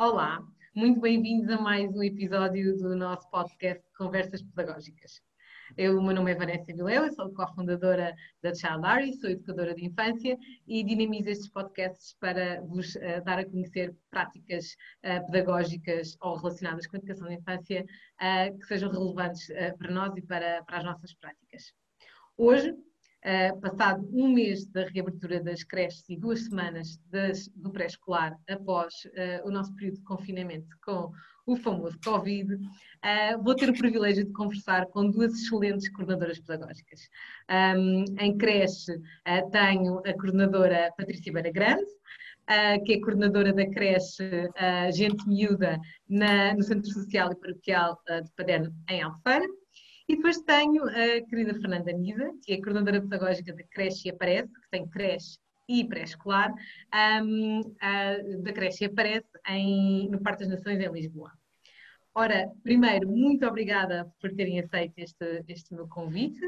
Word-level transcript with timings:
Olá, 0.00 0.42
muito 0.74 0.98
bem-vindos 0.98 1.50
a 1.50 1.60
mais 1.60 1.94
um 1.94 2.02
episódio 2.02 2.74
do 2.78 2.96
nosso 2.96 3.28
podcast 3.28 3.84
Conversas 3.98 4.40
Pedagógicas. 4.40 5.20
Eu, 5.76 5.98
o 5.98 6.02
meu 6.02 6.14
nome 6.14 6.32
é 6.32 6.34
Vanessa 6.34 6.72
Vilela, 6.72 7.12
sou 7.12 7.30
cofundadora 7.34 8.14
da 8.42 8.54
Child 8.54 8.86
Ari, 8.86 9.12
sou 9.12 9.28
educadora 9.28 9.74
de 9.74 9.84
infância 9.84 10.38
e 10.66 10.82
dinamizo 10.82 11.28
estes 11.28 11.50
podcasts 11.50 12.16
para 12.18 12.62
vos 12.62 12.94
uh, 12.94 13.22
dar 13.26 13.40
a 13.40 13.44
conhecer 13.44 13.94
práticas 14.10 14.74
uh, 15.04 15.26
pedagógicas 15.26 16.16
ou 16.22 16.34
relacionadas 16.34 16.86
com 16.86 16.96
a 16.96 16.98
educação 16.98 17.26
da 17.26 17.34
infância 17.34 17.84
uh, 17.84 18.58
que 18.58 18.64
sejam 18.64 18.90
relevantes 18.90 19.48
para 19.78 19.90
nós 19.90 20.16
e 20.16 20.22
para, 20.22 20.64
para 20.64 20.78
as 20.78 20.84
nossas 20.84 21.12
práticas. 21.12 21.74
Hoje 22.38 22.74
Uh, 23.22 23.60
passado 23.60 24.08
um 24.14 24.32
mês 24.32 24.64
da 24.64 24.86
reabertura 24.86 25.42
das 25.42 25.62
creches 25.62 26.08
e 26.08 26.16
duas 26.16 26.46
semanas 26.46 26.98
das, 27.10 27.48
do 27.48 27.70
pré-escolar 27.70 28.34
após 28.48 28.94
uh, 29.04 29.46
o 29.46 29.50
nosso 29.50 29.74
período 29.76 29.96
de 29.96 30.04
confinamento 30.04 30.74
com 30.82 31.12
o 31.44 31.54
famoso 31.54 31.98
Covid, 32.02 32.54
uh, 32.54 33.42
vou 33.42 33.54
ter 33.54 33.68
o 33.68 33.74
privilégio 33.74 34.24
de 34.24 34.32
conversar 34.32 34.86
com 34.86 35.10
duas 35.10 35.34
excelentes 35.34 35.90
coordenadoras 35.90 36.40
pedagógicas. 36.40 37.10
Um, 37.50 38.04
em 38.18 38.38
creche 38.38 38.98
tenho 39.52 39.98
a 39.98 40.14
coordenadora 40.14 40.90
Patrícia 40.96 41.30
Beira 41.30 41.52
Grande, 41.52 41.90
que 42.86 42.94
é 42.94 43.00
coordenadora 43.00 43.52
da 43.52 43.68
creche 43.68 44.48
Gente 44.92 45.28
Miúda 45.28 45.78
na, 46.08 46.54
no 46.54 46.62
Centro 46.62 46.90
Social 46.90 47.30
e 47.32 47.36
Paroquial 47.36 48.00
de 48.24 48.32
Paderno, 48.32 48.74
em 48.88 49.02
Alfeira. 49.02 49.46
E 50.10 50.16
depois 50.16 50.40
tenho 50.40 50.82
a 50.86 51.20
querida 51.28 51.54
Fernanda 51.54 51.92
Nisa, 51.92 52.32
que 52.42 52.52
é 52.52 52.56
coordenadora 52.56 53.00
pedagógica 53.00 53.52
da 53.52 53.62
Creche 53.62 54.08
e 54.08 54.10
Aparece, 54.10 54.52
que 54.52 54.68
tem 54.68 54.84
creche 54.88 55.38
e 55.68 55.84
pré-escolar, 55.84 56.52
um, 57.22 57.60
da 58.42 58.52
Creche 58.52 58.82
e 58.82 58.86
Aparece 58.88 59.28
em, 59.46 60.10
no 60.10 60.20
Parque 60.20 60.40
das 60.40 60.48
Nações, 60.48 60.80
em 60.80 60.92
Lisboa. 60.92 61.30
Ora, 62.12 62.50
primeiro, 62.64 63.08
muito 63.08 63.46
obrigada 63.46 64.12
por 64.20 64.34
terem 64.34 64.58
aceito 64.58 64.94
este, 64.96 65.44
este 65.46 65.72
meu 65.72 65.86
convite 65.86 66.44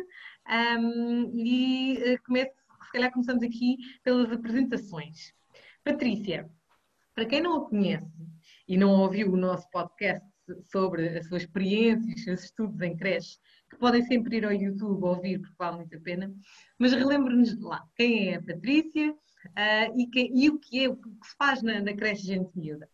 um, 0.76 1.30
e 1.32 2.14
uh, 2.14 2.22
começo, 2.26 2.50
se 2.86 2.90
calhar 2.90 3.12
começamos 3.12 3.44
aqui 3.44 3.76
pelas 4.02 4.32
apresentações. 4.32 5.32
Patrícia, 5.84 6.50
para 7.14 7.26
quem 7.26 7.40
não 7.40 7.58
a 7.58 7.68
conhece 7.68 8.10
e 8.66 8.76
não 8.76 8.90
ouviu 8.90 9.32
o 9.32 9.36
nosso 9.36 9.70
podcast 9.70 10.31
sobre 10.70 11.18
a 11.18 11.22
sua 11.22 11.38
experiência, 11.38 12.14
os 12.14 12.24
seus 12.24 12.44
estudos 12.44 12.80
em 12.80 12.96
creche, 12.96 13.38
que 13.70 13.76
podem 13.76 14.02
sempre 14.04 14.36
ir 14.36 14.44
ao 14.44 14.52
YouTube 14.52 15.04
ouvir, 15.04 15.40
porque 15.40 15.54
vale 15.58 15.76
muito 15.78 15.96
a 15.96 16.00
pena. 16.00 16.32
Mas 16.78 16.92
relembre-nos 16.92 17.58
lá 17.60 17.82
quem 17.96 18.30
é 18.30 18.36
a 18.36 18.42
Patrícia 18.42 19.12
uh, 19.12 19.98
e, 19.98 20.06
que, 20.06 20.30
e, 20.34 20.48
o 20.50 20.58
que 20.58 20.84
é, 20.84 20.88
o 20.88 20.96
que 20.96 21.08
se 21.26 21.36
faz 21.36 21.62
na, 21.62 21.80
na 21.80 21.94
creche 21.94 22.26
Gente 22.26 22.50
Miúda. 22.56 22.88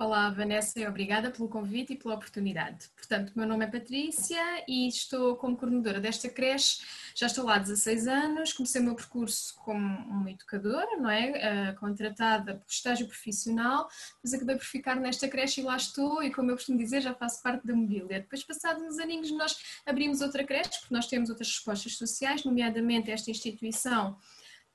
Olá, 0.00 0.30
Vanessa, 0.30 0.80
obrigada 0.88 1.30
pelo 1.30 1.46
convite 1.46 1.92
e 1.92 1.96
pela 1.96 2.14
oportunidade. 2.14 2.88
Portanto, 2.96 3.34
meu 3.36 3.46
nome 3.46 3.66
é 3.66 3.68
Patrícia 3.68 4.40
e 4.66 4.88
estou 4.88 5.36
como 5.36 5.58
coordenadora 5.58 6.00
desta 6.00 6.26
creche. 6.26 6.80
Já 7.14 7.26
estou 7.26 7.44
lá 7.44 7.56
há 7.56 7.58
16 7.58 8.08
anos, 8.08 8.54
comecei 8.54 8.80
o 8.80 8.84
meu 8.84 8.94
percurso 8.94 9.54
como 9.56 9.98
uma 10.08 10.30
educadora, 10.30 10.96
não 10.96 11.10
é? 11.10 11.74
Uh, 11.74 11.78
contratada 11.78 12.54
por 12.54 12.70
estágio 12.70 13.06
profissional, 13.08 13.90
mas 14.24 14.32
acabei 14.32 14.56
por 14.56 14.64
ficar 14.64 14.96
nesta 14.96 15.28
creche 15.28 15.60
e 15.60 15.64
lá 15.64 15.76
estou 15.76 16.22
e, 16.22 16.32
como 16.32 16.50
eu 16.50 16.56
costumo 16.56 16.78
dizer, 16.78 17.02
já 17.02 17.12
faço 17.12 17.42
parte 17.42 17.66
da 17.66 17.74
mobília. 17.74 18.20
Depois, 18.20 18.42
passados 18.42 18.82
uns 18.82 18.98
aninhos, 18.98 19.30
nós 19.32 19.54
abrimos 19.84 20.22
outra 20.22 20.42
creche, 20.44 20.80
porque 20.80 20.94
nós 20.94 21.08
temos 21.08 21.28
outras 21.28 21.48
respostas 21.48 21.98
sociais, 21.98 22.42
nomeadamente 22.42 23.10
esta 23.10 23.30
instituição 23.30 24.16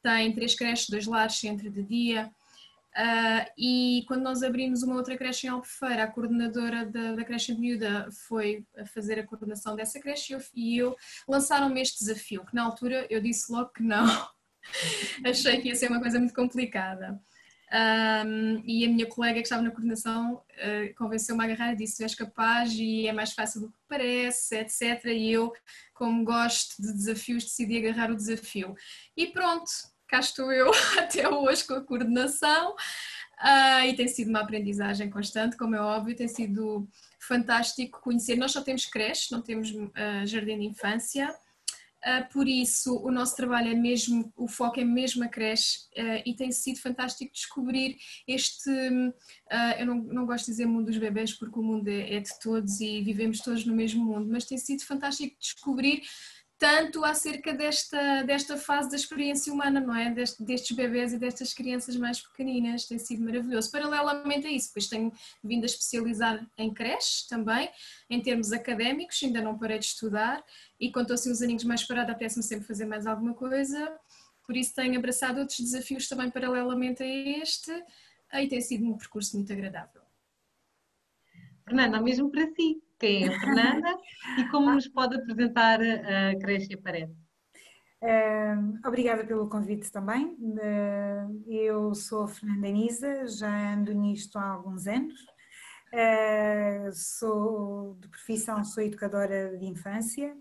tem 0.03 0.31
três 0.33 0.53
creches, 0.53 0.87
dois 0.87 1.07
lares, 1.07 1.39
centro 1.39 1.67
de 1.67 1.81
dia, 1.81 2.31
Uh, 2.95 3.51
e 3.57 4.05
quando 4.07 4.23
nós 4.23 4.41
abrimos 4.41 4.81
uma 4.81 4.95
outra 4.95 5.17
creche 5.17 5.47
em 5.47 5.49
Albufeira, 5.49 6.03
a 6.03 6.07
coordenadora 6.07 6.85
da, 6.85 7.13
da 7.13 7.25
creche 7.25 7.53
de 7.53 7.59
miúda 7.59 8.07
foi 8.27 8.65
a 8.77 8.85
fazer 8.85 9.19
a 9.19 9.25
coordenação 9.25 9.75
dessa 9.75 9.99
creche 9.99 10.31
e 10.31 10.35
eu, 10.35 10.41
e 10.55 10.77
eu 10.77 10.95
lançaram-me 11.27 11.81
este 11.81 11.99
desafio, 11.99 12.45
que 12.45 12.55
na 12.55 12.63
altura 12.63 13.05
eu 13.09 13.19
disse 13.19 13.51
logo 13.51 13.69
que 13.71 13.83
não. 13.83 14.05
Achei 15.25 15.61
que 15.61 15.67
ia 15.67 15.75
ser 15.75 15.89
uma 15.89 15.99
coisa 15.99 16.17
muito 16.17 16.33
complicada. 16.33 17.19
Um, 17.75 18.63
e 18.65 18.85
a 18.85 18.89
minha 18.89 19.07
colega 19.07 19.39
que 19.39 19.41
estava 19.41 19.61
na 19.61 19.71
coordenação 19.71 20.35
uh, 20.35 20.95
convenceu-me 20.95 21.41
a 21.41 21.45
agarrar 21.45 21.73
e 21.73 21.77
disse: 21.77 22.01
és 22.03 22.15
capaz 22.15 22.71
e 22.73 23.07
é 23.07 23.11
mais 23.11 23.33
fácil 23.33 23.59
do 23.59 23.71
que 23.71 23.77
parece, 23.89 24.55
etc. 24.55 25.03
E 25.07 25.31
eu, 25.31 25.51
como 25.93 26.23
gosto 26.23 26.81
de 26.81 26.93
desafios, 26.93 27.43
decidi 27.43 27.77
agarrar 27.77 28.11
o 28.11 28.15
desafio. 28.15 28.73
E 29.17 29.27
pronto, 29.27 29.71
cá 30.07 30.19
estou 30.19 30.51
eu 30.51 30.71
até 30.99 31.27
hoje 31.27 31.65
com 31.65 31.73
a 31.73 31.81
coordenação 31.81 32.71
uh, 32.71 33.85
e 33.85 33.95
tem 33.95 34.07
sido 34.07 34.29
uma 34.29 34.41
aprendizagem 34.41 35.09
constante, 35.09 35.57
como 35.57 35.75
é 35.75 35.81
óbvio, 35.81 36.15
tem 36.15 36.27
sido 36.27 36.87
fantástico 37.19 38.01
conhecer. 38.01 38.35
Nós 38.35 38.51
só 38.51 38.61
temos 38.61 38.85
creche, 38.85 39.31
não 39.31 39.41
temos 39.41 39.71
uh, 39.71 39.91
jardim 40.25 40.59
de 40.59 40.65
infância. 40.65 41.33
Uh, 42.05 42.31
por 42.31 42.47
isso, 42.47 42.95
o 42.97 43.09
nosso 43.09 43.35
trabalho 43.35 43.71
é 43.71 43.73
mesmo, 43.73 44.31
o 44.35 44.47
foco 44.47 44.79
é 44.79 44.83
mesmo 44.83 45.23
a 45.23 45.27
creche 45.27 45.79
e 46.23 46.35
tem 46.35 46.51
sido 46.51 46.79
fantástico 46.79 47.33
descobrir 47.33 47.97
este. 48.27 48.69
Eu 49.79 49.85
não, 49.87 49.95
não, 49.95 50.25
gosto 50.27 50.45
de 50.45 50.51
dizer 50.51 50.67
mundo 50.67 50.85
dos 50.85 50.99
bebês 50.99 51.33
porque 51.33 51.57
o 51.57 51.63
mundo 51.63 51.87
é, 51.87 52.13
é, 52.13 52.19
de 52.19 52.39
todos 52.39 52.79
e 52.79 53.01
vivemos 53.01 53.39
todos 53.39 53.65
no 53.65 53.73
mesmo 53.73 54.05
mundo, 54.05 54.29
mas 54.31 54.45
tem 54.45 54.57
sido 54.57 54.83
fantástico 54.83 55.35
descobrir 55.39 56.03
tanto 56.57 57.03
acerca 57.03 57.53
desta, 57.53 58.23
desta 58.23 58.55
fase 58.57 58.89
da 58.89 58.95
experiência 58.95 59.51
humana, 59.51 59.81
não 59.81 59.93
é? 59.93 60.09
Deste, 60.09 60.41
destes 60.43 60.75
bebés 60.75 61.11
e 61.11 61.19
destas 61.19 61.53
crianças 61.53 61.97
mais 61.97 62.21
pequeninas, 62.21 62.85
tem 62.85 62.97
sido 62.97 63.23
maravilhoso. 63.23 63.69
Paralelamente 63.69 64.47
a 64.47 64.51
isso, 64.51 64.69
depois 64.69 64.87
tenho 64.87 65.11
vindo 65.43 65.63
a 65.63 65.65
especializar 65.65 66.45
em 66.57 66.73
creche 66.73 67.27
também, 67.27 67.69
em 68.09 68.21
termos 68.21 68.53
académicos, 68.53 69.21
ainda 69.21 69.41
não 69.41 69.57
parei 69.57 69.79
de 69.79 69.85
estudar 69.85 70.43
e 70.79 70.91
quando 70.91 71.13
estou 71.13 71.33
assim 71.33 71.43
aninhos 71.43 71.63
mais 71.65 71.83
parada, 71.83 72.13
apetece-me 72.13 72.43
sempre 72.43 72.65
fazer 72.65 72.85
mais 72.85 73.05
alguma 73.05 73.33
coisa, 73.33 73.97
por 74.45 74.55
isso 74.55 74.73
tenho 74.75 74.97
abraçado 74.97 75.39
outros 75.39 75.59
desafios 75.59 76.07
também 76.07 76.29
paralelamente 76.29 77.03
a 77.03 77.07
este 77.07 77.71
e 78.33 78.47
tem 78.47 78.61
sido 78.61 78.85
um 78.85 78.97
percurso 78.97 79.35
muito 79.35 79.51
agradável. 79.51 80.01
Fernanda, 81.65 81.99
mesmo 81.99 82.29
para 82.29 82.45
si, 82.53 82.81
quem 82.99 83.25
é 83.25 83.27
a 83.27 83.39
Fernanda 83.39 83.97
e 84.37 84.47
como 84.49 84.71
nos 84.71 84.87
pode 84.87 85.15
apresentar 85.15 85.79
a 85.81 86.37
Creche 86.39 86.73
Aparece. 86.73 87.25
Obrigada 88.85 89.25
pelo 89.25 89.49
convite 89.49 89.91
também. 89.91 90.27
Uh, 90.39 91.43
eu 91.47 91.95
sou 91.95 92.27
Fernanda 92.27 92.69
Nisa, 92.69 93.25
já 93.27 93.73
ando 93.73 93.93
nisto 93.93 94.37
há 94.37 94.47
alguns 94.47 94.85
anos. 94.85 95.19
Uh, 95.91 96.91
sou 96.93 97.97
de 97.99 98.07
profissão, 98.09 98.63
sou 98.63 98.83
educadora 98.83 99.57
de 99.57 99.65
infância. 99.65 100.35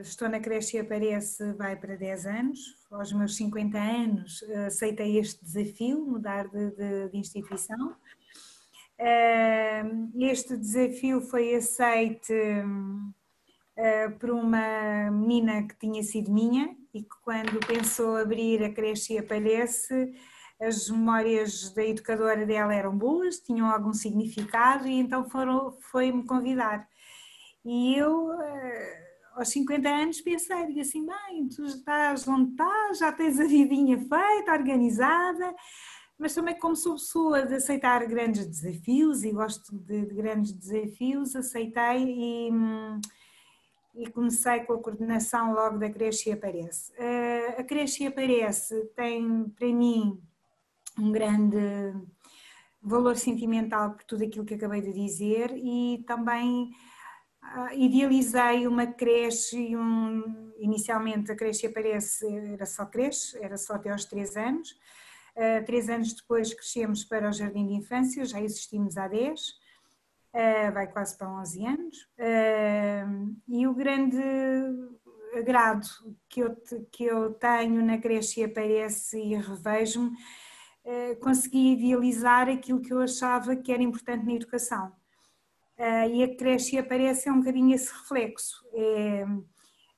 estou 0.00 0.28
na 0.28 0.40
creche 0.40 0.78
aparece 0.78 1.52
vai 1.52 1.76
para 1.76 1.96
10 1.96 2.26
anos. 2.26 2.58
Aos 2.90 3.12
meus 3.12 3.36
50 3.36 3.78
anos 3.78 4.42
aceitei 4.66 5.18
este 5.18 5.44
desafio, 5.44 6.04
mudar 6.04 6.48
de, 6.48 6.70
de, 6.72 7.08
de 7.10 7.18
instituição. 7.18 7.96
Este 10.18 10.56
desafio 10.56 11.20
foi 11.20 11.54
aceito 11.54 12.32
ah, 13.78 14.10
por 14.18 14.30
uma 14.30 15.08
menina 15.12 15.62
que 15.62 15.78
tinha 15.78 16.02
sido 16.02 16.32
minha 16.32 16.76
e 16.92 17.02
que 17.02 17.16
quando 17.22 17.64
pensou 17.64 18.16
abrir 18.16 18.64
a 18.64 18.72
creche 18.72 19.14
e 19.14 19.18
aparece, 19.18 20.12
as 20.60 20.90
memórias 20.90 21.72
da 21.72 21.84
educadora 21.84 22.44
dela 22.44 22.74
eram 22.74 22.98
boas, 22.98 23.38
tinham 23.38 23.70
algum 23.70 23.92
significado 23.92 24.88
e 24.88 24.98
então 24.98 25.24
foi-me 25.92 26.26
convidar. 26.26 26.88
E 27.64 27.94
eu, 27.94 28.32
ah, 28.32 29.36
aos 29.36 29.48
50 29.50 29.88
anos, 29.88 30.20
pensei 30.20 30.80
assim, 30.80 31.06
bem, 31.06 31.48
tu 31.48 31.64
estás 31.64 32.26
onde 32.26 32.50
estás, 32.50 32.98
já 32.98 33.12
tens 33.12 33.38
a 33.38 33.44
vidinha 33.44 33.96
feita, 33.98 34.52
organizada, 34.52 35.54
mas 36.18 36.34
também 36.34 36.58
como 36.58 36.74
sou 36.74 36.94
pessoa 36.94 37.46
de 37.46 37.54
aceitar 37.54 38.04
grandes 38.06 38.44
desafios 38.44 39.22
e 39.22 39.30
gosto 39.30 39.78
de, 39.78 40.04
de 40.04 40.14
grandes 40.14 40.52
desafios, 40.52 41.36
aceitei 41.36 42.04
e, 42.08 42.50
e, 43.94 44.10
comecei 44.10 44.60
com 44.60 44.72
a 44.72 44.82
coordenação 44.82 45.52
logo 45.52 45.78
da 45.78 45.88
Creche 45.88 46.30
e 46.30 46.32
Aparece. 46.32 46.92
Eh, 46.98 47.56
a 47.58 47.62
Creche 47.62 48.02
e 48.02 48.06
Aparece 48.08 48.84
tem 48.96 49.48
para 49.50 49.68
mim 49.68 50.20
um 50.98 51.12
grande 51.12 51.56
valor 52.82 53.16
sentimental 53.16 53.92
por 53.92 54.02
tudo 54.02 54.24
aquilo 54.24 54.44
que 54.44 54.54
acabei 54.54 54.80
de 54.80 54.92
dizer 54.92 55.52
e 55.56 56.02
também 56.06 56.70
uh, 57.42 57.72
idealizei 57.74 58.66
uma 58.66 58.86
creche 58.86 59.56
e 59.56 59.76
um, 59.76 60.52
inicialmente 60.58 61.30
a 61.30 61.36
creche 61.36 61.66
aparece 61.66 62.26
era 62.26 62.66
só 62.66 62.86
creche, 62.86 63.36
era 63.38 63.56
só 63.56 63.74
até 63.74 63.90
aos 63.90 64.04
3 64.04 64.36
anos 64.36 64.76
Uh, 65.38 65.64
três 65.64 65.88
anos 65.88 66.12
depois 66.12 66.52
crescemos 66.52 67.04
para 67.04 67.28
o 67.28 67.32
Jardim 67.32 67.64
de 67.64 67.74
Infância, 67.74 68.24
já 68.24 68.42
existimos 68.42 68.96
há 68.96 69.06
10, 69.06 69.40
uh, 69.40 69.54
eh, 70.32 70.70
vai 70.72 70.88
quase 70.88 71.16
para 71.16 71.30
11 71.30 71.64
anos. 71.64 71.96
Uh, 72.18 73.36
e 73.46 73.64
o 73.64 73.72
grande 73.72 74.18
agrado 75.38 75.86
que 76.28 76.40
eu, 76.40 76.56
que 76.90 77.04
eu 77.04 77.34
tenho 77.34 77.84
na 77.84 77.98
creche 77.98 78.40
e 78.40 78.44
aparece 78.44 79.16
e 79.16 79.36
revejo-me 79.36 80.16
consegui 81.20 81.74
idealizar 81.74 82.48
aquilo 82.48 82.80
que 82.80 82.90
eu 82.90 83.00
achava 83.00 83.54
que 83.54 83.70
era 83.70 83.82
importante 83.82 84.24
na 84.24 84.32
educação. 84.32 84.90
E 86.10 86.24
a 86.24 86.34
creche 86.34 86.78
aparece 86.78 87.28
é 87.28 87.32
um 87.32 87.40
bocadinho 87.40 87.74
esse 87.74 87.92
reflexo. 87.92 88.64
É, 88.72 89.26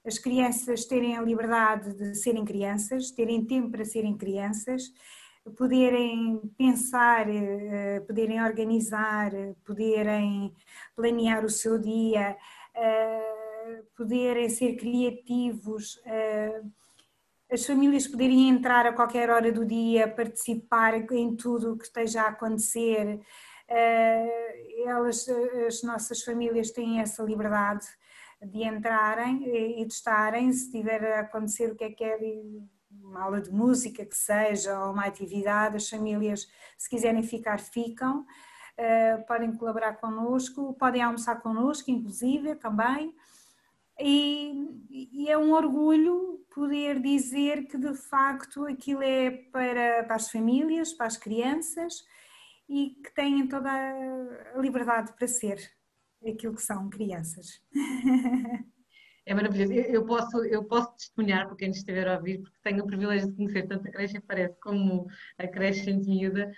as 0.04 0.18
crianças 0.18 0.84
terem 0.84 1.16
a 1.16 1.22
liberdade 1.22 1.94
de 1.94 2.14
serem 2.16 2.44
crianças, 2.44 3.12
terem 3.12 3.44
tempo 3.44 3.70
para 3.70 3.84
serem 3.84 4.16
crianças, 4.16 4.92
poderem 5.56 6.40
pensar, 6.56 7.28
eh, 7.28 8.00
poderem 8.00 8.42
organizar, 8.42 9.32
poderem 9.64 10.52
planear 10.94 11.44
o 11.44 11.50
seu 11.50 11.78
dia, 11.78 12.36
eh, 12.74 13.82
poderem 13.96 14.48
ser 14.48 14.76
criativos, 14.76 16.00
eh, 16.04 16.62
as 17.50 17.66
famílias 17.66 18.06
poderem 18.06 18.48
entrar 18.48 18.86
a 18.86 18.92
qualquer 18.92 19.30
hora 19.30 19.50
do 19.50 19.64
dia, 19.64 20.06
participar 20.06 20.94
em 21.12 21.34
tudo 21.36 21.72
o 21.72 21.78
que 21.78 21.84
esteja 21.84 22.22
a 22.22 22.28
acontecer. 22.28 23.20
Elas, 24.86 25.28
as 25.66 25.82
nossas 25.82 26.22
famílias 26.22 26.70
têm 26.70 27.00
essa 27.00 27.24
liberdade 27.24 27.86
de 28.42 28.62
entrarem 28.62 29.80
e 29.80 29.84
de 29.84 29.92
estarem, 29.92 30.52
se 30.52 30.70
tiver 30.70 31.04
a 31.12 31.20
acontecer 31.20 31.72
o 31.72 31.76
que 31.76 31.84
é 31.84 31.90
que 31.90 32.04
é 32.04 32.18
uma 32.90 33.22
aula 33.22 33.40
de 33.40 33.50
música 33.50 34.04
que 34.04 34.16
seja, 34.16 34.78
ou 34.84 34.92
uma 34.92 35.06
atividade, 35.06 35.76
as 35.76 35.88
famílias, 35.88 36.48
se 36.76 36.88
quiserem 36.88 37.22
ficar, 37.22 37.58
ficam, 37.60 38.20
uh, 38.20 39.26
podem 39.26 39.52
colaborar 39.52 39.94
connosco, 39.94 40.74
podem 40.74 41.02
almoçar 41.02 41.40
connosco, 41.40 41.90
inclusive, 41.90 42.54
também. 42.56 43.14
E, 43.98 45.08
e, 45.12 45.28
é 45.28 45.36
um 45.36 45.52
orgulho 45.52 46.42
poder 46.54 47.00
dizer 47.02 47.66
que 47.66 47.76
de 47.76 47.94
facto 47.94 48.64
aquilo 48.64 49.02
é 49.02 49.30
para, 49.30 50.04
para 50.04 50.16
as 50.16 50.30
famílias, 50.30 50.92
para 50.94 51.06
as 51.06 51.18
crianças 51.18 52.02
e 52.66 52.96
que 53.04 53.12
têm 53.14 53.46
toda 53.46 53.70
a 53.70 54.58
liberdade 54.58 55.12
para 55.12 55.28
ser 55.28 55.58
aquilo 56.26 56.54
que 56.54 56.62
são 56.62 56.88
crianças. 56.88 57.62
É 59.30 59.34
maravilhoso. 59.34 59.72
Eu, 59.72 59.84
eu, 59.84 60.04
posso, 60.04 60.44
eu 60.44 60.64
posso 60.64 60.92
testemunhar, 60.96 61.46
por 61.46 61.56
quem 61.56 61.70
estiver 61.70 62.08
a 62.08 62.16
ouvir, 62.16 62.38
porque 62.40 62.58
tenho 62.64 62.82
o 62.82 62.86
privilégio 62.86 63.28
de 63.28 63.36
conhecer 63.36 63.68
tanto 63.68 63.86
a 63.86 63.90
creche 63.92 64.20
parece 64.26 64.58
como 64.60 65.06
a 65.38 65.46
creche 65.46 65.84
Gente 65.84 66.08
Miúda, 66.08 66.50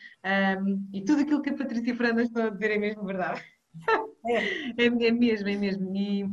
um, 0.59 0.89
e 0.91 1.05
tudo 1.05 1.21
aquilo 1.21 1.43
que 1.43 1.51
a 1.51 1.55
Patrícia 1.55 1.95
Fernandes 1.95 2.29
está 2.29 2.47
a 2.47 2.49
dizer 2.49 2.71
é 2.71 2.79
mesmo 2.79 3.05
verdade. 3.05 3.43
É, 4.25 4.37
é, 4.85 4.87
é 4.87 5.11
mesmo, 5.11 5.49
é 5.51 5.57
mesmo. 5.57 5.95
E, 5.95 6.25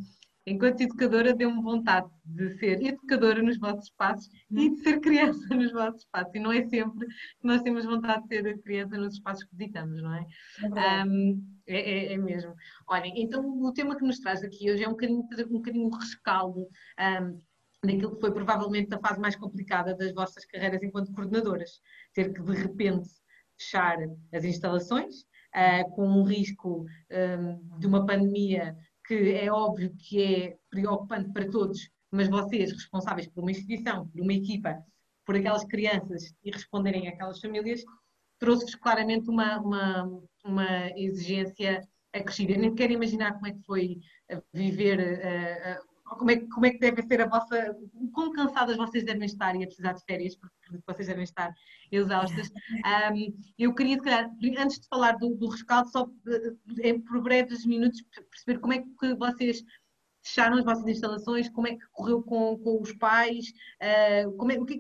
enquanto 0.49 0.81
educadora, 0.81 1.33
deu-me 1.33 1.61
vontade 1.61 2.09
de 2.25 2.49
ser 2.57 2.81
educadora 2.81 3.41
nos 3.41 3.57
vossos 3.57 3.85
espaços 3.85 4.29
e 4.51 4.69
de 4.69 4.77
ser 4.81 4.99
criança 4.99 5.47
nos 5.55 5.71
vossos 5.71 6.01
espaços. 6.01 6.33
E 6.33 6.39
não 6.39 6.51
é 6.51 6.63
sempre 6.67 7.07
que 7.07 7.47
nós 7.47 7.61
temos 7.61 7.85
vontade 7.85 8.27
de 8.27 8.41
ser 8.41 8.61
criança 8.61 8.97
nos 8.97 9.13
espaços 9.13 9.43
que 9.43 9.55
visitamos, 9.55 10.01
não 10.01 10.13
é? 10.13 10.25
É, 10.63 11.05
um, 11.05 11.43
é, 11.67 11.77
é, 11.77 12.13
é, 12.13 12.17
mesmo. 12.17 12.53
Olhem, 12.87 13.13
então 13.21 13.43
o 13.61 13.71
tema 13.71 13.95
que 13.95 14.05
nos 14.05 14.19
traz 14.19 14.43
aqui 14.43 14.71
hoje 14.71 14.83
é 14.83 14.87
um 14.87 14.91
bocadinho, 14.91 15.19
um 15.19 15.53
bocadinho 15.53 15.87
um 15.87 15.95
rescaldo 15.95 16.61
um, 16.61 17.41
daquilo 17.83 18.15
que 18.15 18.21
foi 18.21 18.31
provavelmente 18.31 18.93
a 18.93 18.99
fase 18.99 19.19
mais 19.19 19.35
complicada 19.35 19.95
das 19.95 20.13
vossas 20.13 20.45
carreiras 20.45 20.81
enquanto 20.83 21.13
coordenadoras. 21.13 21.81
Ter 22.13 22.33
que 22.33 22.41
de 22.41 22.53
repente 22.53 23.09
fechar 23.57 23.97
as 24.33 24.43
instalações, 24.43 25.25
uh, 25.55 25.89
com 25.91 26.07
um 26.07 26.23
risco 26.23 26.85
um, 27.11 27.79
de 27.79 27.87
uma 27.87 28.05
pandemia 28.05 28.75
que 29.09 29.31
é 29.31 29.51
óbvio 29.51 29.91
que 29.97 30.21
é 30.21 30.57
preocupante 30.69 31.33
para 31.33 31.49
todos, 31.49 31.89
mas 32.11 32.29
vocês, 32.29 32.71
responsáveis 32.71 33.27
por 33.27 33.41
uma 33.41 33.49
instituição, 33.49 34.07
por 34.07 34.21
uma 34.21 34.33
equipa, 34.33 34.77
por 35.25 35.35
aquelas 35.35 35.65
crianças 35.65 36.31
e 36.43 36.51
responderem 36.51 37.07
àquelas 37.07 37.39
famílias, 37.39 37.83
trouxe-vos 38.37 38.75
claramente 38.75 39.27
uma, 39.27 39.59
uma, 39.59 40.21
uma 40.45 40.89
exigência 40.95 41.81
acrescida. 42.13 42.53
Eu 42.53 42.59
nem 42.59 42.75
quero 42.75 42.93
imaginar 42.93 43.33
como 43.33 43.47
é 43.47 43.51
que 43.51 43.63
foi 43.63 43.97
viver, 44.53 44.99
uh, 44.99 45.81
uh, 45.81 45.88
como, 46.17 46.31
é, 46.31 46.37
como 46.37 46.65
é 46.65 46.71
que 46.71 46.79
deve 46.79 47.01
ser 47.03 47.21
a 47.21 47.27
vossa, 47.27 47.75
quão 48.13 48.31
cansadas 48.31 48.77
vocês 48.77 49.05
devem 49.05 49.25
estar 49.25 49.55
e 49.55 49.63
a 49.63 49.67
precisar 49.67 49.93
de 49.93 50.03
férias, 50.05 50.35
porque 50.35 50.79
vocês 50.87 51.07
devem 51.07 51.23
estar 51.23 51.53
exaustas. 51.91 52.49
Um, 53.13 53.33
eu 53.57 53.73
queria, 53.73 53.95
se 53.95 54.01
calhar, 54.01 54.31
antes 54.57 54.79
de 54.79 54.87
falar 54.87 55.17
do, 55.17 55.35
do 55.35 55.49
rescaldo, 55.49 55.89
só 55.89 56.03
uh, 56.03 57.01
por 57.07 57.21
breves 57.21 57.65
minutos, 57.65 58.03
perceber 58.31 58.59
como 58.59 58.73
é 58.73 58.79
que 58.79 59.15
vocês 59.15 59.63
fecharam 60.21 60.57
as 60.57 60.65
vossas 60.65 60.85
instalações, 60.87 61.49
como 61.49 61.67
é 61.67 61.75
que 61.75 61.85
correu 61.91 62.21
com, 62.21 62.57
com 62.59 62.81
os 62.81 62.93
pais, 62.93 63.51
uh, 63.81 64.35
como, 64.37 64.51
é, 64.51 64.65
que, 64.65 64.79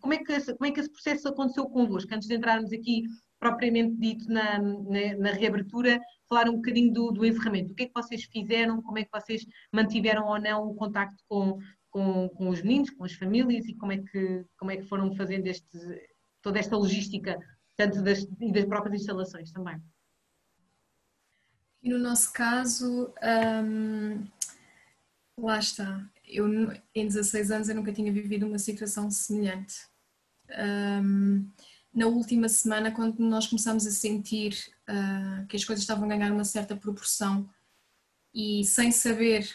como, 0.00 0.12
é 0.12 0.18
que 0.18 0.54
como 0.54 0.66
é 0.66 0.70
que 0.70 0.80
esse 0.80 0.90
processo 0.90 1.28
aconteceu 1.28 1.68
convosco, 1.68 2.14
antes 2.14 2.28
de 2.28 2.34
entrarmos 2.34 2.72
aqui 2.72 3.04
propriamente 3.38 3.96
dito 3.96 4.28
na, 4.30 4.58
na, 4.58 5.16
na 5.18 5.32
reabertura, 5.32 6.00
falar 6.28 6.48
um 6.48 6.56
bocadinho 6.56 6.92
do, 6.92 7.10
do, 7.12 7.24
encerramento, 7.24 7.72
o 7.72 7.74
que 7.74 7.84
é 7.84 7.86
que 7.86 7.94
vocês 7.94 8.24
fizeram, 8.24 8.82
como 8.82 8.98
é 8.98 9.04
que 9.04 9.10
vocês 9.12 9.46
mantiveram 9.72 10.26
ou 10.26 10.40
não 10.40 10.68
o 10.68 10.74
contacto 10.74 11.22
com, 11.28 11.58
com, 11.90 12.28
com 12.30 12.48
os 12.48 12.62
meninos, 12.62 12.90
com 12.90 13.04
as 13.04 13.12
famílias 13.12 13.66
e 13.66 13.74
como 13.74 13.92
é 13.92 13.98
que, 13.98 14.44
como 14.56 14.70
é 14.70 14.76
que 14.76 14.88
foram 14.88 15.14
fazendo 15.14 15.46
este, 15.46 15.66
toda 16.42 16.58
esta 16.58 16.76
logística, 16.76 17.38
tanto 17.76 18.02
das, 18.02 18.26
e 18.40 18.52
das 18.52 18.64
próprias 18.64 19.00
instalações 19.00 19.52
também. 19.52 19.80
E 21.82 21.90
no 21.90 21.98
nosso 21.98 22.32
caso, 22.32 23.14
hum, 23.64 24.26
lá 25.38 25.58
está, 25.58 26.04
eu 26.26 26.46
em 26.94 27.06
16 27.06 27.50
anos 27.50 27.68
eu 27.68 27.76
nunca 27.76 27.92
tinha 27.92 28.12
vivido 28.12 28.46
uma 28.46 28.58
situação 28.58 29.10
semelhante. 29.10 29.76
Hum, 30.50 31.48
na 31.98 32.06
última 32.06 32.48
semana, 32.48 32.92
quando 32.92 33.18
nós 33.18 33.48
começamos 33.48 33.84
a 33.84 33.90
sentir 33.90 34.56
uh, 34.88 35.44
que 35.48 35.56
as 35.56 35.64
coisas 35.64 35.82
estavam 35.82 36.04
a 36.04 36.08
ganhar 36.08 36.32
uma 36.32 36.44
certa 36.44 36.76
proporção 36.76 37.50
e 38.32 38.64
sem 38.64 38.92
saber 38.92 39.50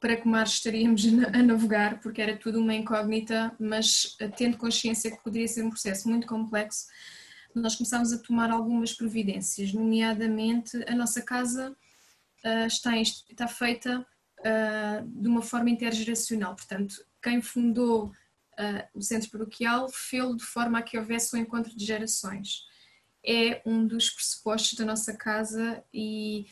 para 0.00 0.16
que 0.16 0.26
mar 0.26 0.46
estaríamos 0.46 1.04
a 1.34 1.42
navegar, 1.42 2.00
porque 2.00 2.22
era 2.22 2.38
tudo 2.38 2.58
uma 2.58 2.74
incógnita, 2.74 3.54
mas 3.60 4.16
tendo 4.38 4.56
consciência 4.56 5.10
que 5.10 5.22
poderia 5.22 5.46
ser 5.46 5.62
um 5.62 5.68
processo 5.68 6.08
muito 6.08 6.26
complexo, 6.26 6.86
nós 7.54 7.76
começámos 7.76 8.14
a 8.14 8.18
tomar 8.18 8.50
algumas 8.50 8.94
providências, 8.94 9.70
nomeadamente 9.70 10.82
a 10.88 10.94
nossa 10.94 11.20
casa 11.20 11.76
uh, 12.46 12.66
está, 12.66 12.96
está 12.98 13.46
feita 13.46 14.06
uh, 14.40 15.06
de 15.06 15.28
uma 15.28 15.42
forma 15.42 15.68
intergeracional, 15.68 16.56
portanto, 16.56 16.94
quem 17.22 17.42
fundou 17.42 18.10
uh, 18.58 18.98
o 18.98 19.02
centro 19.02 19.30
paroquial 19.30 19.88
de 20.36 20.44
forma 20.44 20.78
a 20.78 20.82
que 20.82 20.98
houvesse 20.98 21.34
um 21.36 21.38
encontro 21.38 21.74
de 21.76 21.84
gerações. 21.84 22.66
É 23.24 23.62
um 23.64 23.86
dos 23.86 24.10
pressupostos 24.10 24.74
da 24.74 24.84
nossa 24.84 25.16
casa 25.16 25.82
e 25.92 26.46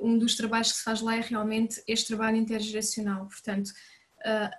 um 0.00 0.18
dos 0.18 0.36
trabalhos 0.36 0.72
que 0.72 0.78
se 0.78 0.84
faz 0.84 1.00
lá 1.00 1.16
é 1.16 1.20
realmente 1.20 1.82
este 1.86 2.08
trabalho 2.08 2.36
intergeracional. 2.36 3.26
Portanto, 3.26 3.68
uh, 3.68 4.50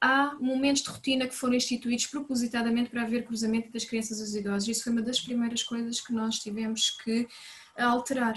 há 0.00 0.34
momentos 0.40 0.82
de 0.82 0.90
rotina 0.90 1.28
que 1.28 1.34
foram 1.34 1.54
instituídos 1.54 2.06
propositadamente 2.06 2.90
para 2.90 3.02
haver 3.02 3.24
cruzamento 3.24 3.70
das 3.70 3.84
crianças 3.84 4.18
e 4.18 4.22
dos 4.22 4.34
idosos. 4.34 4.68
Isso 4.68 4.84
foi 4.84 4.92
uma 4.92 5.02
das 5.02 5.20
primeiras 5.20 5.62
coisas 5.62 6.00
que 6.00 6.12
nós 6.12 6.38
tivemos 6.38 6.90
que 6.90 7.28
alterar. 7.76 8.34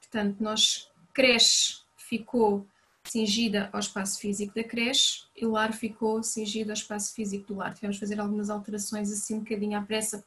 Portanto, 0.00 0.40
nós 0.40 0.90
creche 1.12 1.84
ficou 1.96 2.68
cingida 3.04 3.68
ao 3.72 3.80
espaço 3.80 4.18
físico 4.18 4.54
da 4.54 4.64
creche 4.64 5.24
e 5.36 5.44
o 5.44 5.52
lar 5.52 5.72
ficou 5.72 6.22
cingido 6.22 6.70
ao 6.70 6.74
espaço 6.74 7.14
físico 7.14 7.48
do 7.48 7.56
lar. 7.56 7.74
Tivemos 7.74 7.96
que 7.96 8.00
fazer 8.00 8.20
algumas 8.20 8.50
alterações 8.50 9.12
assim 9.12 9.36
um 9.36 9.40
bocadinho 9.40 9.78
à 9.78 9.82
pressa 9.82 10.24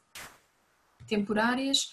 temporárias 1.06 1.90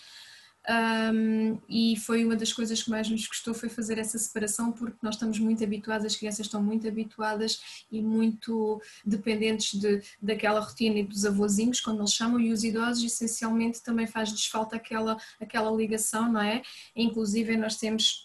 um, 0.68 1.60
e 1.70 1.96
foi 1.98 2.25
uma 2.25 2.36
das 2.36 2.51
coisas 2.51 2.82
que 2.82 2.89
mais 2.89 3.08
nos 3.08 3.27
custou 3.27 3.54
foi 3.54 3.70
fazer 3.70 4.00
essa 4.00 4.18
separação 4.18 4.72
porque 4.72 4.98
nós 5.01 5.15
estamos 5.15 5.38
muito 5.38 5.63
habituados, 5.63 6.06
as 6.06 6.15
crianças 6.15 6.48
estão 6.48 6.62
muito 6.62 6.88
habituadas 6.88 7.86
e 7.92 8.01
muito 8.01 8.82
dependentes 9.06 9.80
de, 9.80 10.01
daquela 10.20 10.60
rotina 10.60 11.00
e 11.00 11.04
dos 11.04 11.25
avôzinhos, 11.25 11.80
quando 11.80 12.00
eles 12.00 12.13
chamam, 12.13 12.39
e 12.39 12.51
os 12.51 12.63
idosos 12.63 13.04
essencialmente 13.04 13.84
também 13.84 14.08
faz-lhes 14.08 14.48
falta 14.48 14.75
aquela, 14.75 15.18
aquela 15.39 15.70
ligação, 15.72 16.32
não 16.32 16.42
é? 16.42 16.63
Inclusive 16.96 17.56
nós 17.58 17.77
temos 17.77 18.25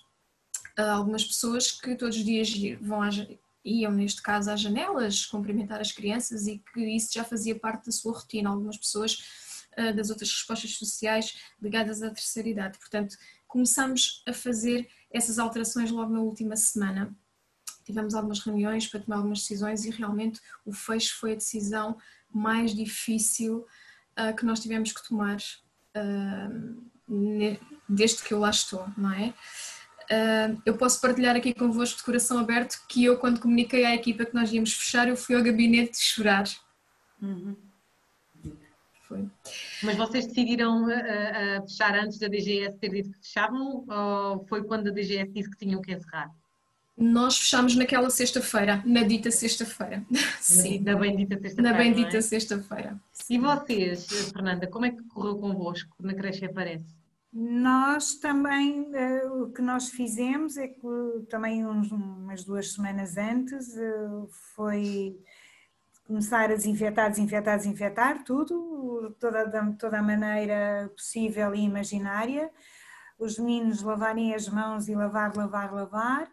algumas 0.77 1.25
pessoas 1.25 1.71
que 1.71 1.95
todos 1.95 2.17
os 2.17 2.25
dias 2.25 2.51
vão 2.81 3.03
às, 3.03 3.17
iam 3.65 3.93
neste 3.93 4.23
caso 4.23 4.51
às 4.51 4.61
janelas 4.61 5.27
cumprimentar 5.27 5.81
as 5.81 5.93
crianças 5.93 6.47
e 6.47 6.63
que 6.73 6.81
isso 6.81 7.13
já 7.13 7.25
fazia 7.25 7.59
parte 7.59 7.87
da 7.87 7.93
sua 7.93 8.13
rotina. 8.13 8.51
Algumas 8.51 8.77
pessoas 8.77 9.19
eh, 9.77 9.93
das 9.93 10.11
outras 10.11 10.31
respostas 10.31 10.77
sociais 10.77 11.39
ligadas 11.61 12.03
à 12.03 12.11
terceira 12.11 12.49
idade. 12.49 12.79
Portanto, 12.79 13.17
começamos 13.47 14.23
a 14.27 14.33
fazer 14.33 14.89
essas 15.13 15.39
alterações 15.39 15.91
logo 15.91 16.13
na 16.13 16.21
última 16.21 16.57
semana. 16.57 17.15
Tivemos 17.85 18.15
algumas 18.15 18.41
reuniões 18.41 18.87
para 18.87 19.01
tomar 19.01 19.17
algumas 19.17 19.41
decisões 19.41 19.85
e 19.85 19.91
realmente 19.91 20.41
o 20.65 20.73
fecho 20.73 21.19
foi 21.19 21.33
a 21.33 21.37
decisão 21.37 21.97
mais 22.33 22.75
difícil 22.75 23.67
uh, 24.19 24.37
que 24.37 24.45
nós 24.45 24.61
tivemos 24.61 24.93
que 24.93 25.09
tomar 25.09 25.39
uh, 25.97 26.91
desde 27.89 28.23
que 28.23 28.33
eu 28.33 28.39
lá 28.39 28.51
estou, 28.51 28.87
não 28.97 29.13
é? 29.13 29.35
Uh, 30.11 30.61
eu 30.67 30.77
posso 30.77 31.01
partilhar 31.01 31.37
aqui 31.37 31.55
convosco 31.55 31.99
de 31.99 32.05
coração 32.05 32.39
aberto 32.39 32.81
que 32.89 33.05
eu, 33.05 33.17
quando 33.19 33.41
comuniquei 33.41 33.85
à 33.85 33.95
equipa 33.95 34.25
que 34.25 34.35
nós 34.35 34.53
íamos 34.53 34.73
fechar, 34.73 35.09
eu 35.09 35.17
fui 35.17 35.37
ao 35.37 35.43
gabinete 35.43 35.97
chorar. 35.99 36.45
Uhum 37.23 37.57
foi. 39.11 39.29
Mas 39.83 39.97
vocês 39.97 40.27
decidiram 40.29 40.87
a, 40.87 41.59
a 41.59 41.63
fechar 41.63 41.99
antes 41.99 42.19
da 42.19 42.29
DGS 42.29 42.79
ter 42.79 42.91
dito 42.91 43.11
que 43.11 43.19
fechavam 43.19 43.85
ou 43.89 44.47
foi 44.47 44.63
quando 44.63 44.89
a 44.89 44.93
DGS 44.93 45.33
disse 45.33 45.51
que 45.51 45.59
tinham 45.59 45.83
que 45.83 45.93
encerrar? 45.93 46.31
Nós 46.97 47.39
fechámos 47.39 47.75
naquela 47.75 48.11
sexta-feira, 48.11 48.83
na 48.85 49.03
dita 49.03 49.31
sexta-feira. 49.31 50.05
Sim. 50.41 50.81
Na 50.81 50.95
bendita 50.95 51.35
sexta-feira. 51.41 51.73
Na 51.73 51.77
bendita 51.77 52.17
é? 52.19 52.21
sexta-feira. 52.21 53.01
E 53.29 53.39
vocês, 53.39 54.07
Fernanda, 54.33 54.67
como 54.67 54.85
é 54.85 54.91
que 54.91 55.03
correu 55.05 55.37
convosco 55.39 55.97
na 55.99 56.15
creche 56.15 56.45
aparece? 56.45 57.00
Nós 57.33 58.15
também, 58.15 58.91
uh, 58.91 59.45
o 59.45 59.53
que 59.53 59.63
nós 59.63 59.89
fizemos 59.91 60.57
é 60.57 60.67
que 60.67 60.81
também 61.29 61.65
uns, 61.65 61.93
umas 61.93 62.43
duas 62.45 62.73
semanas 62.73 63.17
antes 63.17 63.69
uh, 63.77 64.29
foi 64.57 65.17
começar 66.05 66.51
a 66.51 66.57
desinfetar, 66.57 67.09
desinfetar, 67.09 67.57
desinfetar 67.57 68.25
tudo, 68.25 69.15
toda, 69.21 69.49
toda 69.79 70.01
a 70.01 70.03
maneira 70.03 70.91
possível 70.97 71.55
e 71.55 71.61
imaginária. 71.61 72.51
Os 73.17 73.39
meninos 73.39 73.81
lavarem 73.81 74.35
as 74.35 74.49
mãos 74.49 74.89
e 74.89 74.95
lavar, 74.97 75.37
lavar, 75.37 75.73
lavar. 75.73 76.29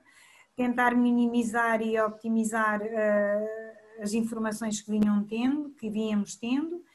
Tentar 0.56 0.96
minimizar 0.96 1.80
e 1.80 2.00
optimizar 2.00 2.82
uh, 2.82 4.02
as 4.02 4.14
informações 4.14 4.82
que 4.82 4.90
vinham 4.90 5.24
tendo, 5.26 5.70
que 5.76 5.92
víamos 5.92 6.36
tendo 6.36 6.87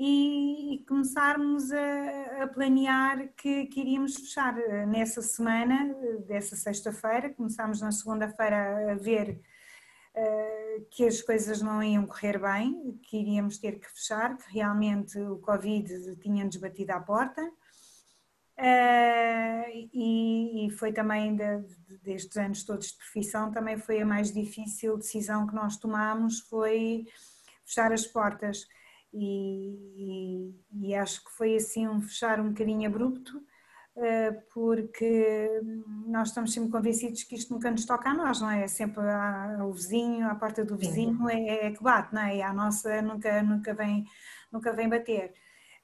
e, 0.00 0.74
e 0.74 0.78
começarmos 0.86 1.72
a, 1.72 2.44
a 2.44 2.46
planear 2.46 3.30
que, 3.36 3.66
que, 3.66 3.80
iríamos 3.80 4.14
fechar 4.14 4.54
nessa 4.86 5.20
semana, 5.20 5.92
dessa 6.24 6.54
sexta-feira. 6.54 7.34
Começámos 7.34 7.80
na 7.80 7.90
segunda-feira 7.90 8.92
a 8.92 8.94
ver 8.94 9.40
uh, 10.14 10.86
que 10.88 11.04
as 11.04 11.20
coisas 11.20 11.60
não 11.60 11.82
iam 11.82 12.06
correr 12.06 12.38
bem, 12.38 12.96
que 13.02 13.16
iríamos 13.16 13.58
ter 13.58 13.80
que 13.80 13.90
fechar, 13.90 14.36
que 14.36 14.54
realmente 14.54 15.18
o 15.18 15.38
Covid 15.38 16.14
tinha-nos 16.20 16.56
batido 16.58 16.92
à 16.92 17.00
porta. 17.00 17.42
Uh, 18.56 19.90
e, 19.92 20.66
e, 20.66 20.70
foi 20.70 20.92
também 20.92 21.34
de, 21.34 21.58
destes 22.04 22.36
anos 22.36 22.62
todos 22.62 22.92
de 22.92 22.98
profissão, 22.98 23.50
também 23.50 23.76
foi 23.76 24.00
a 24.00 24.06
mais 24.06 24.32
difícil 24.32 24.96
decisão 24.96 25.44
que 25.44 25.54
nós 25.56 25.76
tomámos, 25.76 26.38
foi 26.38 27.04
fechar 27.64 27.92
as 27.92 28.06
portas 28.06 28.64
e, 29.20 30.54
e, 30.72 30.94
acho 30.94 31.24
que 31.24 31.30
foi 31.32 31.56
assim 31.56 31.88
um 31.88 32.00
fechar 32.00 32.40
um 32.40 32.50
bocadinho 32.50 32.88
abrupto, 32.88 33.42
eh, 33.96 34.30
porque 34.54 35.60
nós 36.06 36.28
estamos 36.28 36.52
sempre 36.52 36.70
convencidos 36.70 37.24
que 37.24 37.34
isto 37.34 37.52
nunca 37.52 37.70
nos 37.70 37.84
toca 37.84 38.10
a 38.10 38.14
nós, 38.14 38.40
não 38.40 38.50
é? 38.50 38.62
É 38.62 38.68
sempre 38.68 39.02
ao 39.58 39.72
vizinho, 39.72 40.28
à 40.28 40.34
porta 40.34 40.64
do 40.64 40.76
vizinho 40.76 41.28
é, 41.28 41.66
é 41.66 41.70
que 41.72 41.82
bate, 41.82 42.14
não 42.14 42.22
é? 42.22 42.36
E 42.36 42.42
a 42.42 42.52
nossa 42.52 43.02
nunca, 43.02 43.42
nunca, 43.42 43.74
vem, 43.74 44.04
nunca 44.52 44.72
vem 44.72 44.88
bater. 44.88 45.34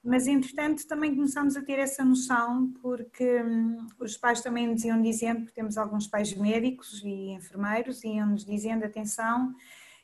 Mas, 0.03 0.27
entretanto, 0.27 0.87
também 0.87 1.15
começámos 1.15 1.57
a 1.57 1.63
ter 1.63 1.79
essa 1.79 2.05
noção, 2.05 2.73
porque 2.83 3.43
hum, 3.43 3.87
os 3.99 4.17
pais 4.19 4.43
também 4.43 4.69
nos 4.69 4.85
iam 4.85 5.01
dizendo, 5.01 5.41
porque 5.41 5.55
temos 5.55 5.79
alguns 5.79 6.07
pais 6.07 6.35
médicos 6.35 7.03
e 7.03 7.31
enfermeiros, 7.31 8.05
iam-nos 8.05 8.45
dizendo, 8.45 8.85
atenção, 8.85 9.55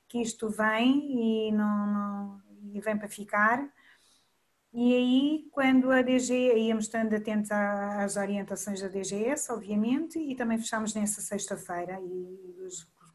que 0.08 0.20
isto 0.20 0.48
vem 0.48 1.48
e 1.48 1.52
não, 1.52 1.86
não 1.86 2.49
e 2.72 2.80
vem 2.80 2.96
para 2.96 3.08
ficar. 3.08 3.68
E 4.72 4.94
aí, 4.94 5.48
quando 5.50 5.90
a 5.90 6.00
DG, 6.00 6.56
íamos 6.56 6.84
estando 6.84 7.14
atentos 7.14 7.50
às 7.50 8.16
orientações 8.16 8.80
da 8.80 8.86
DGS, 8.86 9.50
obviamente, 9.52 10.18
e 10.18 10.36
também 10.36 10.58
fechámos 10.58 10.94
nessa 10.94 11.20
sexta-feira 11.20 12.00
e 12.00 12.50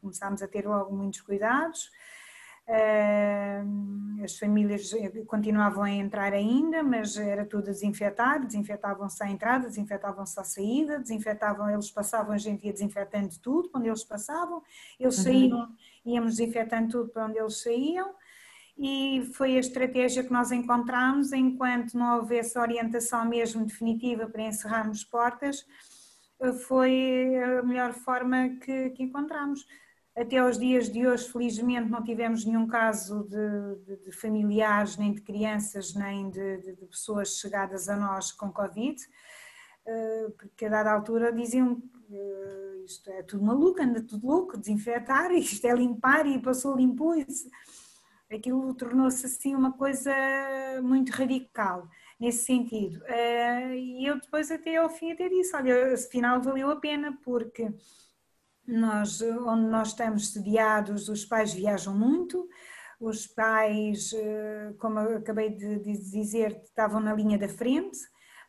começámos 0.00 0.42
a 0.42 0.48
ter 0.48 0.66
logo 0.66 0.94
muitos 0.94 1.22
cuidados. 1.22 1.90
As 4.22 4.38
famílias 4.38 4.90
continuavam 5.26 5.84
a 5.84 5.90
entrar 5.90 6.34
ainda, 6.34 6.82
mas 6.82 7.16
era 7.16 7.46
tudo 7.46 7.70
a 7.70 7.72
desinfetar, 7.72 8.44
desinfetavam-se 8.44 9.22
à 9.24 9.30
entrada, 9.30 9.68
desinfetavam-se 9.68 10.38
à 10.38 10.44
saída, 10.44 10.98
desinfetavam, 10.98 11.70
eles 11.70 11.90
passavam, 11.90 12.34
a 12.34 12.38
gente 12.38 12.66
ia 12.66 12.72
desinfetando 12.72 13.38
tudo 13.40 13.70
quando 13.70 13.86
eles 13.86 14.04
passavam, 14.04 14.62
eles 15.00 15.16
uhum. 15.18 15.24
saíam, 15.24 15.76
íamos 16.04 16.36
desinfetando 16.36 16.90
tudo 16.90 17.08
para 17.10 17.24
onde 17.24 17.38
eles 17.38 17.62
saíam 17.62 18.14
e 18.78 19.30
foi 19.32 19.56
a 19.56 19.60
estratégia 19.60 20.22
que 20.22 20.32
nós 20.32 20.52
encontramos. 20.52 21.32
Enquanto 21.32 21.94
não 21.94 22.18
houvesse 22.18 22.58
orientação 22.58 23.24
mesmo 23.24 23.64
definitiva 23.64 24.28
para 24.28 24.42
encerrarmos 24.42 25.02
portas, 25.04 25.64
foi 26.66 27.34
a 27.36 27.62
melhor 27.62 27.94
forma 27.94 28.50
que, 28.60 28.90
que 28.90 29.02
encontramos. 29.02 29.66
Até 30.14 30.42
os 30.42 30.58
dias 30.58 30.90
de 30.90 31.06
hoje, 31.06 31.30
felizmente, 31.30 31.90
não 31.90 32.02
tivemos 32.02 32.44
nenhum 32.44 32.66
caso 32.66 33.24
de, 33.24 33.84
de, 33.84 34.04
de 34.04 34.12
familiares, 34.12 34.96
nem 34.96 35.12
de 35.12 35.20
crianças, 35.20 35.94
nem 35.94 36.30
de, 36.30 36.58
de, 36.58 36.86
pessoas 36.86 37.38
chegadas 37.38 37.86
a 37.88 37.96
nós 37.96 38.32
com 38.32 38.50
Covid, 38.50 38.96
eh, 39.86 40.26
porque 40.38 40.64
a 40.64 40.70
dada 40.70 40.90
altura 40.90 41.30
diziam 41.30 41.82
eh, 42.10 42.82
isto 42.86 43.10
é 43.10 43.22
tudo 43.24 43.44
maluco, 43.44 43.82
anda 43.82 44.02
tudo 44.02 44.26
louco, 44.26 44.56
desinfetar, 44.56 45.32
isto 45.36 45.66
é 45.66 45.74
limpar 45.74 46.26
e 46.26 46.40
passou 46.40 46.74
limpo 46.74 47.14
isso 47.14 47.50
aquilo 48.30 48.74
tornou-se 48.74 49.24
assim 49.26 49.54
uma 49.54 49.72
coisa 49.72 50.12
muito 50.82 51.10
radical 51.10 51.88
nesse 52.18 52.44
sentido. 52.44 53.02
Eh, 53.06 53.76
e 53.76 54.06
eu 54.06 54.20
depois 54.20 54.50
até 54.50 54.76
ao 54.76 54.90
fim 54.90 55.12
até 55.12 55.28
disse, 55.28 55.54
olha, 55.54 55.94
afinal 55.94 56.40
valeu 56.40 56.70
a 56.70 56.76
pena 56.76 57.16
porque 57.24 57.72
nós, 58.66 59.20
onde 59.22 59.68
nós 59.68 59.88
estamos 59.88 60.32
sediados, 60.32 61.08
os 61.08 61.24
pais 61.24 61.52
viajam 61.54 61.96
muito, 61.96 62.48
os 63.00 63.26
pais, 63.26 64.12
eh, 64.14 64.74
como 64.78 64.98
acabei 64.98 65.50
de 65.50 65.78
dizer, 65.78 66.60
estavam 66.64 67.00
na 67.00 67.14
linha 67.14 67.38
da 67.38 67.48
frente, 67.48 67.98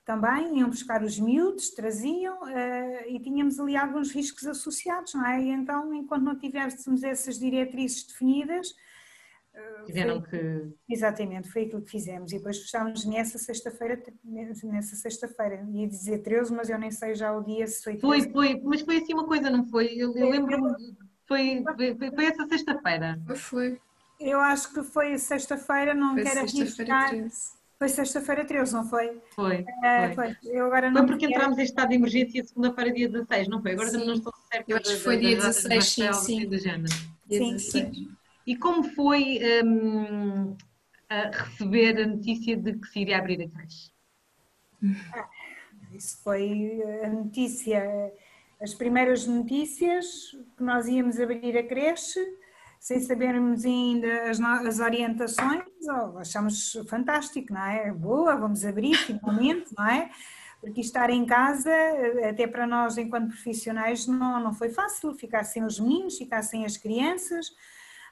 também 0.08 0.60
iam 0.60 0.70
buscar 0.70 1.04
os 1.04 1.20
miúdos, 1.20 1.72
traziam 1.72 2.42
uh, 2.42 3.10
e 3.10 3.20
tínhamos 3.20 3.60
ali 3.60 3.76
alguns 3.76 4.10
riscos 4.10 4.48
associados, 4.48 5.14
não 5.14 5.28
é? 5.28 5.42
E 5.42 5.50
então, 5.50 5.94
enquanto 5.94 6.24
não 6.24 6.40
tivéssemos 6.40 7.04
essas 7.04 7.38
diretrizes 7.38 8.08
definidas, 8.08 8.74
Tiveram 9.86 10.22
que. 10.22 10.74
Exatamente, 10.90 11.50
foi 11.50 11.64
aquilo 11.64 11.82
que 11.82 11.92
fizemos. 11.92 12.32
E 12.32 12.38
depois 12.38 12.58
fechámos 12.58 13.06
nessa 13.06 13.38
sexta-feira, 13.38 14.02
nessa 14.24 14.96
sexta-feira. 14.96 15.66
Ia 15.72 15.88
dizer 15.88 16.20
13, 16.20 16.54
mas 16.54 16.70
eu 16.70 16.78
nem 16.78 16.92
sei 16.92 17.16
já 17.16 17.32
o 17.32 17.42
dia 17.42 17.66
se 17.66 17.84
foi 17.84 17.96
13. 17.96 18.02
Foi, 18.02 18.32
foi, 18.32 18.62
mas 18.64 18.82
foi 18.82 18.98
assim 18.98 19.14
uma 19.14 19.26
coisa, 19.26 19.50
não 19.50 19.66
foi? 19.66 19.94
Eu, 19.96 20.16
eu 20.16 20.30
lembro-me. 20.30 20.74
Foi, 21.26 21.64
foi, 21.76 22.12
foi, 22.12 22.26
essa 22.26 22.46
sexta-feira. 22.48 23.20
Foi. 23.36 23.80
Eu 24.20 24.40
acho 24.40 24.74
que 24.74 24.84
foi 24.84 25.18
sexta-feira, 25.18 25.94
não 25.94 26.16
foi 26.16 26.24
quero 26.24 26.40
arriscar. 26.40 27.12
Foi 27.78 27.90
sexta-feira 27.90 28.44
13, 28.44 28.74
não 28.74 28.90
foi? 28.90 29.22
Foi. 29.36 29.62
Uh, 29.62 30.16
foi. 30.16 30.36
Eu 30.46 30.66
agora 30.66 30.90
não 30.90 31.02
foi 31.02 31.08
porque 31.08 31.28
quero... 31.28 31.40
entramos 31.40 31.60
em 31.60 31.64
estado 31.64 31.90
de 31.90 31.96
emergência 31.96 32.44
segunda-feira, 32.44 32.92
dia 32.92 33.08
16, 33.08 33.48
não 33.48 33.62
foi? 33.62 33.74
Agora 33.74 33.90
sim. 33.90 34.06
não 34.06 34.14
estou 34.16 34.34
certa. 34.52 34.72
Eu 34.72 34.78
acho 34.78 34.90
que 34.90 34.96
foi 34.98 35.18
dia 35.18 35.36
16, 35.36 35.86
sim, 35.86 36.14
sim. 36.14 36.50
Dia 37.28 37.60
sim. 37.60 38.17
E 38.48 38.56
como 38.56 38.82
foi 38.82 39.42
um, 39.66 40.56
receber 41.34 42.02
a 42.02 42.08
notícia 42.08 42.56
de 42.56 42.78
que 42.78 42.88
se 42.88 43.02
iria 43.02 43.18
abrir 43.18 43.42
a 43.42 43.50
creche? 43.50 43.92
Ah, 45.14 45.30
isso 45.94 46.24
foi 46.24 46.82
a 47.04 47.10
notícia, 47.10 48.14
as 48.62 48.74
primeiras 48.74 49.28
notícias 49.28 50.32
que 50.56 50.64
nós 50.64 50.88
íamos 50.88 51.20
abrir 51.20 51.58
a 51.58 51.64
creche, 51.64 52.22
sem 52.80 53.02
sabermos 53.02 53.66
ainda 53.66 54.30
as, 54.30 54.40
as 54.40 54.80
orientações, 54.80 55.66
oh, 55.90 56.18
achamos 56.18 56.72
fantástico, 56.88 57.52
não 57.52 57.66
é? 57.66 57.92
Boa, 57.92 58.38
vamos 58.38 58.64
abrir 58.64 58.96
finalmente, 58.96 59.76
não 59.78 59.86
é? 59.86 60.10
Porque 60.62 60.80
estar 60.80 61.10
em 61.10 61.26
casa, 61.26 61.70
até 62.30 62.48
para 62.48 62.66
nós 62.66 62.98
enquanto 62.98 63.28
profissionais, 63.28 64.08
não, 64.08 64.40
não 64.42 64.54
foi 64.54 64.70
fácil, 64.70 65.14
ficar 65.16 65.44
sem 65.44 65.66
os 65.66 65.82
meninos, 65.82 66.18
ficar 66.18 66.44
sem 66.44 66.64
as 66.64 66.78
crianças, 66.78 67.52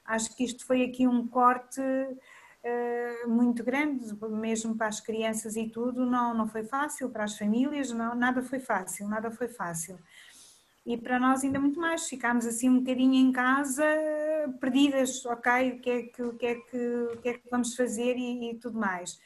Acho 0.05 0.35
que 0.35 0.43
isto 0.43 0.65
foi 0.65 0.83
aqui 0.83 1.07
um 1.07 1.27
corte 1.27 1.81
uh, 1.81 3.29
muito 3.29 3.63
grande, 3.63 4.05
mesmo 4.29 4.75
para 4.75 4.87
as 4.87 4.99
crianças 4.99 5.55
e 5.55 5.67
tudo, 5.67 6.05
não, 6.05 6.33
não 6.33 6.47
foi 6.47 6.63
fácil, 6.63 7.09
para 7.09 7.23
as 7.23 7.37
famílias, 7.37 7.91
não, 7.91 8.15
nada 8.15 8.41
foi 8.41 8.59
fácil, 8.59 9.07
nada 9.07 9.31
foi 9.31 9.47
fácil. 9.47 9.97
E 10.85 10.95
para 10.95 11.19
nós 11.19 11.43
ainda 11.43 11.59
muito 11.59 11.79
mais, 11.79 12.07
ficámos 12.07 12.45
assim 12.45 12.69
um 12.69 12.79
bocadinho 12.79 13.15
em 13.15 13.31
casa, 13.31 13.83
perdidas, 14.59 15.25
ok, 15.25 15.71
o 15.71 15.79
que 15.79 15.89
é 15.89 16.01
que, 16.03 16.21
o 16.21 16.33
que, 16.37 16.45
é 16.45 16.55
que, 16.55 16.77
o 16.77 17.17
que, 17.17 17.29
é 17.29 17.33
que 17.33 17.49
vamos 17.49 17.75
fazer 17.75 18.15
e, 18.15 18.51
e 18.51 18.55
tudo 18.55 18.77
mais. 18.77 19.19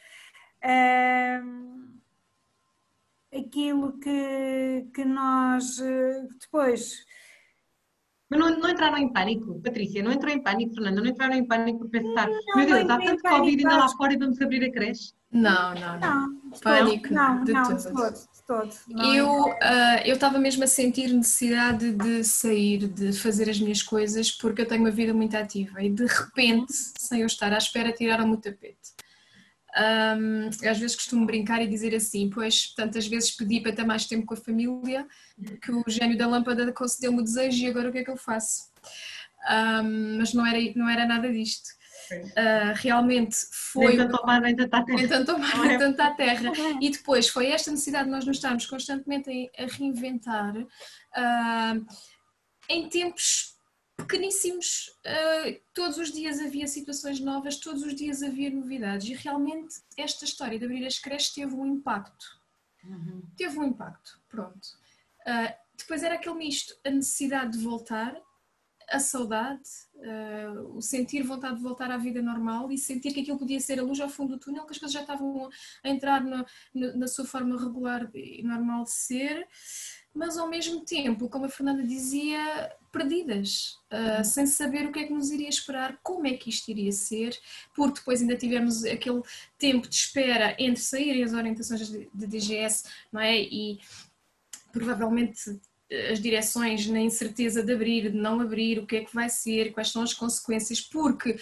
Uh, 0.64 1.90
aquilo 3.36 4.00
que, 4.00 4.88
que 4.94 5.06
nós 5.06 5.80
eh, 5.80 6.28
depois 6.40 7.06
mas 8.30 8.40
não, 8.40 8.60
não, 8.60 8.70
entraram 8.70 8.98
em 8.98 9.12
pânico, 9.12 9.60
Patrícia? 9.62 10.04
Não 10.04 10.12
entrou 10.12 10.32
em 10.32 10.42
pânico, 10.42 10.76
Fernanda? 10.76 11.02
Não 11.02 11.10
entraram 11.10 11.34
em 11.34 11.46
pânico 11.46 11.80
por 11.80 11.90
pensar, 11.90 12.28
não, 12.28 12.58
meu 12.58 12.66
Deus, 12.68 12.90
há 12.90 12.98
tanto 12.98 13.24
Covid 13.24 13.68
ainda 13.68 13.78
lá 13.78 13.90
fora 13.90 14.14
e 14.14 14.18
vamos 14.18 14.40
abrir 14.42 14.64
a 14.64 14.72
creche? 14.72 15.14
Não, 15.32 15.74
não, 15.76 16.00
não. 16.00 16.28
não 16.28 16.52
pânico, 16.62 17.14
não, 17.14 17.44
de 17.44 17.54
não. 17.54 17.76
De 17.76 17.84
todo, 17.84 18.14
de 18.14 18.44
todo. 18.48 18.74
Eu 19.14 19.46
uh, 19.46 20.02
eu 20.04 20.16
estava 20.16 20.40
mesmo 20.40 20.64
a 20.64 20.68
sentir 20.68 21.14
necessidade 21.14 21.92
de 21.92 22.24
sair, 22.24 22.88
de 22.88 23.14
fazer 23.14 23.50
as 23.50 23.60
minhas 23.60 23.84
coisas, 23.84 24.32
porque 24.32 24.62
eu 24.62 24.68
tenho 24.68 24.82
uma 24.82 24.92
vida 24.92 25.14
muito 25.14 25.36
ativa 25.38 25.84
e 25.84 25.90
de 25.90 26.06
repente, 26.06 26.74
sem 27.00 27.22
eu 27.22 27.28
estar 27.28 27.54
à 27.54 27.58
espera, 27.58 27.92
tiraram-me 27.92 28.34
o 28.34 28.38
tapete. 28.38 28.99
Um, 29.78 30.50
às 30.68 30.80
vezes 30.80 30.96
costumo 30.96 31.26
brincar 31.26 31.62
e 31.62 31.68
dizer 31.68 31.94
assim, 31.94 32.30
pois 32.30 32.74
tantas 32.74 33.08
vezes 33.08 33.32
pedi 33.32 33.60
para 33.62 33.72
ter 33.72 33.84
mais 33.84 34.08
tempo 34.08 34.26
com 34.26 34.34
a 34.34 34.38
família 34.38 35.06
que 35.62 35.72
o 35.72 35.84
gênio 35.88 36.18
da 36.18 36.28
lâmpada 36.28 36.72
concedeu-me 36.74 37.20
o 37.20 37.24
desejo 37.24 37.64
e 37.64 37.68
agora 37.68 37.90
o 37.90 37.92
que 37.92 38.00
é 38.00 38.04
que 38.04 38.10
eu 38.10 38.18
faço? 38.18 38.72
Um, 39.50 40.18
mas 40.18 40.34
não 40.34 40.46
era, 40.46 40.58
não 40.76 40.90
era 40.90 41.06
nada 41.06 41.32
disto. 41.32 41.70
Uh, 42.12 42.74
realmente 42.76 43.36
foi. 43.52 43.96
Nem 43.96 43.98
tanto 43.98 44.26
mar, 44.26 44.42
nem 44.42 44.56
tanto 44.56 44.74
à 44.74 44.84
terra. 44.84 44.98
Nem 44.98 45.08
tanto 45.08 45.38
mar, 45.38 45.68
nem 45.68 45.96
à 46.00 46.14
terra. 46.16 46.52
E 46.82 46.90
depois 46.90 47.30
foi 47.30 47.52
esta 47.52 47.70
necessidade 47.70 48.06
de 48.06 48.12
nós 48.12 48.26
nos 48.26 48.38
estarmos 48.38 48.66
constantemente 48.66 49.30
a 49.56 49.66
reinventar 49.66 50.58
uh, 50.58 51.86
em 52.68 52.90
tempos 52.90 53.59
pequeníssimos. 54.00 54.90
Uh, 55.06 55.60
todos 55.74 55.98
os 55.98 56.12
dias 56.12 56.40
havia 56.40 56.68
situações 56.68 57.20
novas, 57.20 57.58
todos 57.58 57.84
os 57.84 57.96
dias 57.96 58.24
havia 58.24 58.50
novidades. 58.50 59.08
E 59.08 59.14
realmente 59.14 59.76
esta 59.98 60.26
história 60.26 60.58
de 60.58 60.66
abrir 60.66 60.86
as 60.86 61.00
creches 61.00 61.34
teve 61.34 61.54
um 61.56 61.66
impacto. 61.66 62.40
Uhum. 62.84 63.22
Teve 63.38 63.60
um 63.60 63.64
impacto, 63.64 64.22
pronto. 64.30 64.68
depois 65.78 66.02
era 66.02 66.16
aquele 66.16 66.36
misto, 66.36 66.74
a 66.86 66.90
necessidade 66.90 67.58
de 67.58 67.64
voltar, 67.64 68.16
a 68.92 69.00
saudade, 69.00 69.70
uh, 69.96 70.76
o 70.76 70.82
sentir 70.82 71.22
vontade 71.22 71.58
de 71.58 71.62
voltar 71.62 71.92
à 71.92 71.98
vida 71.98 72.22
normal 72.22 72.72
e 72.72 72.78
sentir 72.78 73.14
que 73.14 73.22
aquilo 73.22 73.38
podia 73.38 73.60
ser 73.60 73.80
a 73.80 73.84
luz 73.84 74.00
ao 74.00 74.10
fundo 74.10 74.36
do 74.36 74.40
túnel, 74.40 74.66
que 74.66 74.72
as 74.72 74.78
coisas 74.78 74.94
já 74.94 75.02
estavam 75.02 75.50
a 75.84 75.90
entrar 75.90 76.24
no, 76.24 76.46
no, 76.74 76.98
na 76.98 77.08
sua 77.08 77.26
forma 77.26 77.60
regular 77.60 78.10
e 78.14 78.42
normal 78.44 78.84
de 78.84 78.92
ser, 78.92 79.48
mas 80.14 80.38
ao 80.38 80.50
mesmo 80.50 80.84
tempo, 80.84 81.30
como 81.30 81.46
a 81.46 81.50
Fernanda 81.50 81.84
dizia, 81.84 82.76
perdidas, 82.92 83.78
uh, 83.92 84.24
sem 84.24 84.46
saber 84.46 84.86
o 84.86 84.92
que 84.92 85.00
é 85.00 85.04
que 85.06 85.14
nos 85.14 85.32
iria 85.32 85.50
esperar, 85.50 86.00
como 86.04 86.28
é 86.28 86.34
que 86.34 86.50
isto 86.50 86.70
iria 86.70 86.92
ser, 86.92 87.38
porque 87.76 88.00
depois 88.00 88.22
ainda 88.22 88.36
tivemos 88.36 88.84
aquele 88.86 89.22
tempo 89.58 89.88
de 89.88 89.96
espera 89.96 90.56
entre 90.60 90.82
saírem 90.82 91.24
as 91.24 91.34
orientações 91.34 91.90
de 91.90 92.28
DGS, 92.28 92.84
não 93.12 93.22
é? 93.22 93.40
E 93.40 93.80
provavelmente 94.72 95.60
as 96.12 96.20
direções 96.22 96.86
na 96.88 97.00
incerteza 97.00 97.64
de 97.64 97.74
abrir, 97.74 98.12
de 98.12 98.18
não 98.18 98.40
abrir, 98.40 98.80
o 98.80 98.86
que 98.86 98.98
é 98.98 99.04
que 99.04 99.14
vai 99.14 99.30
ser, 99.30 99.72
quais 99.72 99.90
são 99.90 100.04
as 100.04 100.14
consequências, 100.14 100.80
porque 100.80 101.36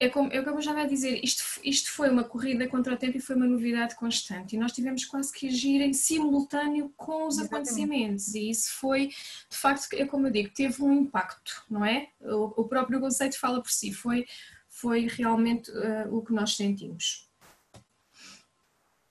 é 0.00 0.08
como, 0.08 0.32
é 0.32 0.40
como 0.42 0.58
eu 0.58 0.62
já 0.62 0.72
vai 0.72 0.86
dizer, 0.86 1.22
isto, 1.24 1.42
isto 1.64 1.90
foi 1.90 2.08
uma 2.08 2.22
corrida 2.22 2.68
contra 2.68 2.94
o 2.94 2.96
tempo 2.96 3.16
e 3.16 3.20
foi 3.20 3.34
uma 3.34 3.46
novidade 3.46 3.96
constante 3.96 4.54
e 4.54 4.58
nós 4.58 4.72
tivemos 4.72 5.04
quase 5.04 5.32
que 5.32 5.48
agir 5.48 5.80
em 5.80 5.92
simultâneo 5.92 6.92
com 6.96 7.26
os 7.26 7.38
Exatamente. 7.38 7.68
acontecimentos 7.68 8.34
e 8.34 8.48
isso 8.48 8.78
foi, 8.78 9.08
de 9.08 9.56
facto, 9.56 9.92
é 9.94 10.06
como 10.06 10.28
eu 10.28 10.30
digo, 10.30 10.50
teve 10.54 10.82
um 10.82 10.92
impacto, 10.92 11.64
não 11.68 11.84
é? 11.84 12.08
O, 12.20 12.62
o 12.62 12.68
próprio 12.68 13.00
conceito 13.00 13.38
fala 13.40 13.60
por 13.60 13.72
si, 13.72 13.92
foi, 13.92 14.24
foi 14.68 15.08
realmente 15.08 15.70
uh, 15.72 16.14
o 16.16 16.24
que 16.24 16.32
nós 16.32 16.54
sentimos. 16.54 17.28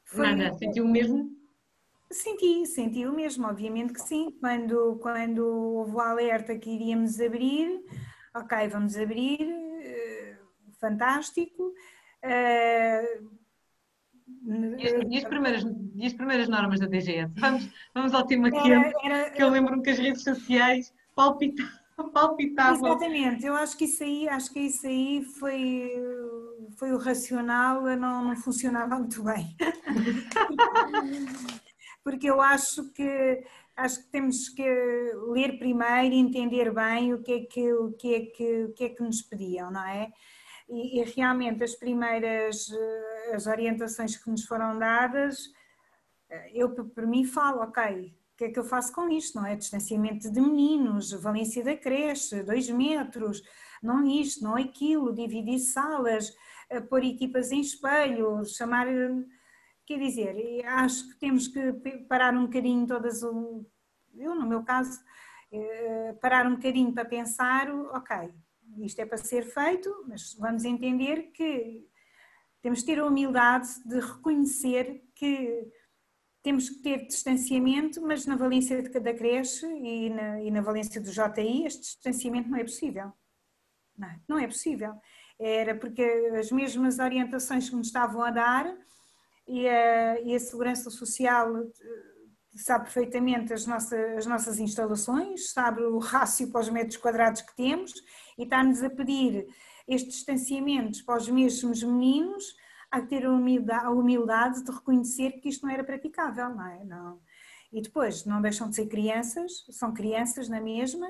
Foi... 0.05 0.25
Nada, 0.25 0.57
sentiu 0.57 0.87
mesmo? 0.87 1.35
Senti, 2.09 2.65
senti 2.65 3.05
o 3.05 3.11
mesmo, 3.11 3.45
obviamente 3.45 3.91
que 3.91 3.99
sim. 3.99 4.31
Quando, 4.39 4.97
quando 5.01 5.45
houve 5.45 5.91
o 5.91 5.99
alerta 5.99 6.57
que 6.57 6.69
iríamos 6.69 7.19
abrir, 7.19 7.83
ok, 8.33 8.69
vamos 8.69 8.95
abrir, 8.95 9.41
uh, 9.41 10.26
fantástico. 10.79 11.73
E, 14.45 15.17
as 15.17 15.23
primeiras, 15.23 15.63
e 15.95 16.05
as 16.05 16.13
primeiras 16.13 16.49
normas 16.49 16.79
da 16.79 16.87
DGS? 16.87 17.31
Vamos, 17.37 17.69
vamos 17.93 18.13
ao 18.13 18.25
tema 18.25 18.51
quente, 18.51 18.93
que 19.35 19.43
eu 19.43 19.49
lembro-me 19.49 19.83
que 19.83 19.89
as 19.89 19.99
redes 19.99 20.23
sociais 20.23 20.93
palpitavam. 21.15 21.77
palpitavam. 22.13 22.87
Exatamente, 22.87 23.45
eu 23.45 23.55
acho 23.55 23.77
que 23.77 23.85
isso 23.85 24.03
aí, 24.03 24.29
acho 24.29 24.53
que 24.53 24.59
isso 24.59 24.85
aí 24.85 25.23
foi, 25.39 25.91
foi 26.77 26.91
o 26.91 26.97
racional, 26.97 27.81
não, 27.97 28.25
não 28.25 28.35
funcionava 28.35 28.97
muito 28.97 29.23
bem. 29.23 29.55
porque 32.03 32.29
eu 32.29 32.39
acho 32.39 32.91
que 32.93 33.43
acho 33.75 34.03
que 34.03 34.11
temos 34.11 34.49
que 34.49 34.63
ler 35.29 35.59
primeiro 35.59 36.15
e 36.15 36.19
entender 36.19 36.73
bem 36.73 37.13
o 37.13 37.21
que 37.21 37.33
é 37.33 37.39
que 37.41 37.73
o 37.73 37.91
que 37.91 38.15
é 38.15 38.25
que 38.25 38.63
o 38.63 38.73
que 38.73 38.83
é 38.85 38.89
que 38.89 39.03
nos 39.03 39.21
pediam, 39.23 39.69
não 39.69 39.85
é? 39.85 40.09
E, 40.69 40.99
e 40.99 41.03
realmente 41.03 41.63
as 41.63 41.75
primeiras 41.75 42.69
eh, 42.71 43.35
as 43.35 43.47
orientações 43.47 44.17
que 44.17 44.29
nos 44.29 44.45
foram 44.45 44.77
dadas, 44.77 45.49
eh, 46.29 46.51
eu 46.53 46.69
por 46.69 47.07
mim 47.07 47.23
falo, 47.23 47.61
ok, 47.61 48.13
o 48.33 48.37
que 48.37 48.45
é 48.45 48.51
que 48.51 48.59
eu 48.59 48.63
faço 48.65 48.93
com 48.93 49.09
isto, 49.09 49.37
não 49.37 49.45
é? 49.45 49.55
Distanciamento 49.55 50.29
de 50.31 50.41
meninos, 50.41 51.11
valência 51.13 51.63
da 51.63 51.75
creche, 51.75 52.43
dois 52.43 52.69
metros, 52.69 53.41
não 53.81 54.05
isto, 54.05 54.43
não 54.43 54.55
aquilo, 54.55 55.13
dividir 55.13 55.59
salas, 55.59 56.35
eh, 56.69 56.81
pôr 56.81 57.03
equipas 57.03 57.51
em 57.51 57.61
espelho, 57.61 58.43
chamar 58.45 58.87
Quer 59.85 59.99
dizer, 59.99 60.35
acho 60.65 61.07
que 61.09 61.17
temos 61.17 61.47
que 61.47 61.71
parar 62.09 62.33
um 62.33 62.43
bocadinho 62.47 62.85
todas 62.85 63.23
o. 63.23 63.65
Eu, 64.13 64.35
no 64.35 64.45
meu 64.45 64.61
caso, 64.61 64.99
parar 66.19 66.45
um 66.45 66.55
bocadinho 66.55 66.93
para 66.93 67.05
pensar, 67.05 67.69
ok, 67.71 68.33
isto 68.85 68.99
é 68.99 69.05
para 69.05 69.17
ser 69.17 69.43
feito, 69.43 70.05
mas 70.07 70.33
vamos 70.33 70.63
entender 70.63 71.31
que 71.31 71.85
temos 72.61 72.81
que 72.81 72.85
ter 72.87 72.99
a 72.99 73.05
humildade 73.05 73.67
de 73.85 73.99
reconhecer 73.99 75.03
que 75.15 75.71
temos 76.43 76.69
que 76.69 76.81
ter 76.81 77.05
distanciamento, 77.07 78.01
mas 78.01 78.25
na 78.25 78.35
valência 78.35 78.81
da 78.81 79.13
creche 79.13 79.65
e 79.65 80.09
na, 80.09 80.41
e 80.41 80.51
na 80.51 80.61
valência 80.61 81.01
do 81.01 81.11
JI, 81.11 81.65
este 81.65 81.81
distanciamento 81.81 82.49
não 82.49 82.57
é 82.57 82.63
possível. 82.63 83.11
Não, 83.97 84.21
não 84.27 84.39
é 84.39 84.47
possível. 84.47 84.93
Era 85.39 85.75
porque 85.75 86.01
as 86.01 86.51
mesmas 86.51 86.99
orientações 86.99 87.69
que 87.69 87.75
nos 87.75 87.87
estavam 87.87 88.21
a 88.21 88.31
dar 88.31 88.77
e 89.47 89.67
a, 89.67 90.21
e 90.21 90.35
a 90.35 90.39
Segurança 90.39 90.89
Social 90.89 91.57
eh, 91.57 92.16
sabe 92.57 92.85
perfeitamente 92.85 93.53
as 93.53 93.65
nossas, 93.65 94.17
as 94.17 94.25
nossas 94.25 94.59
instalações, 94.59 95.51
sabe 95.51 95.81
o 95.83 95.97
rácio 95.97 96.51
para 96.51 96.61
os 96.61 96.69
metros 96.69 96.97
quadrados 96.97 97.41
que 97.41 97.55
temos 97.55 97.93
e 98.37 98.43
está-nos 98.43 98.83
a 98.83 98.89
pedir 98.89 99.47
estes 99.87 100.15
distanciamentos 100.15 101.01
para 101.01 101.17
os 101.17 101.29
mesmos 101.29 101.81
meninos, 101.83 102.55
a 102.91 103.01
ter 103.01 103.25
a 103.25 103.31
humildade, 103.31 103.85
a 103.85 103.91
humildade 103.91 104.63
de 104.63 104.71
reconhecer 104.71 105.39
que 105.39 105.49
isto 105.49 105.65
não 105.65 105.73
era 105.73 105.83
praticável, 105.83 106.49
não 106.49 106.67
é? 106.67 106.83
Não. 106.83 107.19
E 107.71 107.81
depois, 107.81 108.25
não 108.25 108.41
deixam 108.41 108.69
de 108.69 108.75
ser 108.75 108.87
crianças, 108.87 109.65
são 109.71 109.93
crianças 109.93 110.47
na 110.47 110.61
mesma, 110.61 111.07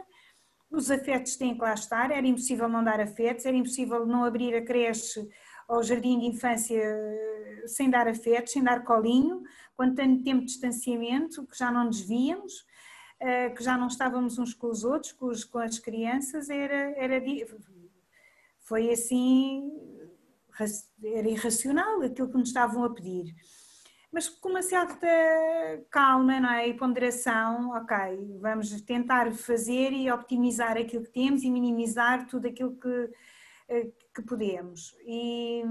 os 0.70 0.92
afetos 0.92 1.38
têm 1.38 1.56
que 1.56 1.62
lá 1.62 1.74
estar, 1.74 2.12
era 2.12 2.26
impossível 2.28 2.68
não 2.68 2.84
dar 2.84 3.00
afetos, 3.00 3.46
era 3.46 3.56
impossível 3.56 4.06
não 4.06 4.24
abrir 4.24 4.56
a 4.56 4.64
creche 4.64 5.28
ao 5.68 5.84
jardim 5.84 6.20
de 6.20 6.26
infância 6.26 6.82
sem 7.66 7.90
dar 7.90 8.08
afetos, 8.08 8.54
sem 8.54 8.64
dar 8.64 8.84
colinho, 8.84 9.44
quando 9.76 9.96
tanto 9.96 10.24
tempo 10.24 10.42
de 10.42 10.48
distanciamento, 10.48 11.46
que 11.46 11.58
já 11.58 11.72
não 11.72 11.86
nos 11.86 12.00
víamos, 12.00 12.66
eh, 13.20 13.50
que 13.50 13.64
já 13.64 13.78
não 13.78 13.88
estávamos 13.88 14.38
uns 14.40 14.54
com 14.54 14.68
os 14.68 14.84
outros, 14.84 15.12
com, 15.12 15.28
os, 15.28 15.44
com 15.44 15.60
as 15.60 15.80
crianças, 15.80 16.50
era, 16.50 16.94
era, 16.98 17.22
foi 18.62 18.92
assim, 18.92 19.72
era 21.04 21.30
irracional 21.30 22.02
aquilo 22.02 22.30
que 22.30 22.38
nos 22.38 22.50
estavam 22.50 22.84
a 22.84 22.94
pedir. 22.94 23.36
Mas 24.12 24.30
com 24.30 24.50
uma 24.50 24.62
certa 24.62 25.08
calma 25.92 26.40
não 26.40 26.50
é? 26.50 26.68
e 26.70 26.74
ponderação, 26.74 27.72
ok, 27.72 28.38
vamos 28.40 28.70
tentar 28.82 29.32
fazer 29.34 29.92
e 29.92 30.10
optimizar 30.12 30.78
aquilo 30.78 31.04
que 31.04 31.12
temos 31.12 31.44
e 31.44 31.52
minimizar 31.52 32.26
tudo 32.28 32.48
aquilo 32.48 32.76
que, 32.78 33.10
eh, 33.70 33.92
que 34.18 34.24
podemos. 34.24 34.96
E, 35.06 35.62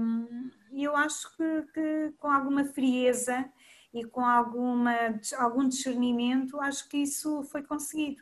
eu 0.73 0.95
acho 0.95 1.35
que, 1.35 1.61
que, 1.73 2.13
com 2.17 2.29
alguma 2.31 2.63
frieza 2.63 3.49
e 3.93 4.05
com 4.05 4.23
alguma, 4.23 4.93
algum 5.37 5.67
discernimento, 5.67 6.59
acho 6.61 6.87
que 6.87 6.97
isso 6.97 7.43
foi 7.43 7.63
conseguido. 7.63 8.21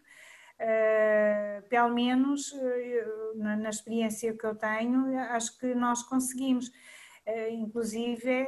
Uh, 0.55 1.67
pelo 1.67 1.93
menos 1.93 2.53
uh, 2.53 3.38
na, 3.38 3.57
na, 3.57 3.69
experiência 3.69 4.33
que 4.33 4.45
eu 4.45 4.55
tenho, 4.55 5.19
acho 5.31 5.57
que 5.59 5.75
nós 5.75 6.01
conseguimos. 6.01 6.69
Uh, 7.27 7.51
inclusive, 7.51 8.47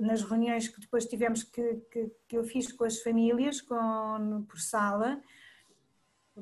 nas 0.00 0.22
reuniões 0.22 0.68
que 0.68 0.80
depois 0.80 1.06
tivemos 1.06 1.42
que, 1.42 1.76
que, 1.90 2.10
que, 2.28 2.36
eu 2.36 2.44
fiz 2.44 2.70
com 2.70 2.84
as 2.84 3.00
famílias, 3.00 3.60
com, 3.62 4.44
por 4.46 4.60
sala, 4.60 5.20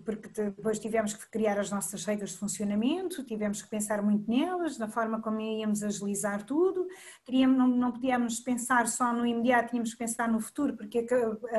porque 0.05 0.29
depois 0.29 0.79
tivemos 0.79 1.15
que 1.15 1.29
criar 1.31 1.59
as 1.59 1.71
nossas 1.71 2.05
regras 2.05 2.31
de 2.31 2.39
funcionamento, 2.39 3.25
tivemos 3.25 3.63
que 3.63 3.69
pensar 3.69 4.03
muito 4.03 4.29
nelas, 4.31 4.79
na 4.79 4.89
forma 4.89 5.21
como 5.21 5.41
íamos 5.41 5.83
agilizar 5.83 6.45
tudo, 6.45 6.87
não, 7.29 7.69
não 7.69 7.93
podíamos 7.93 8.41
pensar 8.41 8.87
só 8.89 9.13
no 9.13 9.27
imediato, 9.27 9.71
tínhamos 9.71 9.93
que 9.93 9.99
pensar 9.99 10.31
no 10.31 10.41
futuro, 10.41 10.77
porque 10.77 11.07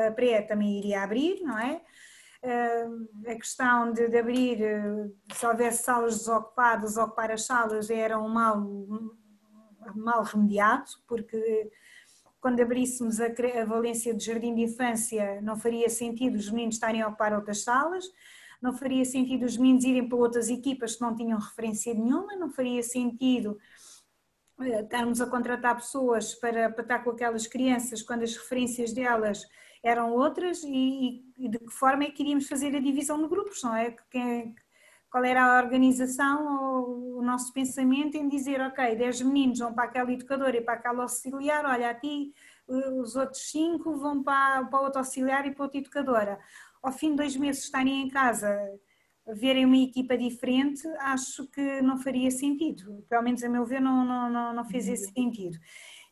a 0.08 0.12
pré 0.12 0.42
também 0.42 0.80
iria 0.80 1.04
abrir, 1.04 1.42
não 1.42 1.58
é? 1.58 1.82
a 3.28 3.36
questão 3.36 3.94
de, 3.94 4.08
de, 4.08 4.18
abrir, 4.18 4.60
se 5.32 5.46
houvesse 5.46 5.84
salas 5.84 6.18
desocupadas, 6.18 6.98
ocupar 6.98 7.32
as 7.32 7.46
salas 7.46 7.90
era 7.90 8.18
um 8.18 8.28
mal, 8.28 8.68
mal 9.96 10.24
remediado, 10.24 10.90
porque 11.08 11.72
quando 12.42 12.60
abríssemos 12.60 13.22
a, 13.22 13.28
a 13.28 13.66
valência 13.66 14.14
de 14.14 14.26
jardim 14.26 14.54
de 14.56 14.64
infância, 14.64 15.40
não 15.42 15.56
faria 15.56 15.88
sentido 15.90 16.36
os 16.36 16.50
meninos 16.50 16.76
estarem 16.76 17.02
a 17.02 17.08
ocupar 17.08 17.34
outras 17.34 17.64
salas, 17.64 18.04
não 18.60 18.74
faria 18.74 19.06
sentido 19.06 19.46
os 19.46 19.56
meninos 19.56 19.84
irem 19.86 20.10
para 20.10 20.18
outras 20.18 20.50
equipas 20.50 20.96
que 20.96 21.02
não 21.02 21.16
tinham 21.16 21.40
referência 21.40 21.94
nenhuma, 21.94 22.36
não 22.36 22.50
faria 22.50 22.82
sentido 22.82 23.58
estarmos 24.60 25.22
a 25.22 25.28
contratar 25.28 25.76
pessoas 25.76 26.36
para, 26.36 26.70
para 26.70 26.84
estar 26.84 27.00
com 27.00 27.12
aquelas 27.12 27.48
crianças 27.48 28.02
quando 28.02 28.24
as 28.24 28.36
referências 28.36 28.92
delas 28.92 29.48
eram 29.84 30.12
outras 30.12 30.64
e, 30.64 31.24
e, 31.38 31.50
de 31.50 31.58
que 31.58 31.72
forma 31.72 32.04
é 32.04 32.12
que 32.12 32.22
iríamos 32.22 32.48
fazer 32.48 32.76
a 32.76 32.80
divisão 32.80 33.20
de 33.22 33.28
grupos, 33.28 33.64
não 33.64 33.76
é? 33.76 33.96
Quem, 34.12 34.54
qual 35.12 35.26
era 35.26 35.44
a 35.44 35.62
organização 35.62 36.64
ou 36.64 37.18
o 37.18 37.22
nosso 37.22 37.52
pensamento 37.52 38.16
em 38.16 38.30
dizer, 38.30 38.62
ok, 38.62 38.96
10 38.96 39.24
meninos 39.24 39.60
vão 39.60 39.74
para 39.74 39.84
aquela 39.84 40.12
educadora 40.12 40.56
e 40.56 40.62
para 40.62 40.76
aquela 40.76 41.04
auxiliar, 41.04 41.66
olha, 41.66 41.90
a 41.90 41.94
ti 41.94 42.34
os 42.68 43.18
outros 43.18 43.52
5 43.52 43.98
vão 43.98 44.24
para, 44.24 44.64
para 44.66 44.80
outra 44.80 45.02
auxiliar 45.02 45.46
e 45.46 45.52
para 45.52 45.64
outra 45.64 45.80
educadora. 45.80 46.40
Ao 46.82 46.94
fim 46.94 47.12
de 47.12 47.18
dois 47.18 47.36
meses 47.36 47.66
estarem 47.66 48.04
em 48.04 48.08
casa, 48.08 48.58
verem 49.28 49.66
uma 49.66 49.78
equipa 49.78 50.18
diferente, 50.18 50.88
acho 51.00 51.46
que 51.48 51.82
não 51.82 51.98
faria 51.98 52.32
sentido. 52.32 53.06
Pelo 53.10 53.24
menos 53.24 53.44
a 53.44 53.50
meu 53.50 53.66
ver 53.66 53.82
não, 53.82 54.06
não, 54.06 54.30
não, 54.30 54.54
não 54.54 54.66
fez 54.66 54.88
esse 54.88 55.12
sentido. 55.12 55.58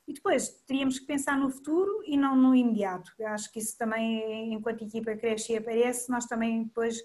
E 0.05 0.13
depois 0.13 0.49
teríamos 0.67 0.99
que 0.99 1.05
pensar 1.05 1.37
no 1.37 1.49
futuro 1.49 2.03
e 2.05 2.17
não 2.17 2.35
no 2.35 2.53
imediato. 2.53 3.13
Eu 3.17 3.27
acho 3.29 3.49
que 3.51 3.59
isso 3.59 3.77
também, 3.77 4.53
enquanto 4.53 4.83
a 4.83 4.87
equipa 4.87 5.15
cresce 5.15 5.53
e 5.53 5.57
aparece, 5.57 6.11
nós 6.11 6.25
também 6.25 6.63
depois 6.63 6.97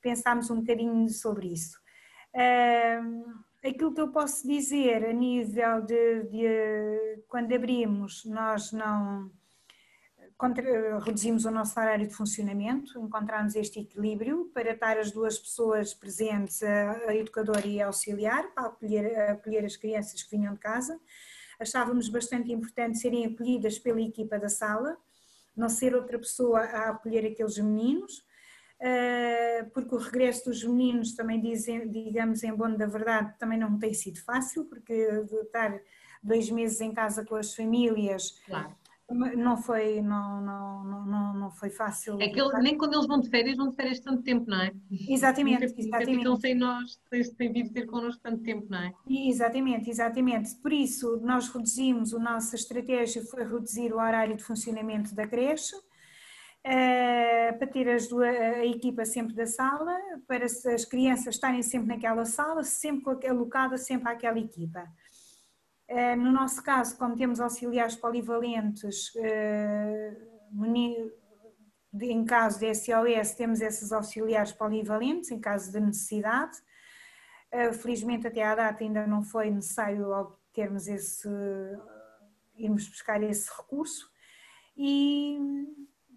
pensámos 0.00 0.50
um 0.50 0.60
bocadinho 0.60 1.08
sobre 1.08 1.52
isso. 1.52 1.78
aquilo 3.64 3.94
que 3.94 4.00
eu 4.00 4.08
posso 4.08 4.46
dizer 4.46 5.04
a 5.04 5.12
nível 5.12 5.82
de, 5.82 6.22
de 6.24 7.22
quando 7.28 7.54
abrimos, 7.54 8.24
nós 8.24 8.72
não 8.72 9.30
reduzimos 11.04 11.44
o 11.44 11.50
nosso 11.50 11.78
horário 11.78 12.06
de 12.06 12.14
funcionamento, 12.14 12.98
encontramos 13.00 13.56
este 13.56 13.80
equilíbrio 13.80 14.50
para 14.54 14.72
estar 14.72 14.96
as 14.96 15.10
duas 15.10 15.36
pessoas 15.38 15.92
presentes, 15.92 16.62
a, 16.62 17.14
educadora 17.14 17.66
e 17.66 17.82
a 17.82 17.86
auxiliar, 17.86 18.54
para 18.54 18.68
acolher, 18.68 19.18
acolher 19.30 19.64
as 19.64 19.76
crianças 19.76 20.22
que 20.22 20.36
vinham 20.36 20.54
de 20.54 20.60
casa 20.60 20.98
achávamos 21.58 22.08
bastante 22.08 22.52
importante 22.52 22.98
serem 22.98 23.26
acolhidas 23.26 23.78
pela 23.78 24.00
equipa 24.00 24.38
da 24.38 24.48
sala, 24.48 24.96
não 25.56 25.68
ser 25.68 25.94
outra 25.94 26.18
pessoa 26.18 26.60
a 26.60 26.90
acolher 26.90 27.26
aqueles 27.26 27.58
meninos, 27.58 28.24
porque 29.72 29.94
o 29.94 29.98
regresso 29.98 30.46
dos 30.46 30.62
meninos 30.64 31.14
também 31.14 31.40
dizem, 31.40 31.90
digamos 31.90 32.42
em 32.42 32.54
bom 32.54 32.74
da 32.74 32.86
verdade, 32.86 33.36
também 33.38 33.58
não 33.58 33.78
tem 33.78 33.92
sido 33.92 34.20
fácil, 34.20 34.64
porque 34.64 34.92
estar 34.92 35.80
dois 36.22 36.50
meses 36.50 36.80
em 36.80 36.92
casa 36.92 37.24
com 37.24 37.34
as 37.36 37.54
famílias 37.54 38.40
claro. 38.46 38.74
Não 39.10 39.56
foi, 39.56 40.02
não, 40.02 40.42
não, 40.42 40.84
não, 40.84 41.34
não 41.34 41.50
foi 41.50 41.70
fácil. 41.70 42.20
É 42.20 42.28
que 42.28 42.38
ele, 42.38 42.52
nem 42.60 42.76
quando 42.76 42.92
eles 42.92 43.06
vão 43.06 43.18
de 43.18 43.30
férias, 43.30 43.56
vão 43.56 43.70
de 43.70 43.74
férias 43.74 44.00
tanto 44.00 44.22
tempo, 44.22 44.44
não 44.50 44.60
é? 44.60 44.70
Exatamente, 45.08 45.66
nunca, 45.66 45.80
exatamente. 45.80 46.18
Ficam 46.18 46.36
sem 46.36 46.54
nós, 46.54 47.00
sem 47.38 47.50
vir 47.50 47.72
ter 47.72 47.86
connosco 47.86 48.20
tanto 48.22 48.42
tempo, 48.42 48.66
não 48.68 48.78
é? 48.78 48.92
Exatamente, 49.08 49.88
exatamente. 49.88 50.54
Por 50.56 50.74
isso, 50.74 51.18
nós 51.22 51.48
reduzimos, 51.48 52.12
a 52.12 52.18
nossa 52.18 52.54
estratégia 52.54 53.24
foi 53.24 53.44
reduzir 53.44 53.94
o 53.94 53.96
horário 53.96 54.36
de 54.36 54.44
funcionamento 54.44 55.14
da 55.14 55.26
creche, 55.26 55.74
Uh, 56.68 57.56
para 57.56 57.66
ter 57.66 57.88
as 57.88 58.08
duas, 58.08 58.28
a 58.28 58.66
equipa 58.66 59.06
sempre 59.06 59.34
da 59.34 59.46
sala, 59.46 59.96
para 60.26 60.44
as 60.44 60.84
crianças 60.84 61.36
estarem 61.36 61.62
sempre 61.62 61.88
naquela 61.88 62.26
sala, 62.26 62.62
sempre 62.62 63.26
alocada 63.26 63.78
sempre 63.78 64.12
àquela 64.12 64.38
equipa. 64.38 64.86
Eh, 65.88 66.14
no 66.16 66.30
nosso 66.30 66.62
caso, 66.62 66.98
como 66.98 67.16
temos 67.16 67.40
auxiliares 67.40 67.96
polivalentes, 67.96 69.10
eh, 69.16 70.14
em 72.00 72.24
caso 72.26 72.58
de 72.58 72.74
SOS, 72.74 73.34
temos 73.34 73.62
esses 73.62 73.90
auxiliares 73.90 74.52
polivalentes, 74.52 75.30
em 75.30 75.40
caso 75.40 75.72
de 75.72 75.80
necessidade. 75.80 76.58
Eh, 77.50 77.72
felizmente, 77.72 78.26
até 78.26 78.42
à 78.44 78.54
data, 78.54 78.84
ainda 78.84 79.06
não 79.06 79.22
foi 79.22 79.50
necessário 79.50 80.10
obtermos 80.10 80.86
esse, 80.88 81.28
irmos 82.56 82.86
buscar 82.86 83.22
esse 83.22 83.50
recurso. 83.56 84.10
E, 84.76 85.38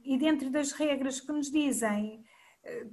e 0.03 0.17
dentro 0.17 0.49
das 0.49 0.71
regras 0.71 1.19
que 1.19 1.31
nos 1.31 1.51
dizem, 1.51 2.23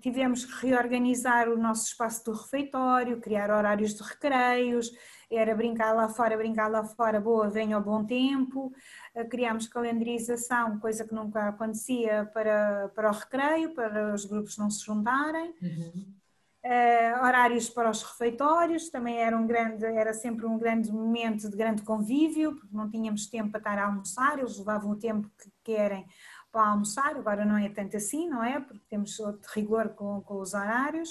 tivemos 0.01 0.45
que 0.45 0.67
reorganizar 0.67 1.49
o 1.49 1.59
nosso 1.59 1.89
espaço 1.89 2.25
do 2.25 2.33
refeitório, 2.33 3.21
criar 3.21 3.51
horários 3.51 3.95
de 3.95 4.03
recreios, 4.03 4.91
era 5.31 5.55
brincar 5.55 5.93
lá 5.93 6.09
fora, 6.09 6.37
brincar 6.37 6.69
lá 6.69 6.85
fora, 6.85 7.21
boa, 7.21 7.51
venha 7.51 7.77
ao 7.77 7.83
bom 7.83 8.05
tempo. 8.05 8.73
Eh, 9.15 9.25
criámos 9.25 9.69
calendarização, 9.69 10.79
coisa 10.79 11.07
que 11.07 11.15
nunca 11.15 11.49
acontecia 11.49 12.31
para, 12.33 12.91
para 12.95 13.11
o 13.11 13.13
recreio, 13.13 13.75
para 13.75 14.15
os 14.15 14.25
grupos 14.25 14.57
não 14.57 14.71
se 14.71 14.85
juntarem. 14.85 15.55
Uhum. 15.61 16.15
Uh, 16.65 17.25
horários 17.25 17.71
para 17.71 17.89
os 17.89 18.03
refeitórios, 18.03 18.91
também 18.91 19.17
era, 19.17 19.39
um 19.39 19.47
grande, 19.47 19.85
era 19.85 20.13
sempre 20.13 20.45
um 20.45 20.59
grande 20.59 20.91
momento 20.91 21.49
de 21.49 21.57
grande 21.57 21.83
convívio, 21.83 22.57
porque 22.57 22.77
não 22.77 22.91
tínhamos 22.91 23.27
tempo 23.27 23.51
para 23.51 23.61
estar 23.61 23.79
a 23.79 23.87
almoçar, 23.87 24.39
eles 24.39 24.59
levavam 24.59 24.91
o 24.91 24.99
tempo 24.99 25.31
que 25.41 25.51
querem 25.63 26.05
para 26.51 26.69
almoçar, 26.69 27.17
agora 27.17 27.45
não 27.45 27.57
é 27.57 27.69
tanto 27.69 27.97
assim, 27.97 28.29
não 28.29 28.43
é? 28.43 28.61
Porque 28.61 28.85
temos 28.89 29.19
outro 29.21 29.51
rigor 29.55 29.91
com, 29.91 30.21
com 30.23 30.41
os 30.41 30.55
horários, 30.55 31.11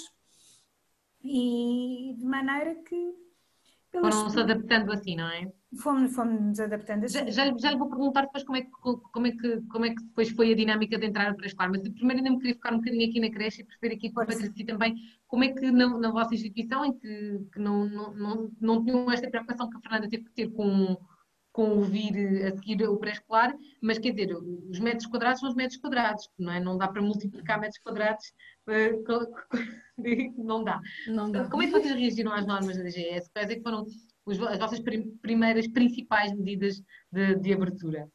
e 1.22 2.14
de 2.16 2.24
maneira 2.24 2.74
que 2.76 3.14
foram-se 3.90 4.38
adaptando 4.38 4.92
assim, 4.92 5.16
não 5.16 5.28
é? 5.28 5.50
Fomos, 5.82 6.14
fomos 6.14 6.60
adaptando 6.60 7.04
assim. 7.04 7.30
Já, 7.30 7.30
já, 7.30 7.56
já 7.58 7.70
lhe 7.70 7.78
vou 7.78 7.88
perguntar 7.88 8.22
depois 8.22 8.44
como 8.44 8.56
é, 8.56 8.62
que, 8.62 8.70
como, 8.70 9.26
é 9.26 9.32
que, 9.32 9.60
como 9.62 9.84
é 9.84 9.90
que 9.90 10.02
depois 10.02 10.30
foi 10.30 10.52
a 10.52 10.56
dinâmica 10.56 10.98
de 10.98 11.06
entrar 11.06 11.34
para 11.34 11.44
a 11.44 11.46
escola, 11.46 11.70
mas 11.70 11.82
primeiro 11.88 12.18
ainda 12.18 12.30
me 12.30 12.38
queria 12.38 12.54
ficar 12.54 12.74
um 12.74 12.78
bocadinho 12.78 13.08
aqui 13.08 13.20
na 13.20 13.30
creche 13.30 13.62
e 13.62 13.64
perceber 13.64 13.94
aqui 13.94 14.10
com 14.12 14.20
a 14.20 14.26
Patrícia 14.26 14.66
também 14.66 14.94
como 15.26 15.44
é 15.44 15.48
que 15.48 15.70
na, 15.70 15.98
na 15.98 16.10
vossa 16.10 16.34
instituição, 16.34 16.84
em 16.84 16.92
que, 16.92 17.46
que 17.52 17.58
não, 17.58 17.86
não, 17.86 18.14
não, 18.14 18.50
não 18.60 18.84
tinham 18.84 19.10
esta 19.10 19.28
preocupação 19.28 19.68
que 19.68 19.76
a 19.76 19.80
Fernanda 19.80 20.08
teve 20.08 20.24
que 20.24 20.32
ter 20.32 20.50
com, 20.50 20.96
com 21.58 21.76
o 21.76 21.82
vir 21.82 22.46
a 22.46 22.56
seguir 22.56 22.88
o 22.88 22.96
pré-escolar, 22.98 23.52
mas 23.82 23.98
quer 23.98 24.12
dizer, 24.12 24.32
os 24.32 24.78
metros 24.78 25.06
quadrados 25.06 25.40
são 25.40 25.48
os 25.48 25.56
metros 25.56 25.76
quadrados, 25.80 26.30
não 26.38 26.52
é? 26.52 26.60
Não 26.60 26.78
dá 26.78 26.86
para 26.86 27.02
multiplicar 27.02 27.58
metros 27.58 27.80
quadrados 27.80 28.32
não 30.38 30.62
dá. 30.62 30.80
Não 31.08 31.32
dá. 31.32 31.48
Como 31.48 31.60
é 31.60 31.66
que 31.66 31.72
vocês 31.72 31.98
reagiram 31.98 32.32
às 32.32 32.46
normas 32.46 32.76
da 32.76 32.84
DGS? 32.84 33.28
Quais 33.32 33.50
é 33.50 33.56
que 33.56 33.62
foram 33.62 33.84
as 34.24 34.38
vossas 34.38 34.80
primeiras 35.20 35.66
principais 35.66 36.32
medidas 36.32 36.80
de, 37.10 37.34
de 37.34 37.52
abertura? 37.52 38.08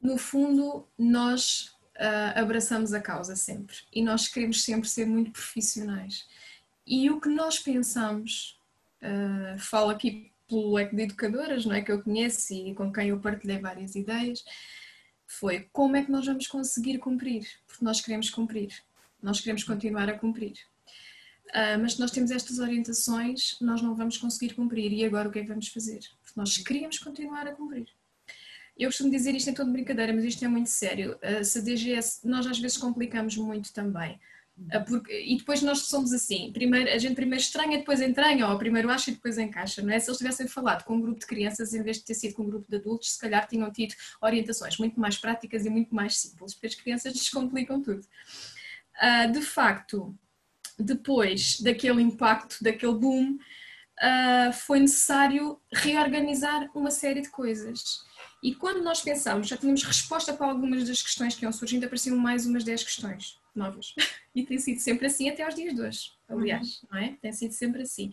No 0.00 0.16
fundo, 0.16 0.86
nós 0.96 1.74
uh, 1.96 2.38
abraçamos 2.38 2.92
a 2.92 3.00
causa 3.00 3.34
sempre 3.34 3.78
e 3.92 4.00
nós 4.00 4.28
queremos 4.28 4.62
sempre 4.62 4.88
ser 4.88 5.06
muito 5.06 5.32
profissionais. 5.32 6.24
E 6.86 7.10
o 7.10 7.20
que 7.20 7.30
nós 7.30 7.58
pensamos, 7.58 8.56
uh, 9.02 9.58
falo 9.58 9.90
aqui 9.90 10.30
pelo 10.50 10.74
leque 10.74 10.94
de 10.94 11.02
educadoras, 11.02 11.64
não 11.64 11.74
é 11.74 11.80
que 11.80 11.90
eu 11.90 12.02
conheço 12.02 12.52
e 12.52 12.74
com 12.74 12.92
quem 12.92 13.08
eu 13.08 13.20
partilhei 13.20 13.58
várias 13.58 13.94
ideias, 13.94 14.44
foi 15.26 15.68
como 15.72 15.96
é 15.96 16.04
que 16.04 16.10
nós 16.10 16.26
vamos 16.26 16.48
conseguir 16.48 16.98
cumprir, 16.98 17.46
porque 17.66 17.84
nós 17.84 18.00
queremos 18.00 18.28
cumprir. 18.28 18.68
Nós 19.22 19.40
queremos 19.40 19.62
continuar 19.62 20.08
a 20.08 20.18
cumprir. 20.18 20.54
Uh, 21.50 21.78
mas 21.80 21.94
se 21.94 22.00
nós 22.00 22.10
temos 22.10 22.30
estas 22.30 22.58
orientações, 22.58 23.56
nós 23.60 23.80
não 23.80 23.94
vamos 23.94 24.18
conseguir 24.18 24.54
cumprir. 24.54 24.92
E 24.92 25.04
agora 25.04 25.28
o 25.28 25.32
que 25.32 25.38
é 25.38 25.42
que 25.42 25.48
vamos 25.48 25.68
fazer? 25.68 26.00
Porque 26.22 26.38
nós 26.38 26.56
queríamos 26.58 26.98
continuar 26.98 27.46
a 27.46 27.52
cumprir. 27.52 27.86
Eu 28.76 28.88
costumo 28.88 29.10
dizer 29.10 29.34
isto 29.34 29.50
em 29.50 29.54
toda 29.54 29.70
brincadeira, 29.70 30.12
mas 30.12 30.24
isto 30.24 30.44
é 30.44 30.48
muito 30.48 30.70
sério. 30.70 31.18
Uh, 31.22 31.44
se 31.44 31.58
a 31.58 31.62
DGS, 31.62 32.26
nós 32.26 32.46
às 32.46 32.58
vezes 32.58 32.76
complicamos 32.76 33.36
muito 33.36 33.72
também. 33.72 34.18
Porque, 34.86 35.12
e 35.12 35.36
depois 35.38 35.62
nós 35.62 35.80
somos 35.86 36.12
assim, 36.12 36.52
primeiro, 36.52 36.90
a 36.90 36.98
gente 36.98 37.14
primeiro 37.14 37.42
estranha, 37.42 37.78
depois 37.78 38.00
entranha, 38.00 38.46
ou 38.46 38.58
primeiro 38.58 38.90
acha 38.90 39.10
e 39.10 39.14
depois 39.14 39.38
encaixa, 39.38 39.80
não 39.80 39.92
é? 39.92 39.98
Se 39.98 40.10
eles 40.10 40.18
tivessem 40.18 40.46
falado 40.46 40.84
com 40.84 40.96
um 40.96 41.00
grupo 41.00 41.18
de 41.18 41.26
crianças 41.26 41.72
em 41.72 41.82
vez 41.82 41.98
de 41.98 42.04
ter 42.04 42.14
sido 42.14 42.34
com 42.34 42.42
um 42.42 42.50
grupo 42.50 42.66
de 42.68 42.76
adultos, 42.76 43.12
se 43.12 43.18
calhar 43.18 43.46
tinham 43.48 43.70
tido 43.72 43.94
orientações 44.20 44.76
muito 44.78 45.00
mais 45.00 45.16
práticas 45.16 45.64
e 45.64 45.70
muito 45.70 45.94
mais 45.94 46.18
simples, 46.18 46.54
porque 46.54 46.66
as 46.66 46.74
crianças 46.74 47.12
descomplicam 47.14 47.80
tudo. 47.80 48.02
Uh, 49.02 49.32
de 49.32 49.40
facto, 49.40 50.14
depois 50.78 51.60
daquele 51.60 52.02
impacto, 52.02 52.58
daquele 52.60 52.94
boom, 52.94 53.32
uh, 53.36 54.52
foi 54.52 54.80
necessário 54.80 55.58
reorganizar 55.72 56.70
uma 56.74 56.90
série 56.90 57.22
de 57.22 57.30
coisas. 57.30 58.00
E 58.42 58.54
quando 58.54 58.82
nós 58.82 59.00
pensámos, 59.00 59.48
já 59.48 59.56
tínhamos 59.56 59.82
resposta 59.82 60.34
para 60.34 60.46
algumas 60.46 60.86
das 60.86 61.02
questões 61.02 61.34
que 61.34 61.44
iam 61.44 61.52
surgindo, 61.52 61.84
apareciam 61.84 62.16
mais 62.16 62.44
umas 62.46 62.62
10 62.62 62.84
questões 62.84 63.39
novas. 63.58 63.94
E 64.32 64.44
tem 64.44 64.60
sido 64.60 64.78
sempre 64.78 65.08
assim 65.08 65.28
até 65.28 65.42
aos 65.42 65.56
dias 65.56 65.74
de 65.74 65.82
hoje, 65.82 66.12
aliás, 66.28 66.84
uhum. 66.84 66.88
não 66.92 66.98
é? 67.00 67.16
Tem 67.20 67.32
sido 67.32 67.50
sempre 67.50 67.82
assim. 67.82 68.12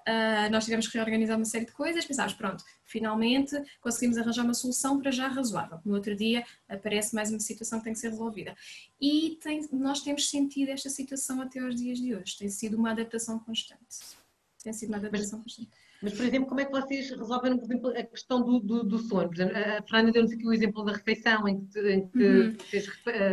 Uh, 0.00 0.50
nós 0.50 0.64
tivemos 0.64 0.88
que 0.88 0.96
reorganizar 0.96 1.36
uma 1.36 1.44
série 1.44 1.66
de 1.66 1.72
coisas, 1.72 2.04
pensámos, 2.04 2.32
pronto, 2.34 2.64
finalmente 2.84 3.54
conseguimos 3.80 4.16
arranjar 4.16 4.44
uma 4.44 4.54
solução 4.54 4.98
para 4.98 5.10
já 5.10 5.28
razoável. 5.28 5.78
No 5.84 5.94
outro 5.94 6.14
dia 6.16 6.44
aparece 6.68 7.14
mais 7.14 7.30
uma 7.30 7.40
situação 7.40 7.78
que 7.78 7.84
tem 7.84 7.92
que 7.92 7.98
ser 7.98 8.10
resolvida. 8.10 8.54
E 9.00 9.38
tem, 9.42 9.68
nós 9.72 10.02
temos 10.02 10.30
sentido 10.30 10.70
esta 10.70 10.88
situação 10.88 11.40
até 11.40 11.60
aos 11.60 11.74
dias 11.74 11.98
de 11.98 12.14
hoje. 12.14 12.38
Tem 12.38 12.48
sido 12.48 12.76
uma 12.76 12.92
adaptação 12.92 13.38
constante. 13.38 13.98
Tem 14.62 14.72
sido 14.72 14.90
uma 14.90 14.98
adaptação 14.98 15.38
mas, 15.38 15.54
constante. 15.56 15.70
Mas, 16.02 16.14
por 16.14 16.24
exemplo, 16.24 16.48
como 16.48 16.60
é 16.60 16.64
que 16.64 16.72
vocês 16.72 17.10
resolveram, 17.10 17.58
por 17.58 17.64
exemplo, 17.66 17.90
a 17.90 18.02
questão 18.02 18.42
do, 18.42 18.58
do, 18.58 18.84
do 18.84 18.98
sono? 19.00 19.28
Por 19.28 19.34
exemplo, 19.34 19.56
a 19.56 19.82
Fernanda 19.82 20.12
deu-nos 20.12 20.32
aqui 20.32 20.46
o 20.46 20.52
exemplo 20.52 20.84
da 20.84 20.92
refeição, 20.92 21.46
em 21.46 21.66
que, 21.66 21.92
em 21.92 22.08
que 22.08 22.24
uhum. 22.24 22.56
fez, 22.58 22.88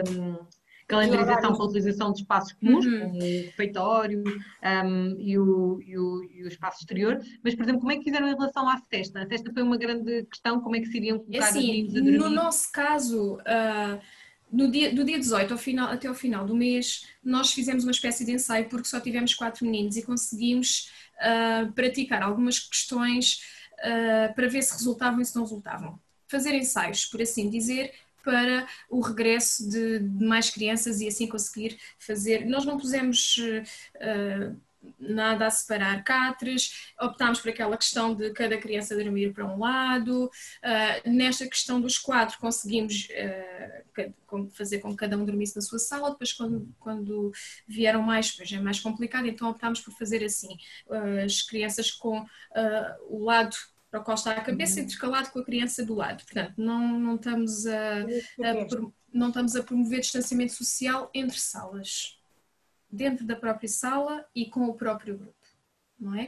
um, 0.10 0.46
calendarização 0.88 1.54
para 1.54 1.64
a 1.64 1.66
utilização 1.66 2.14
de 2.14 2.22
espaços 2.22 2.54
comuns, 2.54 2.86
uhum. 2.86 3.00
como 3.00 3.18
o 3.18 3.20
refeitório 3.20 4.24
um, 4.24 5.16
e, 5.20 5.38
o, 5.38 5.82
e, 5.82 5.98
o, 5.98 6.24
e, 6.24 6.44
o, 6.44 6.48
espaço 6.48 6.80
exterior. 6.80 7.22
Mas, 7.44 7.56
por 7.56 7.64
exemplo, 7.64 7.82
como 7.82 7.92
é 7.92 7.98
que 7.98 8.04
fizeram 8.04 8.28
em 8.28 8.34
relação 8.34 8.68
à 8.68 8.82
cesta? 8.90 9.22
A 9.22 9.28
cesta 9.28 9.52
foi 9.54 9.64
uma 9.64 9.78
grande 9.78 10.24
questão, 10.24 10.62
como 10.62 10.76
é 10.76 10.80
que 10.80 10.88
se 10.88 10.98
iriam 10.98 11.20
colocar 11.20 11.38
é 11.46 11.50
assim, 11.50 11.86
os 11.88 11.94
dormir? 11.94 12.18
No 12.18 12.30
nosso 12.30 12.72
caso, 12.72 13.36
uh, 13.36 14.00
no 14.52 14.72
dia, 14.72 14.94
do 14.94 15.04
dia 15.04 15.20
18 15.20 15.52
ao 15.52 15.58
final, 15.60 15.90
até 15.90 16.08
ao 16.08 16.16
final 16.16 16.46
do 16.46 16.56
mês, 16.56 17.06
nós 17.22 17.52
fizemos 17.52 17.84
uma 17.84 17.92
espécie 17.92 18.24
de 18.24 18.32
ensaio 18.32 18.70
porque 18.70 18.88
só 18.88 19.00
tivemos 19.00 19.34
quatro 19.34 19.66
meninos 19.66 19.98
e 19.98 20.04
conseguimos 20.04 20.90
uh, 21.18 21.72
praticar 21.74 22.24
algumas 22.24 22.60
questões 22.60 23.42
uh, 23.80 24.34
para 24.34 24.48
ver 24.48 24.62
se 24.62 24.72
resultavam 24.74 25.20
e 25.20 25.26
se 25.26 25.36
não 25.36 25.44
resultavam. 25.44 26.00
Fazer 26.30 26.54
ensaios, 26.54 27.06
por 27.06 27.22
assim 27.22 27.50
dizer, 27.50 27.94
para 28.28 28.68
o 28.90 29.00
regresso 29.00 29.70
de, 29.70 30.00
de, 30.00 30.26
mais 30.26 30.50
crianças 30.50 31.00
e 31.00 31.08
assim 31.08 31.28
conseguir 31.28 31.80
fazer. 31.98 32.46
Nós 32.46 32.66
não 32.66 32.78
pusemos 32.78 33.38
uh, 33.38 34.54
nada 35.00 35.48
a 35.48 35.50
separar 35.50 36.04
catres, 36.04 36.92
optámos 37.00 37.40
por 37.40 37.50
aquela 37.50 37.78
questão 37.78 38.14
de 38.14 38.32
cada 38.32 38.58
criança 38.58 38.98
dormir 38.98 39.34
para 39.34 39.46
um 39.46 39.60
lado. 39.60 40.26
Uh, 40.26 41.10
nesta 41.10 41.48
questão 41.48 41.80
dos 41.80 41.98
quatro, 41.98 42.38
conseguimos 42.38 43.08
uh, 43.08 44.50
fazer 44.52 44.80
com 44.80 44.90
que 44.92 44.98
cada 44.98 45.18
um 45.18 45.24
dormisse 45.24 45.56
na 45.56 45.62
sua 45.62 45.80
sala. 45.80 46.12
Depois, 46.12 46.34
quando, 46.34 46.68
quando 46.82 47.32
vieram 47.66 48.02
mais, 48.02 48.32
depois 48.32 48.52
é 48.52 48.60
mais 48.60 48.82
complicado, 48.82 49.26
então 49.26 49.50
optámos 49.50 49.80
por 49.80 49.94
fazer 49.94 50.22
assim: 50.22 50.58
uh, 50.88 51.26
as 51.26 51.42
crianças 51.42 51.92
com 51.92 52.26
o 53.10 53.24
lado 53.24 53.56
para 53.90 54.02
o 54.02 54.04
qual 54.04 54.16
está 54.16 54.32
a 54.32 54.42
cabeça 54.42 54.80
uhum. 54.80 54.86
intercalado 54.86 55.30
com 55.32 55.40
a 55.40 55.46
criança 55.46 55.86
do 55.86 55.96
lado. 55.96 56.24
Portanto, 56.24 56.54
não, 56.58 57.00
não, 57.00 57.16
estamos 57.16 57.66
a, 57.66 58.02
a, 58.02 58.06
não 59.14 59.30
estamos 59.30 59.56
a 59.56 59.64
promover 59.64 60.02
distanciamento 60.02 60.54
social 60.54 61.10
entre 61.14 61.40
salas 61.40 62.20
dentro 62.90 63.26
da 63.26 63.36
própria 63.36 63.70
sala 63.70 64.26
e 64.36 64.46
com 64.46 64.66
o 64.66 64.74
próprio 64.74 65.18
grupo, 65.18 65.48
não 66.00 66.16
é? 66.16 66.26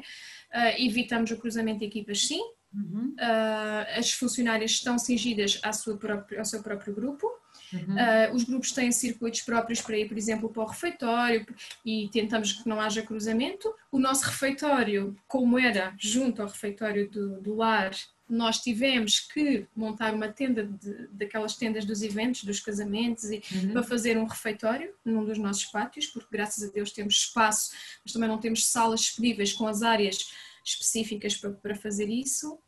Uh, 0.54 0.84
evitamos 0.84 1.32
o 1.32 1.38
cruzamento 1.38 1.80
de 1.80 1.86
equipas, 1.86 2.26
sim. 2.26 2.42
Uhum. 2.74 3.16
Uh, 3.18 3.98
as 3.98 4.12
funcionárias 4.12 4.72
estão 4.72 4.98
cingidas 5.00 5.60
à 5.64 5.74
sua 5.74 5.98
própria, 5.98 6.40
ao 6.40 6.46
seu 6.46 6.62
próprio 6.62 6.94
grupo. 6.94 7.28
Uhum. 7.72 7.96
Uh, 7.96 8.36
os 8.36 8.44
grupos 8.44 8.72
têm 8.72 8.92
circuitos 8.92 9.42
próprios 9.42 9.82
para 9.82 9.98
ir, 9.98 10.08
por 10.08 10.18
exemplo, 10.18 10.50
para 10.50 10.64
o 10.64 10.66
refeitório 10.66 11.46
e 11.86 12.10
tentamos 12.12 12.54
que 12.54 12.68
não 12.68 12.80
haja 12.82 13.02
cruzamento. 13.02 13.74
O 13.92 14.00
nosso 14.00 14.26
refeitório, 14.26 15.16
como 15.28 15.58
era 15.58 15.94
junto 15.98 16.42
ao 16.42 16.48
refeitório 16.48 17.10
do, 17.10 17.40
do 17.42 17.56
lar, 17.56 17.92
nós 18.30 18.60
tivemos 18.60 19.20
que 19.20 19.66
montar 19.76 20.14
uma 20.14 20.28
tenda 20.30 20.64
de, 20.64 21.08
daquelas 21.08 21.56
tendas 21.56 21.84
dos 21.84 22.04
eventos, 22.04 22.44
dos 22.44 22.60
casamentos, 22.60 23.26
e, 23.26 23.42
uhum. 23.52 23.74
para 23.74 23.84
fazer 23.84 24.18
um 24.18 24.26
refeitório 24.26 24.94
num 25.04 25.26
dos 25.26 25.40
nossos 25.40 25.66
pátios, 25.66 26.06
porque 26.06 26.28
graças 26.32 26.64
a 26.64 26.72
Deus 26.72 26.92
temos 26.92 27.16
espaço, 27.16 27.72
mas 28.04 28.14
também 28.14 28.30
não 28.30 28.38
temos 28.38 28.66
salas 28.66 29.02
disponíveis 29.02 29.52
com 29.54 29.66
as 29.66 29.82
áreas 29.82 30.32
específicas 30.64 31.36
para, 31.36 31.52
para 31.52 31.76
fazer 31.76 32.08
isso. 32.08 32.60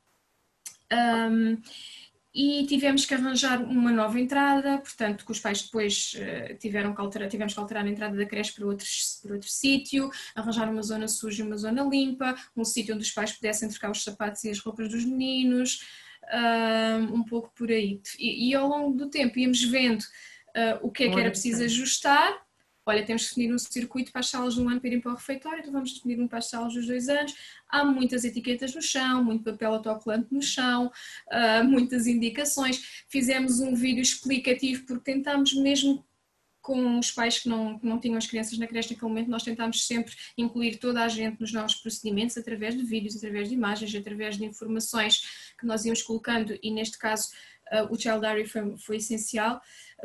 Um, 0.91 1.61
e 2.33 2.65
tivemos 2.65 3.05
que 3.05 3.13
arranjar 3.13 3.61
uma 3.61 3.91
nova 3.91 4.19
entrada, 4.19 4.77
portanto, 4.77 5.25
que 5.25 5.31
os 5.31 5.39
pais 5.39 5.63
depois 5.63 6.13
uh, 6.15 6.57
tiveram 6.57 6.93
que 6.95 7.01
alterar, 7.01 7.27
tivemos 7.27 7.53
que 7.53 7.59
alterar 7.59 7.85
a 7.85 7.89
entrada 7.89 8.15
da 8.15 8.25
creche 8.25 8.53
para 8.53 8.65
outro, 8.65 8.85
para 9.21 9.33
outro 9.33 9.49
sítio, 9.49 10.09
arranjar 10.35 10.69
uma 10.69 10.81
zona 10.81 11.07
suja 11.07 11.43
e 11.43 11.45
uma 11.45 11.57
zona 11.57 11.83
limpa, 11.83 12.35
um 12.55 12.63
sítio 12.63 12.95
onde 12.95 13.03
os 13.03 13.11
pais 13.11 13.33
pudessem 13.33 13.69
trocar 13.69 13.91
os 13.91 14.03
sapatos 14.03 14.43
e 14.43 14.49
as 14.49 14.59
roupas 14.59 14.89
dos 14.89 15.03
meninos, 15.03 15.79
um 17.11 17.23
pouco 17.23 17.51
por 17.55 17.69
aí. 17.69 17.99
E, 18.17 18.49
e, 18.49 18.55
ao 18.55 18.67
longo 18.67 18.97
do 18.97 19.09
tempo 19.09 19.37
íamos 19.37 19.63
vendo 19.63 20.01
uh, 20.01 20.79
o 20.81 20.91
que 20.91 21.03
é 21.03 21.09
que 21.09 21.19
era 21.19 21.29
preciso 21.29 21.63
ajustar 21.63 22.41
olha, 22.85 23.05
temos 23.05 23.23
que 23.23 23.29
definir 23.29 23.53
um 23.53 23.59
circuito 23.59 24.11
para 24.11 24.21
as 24.21 24.29
salas 24.29 24.55
de 24.55 24.61
um 24.61 24.69
ano 24.69 24.79
para 24.79 24.87
irem 24.87 25.01
para 25.01 25.11
o 25.11 25.15
refeitório, 25.15 25.59
então 25.59 25.71
vamos 25.71 25.93
definir 25.93 26.19
um 26.19 26.27
para 26.27 26.39
as 26.39 26.49
salas 26.49 26.73
dos 26.73 26.87
dois 26.87 27.09
anos. 27.09 27.33
Há 27.69 27.85
muitas 27.85 28.23
etiquetas 28.23 28.73
no 28.73 28.81
chão, 28.81 29.23
muito 29.23 29.43
papel 29.43 29.73
autocolante 29.73 30.33
no 30.33 30.41
chão, 30.41 30.91
uh, 31.31 31.63
muitas 31.63 32.07
indicações. 32.07 33.05
Fizemos 33.07 33.59
um 33.59 33.75
vídeo 33.75 34.01
explicativo 34.01 34.85
porque 34.85 35.13
tentámos 35.13 35.53
mesmo 35.53 36.05
com 36.61 36.99
os 36.99 37.11
pais 37.11 37.39
que 37.39 37.49
não, 37.49 37.79
que 37.79 37.85
não 37.85 37.99
tinham 37.99 38.17
as 38.17 38.27
crianças 38.27 38.57
na 38.57 38.67
creche 38.67 38.93
naquele 38.93 39.09
momento, 39.09 39.29
nós 39.29 39.43
tentámos 39.43 39.85
sempre 39.85 40.13
incluir 40.37 40.77
toda 40.77 41.03
a 41.03 41.07
gente 41.07 41.39
nos 41.41 41.51
nossos 41.51 41.81
procedimentos, 41.81 42.37
através 42.37 42.77
de 42.77 42.83
vídeos, 42.83 43.15
através 43.15 43.49
de 43.49 43.55
imagens, 43.55 43.93
através 43.95 44.37
de 44.37 44.45
informações 44.45 45.53
que 45.59 45.65
nós 45.65 45.85
íamos 45.85 46.03
colocando, 46.03 46.57
e 46.61 46.71
neste 46.71 46.99
caso 46.99 47.29
uh, 47.71 47.91
o 47.91 47.99
Child 47.99 48.19
Diary 48.19 48.45
foi, 48.45 48.77
foi 48.77 48.97
essencial 48.97 49.59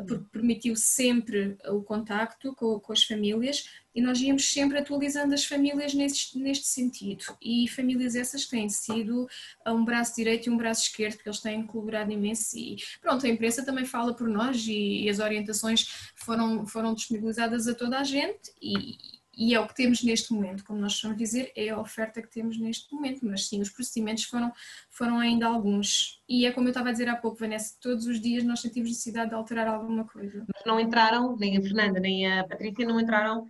porque 0.05 0.25
permitiu 0.31 0.75
sempre 0.75 1.57
o 1.65 1.81
contacto 1.81 2.53
com, 2.55 2.79
com, 2.79 2.93
as 2.93 3.03
famílias 3.03 3.67
e 3.95 4.01
nós 4.01 4.19
íamos 4.21 4.51
sempre 4.51 4.77
atualizando 4.77 5.33
as 5.33 5.43
famílias 5.43 5.93
neste, 5.93 6.37
neste 6.37 6.67
sentido. 6.67 7.25
E 7.41 7.67
famílias 7.67 8.15
essas 8.15 8.45
têm 8.45 8.69
sido 8.69 9.27
um 9.65 9.83
braço 9.83 10.15
direito 10.15 10.47
e 10.47 10.49
um 10.51 10.57
braço 10.57 10.83
esquerdo, 10.83 11.15
porque 11.15 11.29
eles 11.29 11.39
têm 11.39 11.65
colaborado 11.65 12.11
imenso. 12.11 12.57
E 12.57 12.77
pronto, 13.01 13.25
a 13.25 13.29
imprensa 13.29 13.65
também 13.65 13.85
fala 13.85 14.13
por 14.13 14.27
nós 14.27 14.67
e, 14.67 15.03
e 15.03 15.09
as 15.09 15.19
orientações 15.19 16.11
foram, 16.15 16.67
foram 16.67 16.93
disponibilizadas 16.93 17.67
a 17.67 17.73
toda 17.73 17.99
a 17.99 18.03
gente 18.03 18.51
e, 18.61 19.16
e 19.37 19.53
é 19.53 19.59
o 19.59 19.67
que 19.67 19.75
temos 19.75 20.03
neste 20.03 20.33
momento, 20.33 20.65
como 20.65 20.79
nós 20.79 20.93
estamos 20.93 21.15
a 21.15 21.17
dizer, 21.17 21.51
é 21.55 21.69
a 21.69 21.79
oferta 21.79 22.23
que 22.23 22.29
temos 22.29 22.57
neste 22.57 22.91
momento, 22.91 23.23
mas 23.23 23.47
sim, 23.47 23.61
os 23.61 23.69
procedimentos 23.69 24.23
foram, 24.23 24.51
foram 24.89 25.19
ainda 25.19 25.45
alguns. 25.45 26.23
E 26.27 26.47
é 26.47 26.51
como 26.51 26.67
eu 26.67 26.71
estava 26.71 26.89
a 26.89 26.91
dizer 26.91 27.07
há 27.07 27.15
pouco, 27.15 27.37
Vanessa, 27.37 27.75
todos 27.79 28.07
os 28.07 28.19
dias 28.19 28.43
nós 28.43 28.61
sentimos 28.61 28.89
necessidade 28.89 29.29
de 29.29 29.35
alterar 29.35 29.67
alguma 29.67 30.05
coisa. 30.05 30.43
Mas 30.51 30.63
não 30.65 30.79
entraram, 30.79 31.37
nem 31.37 31.55
a 31.55 31.61
Fernanda, 31.61 31.99
nem 31.99 32.39
a 32.39 32.47
Patrícia, 32.47 32.87
não 32.87 32.99
entraram. 32.99 33.47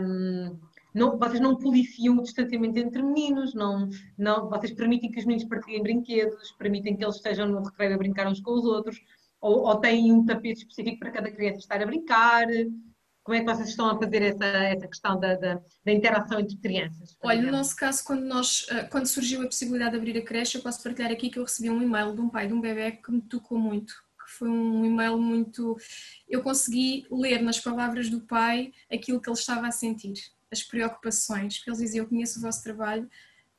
Um, 0.00 0.58
não, 0.94 1.18
vocês 1.18 1.40
não 1.40 1.56
policiam 1.56 2.16
o 2.16 2.22
distanciamento 2.22 2.78
entre 2.78 3.02
meninos, 3.02 3.52
não, 3.52 3.90
não, 4.16 4.48
vocês 4.48 4.72
permitem 4.72 5.10
que 5.10 5.18
os 5.18 5.26
meninos 5.26 5.46
partilhem 5.46 5.82
brinquedos, 5.82 6.52
permitem 6.52 6.96
que 6.96 7.04
eles 7.04 7.16
estejam 7.16 7.46
no 7.46 7.62
recreio 7.62 7.94
a 7.94 7.98
brincar 7.98 8.26
uns 8.26 8.40
com 8.40 8.52
os 8.52 8.64
outros, 8.64 8.98
ou, 9.38 9.66
ou 9.66 9.76
têm 9.76 10.10
um 10.10 10.24
tapete 10.24 10.60
específico 10.60 10.98
para 10.98 11.10
cada 11.10 11.30
criança 11.30 11.58
estar 11.58 11.82
a 11.82 11.84
brincar. 11.84 12.46
Como 13.26 13.36
é 13.36 13.40
que 13.40 13.46
vocês 13.46 13.70
estão 13.70 13.90
a 13.90 13.98
fazer 13.98 14.22
essa, 14.22 14.46
essa 14.46 14.86
questão 14.86 15.18
da, 15.18 15.34
da, 15.34 15.60
da 15.84 15.92
interação 15.92 16.38
entre 16.38 16.56
crianças? 16.58 17.16
Olha, 17.20 17.42
no 17.42 17.50
nosso 17.50 17.74
caso, 17.74 18.04
quando, 18.04 18.22
nós, 18.22 18.64
eh, 18.70 18.84
quando 18.84 19.06
surgiu 19.06 19.42
a 19.42 19.46
possibilidade 19.46 19.90
de 19.90 19.96
abrir 19.96 20.16
a 20.16 20.22
creche, 20.22 20.56
eu 20.56 20.62
posso 20.62 20.80
partilhar 20.80 21.10
aqui 21.10 21.28
que 21.28 21.36
eu 21.36 21.42
recebi 21.42 21.68
um 21.68 21.82
e-mail 21.82 22.14
de 22.14 22.20
um 22.20 22.28
pai 22.28 22.46
de 22.46 22.52
um 22.52 22.60
bebê 22.60 22.92
que 22.92 23.10
me 23.10 23.20
tocou 23.20 23.58
muito. 23.58 23.92
Que 24.24 24.30
foi 24.30 24.48
um 24.48 24.84
e-mail 24.84 25.18
muito. 25.18 25.76
Eu 26.28 26.40
consegui 26.40 27.04
ler 27.10 27.42
nas 27.42 27.58
palavras 27.58 28.08
do 28.08 28.20
pai 28.20 28.72
aquilo 28.88 29.20
que 29.20 29.28
ele 29.28 29.36
estava 29.36 29.66
a 29.66 29.72
sentir, 29.72 30.14
as 30.52 30.62
preocupações. 30.62 31.56
Porque 31.56 31.70
ele 31.70 31.78
dizia: 31.78 32.02
Eu 32.02 32.06
conheço 32.06 32.38
o 32.38 32.42
vosso 32.42 32.62
trabalho, 32.62 33.10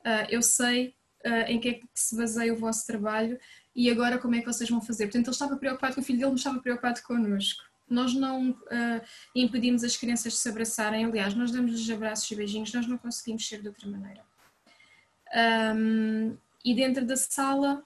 eh, 0.02 0.28
eu 0.30 0.40
sei 0.40 0.94
eh, 1.24 1.52
em 1.52 1.60
que 1.60 1.68
é 1.68 1.74
que 1.74 1.86
se 1.94 2.16
baseia 2.16 2.54
o 2.54 2.56
vosso 2.56 2.86
trabalho 2.86 3.38
e 3.76 3.90
agora 3.90 4.16
como 4.16 4.34
é 4.34 4.40
que 4.40 4.46
vocês 4.46 4.70
vão 4.70 4.80
fazer. 4.80 5.04
Portanto, 5.04 5.26
ele 5.26 5.34
estava 5.34 5.58
preocupado 5.58 5.94
com 5.94 6.00
o 6.00 6.04
filho 6.04 6.20
dele, 6.20 6.30
mas 6.30 6.40
estava 6.40 6.58
preocupado 6.58 7.02
connosco 7.02 7.67
nós 7.88 8.14
não 8.14 8.50
uh, 8.50 9.00
impedimos 9.34 9.84
as 9.84 9.96
crianças 9.96 10.34
de 10.34 10.38
se 10.38 10.48
abraçarem, 10.48 11.04
aliás, 11.04 11.34
nós 11.34 11.50
damos-lhes 11.50 11.88
abraços 11.90 12.30
e 12.30 12.36
beijinhos, 12.36 12.72
nós 12.72 12.86
não 12.86 12.98
conseguimos 12.98 13.46
ser 13.46 13.60
de 13.60 13.68
outra 13.68 13.88
maneira. 13.88 14.22
Um, 15.74 16.36
e 16.64 16.74
dentro 16.74 17.04
da 17.04 17.16
sala, 17.16 17.84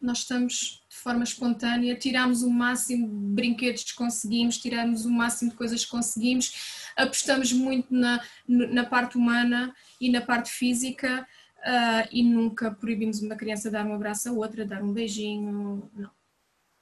nós 0.00 0.18
estamos 0.18 0.84
de 0.88 0.96
forma 0.96 1.24
espontânea, 1.24 1.96
tiramos 1.96 2.42
o 2.42 2.50
máximo 2.50 3.08
de 3.08 3.34
brinquedos 3.34 3.84
que 3.84 3.94
conseguimos, 3.94 4.58
tiramos 4.58 5.04
o 5.06 5.10
máximo 5.10 5.50
de 5.50 5.56
coisas 5.56 5.84
que 5.84 5.90
conseguimos, 5.90 6.92
apostamos 6.96 7.52
muito 7.52 7.92
na, 7.92 8.22
na 8.46 8.84
parte 8.84 9.16
humana 9.16 9.74
e 10.00 10.10
na 10.10 10.20
parte 10.20 10.50
física 10.50 11.26
uh, 11.58 12.08
e 12.12 12.22
nunca 12.22 12.70
proibimos 12.70 13.20
uma 13.22 13.34
criança 13.34 13.70
dar 13.70 13.86
um 13.86 13.94
abraço 13.94 14.28
a 14.28 14.32
outra, 14.32 14.66
dar 14.66 14.82
um 14.82 14.92
beijinho, 14.92 15.90
não. 15.94 16.10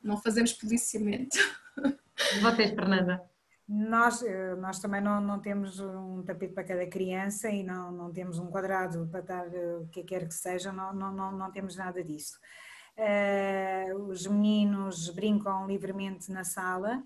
Não 0.03 0.17
fazemos 0.17 0.53
policiamento. 0.53 1.39
Vocês, 2.41 2.71
Fernanda? 2.71 3.23
Nós, 3.69 4.23
eh, 4.23 4.55
nós 4.57 4.81
também 4.81 5.01
não, 5.01 5.21
não 5.21 5.41
temos 5.41 5.79
um 5.81 6.23
tapete 6.23 6.53
para 6.53 6.65
cada 6.65 6.87
criança 6.87 7.49
e 7.49 7.63
não, 7.63 7.91
não 7.93 8.13
temos 8.13 8.39
um 8.39 8.49
quadrado 8.49 9.09
para 9.11 9.21
dar 9.21 9.55
eh, 9.55 9.77
o 9.77 9.87
que 9.89 10.03
quer 10.03 10.27
que 10.27 10.35
seja, 10.35 10.73
não, 10.73 10.93
não, 10.93 11.13
não, 11.13 11.33
não 11.33 11.51
temos 11.51 11.77
nada 11.77 12.03
disso. 12.03 12.39
Uh, 12.95 14.03
os 14.09 14.27
meninos 14.27 15.09
brincam 15.09 15.67
livremente 15.67 16.31
na 16.31 16.45
sala, 16.45 17.03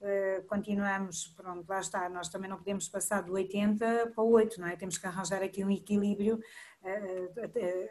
uh, 0.00 0.46
continuamos, 0.46 1.26
pronto, 1.36 1.68
lá 1.68 1.78
está, 1.78 2.08
nós 2.08 2.30
também 2.30 2.48
não 2.48 2.56
podemos 2.56 2.88
passar 2.88 3.22
do 3.22 3.34
80 3.34 4.12
para 4.14 4.24
o 4.24 4.30
8, 4.30 4.58
não 4.58 4.68
é? 4.68 4.76
Temos 4.76 4.96
que 4.96 5.06
arranjar 5.06 5.42
aqui 5.42 5.62
um 5.62 5.70
equilíbrio 5.70 6.40
uh, 6.82 7.40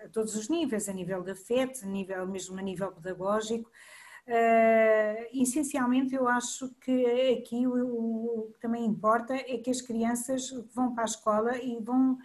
a, 0.01 0.05
a, 0.05 0.09
todos 0.09 0.35
os 0.35 0.49
níveis, 0.49 0.89
a 0.89 0.93
nível 0.93 1.21
de 1.21 1.31
afeto, 1.31 1.83
a 1.83 1.87
nível, 1.87 2.25
mesmo 2.27 2.57
a 2.57 2.63
nível 2.63 2.91
pedagógico, 2.91 3.69
Uh, 4.27 5.27
essencialmente, 5.33 6.15
eu 6.15 6.27
acho 6.27 6.69
que 6.81 7.37
aqui 7.37 7.67
o, 7.67 7.73
o, 7.73 8.51
que 8.53 8.59
também 8.59 8.83
importa 8.83 9.35
é 9.35 9.57
que 9.59 9.69
as 9.69 9.81
crianças 9.81 10.49
vão 10.73 10.95
para 10.95 11.03
a 11.03 11.05
escola 11.05 11.57
e 11.57 11.79
vão 11.79 12.17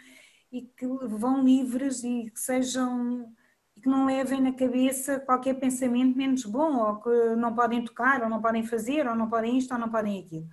e 0.51 0.63
que 0.63 0.87
vão 0.87 1.45
livres 1.45 2.03
e 2.03 2.31
que 2.31 2.41
sejam 2.41 3.31
e 3.77 3.81
que 3.83 3.89
não 3.89 4.07
levem 4.07 4.41
na 4.41 4.53
cabeça 4.53 5.21
qualquer 5.21 5.55
pensamento 5.61 6.17
menos 6.17 6.45
bom 6.45 6.79
ou 6.79 6.97
que 7.03 7.37
não 7.37 7.55
podem 7.55 7.85
tocar 7.85 8.23
ou 8.23 8.31
não 8.31 8.41
podem 8.41 8.65
fazer 8.65 9.07
ou 9.07 9.15
não 9.15 9.29
podem 9.29 9.59
isto 9.59 9.73
ou 9.73 9.79
não 9.79 9.91
podem 9.91 10.21
aquilo. 10.21 10.49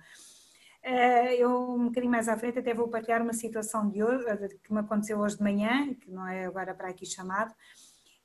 Uh, 0.84 1.32
eu, 1.36 1.74
um 1.74 1.86
bocadinho 1.86 2.10
mais 2.10 2.28
à 2.28 2.36
frente, 2.36 2.58
até 2.58 2.72
vou 2.72 2.88
partilhar 2.88 3.22
uma 3.22 3.32
situação 3.32 3.88
de 3.88 4.02
hoje, 4.02 4.24
que 4.62 4.72
me 4.72 4.80
aconteceu 4.80 5.18
hoje 5.18 5.36
de 5.36 5.42
manhã, 5.42 5.94
que 5.94 6.10
não 6.10 6.26
é 6.26 6.44
agora 6.44 6.74
para 6.74 6.88
aqui 6.88 7.04
chamado, 7.04 7.54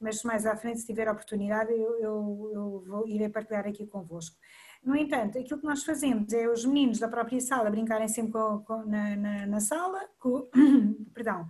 mas 0.04 0.22
mais 0.24 0.46
à 0.46 0.56
frente, 0.56 0.82
se 0.82 0.86
tiver 0.86 1.10
oportunidade, 1.10 1.72
eu, 1.72 1.98
eu, 2.00 2.52
eu 2.54 2.84
vou, 2.86 3.08
irei 3.08 3.30
partilhar 3.30 3.66
aqui 3.66 3.88
convosco. 3.88 4.36
No 4.84 4.96
entanto, 4.96 5.40
aquilo 5.40 5.62
que 5.62 5.66
nós 5.66 5.84
fazemos 5.84 6.34
é 6.34 6.48
os 6.48 6.66
meninos 6.66 7.00
da 7.00 7.08
própria 7.08 7.40
sala 7.40 7.70
brincarem 7.70 8.10
sempre 8.10 8.34
com, 8.34 8.60
com, 8.60 8.86
na, 8.86 9.16
na, 9.16 9.46
na, 9.46 9.60
sala, 9.62 10.00
com, 10.20 10.50
perdão, 11.16 11.48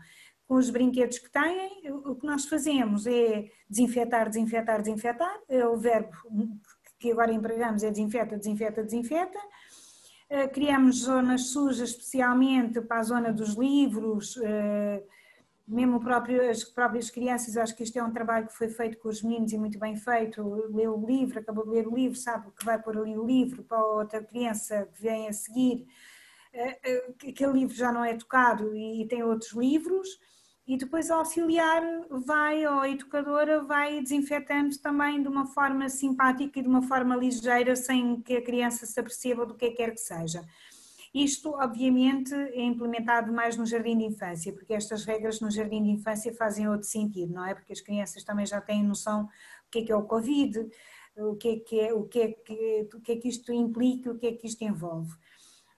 com 0.48 0.56
os 0.56 0.70
brinquedos 0.70 1.18
que 1.18 1.32
têm. 1.32 1.92
O 1.92 2.16
que 2.16 2.28
nós 2.28 2.46
fazemos 2.46 3.08
é 3.08 3.50
desinfetar, 3.68 4.30
desinfetar, 4.30 4.82
desinfetar. 4.82 5.36
É 5.50 5.66
o 5.66 5.76
verbo 5.76 6.12
que 7.00 7.12
agora 7.12 7.34
empregamos 7.34 7.84
é 7.84 7.90
desinfeta, 7.90 8.38
desinfeta, 8.38 8.84
desinfeta. 8.84 9.40
Eh, 10.30 10.48
criamos 10.48 11.04
zonas 11.04 11.48
sujas 11.48 11.90
especialmente 11.90 12.82
para 12.82 13.00
a 13.00 13.04
zona 13.04 13.34
dos 13.34 13.56
livros, 13.56 14.38
eh, 14.42 15.04
mesmo 15.68 16.00
próprio, 16.00 16.50
as 16.50 16.64
próprias 16.64 17.10
crianças, 17.10 17.56
acho 17.56 17.76
que 17.76 17.84
isto 17.84 17.98
é 17.98 18.04
um 18.04 18.12
trabalho 18.12 18.48
que 18.48 18.58
foi 18.58 18.70
feito 18.70 18.98
com 18.98 19.10
os 19.10 19.22
meninos 19.22 19.54
e 19.54 19.58
muito 19.58 19.80
bem 19.80 19.96
feito, 19.96 20.44
leu 20.74 21.00
o 21.00 21.06
livro, 21.06 21.40
acabou 21.40 21.64
de 21.64 21.72
ler 21.72 21.88
o 21.88 21.96
livro, 21.96 22.18
sabe 22.18 22.52
que 22.52 22.66
vai 22.66 22.82
pôr 22.82 22.98
ali 22.98 23.18
o 23.18 23.26
livro 23.26 23.64
para 23.64 23.84
outra 23.84 24.22
criança 24.22 24.88
que 24.94 25.02
vem 25.02 25.28
a 25.28 25.34
seguir, 25.34 25.88
eh, 26.54 26.80
eh, 26.84 27.14
aquele 27.30 27.54
livro 27.54 27.76
já 27.76 27.92
não 27.92 28.04
é 28.04 28.16
tocado 28.16 28.76
e 28.76 29.08
tem 29.08 29.24
outros 29.24 29.54
livros, 29.54 30.08
e 30.66 30.78
depois 30.78 31.12
a 31.12 31.16
auxiliar 31.16 31.82
vai, 32.10 32.66
ou 32.66 32.80
a 32.80 32.90
educadora 32.90 33.62
vai 33.64 34.02
desinfetando 34.02 34.78
também 34.80 35.22
de 35.22 35.28
uma 35.28 35.46
forma 35.46 35.90
simpática 35.90 36.60
e 36.60 36.62
de 36.62 36.70
uma 36.70 36.82
forma 36.82 37.16
ligeira, 37.16 37.76
sem 37.76 38.22
que 38.22 38.38
a 38.38 38.42
criança 38.42 38.86
se 38.86 38.98
aperceba 39.00 39.46
do 39.46 39.56
que 39.56 39.72
quer 39.72 39.92
que 39.92 40.00
seja. 40.00 40.42
Isto, 41.14 41.52
obviamente, 41.52 42.34
é 42.34 42.64
implementado 42.64 43.32
mais 43.32 43.56
no 43.56 43.68
jardim 43.68 43.96
de 43.96 44.06
infância, 44.06 44.52
porque 44.52 44.74
estas 44.74 45.06
regras 45.06 45.40
no 45.40 45.52
jardim 45.52 45.84
de 45.84 45.92
infância 45.92 46.34
fazem 46.34 46.68
outro 46.68 46.88
sentido, 46.88 47.32
não 47.32 47.46
é? 47.46 47.54
Porque 47.54 47.72
as 47.72 47.82
crianças 47.82 48.24
também 48.24 48.48
já 48.48 48.60
têm 48.60 48.84
noção 48.84 49.26
do 49.26 49.70
que 49.72 49.80
é 49.80 49.84
que 49.84 49.92
é 49.92 49.96
o 49.96 50.04
Covid, 50.04 50.68
o 51.16 51.36
que 51.36 51.50
é 51.50 51.60
que, 51.60 51.80
é, 51.80 51.94
o 51.94 52.04
que, 52.06 52.20
é 52.20 52.32
que, 52.32 52.90
o 52.96 53.00
que, 53.00 53.12
é 53.12 53.16
que 53.18 53.28
isto 53.28 53.54
implica, 53.54 54.10
o 54.10 54.18
que 54.18 54.26
é 54.26 54.34
que 54.34 54.48
isto 54.48 54.64
envolve. 54.64 55.12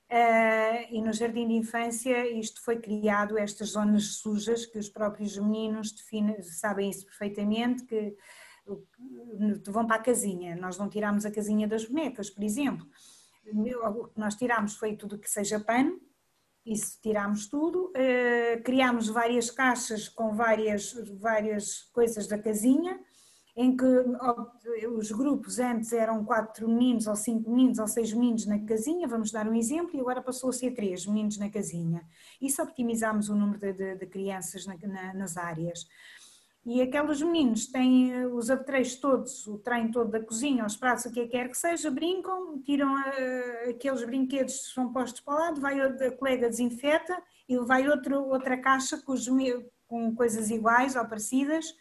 Uh, 0.09 0.87
e 0.89 1.01
no 1.01 1.11
jardim 1.11 1.47
de 1.47 1.55
infância 1.55 2.29
isto 2.31 2.61
foi 2.61 2.77
criado, 2.77 3.37
estas 3.37 3.71
zonas 3.71 4.17
sujas, 4.17 4.65
que 4.65 4.77
os 4.77 4.87
próprios 4.87 5.37
meninos 5.37 5.91
definem, 5.91 6.41
sabem 6.43 6.89
isso 6.89 7.05
perfeitamente, 7.05 7.83
que 7.83 8.15
vão 9.69 9.85
para 9.85 9.97
a 9.97 10.03
casinha. 10.03 10.55
Nós 10.55 10.77
não 10.77 10.87
tiramos 10.87 11.25
a 11.25 11.31
casinha 11.31 11.67
das 11.67 11.83
bonecas, 11.83 12.29
por 12.29 12.41
exemplo 12.41 12.87
o 13.53 14.07
que 14.07 14.19
nós 14.19 14.35
tiramos 14.35 14.75
foi 14.75 14.95
tudo 14.95 15.19
que 15.19 15.29
seja 15.29 15.59
pano, 15.59 15.99
isso 16.65 16.99
tirámos 17.01 17.47
tudo, 17.47 17.91
uh, 17.91 18.63
criámos 18.63 19.07
várias 19.07 19.51
caixas 19.51 20.09
com 20.09 20.33
várias, 20.33 20.93
várias 21.19 21.83
coisas 21.93 22.27
da 22.27 22.39
casinha, 22.39 22.99
em 23.55 23.77
que 23.77 23.85
os 24.87 25.11
grupos 25.11 25.59
antes 25.59 25.93
eram 25.93 26.25
quatro 26.25 26.67
meninos, 26.67 27.07
ou 27.07 27.15
cinco 27.15 27.49
meninos, 27.49 27.79
ou 27.79 27.87
seis 27.87 28.11
meninos 28.11 28.45
na 28.45 28.59
casinha, 28.59 29.07
vamos 29.07 29.31
dar 29.31 29.47
um 29.47 29.55
exemplo, 29.55 29.95
e 29.95 30.01
agora 30.01 30.21
passou 30.21 30.49
a 30.49 30.53
ser 30.53 30.71
três 30.71 31.05
meninos 31.05 31.37
na 31.37 31.49
casinha. 31.49 32.05
Isso 32.41 32.61
optimizámos 32.61 33.29
o 33.29 33.35
número 33.35 33.59
de, 33.59 33.71
de, 33.71 33.95
de 33.95 34.05
crianças 34.07 34.65
na, 34.65 34.75
na, 34.75 35.13
nas 35.13 35.37
áreas. 35.37 35.87
E 36.65 36.81
aqueles 36.81 37.21
meninos 37.21 37.67
têm 37.67 38.11
eh, 38.11 38.25
os 38.25 38.49
apetrechos 38.49 38.95
todos, 38.95 39.45
o 39.45 39.59
trem 39.59 39.91
todo 39.91 40.09
da 40.09 40.19
cozinha, 40.19 40.65
os 40.65 40.75
pratos, 40.75 41.05
o 41.05 41.11
que 41.11 41.27
quer 41.27 41.47
que 41.47 41.57
seja, 41.57 41.91
brincam, 41.91 42.59
tiram 42.63 42.95
uh, 42.95 43.69
aqueles 43.69 44.03
brinquedos 44.03 44.73
são 44.73 44.91
postos 44.91 45.21
para 45.21 45.33
o 45.33 45.37
lado, 45.37 45.61
vai 45.61 45.79
a 45.79 46.11
colega 46.11 46.49
desinfeta 46.49 47.21
e 47.47 47.55
vai 47.59 47.87
outro, 47.87 48.19
outra 48.23 48.57
caixa 48.57 48.97
com, 48.97 49.11
os, 49.11 49.27
com 49.87 50.15
coisas 50.15 50.49
iguais 50.49 50.95
ou 50.95 51.05
parecidas 51.05 51.71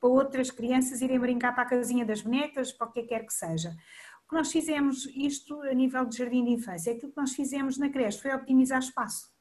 para 0.00 0.08
outras 0.08 0.50
crianças 0.50 1.02
irem 1.02 1.20
brincar 1.20 1.54
para 1.54 1.64
a 1.64 1.68
casinha 1.68 2.04
das 2.06 2.22
bonecas, 2.22 2.72
para 2.72 2.86
o 2.86 2.92
que 2.92 3.02
quer 3.02 3.26
que 3.26 3.32
seja. 3.32 3.76
O 4.24 4.28
que 4.30 4.36
nós 4.36 4.50
fizemos, 4.50 5.04
isto 5.14 5.60
a 5.62 5.74
nível 5.74 6.06
de 6.06 6.16
jardim 6.16 6.44
de 6.44 6.50
infância, 6.52 6.92
aquilo 6.92 7.12
que 7.12 7.20
nós 7.20 7.34
fizemos 7.34 7.76
na 7.76 7.90
creche 7.90 8.22
foi 8.22 8.34
optimizar 8.34 8.78
espaço. 8.78 9.32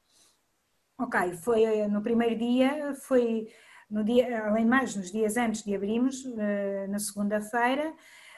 Ok, 0.98 1.34
foi 1.38 1.64
eh, 1.64 1.88
no 1.88 2.02
primeiro 2.02 2.38
dia, 2.38 2.94
foi 2.96 3.48
no 3.94 4.04
dia, 4.04 4.48
além 4.48 4.66
mais, 4.66 4.96
nos 4.96 5.12
dias 5.12 5.38
antes 5.38 5.64
de 5.64 5.76
abrirmos, 5.76 6.26
eh, 6.26 6.88
na 6.90 6.98
segunda-feira, 6.98 7.94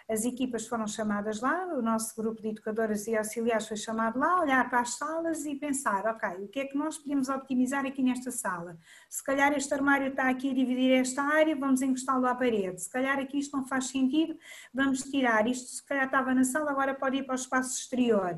as 0.08 0.26
equipas 0.26 0.68
foram 0.68 0.86
chamadas 0.86 1.39
lá, 1.39 1.65
o 1.68 1.82
nosso 1.82 2.13
grupo 2.13 2.41
de 2.41 2.50
educadoras 2.50 3.08
e 3.08 3.15
auxiliares 3.15 3.65
foi 3.65 3.78
chamado 3.78 4.20
lá, 4.20 4.41
olhar 4.41 4.70
para 4.70 4.82
as 4.82 4.98
salas 4.98 5.46
e 5.46 5.56
pensar, 5.56 6.06
ok, 6.08 6.44
o 6.44 6.50
que 6.50 6.60
é 6.60 6.65
que 6.65 6.78
nós 6.78 6.98
podemos 6.98 7.30
optimizar 7.30 7.86
aqui 7.86 8.04
nesta 8.04 8.32
sala? 8.32 8.78
Se 9.10 9.24
calhar 9.24 9.54
este 9.54 9.74
armário 9.74 10.10
está 10.10 10.30
aqui 10.30 10.52
a 10.52 10.54
dividir 10.54 10.91
esta 10.91 11.24
área, 11.24 11.56
vamos 11.56 11.82
encostá-lo 11.82 12.28
à 12.28 12.36
parede. 12.36 12.82
Se 12.82 12.89
calhar 12.89 13.18
aqui 13.18 13.39
isto 13.39 13.56
não 13.56 13.65
faz 13.65 13.88
sentido, 13.88 14.38
vamos 14.74 15.04
tirar. 15.04 15.48
Isto 15.48 15.70
se 15.70 15.86
calhar 15.86 16.06
estava 16.06 16.34
na 16.34 16.44
sala, 16.44 16.70
agora 16.70 16.94
pode 16.94 17.15
ir 17.15 17.24
para 17.24 17.34
o 17.34 17.36
espaço 17.36 17.80
exterior. 17.80 18.38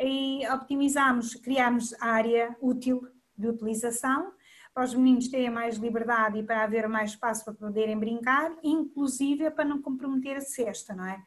E 0.00 0.48
optimizamos, 0.48 1.34
criámos 1.34 1.94
área 2.00 2.56
útil 2.58 3.06
de 3.36 3.48
utilização, 3.48 4.32
para 4.74 4.84
os 4.84 4.94
meninos 4.94 5.28
terem 5.28 5.50
mais 5.50 5.76
liberdade 5.76 6.38
e 6.38 6.42
para 6.42 6.62
haver 6.62 6.88
mais 6.88 7.10
espaço 7.10 7.44
para 7.44 7.54
poderem 7.54 7.98
brincar, 7.98 8.50
inclusive 8.62 9.50
para 9.50 9.64
não 9.64 9.82
comprometer 9.82 10.36
a 10.36 10.40
cesta, 10.40 10.94
não 10.94 11.04
é? 11.04 11.22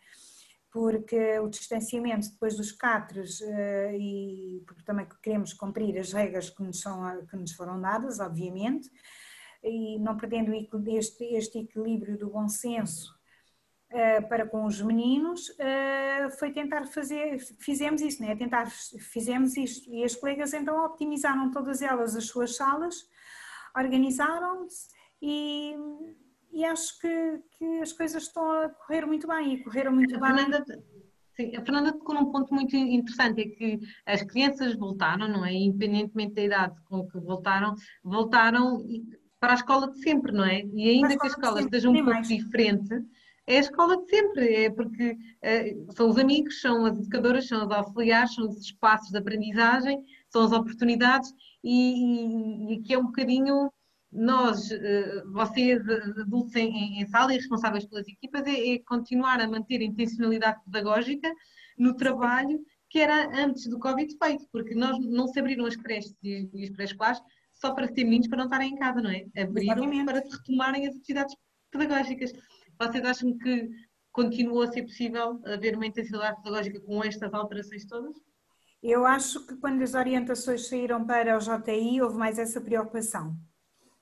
Porque 0.71 1.39
o 1.39 1.47
distanciamento 1.47 2.29
depois 2.31 2.57
dos 2.57 2.71
catres 2.71 3.39
eh, 3.41 3.97
e 3.97 4.63
porque 4.67 4.83
também 4.83 5.07
queremos 5.21 5.53
cumprir 5.53 5.97
as 5.97 6.11
regras 6.11 6.49
que 6.49 6.61
nos, 6.63 6.81
são, 6.81 7.25
que 7.27 7.37
nos 7.37 7.53
foram 7.53 7.79
dadas, 7.79 8.19
obviamente, 8.19 8.89
e 9.63 9.99
não 9.99 10.17
perdendo 10.17 10.53
este, 10.53 11.23
este 11.35 11.59
equilíbrio 11.59 12.17
do 12.17 12.29
bom 12.29 12.47
senso 12.47 13.15
Uh, 13.85 14.27
para 14.27 14.47
com 14.47 14.65
os 14.65 14.81
meninos 14.81 15.47
uh, 15.49 16.29
foi 16.39 16.51
tentar 16.51 16.85
fazer, 16.87 17.37
fizemos 17.59 18.01
isso, 18.01 18.21
né? 18.21 18.35
tentar, 18.35 18.67
fizemos 18.69 19.55
isto 19.55 19.89
e 19.89 20.03
as 20.03 20.15
colegas 20.15 20.53
então 20.53 20.83
optimizaram 20.83 21.51
todas 21.51 21.83
elas 21.83 22.15
as 22.15 22.25
suas 22.25 22.55
salas 22.55 23.07
organizaram-se 23.75 24.87
e, 25.21 25.75
e, 26.51 26.63
acho 26.65 26.99
que, 26.99 27.39
que, 27.57 27.79
as 27.79 27.93
coisas 27.93 28.23
estão 28.23 28.49
a 28.51 28.69
correr 28.69 29.05
muito 29.05 29.27
bem 29.27 29.53
e 29.53 29.63
correram 29.63 29.93
muito 29.93 30.15
a 30.15 30.19
bem. 30.19 30.35
Fernanda, 30.35 30.65
sim, 31.35 31.55
a 31.55 31.61
Fernanda 31.61 31.93
tocou 31.93 32.15
num 32.15 32.31
ponto 32.31 32.53
muito 32.53 32.75
interessante, 32.75 33.41
é 33.41 33.45
que 33.45 33.79
as 34.05 34.23
crianças 34.23 34.75
voltaram, 34.75 35.27
não 35.27 35.45
é? 35.45 35.53
Independentemente 35.53 36.33
da 36.33 36.43
idade 36.43 36.75
com 36.85 37.07
que 37.07 37.19
voltaram, 37.19 37.75
voltaram 38.03 38.83
para 39.39 39.53
a 39.53 39.55
escola 39.55 39.91
de 39.91 39.99
sempre, 39.99 40.31
não 40.31 40.45
é? 40.45 40.61
E 40.73 40.89
ainda 40.89 41.17
que 41.17 41.25
a 41.25 41.29
escola 41.29 41.61
esteja 41.61 41.89
um 41.89 42.03
pouco 42.03 42.21
diferente, 42.21 42.95
é 43.47 43.57
a 43.57 43.61
escola 43.61 43.97
de 43.97 44.09
sempre, 44.09 44.65
é 44.65 44.69
porque 44.69 45.11
uh, 45.11 45.93
são 45.93 46.09
os 46.09 46.17
amigos, 46.17 46.61
são 46.61 46.85
as 46.85 46.97
educadoras, 46.97 47.47
são 47.47 47.65
os 47.65 47.71
auxiliares, 47.71 48.33
são 48.33 48.49
os 48.49 48.59
espaços 48.59 49.09
de 49.09 49.17
aprendizagem, 49.17 50.03
são 50.29 50.43
as 50.43 50.51
oportunidades 50.51 51.31
e, 51.63 52.73
e, 52.73 52.81
que 52.81 52.93
é 52.93 52.97
um 52.97 53.05
bocadinho 53.05 53.71
nós, 54.11 54.71
eh, 54.71 55.23
vocês 55.33 55.81
adultos 56.19 56.55
em, 56.55 57.01
em 57.01 57.07
sala 57.07 57.33
e 57.33 57.37
responsáveis 57.37 57.85
pelas 57.85 58.07
equipas, 58.07 58.47
é, 58.47 58.75
é, 58.75 58.79
continuar 58.79 59.41
a 59.41 59.47
manter 59.47 59.81
a 59.81 59.83
intencionalidade 59.83 60.63
pedagógica 60.63 61.29
no 61.77 61.95
trabalho 61.95 62.59
que 62.89 62.99
era 62.99 63.27
antes 63.43 63.67
do 63.67 63.77
Covid 63.77 64.15
feito, 64.17 64.45
porque 64.51 64.73
nós 64.73 64.97
não 64.99 65.27
se 65.27 65.37
abriram 65.37 65.65
as 65.65 65.75
creches 65.75 66.15
e, 66.23 66.49
e 66.53 66.63
as 66.63 66.69
pré-escolares 66.69 67.21
só 67.53 67.73
para 67.73 67.87
ter 67.87 68.03
meninos 68.03 68.27
para 68.27 68.37
não 68.37 68.45
estarem 68.45 68.71
em 68.71 68.77
casa, 68.77 69.01
não 69.01 69.09
é? 69.09 69.25
Abriram 69.37 70.05
para 70.05 70.19
retomarem 70.19 70.87
as 70.87 70.95
atividades 70.95 71.35
pedagógicas. 71.71 72.31
Vocês 72.79 73.05
acham 73.05 73.37
que 73.37 73.69
continuou 74.11 74.63
a 74.63 74.71
ser 74.71 74.83
possível 74.83 75.41
haver 75.45 75.75
uma 75.75 75.85
intensidade 75.85 76.41
pedagógica 76.41 76.79
com 76.81 77.03
estas 77.03 77.33
alterações 77.33 77.85
todas? 77.85 78.15
Eu 78.81 79.05
acho 79.05 79.45
que 79.47 79.55
quando 79.57 79.81
as 79.81 79.93
orientações 79.93 80.67
saíram 80.67 81.05
para 81.05 81.37
o 81.37 81.39
JI, 81.39 82.01
houve 82.01 82.17
mais 82.17 82.37
essa 82.37 82.61
preocupação. 82.61 83.35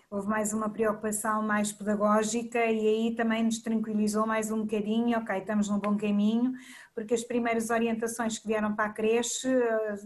Houve 0.09 0.27
mais 0.27 0.53
uma 0.53 0.69
preocupação 0.69 1.41
mais 1.41 1.71
pedagógica 1.71 2.59
e 2.65 2.87
aí 2.87 3.15
também 3.15 3.43
nos 3.43 3.59
tranquilizou 3.59 4.27
mais 4.27 4.51
um 4.51 4.61
bocadinho, 4.61 5.17
ok, 5.17 5.37
estamos 5.39 5.69
num 5.69 5.79
bom 5.79 5.97
caminho, 5.97 6.53
porque 6.93 7.15
as 7.15 7.23
primeiras 7.23 7.71
orientações 7.71 8.37
que 8.37 8.47
vieram 8.47 8.75
para 8.75 8.91
a 8.91 8.93
creche, 8.93 9.47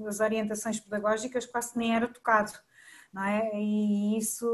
as 0.08 0.20
orientações 0.22 0.80
pedagógicas 0.80 1.46
quase 1.46 1.78
nem 1.78 1.94
era 1.94 2.08
tocado, 2.08 2.54
não 3.12 3.24
é? 3.24 3.50
E 3.56 4.18
isso 4.18 4.48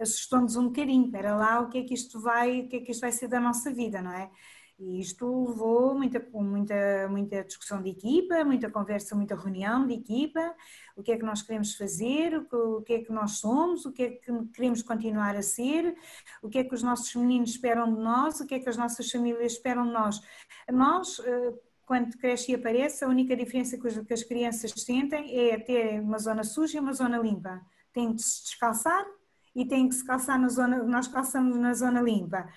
assustou-nos 0.00 0.56
um 0.56 0.66
bocadinho, 0.66 1.06
espera 1.06 1.34
lá, 1.36 1.60
o 1.60 1.68
que 1.68 1.78
é 1.78 1.84
que 1.84 1.94
isto 1.94 2.20
vai, 2.20 2.60
o 2.60 2.68
que 2.68 2.76
é 2.76 2.80
que 2.80 2.92
isto 2.92 3.00
vai 3.00 3.12
ser 3.12 3.28
da 3.28 3.40
nossa 3.40 3.72
vida, 3.72 4.02
não 4.02 4.12
é? 4.12 4.30
E 4.78 5.00
isto 5.00 5.24
levou 5.48 5.94
muita, 5.94 6.26
muita, 6.32 7.08
muita 7.08 7.44
discussão 7.44 7.80
de 7.80 7.90
equipa, 7.90 8.44
muita 8.44 8.68
conversa, 8.68 9.14
muita 9.14 9.36
reunião 9.36 9.86
de 9.86 9.94
equipa, 9.94 10.54
o 10.96 11.02
que 11.02 11.12
é 11.12 11.16
que 11.16 11.24
nós 11.24 11.42
queremos 11.42 11.76
fazer, 11.76 12.36
o 12.52 12.82
que 12.82 12.94
é 12.94 12.98
que 13.04 13.12
nós 13.12 13.38
somos, 13.38 13.86
o 13.86 13.92
que 13.92 14.02
é 14.02 14.10
que 14.10 14.32
queremos 14.52 14.82
continuar 14.82 15.36
a 15.36 15.42
ser, 15.42 15.96
o 16.42 16.48
que 16.48 16.58
é 16.58 16.64
que 16.64 16.74
os 16.74 16.82
nossos 16.82 17.14
meninos 17.14 17.50
esperam 17.50 17.94
de 17.94 18.00
nós, 18.00 18.40
o 18.40 18.46
que 18.46 18.54
é 18.56 18.58
que 18.58 18.68
as 18.68 18.76
nossas 18.76 19.08
famílias 19.08 19.52
esperam 19.52 19.86
de 19.86 19.92
nós. 19.92 20.20
Nós, 20.68 21.20
eh, 21.20 21.54
quando 21.86 22.16
cresce 22.18 22.50
e 22.50 22.54
aparece, 22.56 23.04
a 23.04 23.08
única 23.08 23.36
diferença 23.36 23.78
que 23.78 24.12
as 24.12 24.22
crianças 24.24 24.72
sentem 24.76 25.50
é 25.50 25.58
ter 25.58 26.00
uma 26.00 26.18
zona 26.18 26.42
suja 26.42 26.78
e 26.78 26.80
uma 26.80 26.92
zona 26.92 27.18
limpa. 27.18 27.64
Tem 27.92 28.12
de 28.12 28.22
se 28.22 28.42
descalçar 28.42 29.06
e 29.54 29.64
tem 29.64 29.88
que 29.88 29.94
se 29.94 30.04
calçar 30.04 30.38
na 30.38 30.48
zona, 30.48 30.82
nós 30.82 31.08
calçamos 31.08 31.56
na 31.56 31.72
zona 31.74 32.00
limpa. 32.00 32.48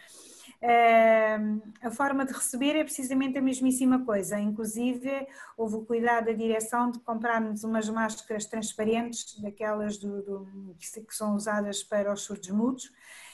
Uh, 0.60 1.62
a 1.84 1.92
forma 1.92 2.26
de 2.26 2.34
receber 2.34 2.76
é 2.76 2.84
precisamente 2.84 3.38
a 3.38 3.42
mesmíssima 3.42 4.04
coisa. 4.04 4.40
Inclusive, 4.40 5.28
houve 5.56 5.76
o 5.76 5.86
cuidado 5.86 6.26
da 6.26 6.34
direção 6.34 6.90
de 6.90 7.00
comprarmos 7.00 7.64
umas 7.64 7.88
máscaras 7.90 8.48
transparentes, 8.48 9.40
daquelas 9.40 9.98
do, 9.98 10.22
do, 10.24 10.76
que 10.80 11.16
são 11.16 11.36
usadas 11.36 11.84
para 11.84 12.12
os 12.12 12.22
surdos 12.22 12.50
mudos, 12.50 12.92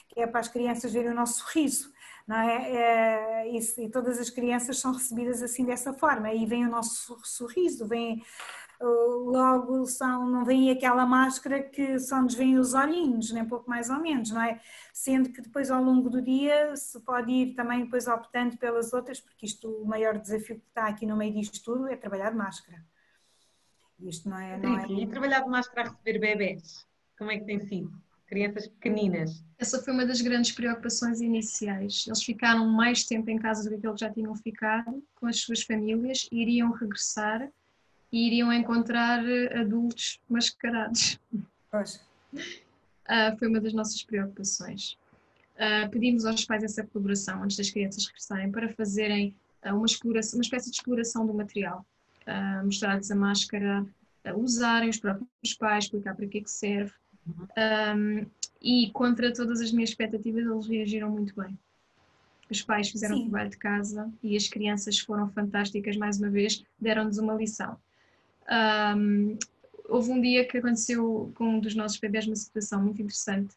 que 0.10 0.20
é 0.20 0.28
para 0.28 0.42
as 0.42 0.50
crianças 0.50 0.92
verem 0.92 1.12
o 1.12 1.16
nosso 1.16 1.40
sorriso. 1.40 1.94
Não 2.28 2.38
é? 2.38 2.72
é 2.72 3.52
e, 3.52 3.60
e 3.78 3.90
todas 3.90 4.20
as 4.20 4.30
crianças 4.30 4.80
são 4.80 4.92
recebidas 4.92 5.42
assim 5.42 5.66
dessa 5.66 5.94
forma. 5.94 6.28
Aí 6.28 6.46
vem 6.46 6.66
o 6.66 6.70
nosso 6.70 7.18
sorriso, 7.24 7.88
vem 7.88 8.22
logo 8.86 9.86
são, 9.86 10.28
não 10.30 10.44
vem 10.44 10.70
aquela 10.70 11.06
máscara 11.06 11.62
que 11.62 11.98
só 12.00 12.22
nos 12.22 12.36
vêm 12.36 12.58
os 12.58 12.74
olhinhos, 12.74 13.32
nem 13.32 13.46
pouco 13.46 13.70
mais 13.70 13.90
ou 13.90 14.00
menos, 14.00 14.32
não 14.32 14.42
é? 14.42 14.60
Sendo 14.94 15.30
que 15.32 15.42
depois 15.42 15.72
ao 15.72 15.84
longo 15.84 16.10
do 16.10 16.22
dia 16.22 16.76
se 16.76 17.00
pode 17.02 17.32
ir 17.32 17.54
também 17.56 17.84
depois 17.84 18.08
optando 18.08 18.58
pelas 18.58 18.94
outras, 18.94 19.20
porque 19.20 19.46
isto, 19.46 19.70
o 19.70 19.86
maior 19.86 20.18
desafio 20.18 20.60
que 20.60 20.68
está 20.68 20.88
aqui 20.88 21.06
no 21.06 21.16
meio 21.16 21.34
disto 21.34 21.64
tudo 21.64 21.88
é 21.88 21.96
trabalhar 21.96 22.32
de 22.32 22.38
máscara. 22.38 22.84
Isto 24.00 24.30
não 24.30 24.38
é... 24.38 24.58
Não 24.58 24.80
é... 24.80 24.88
E 24.88 25.08
trabalhar 25.08 25.42
de 25.42 25.50
máscara 25.50 25.88
a 25.88 25.92
receber 25.92 26.20
bebés, 26.20 26.86
como 27.18 27.32
é 27.32 27.38
que 27.38 27.46
tem 27.46 27.60
sido? 27.60 27.92
Crianças 28.28 28.68
pequeninas. 28.68 29.46
Essa 29.60 29.82
foi 29.82 29.94
uma 29.94 30.06
das 30.06 30.20
grandes 30.20 30.52
preocupações 30.52 31.22
iniciais. 31.22 32.06
Eles 32.08 32.24
ficaram 32.24 32.68
mais 32.68 33.04
tempo 33.04 33.30
em 33.30 33.38
casa 33.38 33.64
do 33.64 33.70
que 33.70 33.76
aquilo 33.76 33.94
que 33.94 34.00
já 34.00 34.10
tinham 34.12 34.36
ficado, 34.36 35.04
com 35.16 35.28
as 35.28 35.40
suas 35.40 35.62
famílias, 35.62 36.28
iriam 36.32 36.72
regressar 36.72 37.52
e 38.14 38.28
iriam 38.28 38.54
encontrar 38.54 39.28
eh, 39.28 39.60
adultos 39.60 40.22
mascarados. 40.30 41.20
Pois. 41.72 41.96
Uh, 42.36 43.36
foi 43.40 43.48
uma 43.48 43.60
das 43.60 43.74
nossas 43.74 44.04
preocupações. 44.04 44.96
Uh, 45.56 45.90
pedimos 45.90 46.24
aos 46.24 46.46
pais 46.46 46.64
essa 46.64 46.84
colaboração 46.84 47.44
antes 47.44 47.58
das 47.58 47.72
crianças 47.72 48.06
regressarem 48.06 48.52
para 48.52 48.70
fazerem 48.70 49.36
uh, 49.66 49.76
uma, 49.76 49.88
exploração, 49.88 50.38
uma 50.38 50.44
espécie 50.44 50.70
de 50.70 50.78
exploração 50.78 51.26
do 51.26 51.34
material. 51.34 51.84
Uh, 52.28 52.64
Mostrar-lhes 52.64 53.10
a 53.10 53.16
máscara, 53.16 53.84
usarem 54.36 54.90
os 54.90 55.00
próprios 55.00 55.56
pais, 55.58 55.86
explicar 55.86 56.16
para 56.16 56.28
que 56.28 56.38
é 56.38 56.42
que 56.42 56.52
serve. 56.52 56.94
Um, 57.26 58.20
uhum. 58.20 58.26
e 58.62 58.92
contra 58.92 59.34
todas 59.34 59.60
as 59.60 59.72
minhas 59.72 59.90
expectativas, 59.90 60.46
eles 60.46 60.68
reagiram 60.68 61.10
muito 61.10 61.34
bem. 61.36 61.58
Os 62.50 62.62
pais 62.62 62.90
fizeram 62.90 63.18
o 63.18 63.22
trabalho 63.22 63.50
de 63.50 63.58
casa 63.58 64.12
e 64.22 64.38
as 64.38 64.48
crianças 64.48 65.00
foram 65.00 65.30
fantásticas 65.32 65.98
mais 65.98 66.20
uma 66.20 66.30
vez, 66.30 66.64
deram-nos 66.80 67.18
uma 67.18 67.34
lição. 67.34 67.78
Um, 68.50 69.38
houve 69.88 70.12
um 70.12 70.22
dia 70.22 70.46
que 70.46 70.58
aconteceu 70.58 71.32
com 71.36 71.46
um 71.46 71.60
dos 71.60 71.76
nossos 71.76 72.00
bebés 72.00 72.26
uma 72.28 72.36
situação 72.36 72.82
muito 72.82 73.02
interessante, 73.02 73.56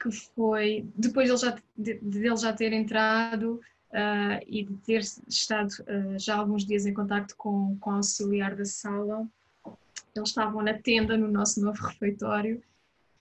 que 0.00 0.10
foi, 0.10 0.86
depois 0.94 1.28
dele 1.28 1.40
já, 1.40 1.58
de, 1.76 1.98
de 2.00 2.36
já 2.36 2.52
ter 2.52 2.72
entrado 2.72 3.60
uh, 3.90 4.44
e 4.46 4.64
de 4.64 4.74
ter 4.78 5.00
estado 5.28 5.70
uh, 5.82 6.18
já 6.18 6.36
alguns 6.36 6.64
dias 6.64 6.86
em 6.86 6.94
contacto 6.94 7.34
com, 7.36 7.76
com 7.80 7.90
o 7.90 7.94
auxiliar 7.94 8.54
da 8.54 8.64
sala, 8.64 9.26
eles 10.14 10.28
estavam 10.28 10.62
na 10.62 10.74
tenda 10.74 11.16
no 11.16 11.28
nosso 11.28 11.60
novo 11.60 11.84
refeitório 11.86 12.62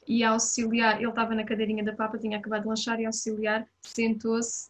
e 0.08 0.24
a 0.24 0.32
auxiliar, 0.32 0.98
ele 1.02 1.10
estava 1.10 1.36
na 1.36 1.43
cadeirinha 1.43 1.84
da 1.84 1.93
papa, 1.93 2.18
tinha 2.18 2.38
acabado 2.38 2.62
de 2.62 2.70
lanchar 2.70 3.00
e 3.00 3.06
a 3.06 3.10
auxiliar 3.10 3.68
sentou-se, 3.82 4.70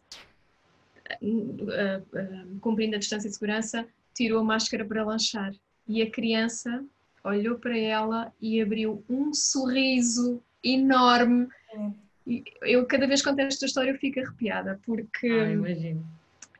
uh, 1.22 2.58
cumprindo 2.60 2.96
a 2.96 2.98
distância 2.98 3.28
de 3.28 3.34
segurança, 3.34 3.86
tirou 4.14 4.40
a 4.40 4.44
máscara 4.44 4.84
para 4.84 5.04
lanchar 5.04 5.52
e 5.88 6.02
a 6.02 6.10
criança 6.10 6.84
olhou 7.24 7.58
para 7.58 7.76
ela 7.76 8.32
e 8.40 8.60
abriu 8.60 9.02
um 9.08 9.32
sorriso 9.32 10.42
enorme. 10.62 11.48
E 12.26 12.44
eu, 12.62 12.84
cada 12.86 13.06
vez 13.06 13.22
que 13.22 13.28
conto 13.28 13.40
esta 13.40 13.64
história, 13.64 13.90
eu 13.90 13.98
fico 13.98 14.20
arrepiada, 14.20 14.78
porque 14.84 15.28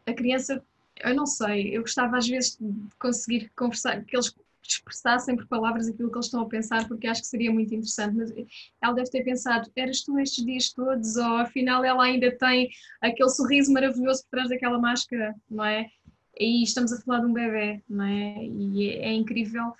ah, 0.06 0.10
a 0.10 0.14
criança, 0.14 0.62
eu 1.04 1.14
não 1.14 1.26
sei, 1.26 1.76
eu 1.76 1.82
gostava 1.82 2.16
às 2.16 2.26
vezes 2.26 2.56
de 2.58 2.72
conseguir 2.98 3.50
conversar, 3.54 4.02
que 4.04 4.16
eles 4.16 4.34
expressassem 4.66 5.34
por 5.34 5.46
palavras 5.46 5.88
aquilo 5.88 6.10
que 6.10 6.16
eles 6.16 6.26
estão 6.26 6.42
a 6.42 6.48
pensar, 6.48 6.86
porque 6.86 7.06
acho 7.06 7.22
que 7.22 7.26
seria 7.26 7.52
muito 7.52 7.74
interessante. 7.74 8.16
Mas 8.16 8.32
ela 8.82 8.94
deve 8.94 9.10
ter 9.10 9.24
pensado: 9.24 9.70
eras 9.74 10.02
tu 10.02 10.18
estes 10.18 10.44
dias 10.44 10.70
todos, 10.72 11.16
ou 11.16 11.36
afinal 11.36 11.84
ela 11.84 12.04
ainda 12.04 12.30
tem 12.36 12.68
aquele 13.00 13.30
sorriso 13.30 13.72
maravilhoso 13.72 14.22
por 14.24 14.30
trás 14.30 14.48
daquela 14.48 14.78
máscara, 14.78 15.34
não 15.50 15.64
é? 15.64 15.90
E 16.38 16.62
estamos 16.62 16.92
a 16.92 17.00
falar 17.00 17.20
de 17.20 17.26
um 17.26 17.32
bebê, 17.32 17.82
não 17.88 18.04
é? 18.04 18.44
E 18.44 18.90
é, 18.90 19.08
é 19.08 19.12
incrível, 19.12 19.72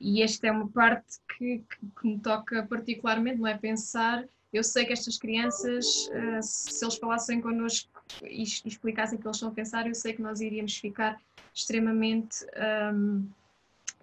e 0.00 0.22
esta 0.22 0.46
é 0.46 0.52
uma 0.52 0.68
parte 0.68 1.18
que, 1.28 1.58
que, 1.58 1.86
que, 2.00 2.06
me 2.06 2.18
toca 2.18 2.62
particularmente, 2.64 3.38
não 3.38 3.46
é? 3.46 3.56
Pensar, 3.56 4.26
eu 4.52 4.64
sei 4.64 4.84
que 4.84 4.92
estas 4.92 5.18
crianças, 5.18 5.86
uh, 6.08 6.42
se 6.42 6.84
eles 6.84 6.96
falassem 6.96 7.40
connosco 7.40 7.90
e, 8.22 8.42
e 8.42 8.42
explicassem 8.42 9.18
o 9.18 9.20
que 9.20 9.26
eles 9.26 9.36
estão 9.36 9.50
a 9.50 9.54
pensar, 9.54 9.86
eu 9.86 9.94
sei 9.94 10.12
que 10.12 10.22
nós 10.22 10.40
iríamos 10.40 10.76
ficar 10.76 11.20
extremamente. 11.54 12.44
Um, 12.94 13.28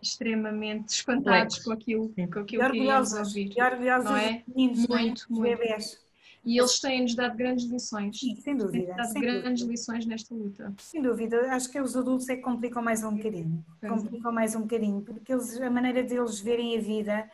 extremamente 0.01 0.89
espantados 0.89 1.59
com 1.59 1.72
aquilo, 1.72 2.09
com 2.09 2.24
aquilo 2.41 2.45
que 2.45 2.78
iríamos 2.78 3.14
ouvir. 3.14 3.53
E 3.55 3.64
orgulhosos 3.64 4.09
não 4.11 4.18
é? 4.18 4.43
Meninos, 4.45 4.88
muito, 4.88 5.26
muito. 5.30 5.57
bebés. 5.57 6.03
E 6.46 6.60
eles 6.60 6.80
têm-nos 6.80 7.16
dado 7.16 7.38
grandes 7.38 7.66
lições. 7.66 8.20
Sim, 8.20 8.36
sem 8.36 8.58
dúvida. 8.58 8.88
Têm 8.88 8.96
dado 8.96 9.14
grandes 9.14 9.62
dúvida. 9.62 9.72
lições 9.72 10.06
nesta 10.06 10.36
luta. 10.36 10.74
Sem 10.78 11.02
dúvida. 11.02 11.54
Acho 11.54 11.72
que 11.72 11.80
os 11.80 11.96
adultos 11.96 12.28
é 12.28 12.36
que 12.36 12.41
complicam 12.41 12.84
mais 12.84 13.04
um 13.04 13.16
bocadinho. 13.16 13.64
É. 13.82 13.88
Complicam 13.88 14.32
mais 14.32 14.54
um 14.54 14.62
bocadinho, 14.62 15.02
porque 15.02 15.32
eles, 15.32 15.60
a 15.62 15.70
maneira 15.70 16.04
deles 16.04 16.39
verem 16.41 16.78
a 16.78 16.82
vida 16.82 17.30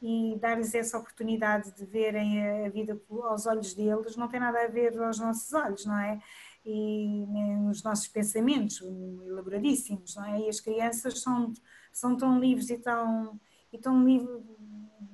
e 0.00 0.38
dar-lhes 0.38 0.74
essa 0.74 0.98
oportunidade 0.98 1.74
de 1.74 1.84
verem 1.86 2.66
a 2.66 2.68
vida 2.68 3.00
aos 3.22 3.46
olhos 3.46 3.72
deles 3.74 4.16
não 4.16 4.28
tem 4.28 4.38
nada 4.38 4.62
a 4.62 4.68
ver 4.68 4.96
aos 4.98 5.18
nossos 5.18 5.52
olhos, 5.52 5.86
não 5.86 5.98
é? 5.98 6.20
E 6.64 7.24
os 7.70 7.82
nossos 7.82 8.06
pensamentos 8.08 8.80
elaboradíssimos, 9.26 10.14
não 10.14 10.24
é? 10.26 10.40
E 10.42 10.48
as 10.48 10.60
crianças 10.60 11.20
são, 11.20 11.52
são 11.92 12.16
tão 12.16 12.38
livres 12.38 12.70
e 12.70 12.78
tão, 12.78 13.40
e 13.72 13.78
tão 13.78 14.04
livres 14.04 14.42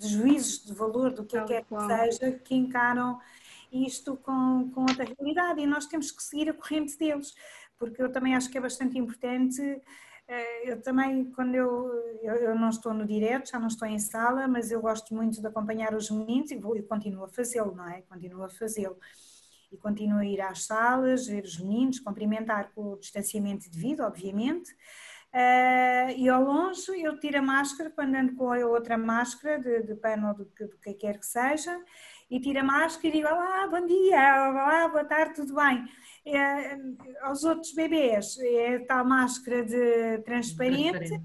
de 0.00 0.08
juízos 0.08 0.64
de 0.64 0.72
valor 0.72 1.12
do 1.12 1.24
que 1.24 1.36
é 1.36 1.44
quer 1.44 1.64
que 1.64 1.74
seja, 1.86 2.32
que 2.32 2.54
encaram 2.54 3.20
isto 3.70 4.16
com, 4.16 4.70
com 4.74 4.80
outra 4.80 5.04
realidade 5.04 5.60
e 5.60 5.66
nós 5.66 5.86
temos 5.86 6.10
que 6.10 6.22
seguir 6.22 6.48
a 6.48 6.54
corrente 6.54 6.98
deles, 6.98 7.34
porque 7.78 8.02
eu 8.02 8.10
também 8.10 8.34
acho 8.34 8.50
que 8.50 8.56
é 8.56 8.60
bastante 8.60 8.98
importante. 8.98 9.60
Eh, 10.26 10.72
eu 10.72 10.80
também, 10.80 11.30
quando 11.32 11.54
eu, 11.54 11.92
eu, 12.22 12.34
eu 12.34 12.54
não 12.54 12.70
estou 12.70 12.94
no 12.94 13.06
direto, 13.06 13.50
já 13.50 13.58
não 13.58 13.68
estou 13.68 13.86
em 13.86 13.98
sala, 13.98 14.48
mas 14.48 14.70
eu 14.70 14.80
gosto 14.80 15.14
muito 15.14 15.40
de 15.40 15.46
acompanhar 15.46 15.94
os 15.94 16.10
meninos 16.10 16.50
e, 16.50 16.56
vou, 16.56 16.76
e 16.76 16.82
continuo 16.82 17.24
a 17.24 17.28
fazê-lo, 17.28 17.74
não 17.74 17.88
é? 17.88 18.02
Continuo 18.02 18.42
a 18.42 18.48
fazê-lo. 18.48 18.98
E 19.70 19.76
continuo 19.76 20.18
a 20.18 20.24
ir 20.24 20.40
às 20.40 20.64
salas, 20.64 21.26
ver 21.26 21.44
os 21.44 21.58
meninos, 21.58 22.00
cumprimentar 22.00 22.72
com 22.74 22.94
o 22.94 22.98
distanciamento 22.98 23.70
devido, 23.70 24.00
obviamente. 24.00 24.74
Uh, 25.32 26.10
e 26.16 26.28
ao 26.28 26.42
longe 26.42 26.90
eu 27.00 27.16
tiro 27.20 27.38
a 27.38 27.42
máscara 27.42 27.88
quando 27.90 28.16
ando 28.16 28.34
com 28.34 28.52
a 28.52 28.66
outra 28.66 28.98
máscara 28.98 29.60
de, 29.60 29.84
de 29.84 29.94
pano 29.94 30.26
ou 30.26 30.34
do, 30.34 30.44
do 30.44 30.76
que 30.78 30.92
quer 30.94 31.20
que 31.20 31.26
seja 31.26 31.80
e 32.28 32.40
tiro 32.40 32.58
a 32.58 32.64
máscara 32.64 33.08
e 33.08 33.12
digo 33.12 33.28
olá, 33.28 33.66
bom 33.68 33.86
dia, 33.86 34.50
olá, 34.50 34.88
boa 34.88 35.04
tarde, 35.04 35.34
tudo 35.34 35.54
bem. 35.54 35.84
É, 36.26 36.76
aos 37.22 37.44
outros 37.44 37.72
bebês 37.72 38.36
é 38.40 38.80
tal 38.80 39.04
máscara 39.04 39.64
de 39.64 40.18
transparente, 40.24 40.98
transparente, 40.98 41.24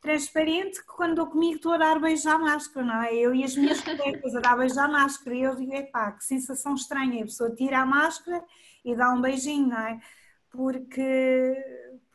transparente 0.00 0.80
que 0.80 0.86
quando 0.86 1.18
eu 1.18 1.26
comigo 1.26 1.56
estou 1.56 1.72
a 1.72 1.78
dar 1.78 2.00
beijo 2.00 2.28
à 2.30 2.38
máscara, 2.38 2.86
não 2.86 3.02
é? 3.02 3.14
Eu 3.14 3.34
e 3.34 3.44
as 3.44 3.54
minhas 3.54 3.82
colegas 3.82 4.34
a 4.34 4.40
dar 4.40 4.56
beijo 4.56 4.80
à 4.80 4.88
máscara 4.88 5.36
e 5.36 5.42
eu 5.42 5.54
digo, 5.54 5.74
epá, 5.74 6.12
que 6.12 6.24
sensação 6.24 6.74
estranha, 6.74 7.22
a 7.22 7.26
pessoa 7.26 7.54
tira 7.54 7.80
a 7.80 7.86
máscara 7.86 8.42
e 8.82 8.96
dá 8.96 9.12
um 9.12 9.20
beijinho, 9.20 9.68
não 9.68 9.78
é? 9.78 10.00
Porque 10.50 11.54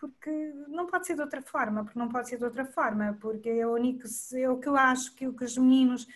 porque 0.01 0.31
não 0.67 0.87
pode 0.87 1.05
ser 1.05 1.13
de 1.13 1.21
outra 1.21 1.43
forma, 1.43 1.83
porque 1.83 1.99
não 1.99 2.09
pode 2.09 2.27
ser 2.27 2.37
de 2.37 2.43
outra 2.43 2.65
forma, 2.65 3.15
porque 3.21 3.47
é 3.49 3.67
o 3.67 3.73
único, 3.73 4.03
é 4.33 4.49
o 4.49 4.57
que 4.57 4.67
eu 4.67 4.75
acho 4.75 5.13
que 5.13 5.27
o 5.27 5.33
que 5.33 5.45
os 5.45 5.55
meninos 5.55 6.07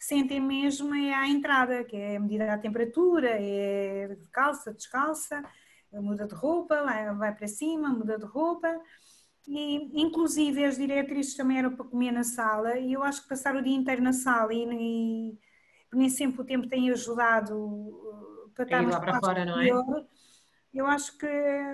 sentem 0.00 0.40
mesmo 0.40 0.94
é 0.94 1.12
a 1.12 1.28
entrada, 1.28 1.84
que 1.84 1.96
é 1.96 2.16
a 2.16 2.20
medida 2.20 2.46
da 2.46 2.56
temperatura, 2.56 3.28
é 3.30 4.16
calça, 4.32 4.72
descalça, 4.72 5.44
muda 5.92 6.26
de 6.26 6.34
roupa, 6.34 6.82
vai 7.18 7.34
para 7.34 7.46
cima, 7.46 7.90
muda 7.90 8.18
de 8.18 8.24
roupa, 8.24 8.74
e 9.46 10.00
inclusive 10.00 10.64
as 10.64 10.78
diretrizes 10.78 11.34
também 11.34 11.58
eram 11.58 11.76
para 11.76 11.84
comer 11.84 12.12
na 12.12 12.24
sala, 12.24 12.78
e 12.78 12.94
eu 12.94 13.02
acho 13.02 13.22
que 13.22 13.28
passar 13.28 13.54
o 13.54 13.62
dia 13.62 13.76
inteiro 13.76 14.02
na 14.02 14.14
sala 14.14 14.54
e, 14.54 14.64
e 14.64 15.38
nem 15.92 16.08
sempre 16.08 16.40
o 16.40 16.44
tempo 16.44 16.66
tem 16.68 16.90
ajudado 16.90 17.54
uh, 17.54 18.50
para 18.54 18.64
estar 18.64 18.82
lá 18.82 18.98
para 19.00 19.20
fora, 19.20 19.44
não 19.44 19.60
é? 19.60 19.68
Eu 20.76 20.86
acho 20.86 21.16
que 21.16 21.26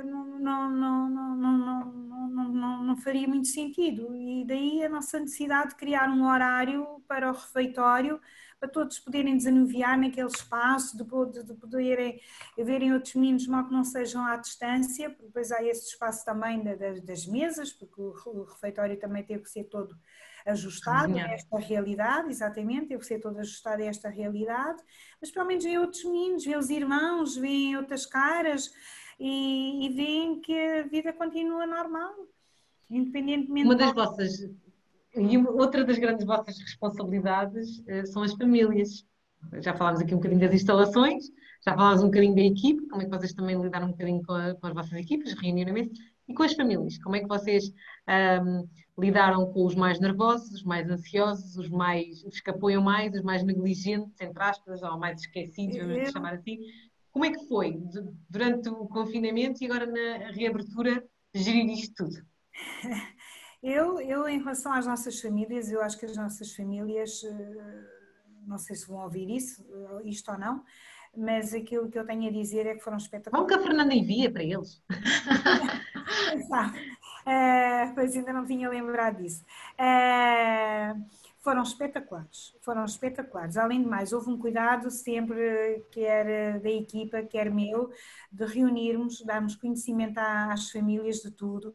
não, 0.05 0.39
não, 0.39 0.71
não, 0.71 1.11
não, 1.11 1.37
não, 1.37 2.49
não, 2.49 2.85
não 2.85 2.97
faria 2.97 3.27
muito 3.27 3.49
sentido. 3.49 4.15
E 4.15 4.45
daí 4.47 4.85
a 4.85 4.89
nossa 4.89 5.19
necessidade 5.19 5.71
de 5.71 5.77
criar 5.77 6.09
um 6.09 6.25
horário 6.27 7.03
para 7.09 7.29
o 7.29 7.33
refeitório 7.33 8.21
para 8.61 8.69
todos 8.69 9.01
poderem 9.01 9.37
desanuviar 9.37 9.99
naquele 9.99 10.29
espaço, 10.29 10.97
de, 10.97 11.03
de, 11.33 11.45
de 11.45 11.55
poderem 11.55 12.21
verem 12.57 12.93
outros 12.93 13.15
meninos, 13.15 13.45
mal 13.49 13.67
que 13.67 13.73
não 13.73 13.83
sejam 13.83 14.25
à 14.25 14.37
distância, 14.37 15.11
porque 15.11 15.27
depois 15.27 15.51
há 15.51 15.65
esse 15.65 15.89
espaço 15.89 16.25
também 16.25 16.63
das 17.03 17.27
mesas, 17.27 17.73
porque 17.73 18.01
o 18.01 18.45
refeitório 18.45 18.97
também 19.01 19.25
teve 19.25 19.43
que 19.43 19.51
ser 19.51 19.65
todo 19.65 19.99
ajustado 20.47 21.17
a 21.17 21.33
esta 21.33 21.59
realidade, 21.59 22.31
exatamente, 22.31 22.97
que 22.97 23.05
ser 23.05 23.21
todo 23.21 23.39
ajustado 23.39 23.83
a 23.83 23.87
esta 23.87 24.09
realidade, 24.09 24.83
mas 25.21 25.31
pelo 25.31 25.47
menos 25.47 25.65
vêem 25.65 25.79
outros 25.79 26.05
meninos, 26.05 26.45
vêem 26.45 26.59
os 26.59 26.71
irmãos, 26.71 27.37
vêem 27.37 27.77
outras 27.77 28.07
caras 28.07 28.71
e, 29.19 29.87
e 29.87 29.89
veem 29.91 30.41
que 30.41 30.59
a 30.59 30.83
vida 30.83 31.13
continua 31.13 31.67
normal, 31.67 32.15
independentemente... 32.91 33.67
Uma 33.67 33.77
das 33.77 33.93
vossas 33.93 34.51
e 35.15 35.39
outra 35.39 35.85
das 35.85 35.99
grandes 35.99 36.25
vossas 36.25 36.59
responsabilidades 36.59 37.81
uh, 37.81 38.07
são 38.07 38.23
as 38.23 38.33
famílias. 38.33 39.07
Já 39.61 39.75
falámos 39.75 40.01
aqui 40.01 40.15
um 40.15 40.19
bocadinho 40.19 40.41
das 40.41 40.55
instalações, 40.55 41.25
já 41.65 41.75
falámos 41.75 42.03
um 42.03 42.07
bocadinho 42.07 42.35
da 42.35 42.43
equipe, 42.43 42.87
como 42.89 43.03
é 43.03 43.05
que 43.05 43.11
vocês 43.11 43.33
também 43.35 43.61
lidaram 43.61 43.89
um 43.89 43.91
bocadinho 43.91 44.23
com, 44.23 44.33
a, 44.33 44.55
com 44.55 44.67
as 44.69 44.73
vossas 44.73 44.93
equipes, 44.93 45.35
reunionamento, 45.35 45.93
e 46.29 46.35
com 46.35 46.43
as 46.43 46.55
famílias, 46.55 46.99
como 46.99 47.17
é 47.17 47.21
que 47.21 47.27
vocês 47.27 47.73
um, 48.09 48.69
lidaram 48.99 49.51
com 49.53 49.65
os 49.65 49.75
mais 49.75 49.99
nervosos, 49.99 50.53
os 50.53 50.63
mais 50.63 50.89
ansiosos, 50.89 51.57
os 51.57 51.69
mais 51.69 52.23
os 52.25 52.41
que 52.41 52.51
apoiam 52.51 52.83
mais, 52.83 53.15
os 53.15 53.23
mais 53.23 53.43
negligentes, 53.43 54.21
entre 54.21 54.43
aspas, 54.43 54.83
ou 54.83 54.99
mais 54.99 55.21
esquecidos, 55.21 55.79
vamos 55.79 56.11
chamar 56.11 56.35
assim. 56.35 56.59
Como 57.11 57.25
é 57.25 57.31
que 57.31 57.47
foi 57.47 57.79
durante 58.29 58.69
o 58.69 58.87
confinamento 58.87 59.63
e 59.63 59.67
agora 59.67 59.87
na 59.87 60.31
reabertura 60.31 61.05
gerir 61.35 61.71
isto 61.71 62.05
tudo? 62.05 62.23
Eu, 63.63 64.01
eu, 64.01 64.29
em 64.29 64.41
relação 64.41 64.73
às 64.73 64.89
nossas 64.89 65.21
famílias, 65.21 65.71
eu 65.71 65.81
acho 65.81 65.97
que 65.97 66.05
as 66.05 66.17
nossas 66.17 66.53
famílias, 66.53 67.23
eh, 67.23 67.85
não 68.45 68.59
sei 68.59 68.75
se 68.75 68.89
vão 68.89 69.05
ouvir 69.05 69.31
isso, 69.31 69.65
eh, 69.73 70.09
isto 70.09 70.33
ou 70.33 70.37
não, 70.37 70.65
mas 71.17 71.55
aquilo 71.55 71.89
que 71.89 71.97
eu 71.97 72.05
tenho 72.05 72.29
a 72.29 72.33
dizer 72.33 72.67
é 72.67 72.75
que 72.75 72.83
foram 72.83 72.97
espetaculares. 72.97 73.47
Vamos 73.47 73.47
que 73.47 73.55
a 73.55 73.63
Fernanda 73.63 73.95
envia 73.95 74.33
para 74.33 74.43
eles. 74.43 74.83
uh, 77.27 77.95
pois 77.95 78.17
ainda 78.17 78.33
não 78.33 78.45
tinha 78.45 78.69
lembrado 78.69 79.23
disso. 79.23 79.45
Uh, 79.75 81.05
foram 81.43 81.63
espetaculares, 81.63 82.55
foram 82.61 82.85
espetaculares. 82.85 83.57
Além 83.57 83.83
de 83.83 83.89
mais, 83.89 84.13
houve 84.13 84.31
um 84.31 84.39
cuidado 84.39 84.91
sempre, 84.93 85.85
quer 85.91 86.61
da 86.61 86.71
equipa, 86.71 87.21
quer 87.23 87.51
meu, 87.51 87.91
de 88.31 88.45
reunirmos, 88.47 89.21
darmos 89.23 89.57
conhecimento 89.57 90.19
às 90.19 90.71
famílias 90.71 91.17
de 91.17 91.33
tudo, 91.33 91.75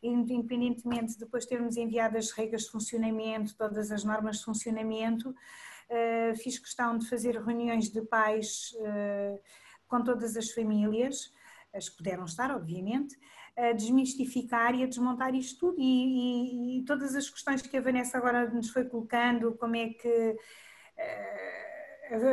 independentemente 0.00 1.14
de 1.14 1.18
depois 1.18 1.44
termos 1.44 1.76
enviado 1.76 2.16
as 2.16 2.30
regras 2.30 2.62
de 2.62 2.70
funcionamento, 2.70 3.56
todas 3.56 3.90
as 3.90 4.04
normas 4.04 4.38
de 4.38 4.44
funcionamento, 4.44 5.30
uh, 5.30 6.36
fiz 6.36 6.56
questão 6.58 6.96
de 6.96 7.08
fazer 7.08 7.36
reuniões 7.42 7.90
de 7.90 8.00
pais 8.02 8.72
uh, 8.78 9.40
com 9.88 10.00
todas 10.00 10.36
as 10.36 10.52
famílias, 10.52 11.32
as 11.74 11.88
que 11.88 11.96
puderam 11.96 12.24
estar, 12.24 12.54
obviamente, 12.54 13.18
a 13.58 13.72
desmistificar 13.72 14.74
e 14.74 14.84
a 14.84 14.86
desmontar 14.86 15.34
isto 15.34 15.58
tudo 15.58 15.80
e, 15.80 15.82
e, 15.82 16.78
e, 16.78 16.84
todas 16.84 17.16
as 17.16 17.28
questões 17.28 17.60
que 17.60 17.76
a 17.76 17.80
Vanessa 17.80 18.16
agora 18.16 18.48
nos 18.48 18.70
foi 18.70 18.84
colocando, 18.84 19.56
como 19.56 19.74
é 19.74 19.88
que 19.88 20.08
uh, 20.08 20.38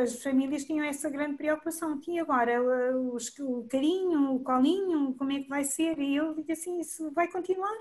as 0.02 0.22
famílias 0.22 0.64
tinham 0.64 0.86
essa 0.86 1.10
grande 1.10 1.36
preocupação. 1.36 2.00
E 2.06 2.20
agora 2.20 2.62
uh, 2.62 3.12
os, 3.12 3.36
o 3.40 3.66
carinho, 3.68 4.34
o 4.34 4.40
colinho, 4.40 5.14
como 5.18 5.32
é 5.32 5.40
que 5.40 5.48
vai 5.48 5.64
ser? 5.64 5.98
E 5.98 6.14
eu 6.14 6.32
digo 6.32 6.52
assim, 6.52 6.78
isso 6.80 7.10
vai 7.10 7.26
continuar. 7.26 7.76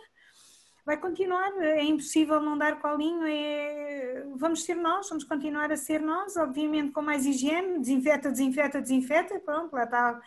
Vai 0.83 0.97
continuar, 0.97 1.51
é 1.63 1.83
impossível 1.83 2.39
não 2.39 2.55
dar 2.55 2.79
colinho, 2.79 3.25
é... 3.25 4.23
vamos 4.35 4.63
ser 4.63 4.75
nós, 4.75 5.09
vamos 5.09 5.23
continuar 5.23 5.71
a 5.71 5.77
ser 5.77 5.99
nós, 5.99 6.37
obviamente 6.37 6.91
com 6.91 7.01
mais 7.01 7.25
higiene, 7.25 7.79
desinfeta, 7.79 8.29
desinfeta, 8.29 8.79
desinfeta, 8.79 9.39
pronto, 9.39 9.73
lá 9.73 9.85
está 9.85 10.21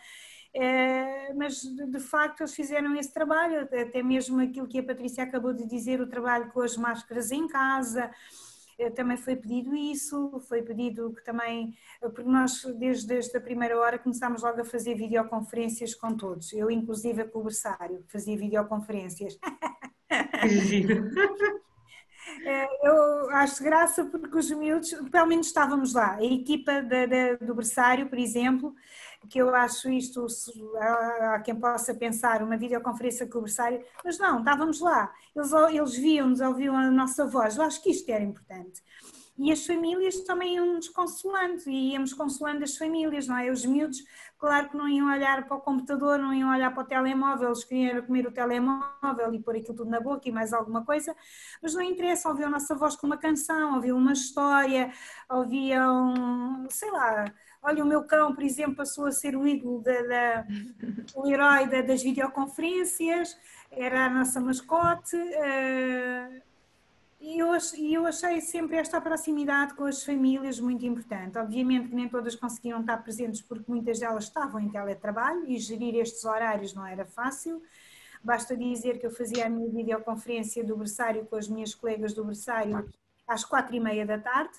mas 1.35 1.61
de 1.61 1.99
facto 1.99 2.41
eles 2.41 2.53
fizeram 2.53 2.95
esse 2.95 3.13
trabalho, 3.13 3.61
até 3.61 4.01
mesmo 4.01 4.41
aquilo 4.41 4.67
que 4.67 4.79
a 4.79 4.83
Patrícia 4.83 5.23
acabou 5.23 5.53
de 5.53 5.67
dizer, 5.67 6.01
o 6.01 6.09
trabalho 6.09 6.51
com 6.51 6.61
as 6.61 6.75
máscaras 6.75 7.31
em 7.31 7.47
casa, 7.47 8.09
é, 8.79 8.89
também 8.89 9.17
foi 9.17 9.35
pedido 9.35 9.75
isso, 9.75 10.39
foi 10.47 10.61
pedido 10.61 11.13
que 11.13 11.23
também, 11.23 11.75
porque 11.99 12.23
nós 12.23 12.63
desde, 12.77 13.07
desde 13.07 13.37
a 13.37 13.41
primeira 13.41 13.77
hora 13.77 13.99
começámos 13.99 14.41
logo 14.41 14.61
a 14.61 14.65
fazer 14.65 14.95
videoconferências 14.95 15.93
com 15.93 16.15
todos, 16.15 16.53
eu 16.53 16.71
inclusive 16.71 17.25
com 17.25 17.39
o 17.39 17.43
berçário, 17.43 18.03
fazia 18.07 18.37
videoconferências. 18.37 19.37
Eu 22.81 23.29
acho 23.31 23.63
graça 23.63 24.05
porque 24.05 24.37
os 24.37 24.49
miúdos, 24.51 24.93
pelo 25.11 25.27
menos 25.27 25.47
estávamos 25.47 25.93
lá, 25.93 26.15
a 26.15 26.23
equipa 26.23 26.81
da, 26.81 27.05
da, 27.05 27.35
do 27.35 27.55
berçário, 27.55 28.07
por 28.07 28.17
exemplo, 28.17 28.73
que 29.27 29.39
eu 29.39 29.53
acho 29.53 29.89
isto, 29.89 30.25
há 30.79 31.39
quem 31.39 31.55
possa 31.55 31.93
pensar, 31.93 32.41
uma 32.41 32.57
videoconferência 32.57 33.27
com 33.27 33.39
o 33.39 33.41
berçário, 33.41 33.83
mas 34.03 34.17
não, 34.17 34.39
estávamos 34.39 34.79
lá, 34.79 35.11
eles, 35.35 35.51
eles 35.51 35.95
viam-nos, 35.95 36.39
ouviam 36.39 36.75
a 36.75 36.89
nossa 36.89 37.25
voz, 37.25 37.57
eu 37.57 37.63
acho 37.63 37.81
que 37.81 37.89
isto 37.89 38.09
era 38.09 38.23
importante. 38.23 38.81
E 39.41 39.53
as 39.53 39.65
famílias 39.65 40.19
também 40.25 40.55
iam-nos 40.55 40.89
consolando, 40.89 41.61
e 41.67 41.93
íamos 41.93 42.11
consolando 42.11 42.61
as 42.61 42.75
famílias, 42.75 43.25
não 43.25 43.37
é? 43.37 43.49
Os 43.49 43.65
miúdos, 43.65 44.03
claro 44.37 44.67
que 44.67 44.75
não 44.75 44.85
iam 44.85 45.09
olhar 45.09 45.47
para 45.47 45.55
o 45.55 45.61
computador, 45.61 46.19
não 46.19 46.33
iam 46.33 46.49
olhar 46.49 46.73
para 46.73 46.83
o 46.83 46.85
telemóvel, 46.85 47.47
eles 47.47 47.63
queriam 47.63 48.01
comer 48.01 48.27
o 48.27 48.31
telemóvel 48.33 49.33
e 49.33 49.39
pôr 49.39 49.55
aquilo 49.55 49.77
tudo 49.77 49.89
na 49.89 50.01
boca 50.01 50.27
e 50.27 50.31
mais 50.31 50.51
alguma 50.51 50.83
coisa, 50.83 51.15
mas 51.63 51.73
não 51.73 51.81
interessa, 51.81 52.27
ouviam 52.27 52.49
a 52.49 52.51
nossa 52.51 52.75
voz 52.75 52.97
com 52.97 53.07
uma 53.07 53.15
canção, 53.15 53.75
ouviam 53.75 53.97
uma 53.97 54.11
história, 54.11 54.91
ouviam, 55.29 56.67
sei 56.69 56.91
lá, 56.91 57.33
Olha, 57.61 57.83
o 57.83 57.87
meu 57.87 58.03
cão, 58.03 58.33
por 58.33 58.43
exemplo, 58.43 58.75
passou 58.75 59.05
a 59.05 59.11
ser 59.11 59.35
o 59.35 59.45
ídolo, 59.45 59.81
da, 59.81 60.01
da 60.01 60.47
o 61.13 61.27
herói 61.27 61.67
da, 61.67 61.81
das 61.81 62.01
videoconferências, 62.01 63.37
era 63.69 64.05
a 64.05 64.09
nossa 64.09 64.39
mascote. 64.39 65.15
Uh, 65.15 66.41
e 67.19 67.37
eu, 67.37 67.49
eu 67.77 68.07
achei 68.07 68.39
sempre 68.39 68.77
esta 68.77 69.01
proximidade 69.01 69.73
com 69.73 69.83
as 69.83 70.03
famílias 70.03 70.57
muito 70.57 70.85
importante. 70.85 71.37
Obviamente 71.37 71.89
que 71.89 71.95
nem 71.95 72.07
todas 72.07 72.33
conseguiam 72.33 72.79
estar 72.79 72.97
presentes 73.03 73.41
porque 73.41 73.65
muitas 73.67 73.99
delas 73.99 74.23
estavam 74.23 74.61
em 74.61 74.69
teletrabalho 74.69 75.45
e 75.45 75.59
gerir 75.59 75.95
estes 75.95 76.23
horários 76.23 76.73
não 76.73 76.85
era 76.85 77.05
fácil. 77.05 77.61
Basta 78.23 78.55
dizer 78.55 78.99
que 78.99 79.05
eu 79.05 79.11
fazia 79.11 79.47
a 79.47 79.49
minha 79.49 79.69
videoconferência 79.69 80.63
do 80.63 80.77
berçário 80.77 81.25
com 81.25 81.35
as 81.35 81.49
minhas 81.49 81.75
colegas 81.75 82.13
do 82.13 82.23
berçário 82.23 82.89
às 83.27 83.43
quatro 83.43 83.75
e 83.75 83.81
meia 83.81 84.05
da 84.05 84.17
tarde 84.17 84.57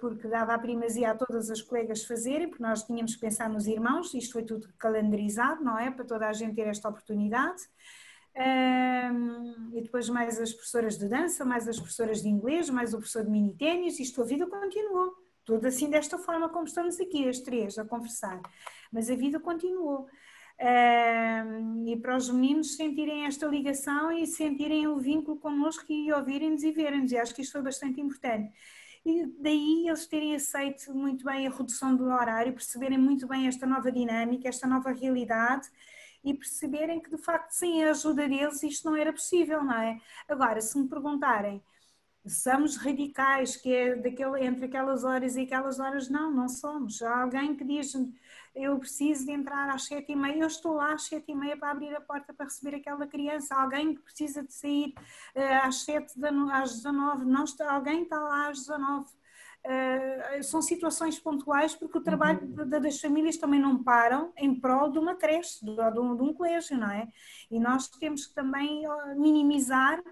porque 0.00 0.26
dava 0.26 0.54
a 0.54 0.58
primazia 0.58 1.10
a 1.10 1.14
todas 1.14 1.50
as 1.50 1.62
colegas 1.62 2.04
fazerem, 2.04 2.48
porque 2.48 2.62
nós 2.62 2.82
tínhamos 2.82 3.14
que 3.14 3.20
pensar 3.20 3.48
nos 3.48 3.66
irmãos, 3.66 4.12
isto 4.14 4.32
foi 4.32 4.42
tudo 4.42 4.68
calendarizado, 4.78 5.62
não 5.62 5.78
é? 5.78 5.90
Para 5.90 6.04
toda 6.04 6.28
a 6.28 6.32
gente 6.32 6.56
ter 6.56 6.66
esta 6.66 6.88
oportunidade. 6.88 7.62
E 9.72 9.80
depois 9.80 10.08
mais 10.08 10.40
as 10.40 10.52
professoras 10.52 10.98
de 10.98 11.08
dança, 11.08 11.44
mais 11.44 11.68
as 11.68 11.78
professoras 11.78 12.22
de 12.22 12.28
inglês, 12.28 12.68
mais 12.68 12.92
o 12.92 12.98
professor 12.98 13.24
de 13.24 13.30
mini 13.30 13.54
ténis, 13.54 14.00
isto 14.00 14.22
a 14.22 14.24
vida 14.24 14.46
continuou. 14.46 15.14
Tudo 15.44 15.66
assim 15.66 15.88
desta 15.88 16.18
forma 16.18 16.48
como 16.48 16.64
estamos 16.64 16.98
aqui, 17.00 17.28
as 17.28 17.38
três, 17.38 17.78
a 17.78 17.84
conversar. 17.84 18.40
Mas 18.92 19.08
a 19.08 19.14
vida 19.14 19.38
continuou. 19.38 20.08
Um, 20.60 21.86
e 21.88 21.96
para 21.96 22.16
os 22.16 22.28
meninos 22.28 22.76
sentirem 22.76 23.24
esta 23.24 23.46
ligação 23.46 24.12
e 24.12 24.26
sentirem 24.26 24.86
o 24.86 24.98
vínculo 24.98 25.38
connosco 25.38 25.90
e 25.90 26.12
ouvirem-nos 26.12 26.62
e 26.62 26.70
verem-nos. 26.70 27.12
E 27.12 27.18
acho 27.18 27.34
que 27.34 27.42
isto 27.42 27.52
foi 27.52 27.62
bastante 27.62 28.00
importante 28.00 28.52
e 29.04 29.26
daí 29.38 29.88
eles 29.88 30.06
terem 30.06 30.34
aceito 30.34 30.94
muito 30.94 31.24
bem 31.24 31.46
a 31.46 31.50
redução 31.50 31.96
do 31.96 32.04
horário, 32.04 32.52
perceberem 32.52 32.98
muito 32.98 33.26
bem 33.26 33.46
esta 33.46 33.66
nova 33.66 33.90
dinâmica, 33.90 34.48
esta 34.48 34.66
nova 34.66 34.92
realidade 34.92 35.68
e 36.22 36.34
perceberem 36.34 37.00
que 37.00 37.10
de 37.10 37.18
facto 37.18 37.52
sem 37.52 37.82
a 37.84 37.90
ajuda 37.90 38.28
deles 38.28 38.62
isto 38.62 38.84
não 38.88 38.96
era 38.96 39.12
possível, 39.12 39.64
não 39.64 39.80
é? 39.80 39.98
Agora, 40.28 40.60
se 40.60 40.78
me 40.78 40.88
perguntarem 40.88 41.62
somos 42.26 42.76
radicais, 42.76 43.56
que 43.56 43.72
é 43.72 43.96
daquele, 43.96 44.44
entre 44.44 44.66
aquelas 44.66 45.04
horas 45.04 45.36
e 45.36 45.42
aquelas 45.42 45.80
horas, 45.80 46.08
não, 46.10 46.30
não 46.30 46.48
somos. 46.48 47.00
Há 47.02 47.22
alguém 47.22 47.56
que 47.56 47.64
diz 47.64 47.92
eu 48.54 48.78
preciso 48.78 49.26
de 49.26 49.32
entrar 49.32 49.68
às 49.70 49.84
sete 49.84 50.12
e 50.12 50.16
meia, 50.16 50.42
eu 50.42 50.46
estou 50.46 50.74
lá 50.74 50.94
às 50.94 51.04
sete 51.04 51.30
e 51.30 51.34
meia 51.34 51.56
para 51.56 51.70
abrir 51.70 51.94
a 51.94 52.00
porta 52.00 52.32
para 52.34 52.46
receber 52.46 52.76
aquela 52.76 53.06
criança. 53.06 53.54
Alguém 53.54 53.94
que 53.94 54.02
precisa 54.02 54.42
de 54.42 54.52
sair 54.52 54.94
uh, 55.36 55.66
às 55.66 55.82
sete, 55.82 56.18
da, 56.18 56.30
às 56.52 56.76
19, 56.76 57.24
não 57.24 57.44
está, 57.44 57.72
alguém 57.72 58.02
está 58.02 58.18
lá 58.18 58.48
às 58.48 58.58
19. 58.58 59.04
Uh, 59.04 59.68
eh, 59.68 60.42
são 60.42 60.62
situações 60.62 61.18
pontuais 61.18 61.74
porque 61.74 61.98
o 61.98 62.02
trabalho 62.02 62.40
uhum. 62.40 62.80
das 62.80 62.98
famílias 62.98 63.36
também 63.36 63.60
não 63.60 63.82
param 63.82 64.32
em 64.38 64.58
prol 64.58 64.90
de 64.90 64.98
uma 64.98 65.14
creche, 65.14 65.62
de, 65.62 65.74
de, 65.74 66.00
um, 66.00 66.16
de 66.16 66.22
um 66.22 66.32
colégio, 66.32 66.78
não 66.78 66.90
é? 66.90 67.06
E 67.50 67.60
nós 67.60 67.86
temos 67.88 68.26
que 68.26 68.34
também 68.34 68.84
minimizar 69.16 70.02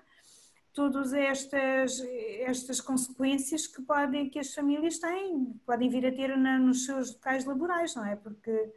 todas 0.78 1.12
estas, 1.12 2.00
estas 2.38 2.80
consequências 2.80 3.66
que 3.66 3.82
podem 3.82 4.30
que 4.30 4.38
as 4.38 4.54
famílias 4.54 4.96
têm, 5.00 5.52
podem 5.66 5.90
vir 5.90 6.06
a 6.06 6.12
ter 6.12 6.36
na, 6.36 6.56
nos 6.56 6.84
seus 6.84 7.12
locais 7.14 7.44
laborais, 7.44 7.96
não 7.96 8.06
é? 8.06 8.14
Porque 8.14 8.72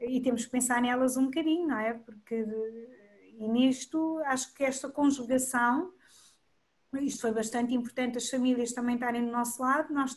e 0.00 0.20
temos 0.20 0.44
que 0.44 0.52
pensar 0.52 0.80
nelas 0.80 1.16
um 1.16 1.24
bocadinho, 1.24 1.66
não 1.66 1.76
é? 1.76 1.92
Porque 1.92 2.46
e 3.36 3.48
nisto 3.48 4.22
acho 4.26 4.54
que 4.54 4.62
esta 4.62 4.88
conjugação 4.88 5.92
isto 7.02 7.22
foi 7.22 7.32
bastante 7.32 7.74
importante, 7.74 8.18
as 8.18 8.30
famílias 8.30 8.72
também 8.72 8.94
estarem 8.94 9.26
do 9.26 9.32
nosso 9.32 9.60
lado, 9.60 9.92
nós 9.92 10.16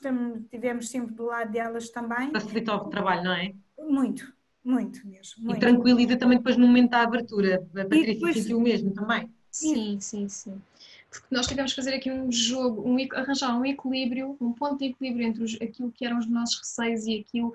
tivemos 0.51 0.87
sempre 0.87 1.15
do 1.15 1.25
lado 1.25 1.51
delas 1.51 1.89
também. 1.89 2.31
Facilita 2.31 2.75
o 2.75 2.89
trabalho, 2.89 3.23
não 3.23 3.33
é? 3.33 3.55
Muito, 3.79 4.31
muito 4.63 5.07
mesmo. 5.07 5.45
Muito. 5.45 5.57
E 5.57 5.59
tranquiliza 5.59 6.15
também 6.15 6.37
depois 6.37 6.55
no 6.55 6.67
momento 6.67 6.91
da 6.91 7.01
abertura. 7.01 7.55
A 7.55 7.79
Patrícia 7.79 8.13
depois... 8.13 8.37
sentiu 8.37 8.59
o 8.59 8.61
mesmo 8.61 8.93
também. 8.93 9.27
Sim, 9.49 9.99
sim, 9.99 10.29
sim. 10.29 10.61
Porque 11.09 11.27
nós 11.31 11.47
tivemos 11.47 11.71
que 11.71 11.77
fazer 11.77 11.95
aqui 11.95 12.11
um 12.11 12.31
jogo, 12.31 12.87
um, 12.87 12.97
arranjar 13.13 13.57
um 13.57 13.65
equilíbrio, 13.65 14.37
um 14.41 14.51
ponto 14.51 14.79
de 14.79 14.85
equilíbrio 14.85 15.25
entre 15.25 15.43
os, 15.43 15.55
aquilo 15.55 15.91
que 15.91 16.05
eram 16.05 16.19
os 16.19 16.27
nossos 16.27 16.59
receios 16.59 17.05
e 17.05 17.19
aquilo 17.19 17.53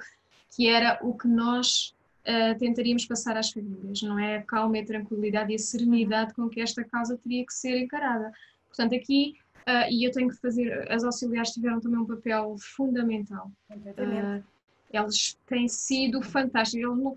que 0.51 0.69
era 0.69 0.99
o 1.03 1.17
que 1.17 1.29
nós 1.29 1.95
uh, 2.23 2.59
tentaríamos 2.59 3.05
passar 3.07 3.37
às 3.37 3.51
famílias, 3.51 4.03
não 4.03 4.19
é? 4.19 4.39
A 4.39 4.43
calma 4.43 4.79
e 4.79 4.81
a 4.81 4.87
tranquilidade 4.87 5.53
e 5.53 5.57
a 5.57 5.59
serenidade 5.59 6.35
com 6.35 6.49
que 6.49 6.61
esta 6.61 6.85
causa 6.85 7.19
teria 7.19 7.45
que 7.45 7.53
ser 7.53 7.79
encarada. 7.79 8.33
Portanto, 8.69 8.95
aqui, 8.95 9.35
uh, 9.69 9.91
e 9.91 10.05
eu 10.05 10.13
tenho 10.13 10.29
que 10.29 10.37
fazer, 10.37 10.91
as 10.91 11.05
auxiliares 11.05 11.53
tiveram 11.53 11.81
também 11.81 12.01
um 12.01 12.07
papel 12.07 12.57
fundamental. 12.59 13.51
Uh, 13.71 14.43
elas 14.93 15.39
têm 15.47 15.69
sido 15.69 16.23
fantásticas. 16.23 16.97
Não, 16.97 17.17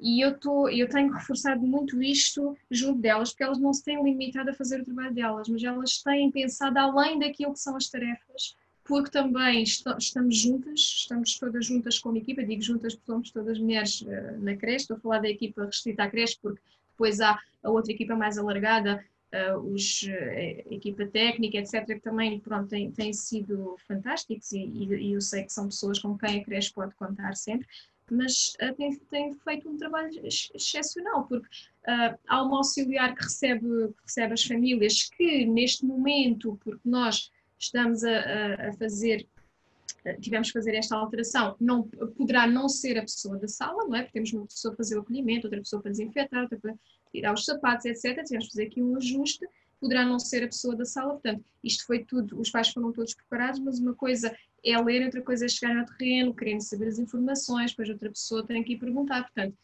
e 0.00 0.24
eu, 0.24 0.38
tô, 0.38 0.68
eu 0.68 0.88
tenho 0.88 1.12
reforçado 1.12 1.60
muito 1.62 2.02
isto 2.02 2.56
junto 2.70 3.00
delas, 3.00 3.30
porque 3.30 3.44
elas 3.44 3.58
não 3.58 3.72
se 3.72 3.84
têm 3.84 4.02
limitado 4.02 4.50
a 4.50 4.54
fazer 4.54 4.80
o 4.80 4.84
trabalho 4.84 5.14
delas, 5.14 5.48
mas 5.48 5.62
elas 5.62 6.02
têm 6.02 6.30
pensado 6.30 6.78
além 6.78 7.18
daquilo 7.18 7.52
que 7.52 7.60
são 7.60 7.76
as 7.76 7.88
tarefas, 7.88 8.56
porque 8.84 9.10
também 9.10 9.62
estamos 9.62 10.36
juntas, 10.36 10.80
estamos 10.80 11.38
todas 11.38 11.64
juntas 11.64 11.98
como 11.98 12.18
equipa, 12.18 12.44
digo 12.44 12.60
juntas 12.60 12.94
porque 12.94 13.10
somos 13.10 13.30
todas 13.30 13.58
mulheres 13.58 14.02
uh, 14.02 14.38
na 14.40 14.56
creche, 14.56 14.82
estou 14.82 14.96
a 14.96 15.00
falar 15.00 15.20
da 15.20 15.28
equipa 15.28 15.64
restrita 15.64 16.04
à 16.04 16.10
creche, 16.10 16.38
porque 16.42 16.60
depois 16.90 17.20
há 17.20 17.38
a 17.62 17.70
outra 17.70 17.92
equipa 17.92 18.14
mais 18.14 18.36
alargada, 18.36 19.02
uh, 19.32 19.58
os, 19.58 20.02
uh, 20.02 20.70
a 20.70 20.74
equipa 20.74 21.06
técnica, 21.06 21.58
etc., 21.58 21.86
que 21.86 22.00
também 22.00 22.38
pronto, 22.40 22.68
têm, 22.68 22.90
têm 22.90 23.12
sido 23.12 23.76
fantásticos 23.88 24.52
e, 24.52 24.58
e, 24.58 25.12
eu 25.12 25.20
sei 25.20 25.44
que 25.44 25.52
são 25.52 25.66
pessoas 25.68 25.98
com 25.98 26.18
quem 26.18 26.40
a 26.40 26.44
creche 26.44 26.72
pode 26.72 26.94
contar 26.94 27.34
sempre, 27.36 27.66
mas 28.10 28.54
uh, 28.62 28.74
tem, 28.74 28.96
tem, 29.10 29.34
feito 29.34 29.68
um 29.68 29.76
trabalho 29.76 30.10
excepcional, 30.24 31.26
porque 31.26 31.46
uh, 31.46 32.18
há 32.28 32.42
uma 32.42 32.58
auxiliar 32.58 33.14
que 33.14 33.24
recebe, 33.24 33.66
que 33.66 34.02
recebe 34.02 34.32
as 34.32 34.44
famílias 34.44 35.08
que, 35.16 35.46
neste 35.46 35.84
momento, 35.84 36.58
porque 36.62 36.82
nós 36.84 37.30
estamos 37.58 38.04
a, 38.04 38.68
a 38.68 38.72
fazer 38.74 39.26
tivemos 40.20 40.48
que 40.48 40.52
fazer 40.52 40.74
esta 40.74 40.96
alteração, 40.96 41.56
não, 41.58 41.82
poderá 41.82 42.46
não 42.46 42.68
ser 42.68 42.98
a 42.98 43.02
pessoa 43.02 43.38
da 43.38 43.48
sala, 43.48 43.86
não 43.86 43.96
é? 43.96 44.02
Porque 44.02 44.12
temos 44.12 44.32
uma 44.32 44.46
pessoa 44.46 44.72
para 44.74 44.84
fazer 44.84 44.98
o 44.98 45.00
acolhimento, 45.00 45.46
outra 45.46 45.60
pessoa 45.60 45.80
para 45.80 45.90
desinfetar, 45.92 46.42
outra 46.42 46.58
para 46.58 46.74
tirar 47.10 47.32
os 47.32 47.44
sapatos, 47.44 47.86
etc. 47.86 48.22
Tivemos 48.22 48.46
que 48.46 48.52
fazer 48.52 48.66
aqui 48.66 48.82
um 48.82 48.96
ajuste, 48.96 49.46
poderá 49.80 50.04
não 50.04 50.18
ser 50.18 50.44
a 50.44 50.48
pessoa 50.48 50.76
da 50.76 50.84
sala, 50.84 51.14
portanto, 51.14 51.42
isto 51.62 51.86
foi 51.86 52.04
tudo, 52.04 52.38
os 52.38 52.50
pais 52.50 52.68
foram 52.68 52.92
todos 52.92 53.14
preparados, 53.14 53.60
mas 53.60 53.78
uma 53.78 53.94
coisa 53.94 54.34
é 54.64 54.80
ler, 54.80 55.04
outra 55.04 55.22
coisa 55.22 55.44
é 55.44 55.48
chegar 55.48 55.76
ao 55.76 55.86
terreno, 55.86 56.34
querendo 56.34 56.60
saber 56.60 56.88
as 56.88 56.98
informações, 56.98 57.70
depois 57.70 57.88
outra 57.88 58.10
pessoa 58.10 58.46
tem 58.46 58.62
que 58.62 58.74
ir 58.74 58.78
perguntar, 58.78 59.22
portanto, 59.22 59.56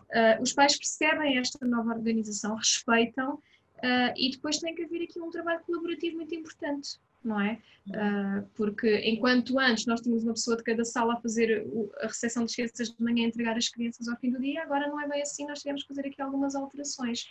uh, 0.00 0.42
os 0.42 0.52
pais 0.52 0.76
percebem 0.76 1.38
esta 1.38 1.64
nova 1.66 1.94
organização, 1.94 2.54
respeitam, 2.56 3.34
uh, 3.34 4.12
e 4.16 4.30
depois 4.30 4.58
tem 4.58 4.74
que 4.74 4.84
haver 4.84 5.02
aqui 5.02 5.20
um 5.20 5.30
trabalho 5.30 5.60
colaborativo 5.60 6.16
muito 6.16 6.34
importante 6.34 6.98
não 7.22 7.40
é? 7.40 7.58
Uh, 7.88 8.48
porque 8.54 9.00
enquanto 9.00 9.58
antes 9.58 9.86
nós 9.86 10.00
tínhamos 10.00 10.24
uma 10.24 10.34
pessoa 10.34 10.56
de 10.56 10.62
cada 10.62 10.84
sala 10.84 11.14
a 11.14 11.20
fazer 11.20 11.66
a 12.00 12.06
recepção 12.06 12.44
de 12.44 12.54
crianças 12.54 12.90
de 12.90 13.02
manhã, 13.02 13.26
entregar 13.26 13.56
as 13.56 13.68
crianças 13.68 14.08
ao 14.08 14.16
fim 14.16 14.30
do 14.30 14.40
dia, 14.40 14.62
agora 14.62 14.88
não 14.88 15.00
é 15.00 15.08
bem 15.08 15.22
assim, 15.22 15.46
nós 15.46 15.60
tivemos 15.60 15.82
que 15.82 15.88
fazer 15.88 16.06
aqui 16.06 16.20
algumas 16.20 16.54
alterações. 16.54 17.22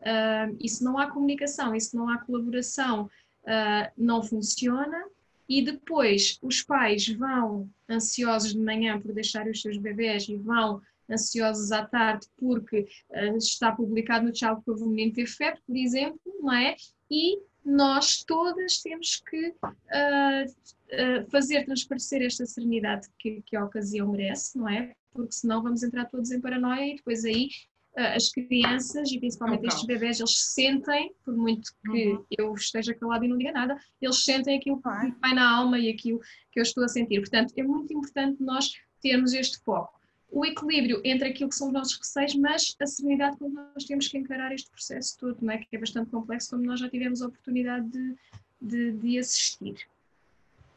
Uh, 0.00 0.56
e 0.60 0.68
se 0.68 0.84
não 0.84 0.98
há 0.98 1.10
comunicação, 1.10 1.74
e 1.74 1.80
se 1.80 1.96
não 1.96 2.08
há 2.08 2.18
colaboração, 2.18 3.04
uh, 3.04 3.92
não 3.96 4.22
funciona. 4.22 5.04
E 5.48 5.62
depois 5.62 6.38
os 6.42 6.62
pais 6.62 7.08
vão 7.08 7.70
ansiosos 7.88 8.52
de 8.52 8.60
manhã 8.60 9.00
por 9.00 9.12
deixar 9.12 9.46
os 9.46 9.60
seus 9.60 9.78
bebés 9.78 10.28
e 10.28 10.36
vão 10.36 10.80
ansiosos 11.08 11.70
à 11.70 11.84
tarde 11.84 12.26
porque 12.36 12.88
está 13.36 13.70
publicado 13.70 14.26
no 14.26 14.34
Child 14.34 14.62
que 14.64 14.70
um 14.70 14.88
menino 14.88 15.12
ter 15.12 15.26
febre, 15.26 15.60
por 15.64 15.76
exemplo, 15.76 16.20
não 16.40 16.52
é? 16.52 16.74
E 17.08 17.38
nós 17.66 18.22
todas 18.22 18.80
temos 18.80 19.20
que 19.28 19.48
uh, 19.48 20.44
uh, 20.46 21.30
fazer 21.30 21.64
transparecer 21.64 22.22
esta 22.22 22.46
serenidade 22.46 23.08
que, 23.18 23.42
que, 23.42 23.56
a 23.56 23.64
ocasião 23.64 24.12
merece, 24.12 24.56
não 24.56 24.68
é? 24.68 24.94
Porque 25.12 25.32
senão 25.32 25.62
vamos 25.62 25.82
entrar 25.82 26.04
todos 26.06 26.30
em 26.30 26.40
paranoia 26.40 26.86
e 26.86 26.96
depois 26.96 27.24
aí 27.24 27.46
uh, 27.46 27.75
as 27.96 28.28
crianças 28.28 29.10
e 29.10 29.18
principalmente 29.18 29.60
okay. 29.60 29.68
estes 29.68 29.86
bebés, 29.86 30.20
eles 30.20 30.38
sentem, 30.38 31.12
por 31.24 31.36
muito 31.36 31.70
que 31.84 32.08
uhum. 32.08 32.24
eu 32.38 32.54
esteja 32.54 32.94
calado 32.94 33.24
e 33.24 33.28
não 33.28 33.38
diga 33.38 33.52
nada, 33.52 33.76
eles 34.00 34.22
sentem 34.22 34.58
aquilo 34.58 34.76
que 34.76 34.88
vai 35.20 35.34
na 35.34 35.56
alma 35.56 35.78
e 35.78 35.88
aquilo 35.88 36.20
que 36.52 36.60
eu 36.60 36.62
estou 36.62 36.84
a 36.84 36.88
sentir. 36.88 37.20
Portanto, 37.20 37.54
é 37.56 37.62
muito 37.62 37.92
importante 37.92 38.42
nós 38.42 38.70
termos 39.00 39.32
este 39.32 39.58
foco 39.64 39.96
o 40.30 40.44
equilíbrio 40.44 41.00
entre 41.04 41.28
aquilo 41.28 41.48
que 41.48 41.56
são 41.56 41.68
os 41.68 41.72
nossos 41.72 41.98
receios, 41.98 42.34
mas 42.34 42.74
a 42.80 42.86
serenidade 42.86 43.36
com 43.38 43.48
que 43.48 43.54
nós 43.54 43.84
temos 43.84 44.08
que 44.08 44.18
encarar 44.18 44.52
este 44.52 44.70
processo 44.70 45.16
todo, 45.18 45.38
não 45.40 45.52
é? 45.52 45.58
que 45.58 45.68
é 45.72 45.78
bastante 45.78 46.10
complexo, 46.10 46.50
como 46.50 46.64
nós 46.64 46.80
já 46.80 46.88
tivemos 46.90 47.22
a 47.22 47.26
oportunidade 47.26 47.88
de, 47.88 48.16
de, 48.60 48.92
de 48.92 49.18
assistir. 49.18 49.76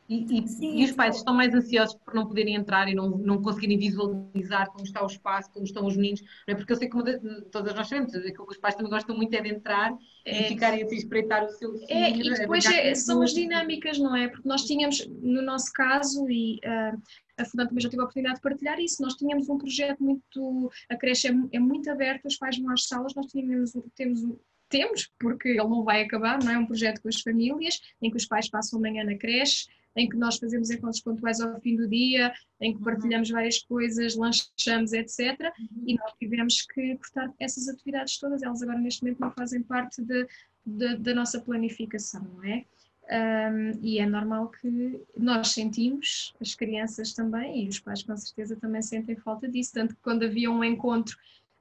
E, 0.09 0.25
e, 0.27 0.81
e, 0.81 0.85
os 0.85 0.91
pais 0.93 1.17
estão 1.17 1.35
mais 1.35 1.53
ansiosos 1.53 1.95
por 2.03 2.15
não 2.15 2.25
poderem 2.25 2.55
entrar 2.55 2.89
e 2.89 2.95
não, 2.95 3.09
não 3.09 3.39
conseguirem 3.43 3.77
visualizar 3.77 4.67
como 4.71 4.83
está 4.83 5.03
o 5.03 5.05
espaço, 5.05 5.51
como 5.51 5.63
estão 5.63 5.85
os 5.85 5.95
meninos, 5.95 6.21
não 6.47 6.53
é? 6.53 6.55
porque 6.55 6.73
eu 6.73 6.77
sei 6.77 6.89
que 6.89 7.03
de, 7.03 7.41
todas 7.51 7.75
nós 7.75 7.87
sabemos, 7.87 8.15
aquilo 8.15 8.47
que 8.47 8.53
os 8.53 8.57
pais 8.57 8.73
também 8.73 8.89
gostam 8.91 9.15
muito 9.15 9.31
é 9.35 9.41
de 9.41 9.49
entrar 9.49 9.95
é. 10.25 10.41
e 10.41 10.43
ficarem 10.45 10.81
a 10.81 10.87
se 10.87 10.95
espreitar 10.95 11.45
o 11.45 11.49
seu 11.49 11.71
filho. 11.73 11.85
É, 11.89 12.09
e 12.09 12.23
depois 12.23 12.65
é, 12.65 12.95
são 12.95 13.21
as 13.21 13.35
dinâmicas, 13.35 13.99
não 13.99 14.15
é? 14.15 14.27
Porque 14.27 14.49
nós 14.49 14.63
tínhamos, 14.65 15.07
no 15.21 15.43
nosso 15.43 15.71
caso, 15.73 16.27
e 16.27 16.55
uh, 16.65 16.99
a 17.37 17.45
Fundante 17.45 17.69
também 17.69 17.83
já 17.83 17.89
tive 17.89 18.01
a 18.01 18.05
oportunidade 18.05 18.37
de 18.37 18.41
partilhar 18.41 18.79
isso. 18.79 19.03
Nós 19.03 19.13
tínhamos 19.13 19.47
um 19.47 19.59
projeto 19.59 20.03
muito. 20.03 20.71
A 20.89 20.95
creche 20.95 21.27
é, 21.27 21.33
é 21.53 21.59
muito 21.59 21.87
aberta, 21.89 22.27
os 22.27 22.37
pais 22.37 22.57
vão 22.57 22.71
às 22.71 22.87
salas, 22.87 23.13
nós 23.13 23.27
tínhamos, 23.27 23.73
temos, 23.95 24.21
temos, 24.67 25.11
porque 25.19 25.49
ele 25.49 25.57
não 25.59 25.83
vai 25.83 26.01
acabar, 26.01 26.43
não 26.43 26.51
é? 26.51 26.57
Um 26.57 26.65
projeto 26.65 26.99
com 26.99 27.09
as 27.09 27.21
famílias, 27.21 27.79
em 28.01 28.09
que 28.09 28.17
os 28.17 28.25
pais 28.25 28.49
passam 28.49 28.79
amanhã 28.79 29.03
na 29.03 29.15
creche, 29.15 29.67
em 29.95 30.07
que 30.07 30.17
nós 30.17 30.37
fazemos 30.37 30.69
encontros 30.69 31.01
pontuais 31.01 31.39
ao 31.39 31.59
fim 31.61 31.75
do 31.75 31.87
dia, 31.87 32.33
em 32.61 32.73
que 32.73 32.79
uhum. 32.79 32.85
partilhamos 32.85 33.29
várias 33.29 33.59
coisas, 33.59 34.15
lanchamos, 34.15 34.93
etc. 34.93 35.39
Uhum. 35.59 35.83
E 35.87 35.95
nós 35.95 36.13
tivemos 36.19 36.61
que 36.61 36.95
cortar 36.97 37.33
essas 37.39 37.67
atividades 37.67 38.17
todas, 38.17 38.43
elas 38.43 38.61
agora 38.61 38.79
neste 38.79 39.03
momento 39.03 39.19
não 39.19 39.31
fazem 39.31 39.61
parte 39.63 40.01
de, 40.01 40.27
de, 40.65 40.97
da 40.97 41.13
nossa 41.13 41.39
planificação, 41.39 42.23
não 42.23 42.43
é? 42.43 42.65
Um, 43.11 43.71
e 43.81 43.97
é 43.97 44.05
normal 44.05 44.49
que 44.49 45.01
nós 45.17 45.47
sentimos, 45.49 46.31
as 46.39 46.53
crianças 46.53 47.11
também, 47.11 47.65
e 47.65 47.67
os 47.67 47.79
pais 47.79 48.03
com 48.03 48.15
certeza 48.15 48.55
também 48.55 48.83
sentem 48.83 49.15
falta 49.15 49.47
disso, 49.47 49.73
tanto 49.73 49.95
que 49.95 50.01
quando 50.03 50.23
havia 50.23 50.51
um 50.51 50.63
encontro 50.63 51.17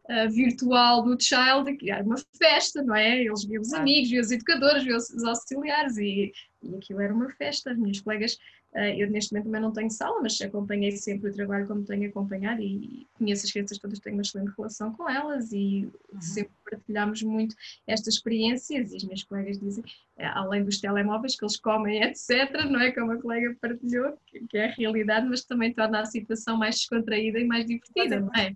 uh, 0.08 0.30
virtual 0.30 1.02
do 1.02 1.20
Child, 1.20 1.76
que 1.76 1.90
era 1.90 2.04
uma 2.04 2.16
festa, 2.36 2.82
não 2.82 2.94
é? 2.94 3.22
Eles 3.22 3.44
viam 3.44 3.62
os 3.62 3.72
amigos, 3.72 4.10
viam 4.10 4.22
os 4.22 4.30
educadores, 4.30 4.84
viam 4.84 4.96
os 4.96 5.24
auxiliares, 5.24 5.96
e, 5.96 6.32
e 6.62 6.74
aquilo 6.76 7.00
era 7.00 7.14
uma 7.14 7.30
festa. 7.30 7.70
As 7.70 7.78
minhas 7.78 8.00
colegas 8.00 8.36
Uh, 8.74 8.92
eu 8.98 9.10
neste 9.10 9.32
momento 9.32 9.46
também 9.46 9.62
não 9.62 9.72
tenho 9.72 9.90
sala, 9.90 10.20
mas 10.20 10.38
acompanhei 10.42 10.92
sempre 10.92 11.30
o 11.30 11.32
trabalho 11.32 11.66
como 11.66 11.84
tenho 11.84 12.06
acompanhado 12.08 12.60
e 12.60 13.06
conheço 13.14 13.46
as 13.46 13.52
crianças 13.52 13.78
todas, 13.78 13.98
tenho 13.98 14.16
uma 14.16 14.22
excelente 14.22 14.52
relação 14.56 14.92
com 14.92 15.08
elas 15.08 15.52
e 15.52 15.88
uhum. 16.12 16.20
sempre 16.20 16.52
partilhamos 16.70 17.22
muito 17.22 17.56
estas 17.86 18.14
experiências 18.14 18.92
e 18.92 18.96
as 18.96 19.04
minhas 19.04 19.22
colegas 19.22 19.58
dizem, 19.58 19.82
eh, 20.18 20.26
além 20.26 20.64
dos 20.64 20.80
telemóveis 20.80 21.34
que 21.34 21.44
eles 21.44 21.56
comem, 21.56 22.02
etc., 22.04 22.66
não 22.70 22.78
é? 22.78 22.92
Como 22.92 23.12
a 23.12 23.16
colega 23.16 23.56
partilhou, 23.58 24.18
que, 24.26 24.46
que 24.46 24.58
é 24.58 24.66
a 24.66 24.72
realidade, 24.72 25.26
mas 25.26 25.44
também 25.44 25.72
torna 25.72 26.02
a 26.02 26.06
situação 26.06 26.58
mais 26.58 26.76
descontraída 26.76 27.38
e 27.38 27.44
mais 27.44 27.64
divertida, 27.64 28.20
não 28.20 28.32
é? 28.34 28.54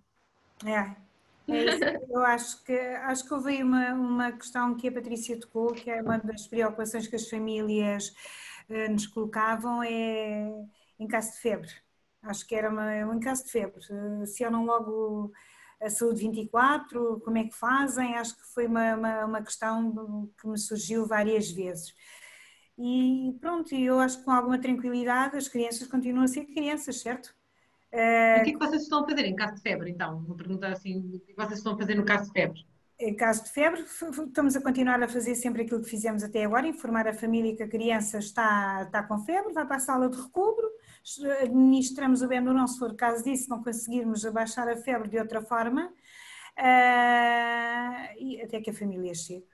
É. 0.66 0.94
É 1.48 2.00
eu 2.08 2.24
acho 2.24 2.62
que 2.64 2.72
acho 2.72 3.24
que 3.26 3.34
houve 3.34 3.62
uma, 3.62 3.92
uma 3.94 4.32
questão 4.32 4.74
que 4.74 4.88
a 4.88 4.92
Patrícia 4.92 5.38
tocou, 5.38 5.72
que 5.72 5.90
é 5.90 6.02
uma 6.02 6.18
das 6.18 6.46
preocupações 6.46 7.06
que 7.06 7.16
as 7.16 7.28
famílias 7.28 8.14
eh, 8.68 8.88
nos 8.88 9.06
colocavam 9.06 9.82
é 9.82 10.52
em 10.98 11.06
caso 11.08 11.32
de 11.32 11.38
febre. 11.38 11.70
Acho 12.22 12.46
que 12.46 12.54
era 12.54 12.70
uma, 12.70 13.06
um 13.06 13.18
caso 13.20 13.44
de 13.44 13.50
febre. 13.50 13.80
Eh, 13.90 14.26
se 14.26 14.48
não 14.50 14.64
logo 14.64 15.32
a 15.80 15.90
saúde 15.90 16.20
24, 16.22 17.20
como 17.24 17.38
é 17.38 17.44
que 17.44 17.56
fazem? 17.56 18.16
Acho 18.16 18.36
que 18.36 18.46
foi 18.54 18.66
uma, 18.66 18.94
uma, 18.94 19.24
uma 19.24 19.42
questão 19.42 20.30
que 20.40 20.48
me 20.48 20.58
surgiu 20.58 21.06
várias 21.06 21.50
vezes. 21.50 21.92
E 22.78 23.36
pronto, 23.40 23.74
eu 23.74 23.98
acho 24.00 24.18
que 24.18 24.24
com 24.24 24.30
alguma 24.30 24.58
tranquilidade 24.60 25.36
as 25.36 25.48
crianças 25.48 25.86
continuam 25.88 26.24
a 26.24 26.28
ser 26.28 26.44
crianças, 26.46 27.00
certo? 27.00 27.34
O 27.92 28.44
que 28.44 28.50
é 28.50 28.52
que 28.52 28.58
vocês 28.58 28.82
estão 28.82 29.04
a 29.04 29.08
fazer 29.08 29.24
em 29.26 29.36
caso 29.36 29.56
de 29.56 29.60
febre, 29.60 29.90
então? 29.90 30.22
Vou 30.22 30.34
perguntar 30.34 30.72
assim, 30.72 30.98
o 30.98 31.20
que 31.20 31.34
vocês 31.36 31.58
estão 31.58 31.74
a 31.74 31.78
fazer 31.78 31.94
no 31.94 32.04
caso 32.04 32.26
de 32.26 32.32
febre? 32.32 32.66
Em 32.98 33.14
caso 33.16 33.44
de 33.44 33.50
febre, 33.50 33.80
estamos 33.80 34.54
a 34.54 34.62
continuar 34.62 35.02
a 35.02 35.08
fazer 35.08 35.34
sempre 35.34 35.62
aquilo 35.62 35.82
que 35.82 35.90
fizemos 35.90 36.22
até 36.22 36.44
agora, 36.44 36.66
informar 36.66 37.08
a 37.08 37.12
família 37.12 37.56
que 37.56 37.62
a 37.62 37.68
criança 37.68 38.18
está, 38.18 38.84
está 38.86 39.02
com 39.02 39.18
febre, 39.18 39.52
vai 39.52 39.66
para 39.66 39.76
a 39.76 39.80
sala 39.80 40.08
de 40.08 40.16
recobro, 40.16 40.70
administramos 41.42 42.22
o 42.22 42.28
Benuron 42.28 42.66
se 42.66 42.78
for 42.78 42.94
caso 42.94 43.24
disso, 43.24 43.50
não 43.50 43.62
conseguirmos 43.62 44.24
abaixar 44.24 44.68
a 44.68 44.76
febre 44.76 45.08
de 45.08 45.18
outra 45.18 45.42
forma, 45.42 45.86
uh, 46.58 48.18
e 48.18 48.40
até 48.42 48.60
que 48.60 48.70
a 48.70 48.74
família 48.74 49.14
chegue. 49.14 49.51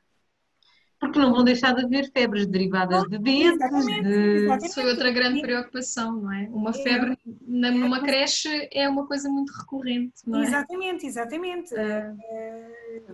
Porque 0.98 1.18
não 1.18 1.32
vão 1.32 1.44
deixar 1.44 1.74
de 1.74 1.84
haver 1.84 2.10
febres 2.10 2.46
derivadas 2.46 3.04
de 3.04 3.18
dentes. 3.18 3.54
Exatamente, 3.54 4.02
de... 4.02 4.10
exatamente. 4.10 4.66
Isso 4.66 4.74
foi 4.74 4.90
outra 4.90 5.10
grande 5.12 5.40
preocupação, 5.40 6.12
não 6.20 6.32
é? 6.32 6.48
Uma 6.50 6.70
é. 6.70 6.72
febre 6.72 7.12
é, 7.12 7.70
numa 7.70 8.02
creche 8.02 8.68
é 8.72 8.88
uma 8.88 9.06
coisa 9.06 9.28
muito 9.28 9.50
recorrente, 9.52 10.14
não 10.26 10.40
é? 10.40 10.44
Exatamente, 10.44 11.06
exatamente. 11.06 11.74
É. 11.74 12.12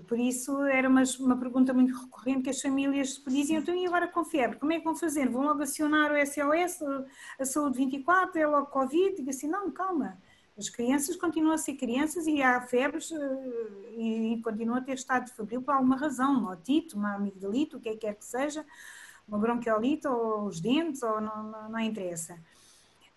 Por 0.06 0.18
isso 0.18 0.62
era 0.62 0.88
uma, 0.88 1.02
uma 1.20 1.38
pergunta 1.38 1.74
muito 1.74 1.94
recorrente 1.94 2.42
que 2.42 2.50
as 2.50 2.60
famílias 2.60 3.22
diziam, 3.26 3.60
então 3.60 3.74
e 3.74 3.86
agora 3.86 4.08
com 4.08 4.24
febre, 4.24 4.58
como 4.58 4.72
é 4.72 4.78
que 4.78 4.84
vão 4.84 4.96
fazer? 4.96 5.28
Vão 5.28 5.42
logo 5.42 5.62
acionar 5.62 6.10
o 6.10 6.26
SOS, 6.26 6.80
a 7.38 7.44
Saúde 7.44 7.78
24, 7.78 8.40
é 8.40 8.46
logo 8.46 8.66
Covid? 8.66 9.16
Digo 9.16 9.30
assim, 9.30 9.48
não, 9.48 9.70
calma. 9.70 10.18
As 10.56 10.68
crianças 10.68 11.16
continuam 11.16 11.54
a 11.54 11.58
ser 11.58 11.74
crianças 11.74 12.26
e 12.26 12.40
há 12.40 12.60
febres 12.60 13.10
eh, 13.10 13.94
e, 13.96 14.40
continuam 14.42 14.78
a 14.78 14.80
ter 14.80 14.94
estado 14.94 15.30
febril 15.30 15.60
por 15.62 15.74
alguma 15.74 15.96
razão, 15.96 16.38
uma 16.38 16.52
otite, 16.52 16.94
uma 16.94 17.14
amigdalite, 17.14 17.74
o 17.74 17.80
que 17.80 17.88
é 17.88 17.96
quer 17.96 18.14
que 18.14 18.24
seja, 18.24 18.64
uma 19.26 19.38
bronquiolite 19.38 20.06
ou 20.06 20.44
os 20.44 20.60
dentes, 20.60 21.02
ou 21.02 21.20
não, 21.20 21.42
não, 21.42 21.68
não 21.70 21.80
interessa. 21.80 22.34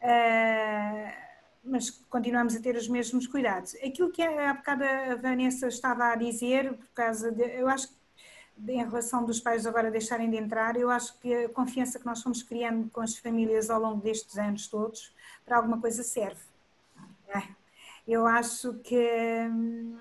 Uh, 0.01 1.27
mas 1.63 1.89
continuamos 2.09 2.55
a 2.55 2.61
ter 2.61 2.75
os 2.75 2.87
mesmos 2.87 3.27
cuidados. 3.27 3.75
Aquilo 3.75 4.09
que 4.09 4.21
há 4.21 4.53
bocado 4.53 4.83
a 4.83 5.15
Vanessa 5.15 5.67
estava 5.67 6.05
a 6.05 6.15
dizer, 6.15 6.73
por 6.73 6.87
causa 6.93 7.31
de, 7.31 7.43
eu 7.43 7.67
acho 7.67 7.89
que 7.89 7.97
em 8.67 8.83
relação 8.83 9.23
dos 9.23 9.39
pais 9.39 9.67
agora 9.67 9.91
deixarem 9.91 10.29
de 10.29 10.37
entrar, 10.37 10.75
eu 10.75 10.89
acho 10.89 11.17
que 11.19 11.33
a 11.33 11.49
confiança 11.49 11.99
que 11.99 12.05
nós 12.05 12.23
fomos 12.23 12.41
criando 12.41 12.89
com 12.89 13.01
as 13.01 13.15
famílias 13.17 13.69
ao 13.69 13.79
longo 13.79 14.01
destes 14.01 14.37
anos 14.37 14.67
todos, 14.67 15.13
para 15.45 15.57
alguma 15.57 15.79
coisa 15.79 16.01
serve. 16.01 16.46
É. 17.27 17.57
Eu 18.07 18.25
acho 18.25 18.75
que 18.75 18.95
hum, 19.51 19.97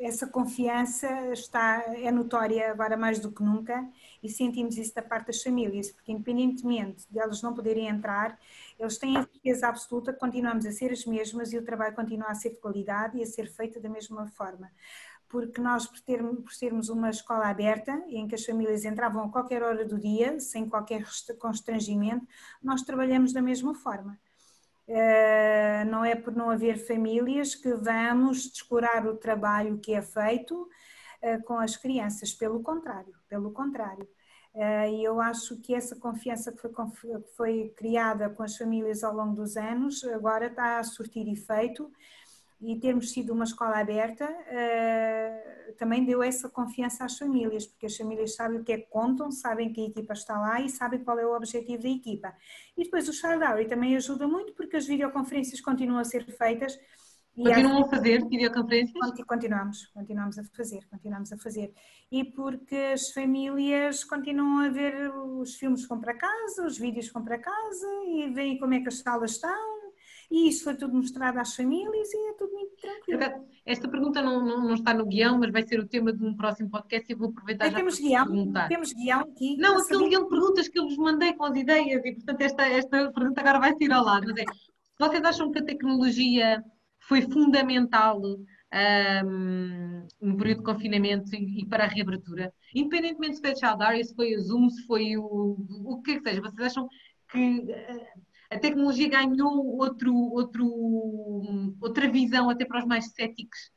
essa 0.00 0.26
confiança 0.26 1.06
está, 1.32 1.84
é 1.96 2.10
notória 2.10 2.70
agora 2.70 2.96
mais 2.96 3.18
do 3.18 3.30
que 3.30 3.42
nunca 3.42 3.86
e 4.22 4.28
sentimos 4.28 4.78
isso 4.78 4.94
da 4.94 5.02
parte 5.02 5.26
das 5.26 5.42
famílias, 5.42 5.90
porque 5.90 6.12
independentemente 6.12 7.06
de 7.10 7.18
elas 7.18 7.42
não 7.42 7.52
poderem 7.52 7.88
entrar, 7.88 8.38
eles 8.78 8.96
têm 8.96 9.18
a 9.18 9.22
certeza 9.22 9.68
absoluta 9.68 10.14
que 10.14 10.18
continuamos 10.18 10.64
a 10.64 10.72
ser 10.72 10.92
as 10.92 11.04
mesmas 11.04 11.52
e 11.52 11.58
o 11.58 11.64
trabalho 11.64 11.94
continua 11.94 12.28
a 12.28 12.34
ser 12.34 12.50
de 12.50 12.56
qualidade 12.56 13.18
e 13.18 13.22
a 13.22 13.26
ser 13.26 13.50
feito 13.50 13.78
da 13.80 13.88
mesma 13.88 14.26
forma. 14.28 14.70
Porque 15.28 15.60
nós, 15.60 15.86
por, 15.86 16.00
por 16.42 16.52
sermos 16.52 16.88
uma 16.88 17.10
escola 17.10 17.48
aberta, 17.48 18.02
em 18.08 18.26
que 18.26 18.34
as 18.34 18.44
famílias 18.44 18.84
entravam 18.84 19.24
a 19.24 19.28
qualquer 19.28 19.62
hora 19.62 19.84
do 19.84 19.98
dia, 19.98 20.40
sem 20.40 20.68
qualquer 20.68 21.04
constrangimento, 21.38 22.26
nós 22.62 22.82
trabalhamos 22.82 23.32
da 23.32 23.42
mesma 23.42 23.74
forma. 23.74 24.18
Eh, 24.86 25.84
não 25.86 26.04
é 26.04 26.14
por 26.14 26.34
não 26.34 26.50
haver 26.50 26.76
famílias 26.78 27.54
que 27.54 27.72
vamos 27.74 28.50
descurar 28.50 29.06
o 29.06 29.16
trabalho 29.16 29.78
que 29.78 29.94
é 29.94 30.02
feito 30.02 30.68
eh, 31.22 31.38
com 31.38 31.58
as 31.58 31.76
crianças, 31.76 32.32
pelo 32.34 32.62
contrário, 32.62 33.14
pelo 33.28 33.50
contrário. 33.52 34.06
Eh, 34.54 34.90
e 34.92 35.04
eu 35.04 35.20
acho 35.20 35.60
que 35.60 35.74
essa 35.74 35.96
confiança 35.96 36.52
que 36.52 36.60
foi, 36.60 37.20
foi 37.36 37.74
criada 37.76 38.28
com 38.30 38.42
as 38.42 38.56
famílias 38.56 39.02
ao 39.02 39.14
longo 39.14 39.34
dos 39.34 39.56
anos 39.56 40.04
agora 40.04 40.46
está 40.46 40.78
a 40.78 40.84
surtir 40.84 41.26
efeito 41.28 41.90
e 42.60 42.78
termos 42.78 43.12
sido 43.12 43.32
uma 43.32 43.44
escola 43.44 43.78
aberta 43.78 44.24
uh, 44.24 45.54
também 45.76 46.04
deu 46.04 46.22
essa 46.22 46.48
confiança 46.48 47.04
às 47.04 47.18
famílias, 47.18 47.66
porque 47.66 47.86
as 47.86 47.96
famílias 47.96 48.34
sabem 48.34 48.60
o 48.60 48.64
que 48.64 48.72
é 48.72 48.78
que 48.78 48.88
contam, 48.88 49.30
sabem 49.30 49.72
que 49.72 49.80
a 49.80 49.88
equipa 49.88 50.12
está 50.12 50.38
lá 50.38 50.60
e 50.60 50.68
sabem 50.68 51.02
qual 51.02 51.18
é 51.18 51.26
o 51.26 51.36
objetivo 51.36 51.82
da 51.82 51.88
equipa. 51.88 52.34
E 52.76 52.84
depois 52.84 53.08
o 53.08 53.12
Child 53.12 53.44
Hour 53.44 53.66
também 53.66 53.96
ajuda 53.96 54.26
muito 54.26 54.52
porque 54.54 54.76
as 54.76 54.86
videoconferências 54.86 55.60
continuam 55.60 55.98
a 55.98 56.04
ser 56.04 56.24
feitas. 56.24 56.78
Continuam 57.36 57.84
a 57.84 57.88
fazer 57.88 58.24
videoconferências? 58.28 59.24
Continuamos, 59.26 59.86
continuamos 59.86 60.38
a 60.38 60.44
fazer, 60.44 60.86
continuamos 60.88 61.32
a 61.32 61.36
fazer. 61.36 61.74
E 62.10 62.24
porque 62.24 62.76
as 62.76 63.10
famílias 63.10 64.04
continuam 64.04 64.60
a 64.60 64.68
ver 64.68 65.10
os 65.10 65.56
filmes 65.56 65.82
que 65.82 65.88
vão 65.88 66.00
para 66.00 66.14
casa, 66.14 66.64
os 66.64 66.78
vídeos 66.78 67.08
que 67.08 67.12
vão 67.12 67.24
para 67.24 67.38
casa 67.38 67.88
e 68.06 68.30
veem 68.32 68.58
como 68.58 68.74
é 68.74 68.80
que 68.80 68.88
as 68.88 68.98
salas 68.98 69.32
estão 69.32 69.73
e 70.34 70.48
isso 70.48 70.64
foi 70.64 70.74
tudo 70.74 70.96
mostrado 70.96 71.38
às 71.38 71.54
famílias 71.54 72.12
e 72.12 72.30
é 72.30 72.32
tudo 72.32 72.52
muito 72.52 72.74
tranquilo. 72.76 73.46
Esta 73.64 73.88
pergunta 73.88 74.20
não, 74.20 74.44
não, 74.44 74.64
não, 74.64 74.74
está 74.74 74.92
no 74.92 75.06
guião, 75.06 75.38
mas 75.38 75.52
vai 75.52 75.62
ser 75.62 75.78
o 75.78 75.86
tema 75.86 76.12
de 76.12 76.24
um 76.24 76.34
próximo 76.34 76.68
podcast 76.68 77.08
e 77.08 77.14
eu 77.14 77.18
vou 77.18 77.28
aproveitar 77.28 77.70
já 77.70 77.76
temos 77.76 78.00
guião, 78.00 78.26
perguntar. 78.26 78.68
Temos 78.68 78.92
guião 78.92 79.20
aqui. 79.20 79.56
Não, 79.58 79.78
aquele 79.78 80.08
guião 80.08 80.24
de 80.24 80.28
perguntas 80.28 80.66
que 80.66 80.76
eu 80.76 80.86
vos 80.86 80.96
mandei 80.96 81.34
com 81.34 81.44
as 81.44 81.56
ideias 81.56 82.04
e 82.04 82.12
portanto 82.14 82.40
esta, 82.40 82.66
esta 82.66 83.12
pergunta 83.12 83.40
agora 83.40 83.60
vai 83.60 83.78
sair 83.78 83.92
ao 83.92 84.04
lado. 84.04 84.26
Mas 84.26 84.38
é, 84.38 84.44
vocês 84.98 85.22
acham 85.22 85.52
que 85.52 85.60
a 85.60 85.64
tecnologia 85.64 86.64
foi 86.98 87.22
fundamental 87.22 88.20
um, 88.20 90.06
no 90.20 90.36
período 90.36 90.58
de 90.58 90.64
confinamento 90.64 91.32
e, 91.32 91.60
e, 91.60 91.66
para 91.68 91.84
a 91.84 91.88
reabertura? 91.88 92.52
Independentemente 92.74 93.36
se 93.36 93.40
foi 93.40 93.52
a 93.52 93.54
Child 93.54 94.04
se 94.04 94.14
foi 94.16 94.34
a 94.34 94.38
Zoom, 94.40 94.68
se 94.68 94.84
foi 94.84 95.16
o, 95.16 95.56
o 95.84 96.02
que 96.02 96.10
é 96.10 96.16
que 96.16 96.28
seja, 96.28 96.40
vocês 96.40 96.66
acham 96.66 96.88
que 97.30 97.60
uh, 97.60 98.33
a 98.54 98.58
tecnologia 98.58 99.08
ganhou 99.08 99.76
outro, 99.78 100.14
outro, 100.14 101.76
outra 101.80 102.08
visão 102.08 102.48
até 102.48 102.64
para 102.64 102.78
os 102.78 102.86
mais 102.86 103.12
céticos 103.12 103.72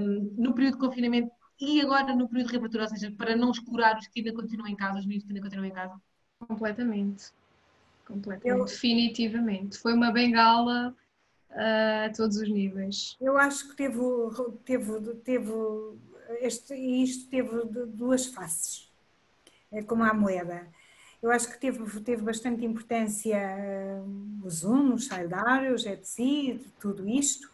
um, 0.00 0.34
no 0.36 0.54
período 0.54 0.74
de 0.74 0.80
confinamento 0.80 1.30
e 1.60 1.80
agora 1.80 2.14
no 2.14 2.28
período 2.28 2.48
de 2.48 2.52
reabertura, 2.52 2.84
ou 2.84 2.90
seja, 2.90 3.10
para 3.16 3.34
não 3.34 3.50
escurar 3.50 3.98
os 3.98 4.06
que 4.06 4.20
ainda 4.20 4.32
continuam 4.32 4.68
em 4.68 4.76
casa, 4.76 4.98
os 4.98 5.06
meninos 5.06 5.24
que 5.24 5.32
ainda 5.32 5.42
continuam 5.42 5.66
em 5.66 5.72
casa? 5.72 6.00
Completamente. 6.38 7.32
Completamente. 8.06 8.60
Eu... 8.60 8.64
Definitivamente. 8.64 9.78
Foi 9.78 9.94
uma 9.94 10.12
bengala 10.12 10.94
uh, 11.50 12.06
a 12.06 12.12
todos 12.14 12.36
os 12.36 12.48
níveis. 12.48 13.16
Eu 13.20 13.36
acho 13.38 13.70
que 13.70 13.76
teve, 13.76 13.98
teve, 14.64 15.00
teve 15.24 15.52
este, 16.40 16.74
isto 16.74 17.30
teve 17.30 17.64
duas 17.86 18.26
faces, 18.26 18.92
é 19.72 19.82
como 19.82 20.04
a 20.04 20.12
moeda. 20.12 20.68
Eu 21.22 21.30
acho 21.30 21.48
que 21.50 21.58
teve, 21.58 22.00
teve 22.00 22.22
bastante 22.22 22.64
importância 22.64 23.36
uh, 23.36 24.46
o 24.46 24.50
Zoom, 24.50 24.94
o 24.94 24.98
Child 24.98 25.34
o 25.72 25.76
Jetsi, 25.78 26.60
tudo 26.78 27.08
isto. 27.08 27.48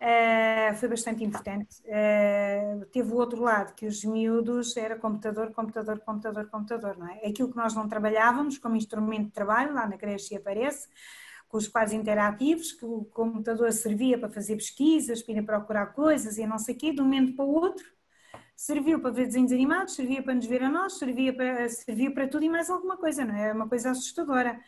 Uh, 0.00 0.76
foi 0.76 0.88
bastante 0.88 1.24
importante. 1.24 1.82
Uh, 1.82 2.84
teve 2.86 3.12
o 3.12 3.16
outro 3.16 3.42
lado, 3.42 3.74
que 3.74 3.86
os 3.86 4.04
miúdos 4.04 4.76
era 4.76 4.96
computador, 4.96 5.52
computador, 5.52 5.98
computador, 6.00 6.46
computador, 6.48 6.96
não 6.96 7.08
é? 7.08 7.26
Aquilo 7.26 7.50
que 7.50 7.56
nós 7.56 7.74
não 7.74 7.88
trabalhávamos 7.88 8.58
como 8.58 8.76
instrumento 8.76 9.26
de 9.26 9.32
trabalho, 9.32 9.74
lá 9.74 9.88
na 9.88 9.98
creche 9.98 10.36
aparece, 10.36 10.86
com 11.48 11.56
os 11.56 11.66
quadros 11.66 11.94
interativos, 11.94 12.72
que 12.72 12.84
o 12.84 13.04
computador 13.06 13.72
servia 13.72 14.18
para 14.18 14.28
fazer 14.28 14.54
pesquisas, 14.54 15.22
para 15.22 15.34
ir 15.34 15.42
procurar 15.42 15.86
coisas 15.86 16.38
e 16.38 16.46
não 16.46 16.58
sei 16.58 16.76
o 16.76 16.78
quê, 16.78 16.92
de 16.92 17.00
um 17.00 17.04
momento 17.04 17.34
para 17.34 17.44
o 17.44 17.52
outro, 17.52 17.84
serviu 18.58 18.98
para 18.98 19.12
ver 19.12 19.26
desenhos 19.26 19.52
animados, 19.52 19.94
servia 19.94 20.20
para 20.20 20.34
nos 20.34 20.44
ver 20.44 20.64
a 20.64 20.68
nós, 20.68 20.98
servia 20.98 21.32
para, 21.32 21.68
servia 21.68 22.10
para 22.12 22.26
tudo 22.26 22.44
e 22.44 22.48
mais 22.48 22.68
alguma 22.68 22.96
coisa, 22.96 23.24
não 23.24 23.36
é? 23.36 23.50
É 23.50 23.52
uma 23.52 23.68
coisa 23.68 23.92
assustadora. 23.92 24.60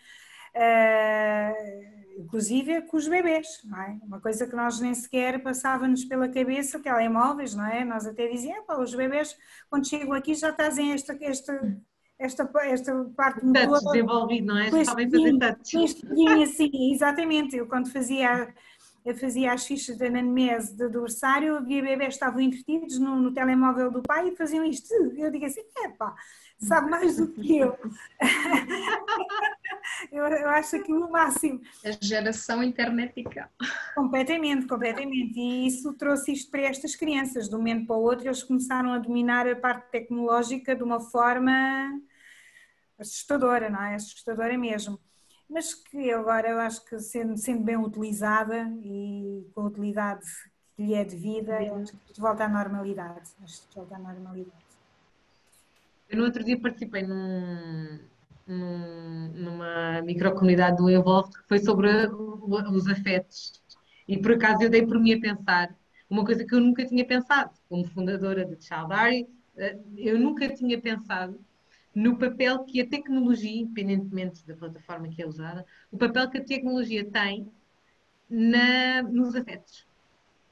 Uh, 0.54 2.20
inclusive 2.20 2.82
com 2.82 2.96
os 2.96 3.08
bebês, 3.08 3.60
não 3.64 3.82
é? 3.82 3.98
Uma 4.04 4.20
coisa 4.20 4.46
que 4.46 4.54
nós 4.54 4.78
nem 4.78 4.94
sequer 4.94 5.42
passava-nos 5.42 6.04
pela 6.04 6.28
cabeça, 6.28 6.78
telemóveis, 6.78 7.52
não 7.56 7.66
é? 7.66 7.84
Nós 7.84 8.06
até 8.06 8.28
dizíamos, 8.28 8.64
os 8.78 8.94
bebês 8.94 9.36
quando 9.68 9.88
chegam 9.88 10.12
aqui 10.12 10.36
já 10.36 10.52
trazem 10.52 10.92
esta, 10.92 11.18
esta, 11.20 11.76
esta, 12.16 12.48
esta 12.62 13.04
parte 13.16 13.44
motora. 13.44 13.80
desenvolvido, 13.92 14.46
não 14.46 14.58
é? 14.58 14.84
Sabem 14.84 15.10
fazer 15.10 15.36
touch. 15.36 15.76
assim, 16.44 16.92
exatamente. 16.92 17.56
Eu 17.56 17.66
quando 17.66 17.90
fazia 17.90 18.54
eu 19.04 19.16
fazia 19.16 19.52
as 19.52 19.66
fichas 19.66 19.96
da 19.96 20.06
anamnese 20.06 20.76
do 20.76 20.84
adversário, 20.84 21.56
havia 21.56 21.82
bebês 21.82 22.08
que 22.08 22.14
estavam 22.14 22.40
entretidos 22.40 22.98
no, 22.98 23.16
no, 23.16 23.32
telemóvel 23.32 23.90
do 23.90 24.02
pai 24.02 24.28
e 24.28 24.36
faziam 24.36 24.64
isto. 24.64 24.92
Eu 25.16 25.30
digo 25.30 25.46
assim, 25.46 25.62
epá, 25.78 26.14
sabe 26.58 26.90
mais 26.90 27.16
do 27.16 27.28
que 27.28 27.58
eu. 27.58 27.78
eu, 30.12 30.24
eu 30.24 30.48
acho 30.50 30.76
aquilo 30.76 31.06
o 31.06 31.10
máximo. 31.10 31.60
A 31.84 31.92
geração 32.04 32.62
internetica. 32.62 33.50
Completamente, 33.94 34.66
completamente. 34.66 35.38
E 35.38 35.66
isso 35.66 35.94
trouxe 35.94 36.32
isto 36.32 36.50
para 36.50 36.60
estas 36.62 36.94
crianças. 36.94 37.48
De 37.48 37.54
um 37.54 37.58
momento 37.58 37.86
para 37.86 37.96
o 37.96 38.02
outro, 38.02 38.26
eles 38.26 38.42
começaram 38.42 38.92
a 38.92 38.98
dominar 38.98 39.48
a 39.48 39.56
parte 39.56 39.90
tecnológica 39.90 40.76
de 40.76 40.82
uma 40.82 41.00
forma 41.00 41.98
assustadora, 42.98 43.70
não 43.70 43.82
é? 43.82 43.94
Assustadora 43.94 44.58
mesmo 44.58 45.00
mas 45.50 45.74
que 45.74 46.10
agora 46.12 46.48
eu 46.48 46.60
acho 46.60 46.84
que 46.84 46.98
sendo, 47.00 47.36
sendo 47.36 47.64
bem 47.64 47.76
utilizada 47.76 48.70
e 48.82 49.44
com 49.52 49.62
a 49.62 49.66
utilidade 49.66 50.24
que 50.76 50.82
lhe 50.82 50.94
é 50.94 51.04
devida, 51.04 51.58
acho 51.58 51.92
que 52.06 52.20
volta 52.20 52.44
à 52.44 52.48
normalidade. 52.48 53.30
Acho 53.42 53.68
que 53.68 53.74
volta 53.74 53.96
à 53.96 53.98
normalidade. 53.98 54.64
Eu 56.08 56.18
no 56.18 56.24
outro 56.24 56.44
dia 56.44 56.58
participei 56.58 57.02
num, 57.02 57.98
num, 58.46 59.28
numa 59.34 60.02
microcomunidade 60.02 60.76
do 60.76 60.88
Evolve 60.88 61.32
que 61.32 61.48
foi 61.48 61.58
sobre 61.58 61.88
os 62.72 62.86
afetos. 62.88 63.60
E 64.06 64.18
por 64.18 64.32
acaso 64.32 64.62
eu 64.62 64.70
dei 64.70 64.86
por 64.86 64.98
mim 65.00 65.14
a 65.14 65.20
pensar 65.20 65.74
uma 66.08 66.24
coisa 66.24 66.44
que 66.44 66.54
eu 66.54 66.60
nunca 66.60 66.84
tinha 66.84 67.04
pensado, 67.04 67.52
como 67.68 67.86
fundadora 67.86 68.44
de 68.44 68.60
Childari, 68.60 69.28
eh, 69.56 69.78
eu 69.96 70.18
nunca 70.18 70.48
tinha 70.48 70.80
pensado 70.80 71.38
no 71.94 72.16
papel 72.18 72.64
que 72.64 72.80
a 72.80 72.88
tecnologia, 72.88 73.62
independentemente 73.62 74.46
da 74.46 74.54
plataforma 74.54 75.08
que 75.08 75.22
é 75.22 75.26
usada, 75.26 75.66
o 75.90 75.98
papel 75.98 76.30
que 76.30 76.38
a 76.38 76.44
tecnologia 76.44 77.04
tem 77.04 77.50
na, 78.28 79.02
nos 79.02 79.34
afetos. 79.34 79.88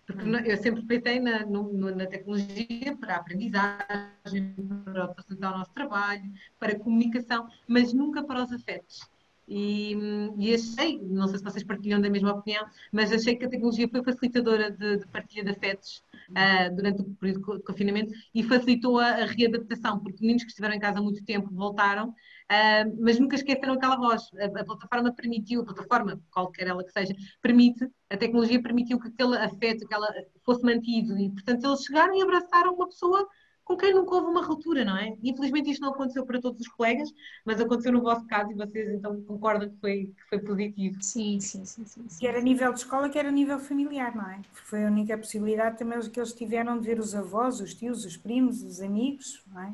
Porque 0.07 0.26
eu 0.51 0.57
sempre 0.57 0.82
pensei 0.82 1.20
na, 1.20 1.45
no, 1.45 1.95
na 1.95 2.07
tecnologia 2.07 2.97
para 2.99 3.16
a 3.16 3.18
aprendizagem, 3.18 4.55
para 4.84 5.14
facilitar 5.14 5.55
o 5.55 5.59
nosso 5.59 5.72
trabalho, 5.72 6.32
para 6.59 6.72
a 6.72 6.78
comunicação, 6.78 7.47
mas 7.66 7.93
nunca 7.93 8.24
para 8.24 8.43
os 8.43 8.51
afetos. 8.51 9.09
E, 9.51 9.96
e, 10.36 10.55
achei, 10.55 11.01
não 11.03 11.26
sei 11.26 11.38
se 11.38 11.44
vocês 11.44 11.64
partilham 11.64 12.01
da 12.03 12.11
mesma 12.11 12.32
opinião, 12.32 12.66
mas 12.92 13.11
achei 13.11 13.34
que 13.34 13.46
a 13.46 13.49
tecnologia 13.49 13.88
foi 13.88 14.05
facilitadora 14.05 14.70
de, 14.70 14.99
de 14.99 15.07
partilha 15.09 15.42
de 15.42 15.51
afetos 15.51 16.03
uh, 16.30 16.76
durante 16.76 17.01
o 17.01 17.05
período 17.14 17.57
de 17.57 17.62
confinamento 17.62 18.12
e 18.34 18.42
facilitou 18.42 18.99
a, 18.99 19.07
a, 19.07 19.24
readaptação, 19.24 20.01
porque 20.01 20.20
meninos 20.20 20.42
que 20.42 20.51
estiveram 20.51 20.74
em 20.74 20.78
casa 20.78 20.99
há 20.99 21.03
muito 21.03 21.24
tempo 21.24 21.49
voltaram, 21.51 22.09
uh, 22.11 22.96
mas 23.01 23.18
nunca 23.18 23.36
esqueceram 23.36 23.72
aquela 23.72 23.96
voz. 23.96 24.28
A, 24.38 24.61
a, 24.61 24.64
plataforma 24.64 25.14
permitiu, 25.14 25.62
a 25.62 25.64
plataforma, 25.64 26.20
qualquer 26.30 26.66
ela 26.66 26.84
que 26.84 26.92
seja, 26.92 27.14
permite, 27.40 27.88
a 28.11 28.18
tecnologia 28.18 28.62
permitiu 28.62 29.01
que 29.01 29.09
aquele 29.09 29.38
afeto 29.38 29.86
aquela, 29.86 30.09
fosse 30.44 30.62
mantido 30.62 31.18
e, 31.18 31.30
portanto, 31.30 31.64
eles 31.64 31.84
chegaram 31.84 32.14
e 32.14 32.20
abraçaram 32.20 32.74
uma 32.74 32.86
pessoa 32.86 33.26
com 33.68 33.76
quem 33.76 33.92
nunca 33.92 34.14
houve 34.14 34.28
uma 34.28 34.42
ruptura, 34.42 34.82
não 34.82 34.96
é? 34.96 35.14
Infelizmente 35.22 35.70
isto 35.70 35.82
não 35.82 35.92
aconteceu 35.92 36.24
para 36.24 36.40
todos 36.40 36.58
os 36.58 36.68
colegas, 36.68 37.12
mas 37.44 37.60
aconteceu 37.60 37.92
no 37.92 38.00
vosso 38.00 38.26
caso 38.26 38.50
e 38.50 38.54
vocês 38.54 38.94
então 38.94 39.22
concordam 39.24 39.68
que 39.68 39.76
foi, 39.78 40.06
que 40.06 40.28
foi 40.30 40.38
positivo. 40.38 40.96
Sim, 41.02 41.38
sim, 41.38 41.66
sim, 41.66 41.84
sim, 41.84 42.08
sim. 42.08 42.18
Quer 42.18 42.34
a 42.36 42.40
nível 42.40 42.72
de 42.72 42.78
escola, 42.78 43.10
quer 43.10 43.26
a 43.26 43.30
nível 43.30 43.58
familiar, 43.58 44.16
não 44.16 44.26
é? 44.30 44.40
Foi 44.54 44.84
a 44.84 44.86
única 44.86 45.18
possibilidade 45.18 45.76
também 45.76 46.00
que 46.00 46.18
eles 46.18 46.32
tiveram 46.32 46.80
de 46.80 46.86
ver 46.86 46.98
os 46.98 47.14
avós, 47.14 47.60
os 47.60 47.74
tios, 47.74 48.06
os 48.06 48.16
primos, 48.16 48.62
os 48.62 48.80
amigos, 48.80 49.44
não 49.52 49.60
é? 49.60 49.72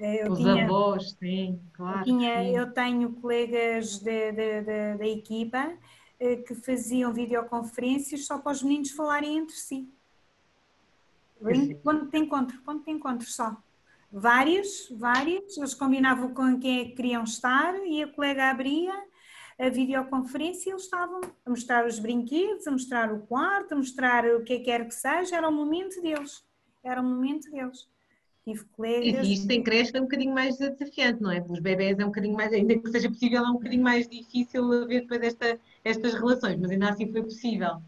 Eh, 0.00 0.26
eu 0.26 0.32
os 0.32 0.38
tinha, 0.38 0.64
avós, 0.64 1.10
sim, 1.20 1.60
claro. 1.74 2.00
Eu, 2.00 2.04
tinha, 2.04 2.42
sim. 2.42 2.56
eu 2.56 2.72
tenho 2.72 3.12
colegas 3.12 4.00
de, 4.00 4.32
de, 4.32 4.62
de, 4.62 4.98
da 4.98 5.06
equipa 5.06 5.72
eh, 6.18 6.36
que 6.38 6.56
faziam 6.56 7.12
videoconferências 7.12 8.26
só 8.26 8.36
para 8.40 8.50
os 8.50 8.64
meninos 8.64 8.90
falarem 8.90 9.38
entre 9.38 9.54
si. 9.54 9.88
Ponto 11.82 12.10
de 12.10 12.18
encontro, 12.18 12.58
ponto 12.62 12.84
de 12.84 12.90
encontro 12.90 13.28
só. 13.28 13.56
Vários, 14.10 14.88
vários, 14.96 15.56
eles 15.56 15.74
combinavam 15.74 16.32
com 16.32 16.58
quem 16.58 16.80
é 16.80 16.84
que 16.86 16.92
queriam 16.92 17.24
estar 17.24 17.74
e 17.86 18.02
a 18.02 18.08
colega 18.08 18.50
abria 18.50 18.94
a 19.58 19.68
videoconferência 19.68 20.70
e 20.70 20.72
eles 20.72 20.84
estavam 20.84 21.20
a 21.44 21.50
mostrar 21.50 21.84
os 21.86 21.98
brinquedos, 21.98 22.66
a 22.66 22.70
mostrar 22.70 23.12
o 23.12 23.20
quarto, 23.20 23.72
a 23.72 23.76
mostrar 23.76 24.24
o 24.24 24.44
que 24.44 24.60
quer 24.60 24.86
que 24.86 24.94
seja, 24.94 25.36
era 25.36 25.48
o 25.48 25.52
momento 25.52 26.00
deles. 26.00 26.44
Era 26.82 27.00
o 27.00 27.04
momento 27.04 27.50
deles. 27.50 27.88
Tive 28.44 28.64
colegas. 28.72 29.26
E 29.26 29.34
isto 29.34 29.50
em 29.50 29.62
creche 29.62 29.94
é 29.94 30.00
um 30.00 30.04
bocadinho 30.04 30.32
mais 30.32 30.56
desafiante, 30.56 31.20
não 31.20 31.30
é? 31.30 31.44
Os 31.46 31.58
bebés 31.58 31.98
é 31.98 32.04
um 32.04 32.08
bocadinho 32.08 32.34
mais, 32.34 32.52
ainda 32.52 32.78
que 32.78 32.90
seja 32.90 33.08
possível, 33.08 33.44
é 33.44 33.48
um 33.50 33.54
bocadinho 33.54 33.82
mais 33.82 34.08
difícil 34.08 34.72
haver 34.72 35.02
depois 35.02 35.20
esta, 35.22 35.60
estas 35.84 36.14
relações, 36.14 36.56
mas 36.58 36.70
ainda 36.70 36.88
assim 36.88 37.10
foi 37.12 37.22
possível. 37.22 37.82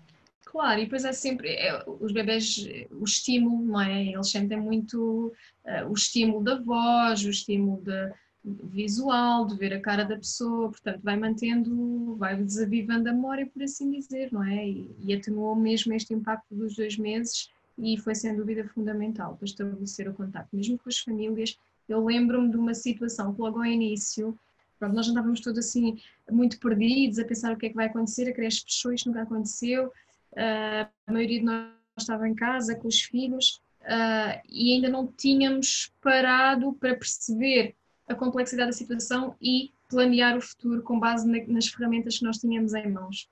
Claro, 0.51 0.81
e 0.81 0.85
depois 0.85 1.05
é 1.05 1.13
sempre, 1.13 1.49
é, 1.49 1.85
os 1.87 2.11
bebés, 2.11 2.67
o 2.91 3.05
estímulo, 3.05 3.65
não 3.65 3.81
é? 3.81 4.07
Eles 4.07 4.31
sentem 4.31 4.61
muito 4.61 5.33
uh, 5.65 5.89
o 5.89 5.95
estímulo 5.95 6.43
da 6.43 6.59
voz, 6.59 7.25
o 7.25 7.31
estímulo 7.31 7.81
de, 7.81 8.13
visual, 8.45 9.47
de 9.47 9.57
ver 9.57 9.73
a 9.75 9.81
cara 9.81 10.05
da 10.05 10.17
pessoa, 10.17 10.71
portanto 10.71 11.01
vai 11.05 11.17
mantendo, 11.17 12.17
vai 12.17 12.37
desavivando 12.37 13.09
a 13.09 13.13
memória, 13.13 13.47
por 13.47 13.63
assim 13.63 13.93
dizer, 13.93 14.33
não 14.33 14.43
é? 14.43 14.69
E, 14.69 14.91
e 14.99 15.15
atenuou 15.15 15.55
mesmo 15.55 15.93
este 15.93 16.15
impacto 16.15 16.53
dos 16.53 16.75
dois 16.75 16.97
meses 16.97 17.49
e 17.79 17.97
foi 17.99 18.17
sem 18.17 18.35
dúvida 18.35 18.67
fundamental 18.75 19.37
para 19.37 19.45
estabelecer 19.45 20.09
o 20.09 20.15
contato, 20.15 20.49
mesmo 20.53 20.77
com 20.79 20.89
as 20.89 20.99
famílias. 20.99 21.57
Eu 21.89 22.05
lembro-me 22.05 22.51
de 22.51 22.57
uma 22.57 22.75
situação 22.75 23.33
que 23.33 23.41
logo 23.41 23.59
ao 23.59 23.67
início, 23.67 24.37
pronto, 24.81 24.97
nós 24.97 25.09
andávamos 25.09 25.41
todos 25.41 25.61
assim 25.61 26.01
muito 26.29 26.59
perdidos, 26.59 27.21
a 27.21 27.25
pensar 27.25 27.53
o 27.53 27.57
que 27.57 27.67
é 27.67 27.69
que 27.69 27.77
vai 27.77 27.87
acontecer, 27.87 28.29
a 28.29 28.35
creche 28.35 28.65
fechou, 28.65 28.93
isto 28.93 29.07
nunca 29.07 29.23
aconteceu, 29.23 29.93
a 30.37 31.13
maioria 31.13 31.41
de 31.41 31.45
nós 31.45 31.71
estava 31.99 32.29
em 32.29 32.35
casa 32.35 32.75
com 32.75 32.89
os 32.89 33.01
filhos 33.01 33.61
uh, 33.83 34.41
e 34.49 34.75
ainda 34.75 34.89
não 34.89 35.07
tínhamos 35.07 35.93
parado 36.01 36.73
para 36.75 36.95
perceber 36.95 37.75
a 38.09 38.15
complexidade 38.15 38.71
da 38.71 38.77
situação 38.77 39.37
e 39.41 39.73
planear 39.89 40.37
o 40.37 40.41
futuro 40.41 40.83
com 40.83 40.99
base 40.99 41.29
na, 41.29 41.45
nas 41.47 41.69
ferramentas 41.69 42.19
que 42.19 42.25
nós 42.25 42.39
tínhamos 42.39 42.75
em 42.75 42.91
mãos. 42.91 43.29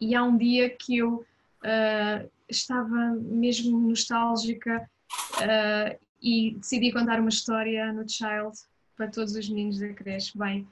E 0.00 0.14
há 0.14 0.22
um 0.22 0.36
dia 0.36 0.70
que 0.70 0.98
eu 0.98 1.16
uh, 1.16 2.30
estava 2.48 3.14
mesmo 3.20 3.78
nostálgica 3.78 4.88
uh, 5.36 6.06
e 6.22 6.56
decidi 6.56 6.92
contar 6.92 7.20
uma 7.20 7.28
história 7.28 7.92
no 7.92 8.08
Child 8.08 8.56
para 8.96 9.08
todos 9.08 9.34
os 9.34 9.48
meninos 9.48 9.78
da 9.78 9.92
creche. 9.92 10.36
Bem, 10.36 10.66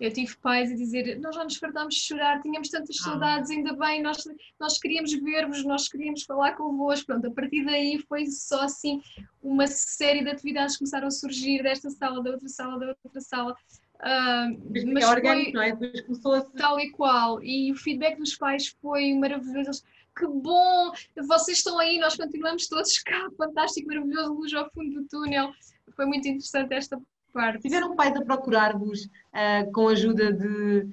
eu 0.00 0.10
tive 0.10 0.34
pais 0.38 0.72
a 0.72 0.74
dizer, 0.74 1.20
nós 1.20 1.34
já 1.34 1.44
nos 1.44 1.56
fartámos 1.56 1.94
de 1.94 2.00
chorar, 2.00 2.40
tínhamos 2.40 2.70
tantas 2.70 2.96
ah. 3.00 3.04
saudades, 3.04 3.50
ainda 3.50 3.74
bem, 3.74 4.02
nós, 4.02 4.24
nós 4.58 4.78
queríamos 4.78 5.12
ver-vos, 5.12 5.62
nós 5.62 5.88
queríamos 5.88 6.22
falar 6.22 6.56
convosco. 6.56 7.06
Pronto, 7.06 7.26
a 7.26 7.30
partir 7.30 7.66
daí 7.66 7.98
foi 8.08 8.24
só 8.26 8.62
assim 8.62 9.02
uma 9.42 9.66
série 9.66 10.24
de 10.24 10.30
atividades 10.30 10.74
que 10.74 10.78
começaram 10.78 11.06
a 11.06 11.10
surgir 11.10 11.62
desta 11.62 11.90
sala, 11.90 12.22
da 12.22 12.30
outra 12.30 12.48
sala, 12.48 12.78
da 12.78 12.96
outra 13.04 13.20
sala. 13.20 13.54
Uh, 13.96 14.58
mas 14.72 15.04
é 15.04 15.06
orgânico, 15.06 15.52
não 15.52 15.62
é? 15.62 15.76
Depois 15.76 16.00
começou 16.00 16.34
a 16.34 16.40
Tal 16.40 16.80
e 16.80 16.90
qual. 16.92 17.42
E 17.42 17.70
o 17.70 17.76
feedback 17.76 18.16
dos 18.16 18.34
pais 18.36 18.68
foi 18.80 19.12
maravilhoso. 19.12 19.82
Que 20.16 20.26
bom! 20.26 20.92
Vocês 21.28 21.58
estão 21.58 21.78
aí, 21.78 21.98
nós 21.98 22.16
continuamos 22.16 22.66
todos 22.68 22.98
cá. 23.04 23.28
Fantástico, 23.36 23.86
maravilhoso, 23.86 24.32
luz 24.32 24.54
ao 24.54 24.70
fundo 24.70 25.02
do 25.02 25.08
túnel. 25.08 25.52
Foi 25.94 26.06
muito 26.06 26.26
interessante 26.26 26.72
esta 26.72 26.98
parte. 27.32 27.62
Tiveram 27.62 27.96
pais 27.96 28.16
a 28.16 28.22
procurar-vos 28.22 29.04
uh, 29.04 29.72
com 29.72 29.88
a 29.88 29.92
ajuda 29.92 30.32
de 30.32 30.86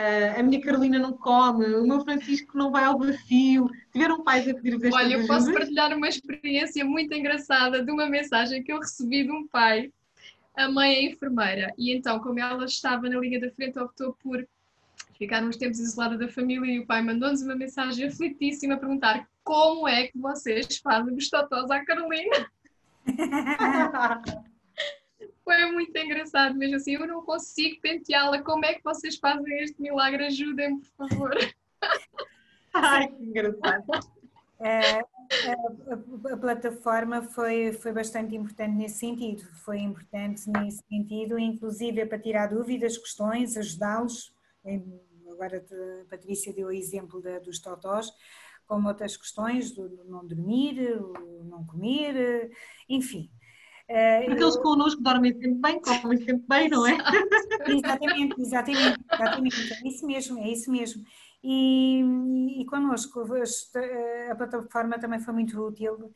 uh, 0.00 0.38
a 0.38 0.42
minha 0.42 0.60
Carolina 0.60 0.98
não 0.98 1.12
come, 1.12 1.66
o 1.74 1.86
meu 1.86 2.00
Francisco 2.02 2.56
não 2.56 2.70
vai 2.70 2.84
ao 2.84 2.98
vazio. 2.98 3.68
Tiveram 3.92 4.22
pais 4.22 4.48
a 4.48 4.54
pedir-vos 4.54 4.84
esta 4.84 4.96
Olha, 4.96 5.14
eu 5.14 5.26
posso 5.26 5.52
partilhar 5.52 5.96
uma 5.96 6.08
experiência 6.08 6.84
muito 6.84 7.14
engraçada 7.14 7.84
de 7.84 7.90
uma 7.90 8.06
mensagem 8.08 8.62
que 8.62 8.72
eu 8.72 8.78
recebi 8.78 9.24
de 9.24 9.30
um 9.30 9.46
pai. 9.48 9.92
A 10.56 10.70
mãe 10.70 10.94
é 10.94 11.04
enfermeira 11.04 11.72
e 11.76 11.94
então, 11.94 12.18
como 12.18 12.40
ela 12.40 12.64
estava 12.64 13.08
na 13.08 13.18
linha 13.18 13.38
da 13.38 13.50
frente, 13.50 13.78
optou 13.78 14.16
por 14.22 14.46
ficar 15.18 15.42
uns 15.42 15.56
tempos 15.56 15.78
isolada 15.78 16.16
da 16.16 16.28
família 16.28 16.70
e 16.70 16.80
o 16.80 16.86
pai 16.86 17.02
mandou-nos 17.02 17.42
uma 17.42 17.54
mensagem 17.54 18.06
aflitíssima 18.06 18.74
a 18.74 18.78
perguntar 18.78 19.28
como 19.42 19.86
é 19.86 20.08
que 20.08 20.18
vocês 20.18 20.78
fazem 20.78 21.14
os 21.14 21.28
totós 21.28 21.70
à 21.70 21.84
Carolina? 21.84 22.50
Foi 25.46 25.64
muito 25.70 25.96
engraçado 25.96 26.56
mesmo 26.56 26.74
assim. 26.74 26.94
Eu 26.94 27.06
não 27.06 27.24
consigo 27.24 27.80
penteá-la. 27.80 28.42
Como 28.42 28.64
é 28.64 28.74
que 28.74 28.82
vocês 28.82 29.14
fazem 29.16 29.62
este 29.62 29.80
milagre? 29.80 30.26
Ajudem-me, 30.26 30.82
por 30.96 31.08
favor. 31.08 31.30
Ai, 32.74 33.06
que 33.06 33.22
engraçado. 33.22 33.84
É, 34.58 34.98
a, 34.98 36.32
a, 36.32 36.36
plataforma 36.36 37.22
foi, 37.22 37.72
foi 37.74 37.92
bastante 37.92 38.34
importante 38.34 38.74
nesse 38.74 38.98
sentido. 38.98 39.44
Foi 39.64 39.78
importante 39.78 40.50
nesse 40.50 40.82
sentido, 40.88 41.38
inclusive 41.38 42.04
para 42.06 42.18
tirar 42.18 42.48
dúvidas, 42.48 42.98
questões, 42.98 43.56
ajudá-los. 43.56 44.34
Agora 45.30 45.64
a 46.02 46.10
Patrícia 46.10 46.52
deu 46.52 46.66
o 46.66 46.72
exemplo 46.72 47.22
da, 47.22 47.38
dos 47.38 47.60
totós, 47.60 48.10
como 48.66 48.88
outras 48.88 49.16
questões, 49.16 49.70
do 49.70 50.04
não 50.06 50.26
dormir, 50.26 50.74
não 51.44 51.64
comer, 51.64 52.50
enfim. 52.88 53.30
Uh, 53.88 54.32
Aqueles 54.32 54.56
eu... 54.56 54.62
connosco 54.62 55.00
dormem 55.00 55.32
sempre 55.32 55.54
bem, 55.54 55.80
comem 55.80 56.18
sempre 56.18 56.44
bem, 56.48 56.68
não 56.68 56.86
é? 56.86 56.98
exatamente, 57.68 58.40
exatamente, 58.40 58.98
exatamente, 59.12 59.72
é 59.72 59.88
isso 59.88 60.06
mesmo, 60.06 60.38
é 60.40 60.48
isso 60.48 60.70
mesmo. 60.72 61.04
E, 61.42 62.60
e 62.60 62.66
connosco, 62.66 63.24
a 64.30 64.34
plataforma 64.34 64.98
também 64.98 65.20
foi 65.20 65.32
muito 65.32 65.64
útil, 65.64 66.12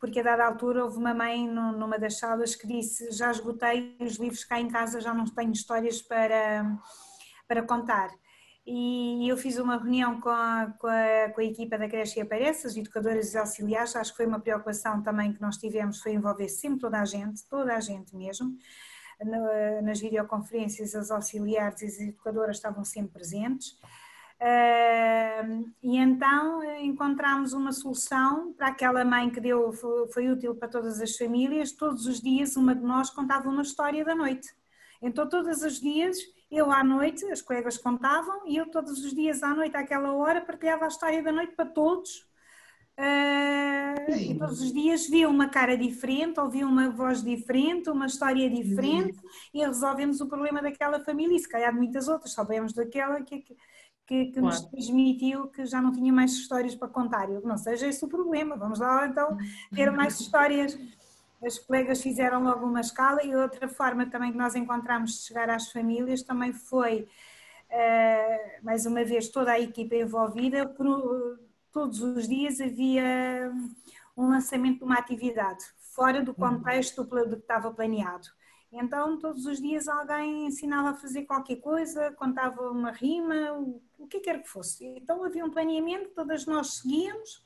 porque 0.00 0.18
a 0.18 0.24
dada 0.24 0.44
altura 0.44 0.84
houve 0.84 0.98
uma 0.98 1.14
mãe 1.14 1.46
numa 1.46 1.98
das 1.98 2.18
salas 2.18 2.56
que 2.56 2.66
disse: 2.66 3.12
Já 3.12 3.30
esgotei 3.30 3.96
os 4.00 4.16
livros 4.16 4.44
cá 4.44 4.60
em 4.60 4.68
casa, 4.68 5.00
já 5.00 5.14
não 5.14 5.24
tenho 5.24 5.52
histórias 5.52 6.02
para, 6.02 6.78
para 7.46 7.62
contar 7.62 8.10
e 8.66 9.28
eu 9.28 9.36
fiz 9.36 9.58
uma 9.58 9.76
reunião 9.76 10.20
com 10.20 10.30
a, 10.30 10.72
com 10.78 10.86
a, 10.86 11.30
com 11.34 11.40
a 11.40 11.44
equipa 11.44 11.76
da 11.76 11.88
creche 11.88 12.18
e 12.18 12.22
aparece, 12.22 12.66
as 12.66 12.76
educadoras 12.76 13.34
e 13.34 13.38
auxiliares, 13.38 13.94
acho 13.94 14.12
que 14.12 14.16
foi 14.16 14.26
uma 14.26 14.40
preocupação 14.40 15.02
também 15.02 15.34
que 15.34 15.40
nós 15.40 15.58
tivemos, 15.58 16.00
foi 16.00 16.14
envolver 16.14 16.48
sempre 16.48 16.80
toda 16.80 16.98
a 16.98 17.04
gente, 17.04 17.46
toda 17.46 17.74
a 17.74 17.80
gente 17.80 18.16
mesmo, 18.16 18.56
nas 19.82 20.00
videoconferências 20.00 20.94
as 20.94 21.10
auxiliares 21.10 21.82
e 21.82 21.86
as 21.86 22.00
educadoras 22.00 22.56
estavam 22.56 22.84
sempre 22.84 23.12
presentes, 23.12 23.78
e 25.82 25.98
então 25.98 26.64
encontramos 26.80 27.52
uma 27.52 27.70
solução 27.70 28.54
para 28.54 28.68
aquela 28.68 29.04
mãe 29.04 29.28
que 29.28 29.40
deu, 29.40 29.72
foi 30.12 30.30
útil 30.30 30.54
para 30.54 30.68
todas 30.68 31.00
as 31.02 31.16
famílias, 31.16 31.70
todos 31.72 32.06
os 32.06 32.20
dias 32.20 32.56
uma 32.56 32.74
de 32.74 32.82
nós 32.82 33.10
contava 33.10 33.48
uma 33.48 33.62
história 33.62 34.04
da 34.04 34.14
noite, 34.14 34.48
então 35.02 35.28
todos 35.28 35.62
os 35.62 35.80
dias 35.80 36.16
eu 36.50 36.70
à 36.70 36.84
noite, 36.84 37.24
as 37.26 37.42
colegas 37.42 37.76
contavam, 37.78 38.46
e 38.46 38.56
eu 38.56 38.70
todos 38.70 39.04
os 39.04 39.14
dias 39.14 39.42
à 39.42 39.54
noite, 39.54 39.76
àquela 39.76 40.12
hora, 40.12 40.40
partilhava 40.40 40.84
a 40.84 40.88
história 40.88 41.22
da 41.22 41.32
noite 41.32 41.54
para 41.54 41.66
todos. 41.66 42.26
Uh, 42.96 44.14
e 44.14 44.38
todos 44.38 44.60
os 44.60 44.72
dias 44.72 45.08
via 45.08 45.28
uma 45.28 45.48
cara 45.48 45.76
diferente, 45.76 46.38
ouvia 46.38 46.64
uma 46.64 46.90
voz 46.90 47.24
diferente, 47.24 47.90
uma 47.90 48.06
história 48.06 48.48
diferente, 48.48 49.18
e 49.52 49.64
resolvemos 49.66 50.20
o 50.20 50.28
problema 50.28 50.62
daquela 50.62 51.00
família 51.00 51.36
e 51.36 51.40
se 51.40 51.48
calhar 51.48 51.72
de 51.72 51.78
muitas 51.78 52.06
outras, 52.06 52.32
sabemos 52.32 52.72
daquela 52.72 53.20
que, 53.22 53.44
que, 54.06 54.26
que 54.26 54.40
nos 54.40 54.60
transmitiu 54.60 55.48
que 55.48 55.66
já 55.66 55.82
não 55.82 55.90
tinha 55.90 56.12
mais 56.12 56.32
histórias 56.34 56.76
para 56.76 56.86
contar. 56.86 57.28
Eu, 57.28 57.40
não 57.42 57.58
seja 57.58 57.88
esse 57.88 58.04
o 58.04 58.08
problema, 58.08 58.56
vamos 58.56 58.78
lá 58.78 59.08
então 59.08 59.36
ter 59.74 59.90
mais 59.90 60.20
histórias. 60.20 60.78
As 61.44 61.58
colegas 61.58 62.00
fizeram 62.00 62.42
logo 62.42 62.66
uma 62.66 62.80
escala 62.80 63.22
e 63.22 63.34
outra 63.34 63.68
forma 63.68 64.06
também 64.06 64.32
que 64.32 64.38
nós 64.38 64.54
encontramos 64.54 65.12
de 65.12 65.26
chegar 65.26 65.50
às 65.50 65.70
famílias 65.70 66.22
também 66.22 66.52
foi, 66.52 67.06
uh, 67.70 68.64
mais 68.64 68.86
uma 68.86 69.04
vez, 69.04 69.28
toda 69.28 69.52
a 69.52 69.60
equipa 69.60 69.94
envolvida, 69.94 70.66
por, 70.66 71.38
todos 71.70 72.00
os 72.00 72.26
dias 72.26 72.60
havia 72.60 73.52
um 74.16 74.28
lançamento 74.28 74.78
de 74.78 74.84
uma 74.84 74.98
atividade, 74.98 75.64
fora 75.94 76.22
do 76.22 76.30
uhum. 76.30 76.34
contexto 76.34 77.04
do 77.04 77.36
que 77.36 77.42
estava 77.42 77.70
planeado. 77.72 78.28
Então, 78.72 79.18
todos 79.18 79.46
os 79.46 79.60
dias 79.60 79.86
alguém 79.86 80.46
ensinava 80.46 80.90
a 80.90 80.94
fazer 80.94 81.22
qualquer 81.22 81.56
coisa, 81.56 82.10
contava 82.12 82.70
uma 82.70 82.90
rima, 82.90 83.52
o 83.98 84.06
que 84.08 84.18
quer 84.18 84.42
que 84.42 84.48
fosse. 84.48 84.84
Então, 84.84 85.22
havia 85.22 85.44
um 85.44 85.50
planeamento, 85.50 86.10
todas 86.10 86.46
nós 86.46 86.78
seguíamos, 86.78 87.43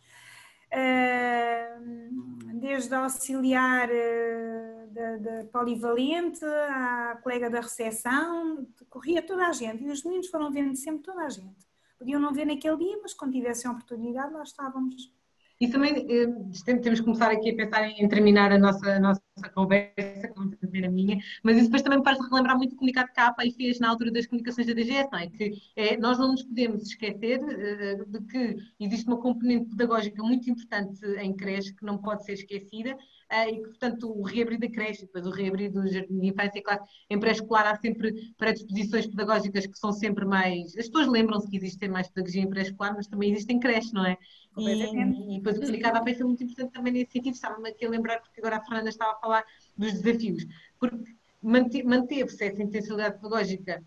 desde 2.55 2.95
a 2.95 3.05
auxiliar 3.05 3.89
eh, 3.91 4.87
da, 4.91 5.17
da 5.17 5.45
polivalente 5.45 6.45
à 6.45 7.19
colega 7.23 7.49
da 7.51 7.61
recepção, 7.61 8.67
corria 8.89 9.23
toda 9.23 9.47
a 9.47 9.53
gente. 9.53 9.85
E 9.85 9.91
os 9.91 10.05
meninos 10.05 10.29
foram 10.29 10.51
vendo 10.51 10.77
sempre 10.77 11.03
toda 11.03 11.23
a 11.23 11.29
gente. 11.29 11.67
Podiam 11.99 12.21
não 12.21 12.33
ver 12.33 12.45
naquele 12.45 12.77
dia, 12.77 12.99
mas 13.03 13.15
quando 13.15 13.33
tivessem 13.33 13.69
a 13.69 13.73
oportunidade, 13.73 14.33
lá 14.33 14.43
estávamos. 14.43 15.13
E 15.61 15.69
também 15.69 16.07
eh, 16.09 16.77
temos 16.81 17.01
que 17.01 17.05
começar 17.05 17.31
aqui 17.31 17.51
a 17.51 17.57
pensar 17.57 17.89
em, 17.89 18.09
terminar 18.09 18.53
a 18.53 18.59
nossa, 18.59 18.87
a 18.89 19.01
nossa 19.01 19.23
conversa, 19.47 20.29
como 20.35 20.55
dizer 20.57 20.87
a 20.87 20.91
minha, 20.91 21.19
mas 21.43 21.57
isso 21.57 21.67
depois 21.67 21.83
também 21.83 21.99
me 21.99 22.05
faz 22.05 22.19
relembrar 22.19 22.57
muito 22.57 22.73
o 22.73 22.77
comunicado 22.77 23.13
que 23.13 23.21
a 23.21 23.27
APA 23.27 23.43
fez 23.57 23.79
na 23.79 23.91
altura 23.91 24.11
das 24.11 24.27
comunicações 24.27 24.67
da 24.67 24.73
DGS, 24.73 25.09
não 25.13 25.19
é? 25.19 25.29
Que 25.29 25.53
é, 25.77 25.97
nós 25.97 26.19
não 26.19 26.33
nos 26.33 26.43
podemos 26.43 26.83
esquecer 26.83 27.41
uh, 27.41 28.07
de 28.07 28.21
que 28.27 28.57
existe 28.81 29.07
uma 29.07 29.19
componente 29.19 29.69
pedagógica 29.69 30.23
muito 30.23 30.51
importante 30.51 31.05
em 31.21 31.35
creche 31.37 31.75
que 31.75 31.85
não 31.85 31.99
pode 31.99 32.25
ser 32.25 32.33
esquecida, 32.33 32.95
uh, 32.95 33.49
e 33.49 33.57
que, 33.57 33.69
portanto, 33.69 34.11
o 34.11 34.23
reabrir 34.23 34.59
da 34.59 34.69
creche, 34.69 35.03
depois 35.03 35.27
o 35.27 35.31
reabrir 35.31 35.71
do 35.71 35.87
jardim 35.87 36.19
de 36.19 36.27
infância, 36.29 36.63
claro, 36.63 36.83
em 37.11 37.19
pré-escolar 37.19 37.67
há 37.67 37.77
sempre 37.77 38.33
predisposições 38.37 39.07
pedagógicas 39.07 39.67
que 39.67 39.79
são 39.79 39.93
sempre 39.93 40.25
mais. 40.25 40.77
As 40.77 40.87
pessoas 40.87 41.07
lembram-se 41.07 41.49
que 41.49 41.57
existe 41.57 41.89
mais 41.89 42.09
pedagogia 42.09 42.43
em 42.43 42.49
pré-escolar, 42.49 42.95
mas 42.95 43.07
também 43.07 43.33
existe 43.33 43.53
em 43.53 43.61
creche, 43.61 43.93
não 43.93 44.07
é? 44.07 44.17
E, 44.59 45.35
e 45.35 45.37
depois 45.39 45.57
o 45.57 45.61
comunicado 45.61 45.99
à 45.99 46.03
foi 46.03 46.25
muito 46.25 46.45
importante 46.45 46.73
também 46.73 46.93
nesse 46.93 47.13
sentido, 47.13 47.35
estava-me 47.35 47.69
aqui 47.69 47.85
a 47.85 47.91
lembrar, 47.91 48.21
porque 48.21 48.41
agora 48.41 48.57
a 48.57 48.65
Fernanda 48.65 48.89
estava 48.89 49.13
a 49.13 49.21
falar 49.21 49.45
dos 49.77 49.93
desafios, 50.01 50.47
porque 50.79 51.15
manteve-se 51.43 52.45
essa 52.45 52.63
intensidade 52.63 53.17
pedagógica 53.17 53.85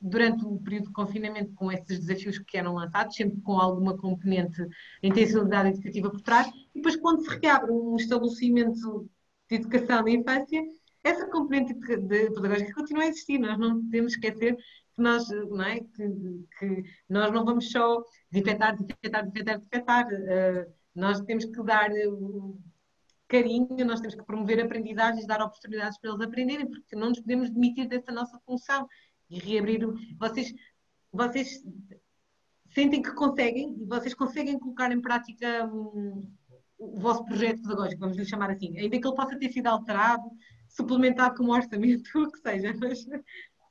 durante 0.00 0.44
o 0.44 0.58
período 0.58 0.86
de 0.86 0.92
confinamento 0.92 1.52
com 1.54 1.70
esses 1.70 2.00
desafios 2.00 2.38
que 2.38 2.56
eram 2.56 2.74
lançados, 2.74 3.14
sempre 3.14 3.40
com 3.42 3.58
alguma 3.58 3.96
componente 3.96 4.62
de 5.02 5.08
intensidade 5.08 5.70
educativa 5.70 6.10
por 6.10 6.20
trás, 6.22 6.48
e 6.74 6.78
depois 6.78 6.96
quando 6.96 7.22
se 7.22 7.38
reabre 7.38 7.70
um 7.70 7.96
estabelecimento 7.96 9.08
de 9.48 9.56
educação 9.56 10.04
da 10.04 10.10
infância, 10.10 10.62
essa 11.02 11.26
componente 11.26 11.74
de, 11.74 12.30
pedagógica 12.30 12.74
continua 12.74 13.04
a 13.04 13.08
existir, 13.08 13.38
nós 13.38 13.58
não 13.58 13.82
podemos 13.82 14.12
esquecer 14.12 14.56
que 14.89 14.89
nós 15.00 15.28
não, 15.28 15.62
é? 15.62 15.80
que, 15.80 16.08
que 16.58 16.82
nós 17.08 17.32
não 17.32 17.44
vamos 17.44 17.70
só 17.70 18.02
desinfetar, 18.30 18.76
desinfetar, 18.76 19.26
desinfetar, 19.26 19.58
desinfetar, 19.58 20.06
uh, 20.06 20.72
nós 20.94 21.20
temos 21.22 21.44
que 21.44 21.62
dar 21.62 21.90
uh, 21.90 22.58
carinho, 23.28 23.84
nós 23.86 24.00
temos 24.00 24.14
que 24.14 24.24
promover 24.24 24.60
aprendizagens, 24.60 25.26
dar 25.26 25.40
oportunidades 25.40 25.98
para 25.98 26.10
eles 26.10 26.20
aprenderem, 26.20 26.68
porque 26.68 26.96
não 26.96 27.10
nos 27.10 27.20
podemos 27.20 27.50
demitir 27.50 27.88
dessa 27.88 28.12
nossa 28.12 28.38
função 28.44 28.86
e 29.30 29.38
reabrir. 29.38 29.86
Vocês, 30.18 30.52
vocês 31.12 31.62
sentem 32.70 33.00
que 33.00 33.12
conseguem 33.14 33.76
e 33.80 33.86
vocês 33.86 34.14
conseguem 34.14 34.58
colocar 34.58 34.90
em 34.92 35.00
prática 35.00 35.64
um, 35.66 36.28
o 36.78 36.98
vosso 36.98 37.24
projeto 37.24 37.62
pedagógico, 37.62 38.00
vamos 38.00 38.16
lhe 38.16 38.24
chamar 38.24 38.50
assim, 38.50 38.76
ainda 38.78 38.98
que 38.98 39.06
ele 39.06 39.16
possa 39.16 39.38
ter 39.38 39.52
sido 39.52 39.66
alterado, 39.66 40.24
suplementado 40.68 41.36
com 41.36 41.44
um 41.44 41.50
orçamento, 41.50 42.10
o 42.18 42.30
que 42.30 42.38
seja, 42.38 42.74
mas 42.80 43.06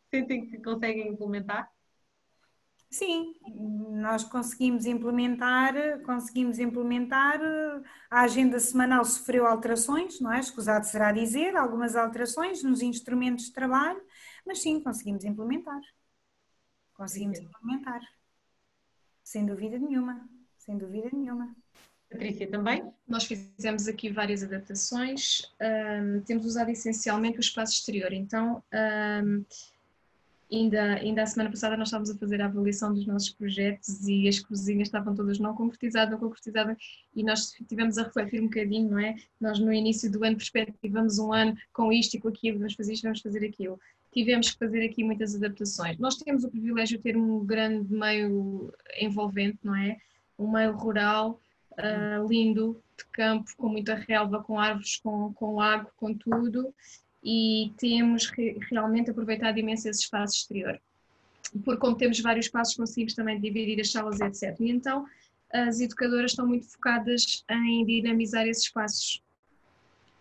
sentem 0.10 0.48
que 0.48 0.58
conseguem 0.60 1.10
implementar? 1.10 1.72
Sim, 2.90 3.36
nós 4.02 4.24
conseguimos 4.24 4.88
implementar, 4.88 6.02
conseguimos 6.02 6.58
implementar, 6.58 7.40
a 8.10 8.22
agenda 8.22 8.60
semanal 8.60 9.06
sofreu 9.06 9.46
alterações, 9.46 10.20
não 10.20 10.34
é? 10.34 10.40
Escusado 10.40 10.88
será 10.88 11.12
dizer, 11.12 11.56
algumas 11.56 11.96
alterações 11.96 12.64
nos 12.64 12.82
instrumentos 12.82 13.46
de 13.46 13.54
trabalho, 13.54 14.02
mas 14.44 14.62
sim, 14.62 14.82
conseguimos 14.82 15.24
implementar. 15.24 15.80
Conseguimos 16.96 17.38
sim. 17.38 17.46
implementar. 17.46 18.02
Sem 19.24 19.46
dúvida 19.46 19.78
nenhuma, 19.78 20.28
sem 20.58 20.76
dúvida 20.76 21.10
nenhuma. 21.14 21.56
Patrícia, 22.10 22.50
também? 22.50 22.92
Nós 23.08 23.26
fizemos 23.26 23.88
aqui 23.88 24.10
várias 24.10 24.42
adaptações, 24.42 25.44
um, 25.62 26.22
temos 26.22 26.44
usado 26.44 26.72
essencialmente 26.72 27.38
o 27.38 27.40
espaço 27.40 27.74
exterior, 27.74 28.12
então 28.12 28.64
um, 28.74 29.46
Ainda, 30.52 30.96
ainda 30.96 31.22
a 31.22 31.26
semana 31.28 31.52
passada 31.52 31.78
nós 31.78 31.90
estávamos 31.90 32.10
a 32.10 32.18
fazer 32.18 32.42
a 32.42 32.46
avaliação 32.46 32.92
dos 32.92 33.06
nossos 33.06 33.30
projetos 33.30 34.08
e 34.08 34.28
as 34.28 34.40
cozinhas 34.40 34.88
estavam 34.88 35.14
todas 35.14 35.38
não 35.38 35.54
concretizadas, 35.54 36.12
não 36.12 36.20
concretizadas 36.20 36.76
e 37.16 37.24
nós 37.24 37.52
tivemos 37.68 38.00
a 38.00 38.04
refletir 38.04 38.42
um 38.42 38.46
bocadinho, 38.46 38.90
não 38.90 39.00
é? 39.00 39.16
Nós 39.40 39.60
no 39.60 39.72
início 39.72 40.12
do 40.12 40.24
ano 40.24 40.38
perspectivamos 40.38 41.20
um 41.20 41.32
ano 41.32 41.56
com 41.72 41.94
isto 41.94 42.16
e 42.16 42.20
com 42.20 42.30
aquilo, 42.30 42.58
vamos 42.58 42.74
fazer 42.74 42.94
isto, 42.94 43.04
vamos 43.04 43.22
fazer 43.22 43.46
aquilo. 43.46 43.80
Tivemos 44.12 44.50
que 44.50 44.58
fazer 44.58 44.84
aqui 44.84 45.04
muitas 45.04 45.36
adaptações. 45.36 46.00
Nós 46.00 46.16
temos 46.18 46.44
o 46.44 46.50
privilégio 46.50 46.98
de 46.98 47.04
ter 47.04 47.16
um 47.16 47.46
grande 47.46 47.94
meio 47.94 48.74
envolvente, 49.00 49.60
não 49.64 49.76
é? 49.76 49.98
Um 50.38 50.52
meio 50.52 50.76
rural, 50.76 51.40
uh, 51.74 52.28
lindo, 52.28 52.82
de 52.98 53.06
campo, 53.12 53.52
com 53.56 53.70
muita 53.70 53.94
relva, 53.94 54.42
com 54.42 54.60
árvores, 54.60 54.98
com, 54.98 55.32
com 55.34 55.56
lago, 55.58 55.92
com 55.96 56.12
tudo 56.12 56.74
e 57.24 57.72
temos 57.78 58.28
re, 58.28 58.58
realmente 58.70 59.12
aproveitado 59.12 59.58
imenso 59.58 59.90
esse 59.90 60.02
espaço 60.02 60.38
exterior. 60.38 60.80
Porque 61.64 61.80
como 61.80 61.98
temos 61.98 62.20
vários 62.20 62.46
espaços, 62.46 62.76
conseguimos 62.76 63.14
também 63.14 63.40
dividir 63.40 63.80
as 63.82 63.92
salas, 63.92 64.20
etc. 64.20 64.56
E 64.60 64.70
então 64.70 65.06
as 65.52 65.80
educadoras 65.80 66.32
estão 66.32 66.48
muito 66.48 66.68
focadas 66.68 67.44
em 67.50 67.86
dinamizar 67.86 68.48
esses 68.48 68.66
espaços 68.66 69.22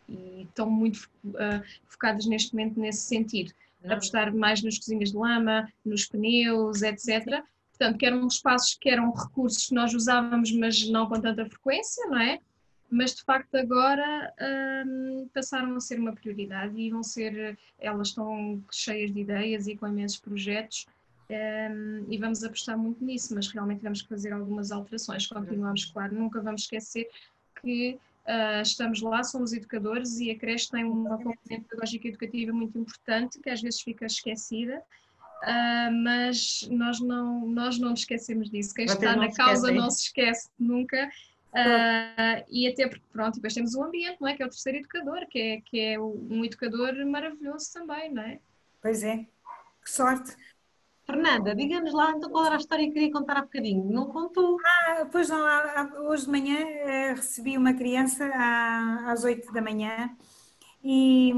e 0.09 0.43
estão 0.43 0.71
muito 0.71 1.09
uh, 1.27 1.63
focadas 1.87 2.25
neste 2.27 2.55
momento 2.55 2.81
nesse 2.81 3.03
sentido. 3.03 3.53
Não. 3.83 3.93
Apostar 3.93 4.35
mais 4.35 4.63
nas 4.63 4.79
cozinhas 4.79 5.11
de 5.11 5.17
lama, 5.17 5.71
nos 5.85 6.07
pneus, 6.07 6.83
etc. 6.83 7.43
Portanto, 7.71 7.99
que 7.99 8.07
eram 8.07 8.27
espaços 8.27 8.77
que 8.81 8.89
eram 8.89 9.13
recursos 9.13 9.67
que 9.67 9.75
nós 9.75 9.95
usávamos, 9.95 10.51
mas 10.53 10.89
não 10.89 11.07
com 11.07 11.21
tanta 11.21 11.45
frequência, 11.47 12.07
não 12.07 12.19
é? 12.19 12.41
Mas 12.91 13.15
de 13.15 13.23
facto 13.23 13.55
agora 13.55 14.33
um, 14.87 15.29
passaram 15.33 15.75
a 15.77 15.81
ser 15.81 15.99
uma 15.99 16.13
prioridade 16.13 16.79
e 16.81 16.91
vão 16.91 17.03
ser, 17.03 17.59
elas 17.79 18.09
estão 18.09 18.63
cheias 18.71 19.13
de 19.13 19.21
ideias 19.21 19.67
e 19.67 19.77
com 19.77 19.87
imensos 19.87 20.19
projetos 20.19 20.87
um, 21.31 22.07
e 22.11 22.17
vamos 22.17 22.43
apostar 22.43 22.79
muito 22.79 23.05
nisso, 23.05 23.35
mas 23.35 23.49
realmente 23.49 23.81
que 23.81 24.09
fazer 24.09 24.33
algumas 24.33 24.73
alterações. 24.73 25.27
Continuamos, 25.27 25.85
claro, 25.87 26.15
nunca 26.15 26.41
vamos 26.41 26.63
esquecer 26.63 27.09
que 27.61 27.99
uh, 28.27 28.63
estamos 28.63 29.03
lá, 29.03 29.23
somos 29.23 29.53
educadores 29.53 30.19
e 30.21 30.31
a 30.31 30.39
creche 30.39 30.71
tem 30.71 30.85
uma 30.85 31.19
componente 31.19 31.67
pedagógica 31.69 32.09
educativa 32.09 32.53
muito 32.53 32.79
importante 32.79 33.39
que 33.41 33.51
às 33.51 33.61
vezes 33.61 33.83
fica 33.83 34.07
esquecida. 34.07 34.83
Uh, 35.43 35.93
mas 36.03 36.67
nós 36.71 36.99
não, 36.99 37.47
nós 37.47 37.79
não 37.79 37.91
nos 37.91 38.01
esquecemos 38.01 38.51
disso. 38.51 38.75
Quem 38.75 38.87
está 38.87 39.15
na 39.15 39.31
causa 39.33 39.71
não 39.71 39.89
se 39.89 40.07
esquece 40.07 40.49
nunca 40.59 41.09
Uh, 41.53 42.45
e 42.51 42.69
até 42.69 42.87
porque, 42.87 43.05
pronto, 43.11 43.37
depois 43.37 43.55
temos 43.55 43.75
o 43.75 43.83
ambiente, 43.83 44.21
não 44.21 44.29
é? 44.29 44.37
Que 44.37 44.43
é 44.43 44.47
o 44.47 44.51
terceiro 44.51 44.79
educador, 44.79 45.27
que 45.29 45.39
é, 45.39 45.61
que 45.63 45.81
é 45.81 46.01
um 46.01 46.45
educador 46.45 46.95
maravilhoso 47.07 47.73
também, 47.73 48.13
não 48.13 48.23
é? 48.23 48.39
Pois 48.83 49.03
é, 49.03 49.27
que 49.83 49.91
sorte. 49.91 50.37
Fernanda, 51.05 51.55
diga-nos 51.55 51.95
lá 51.95 52.11
então 52.11 52.29
qual 52.29 52.45
era 52.45 52.57
a 52.57 52.59
história 52.59 52.87
que 52.87 52.93
queria 52.93 53.11
contar 53.11 53.39
há 53.39 53.41
bocadinho. 53.41 53.83
Não 53.91 54.09
contou? 54.09 54.59
Ah, 54.63 55.07
pois 55.11 55.31
não, 55.31 56.07
hoje 56.07 56.27
de 56.27 56.31
manhã 56.31 56.59
eh, 56.61 57.15
recebi 57.15 57.57
uma 57.57 57.73
criança 57.73 58.31
às 59.07 59.25
8 59.25 59.51
da 59.51 59.63
manhã 59.63 60.15
e, 60.85 61.33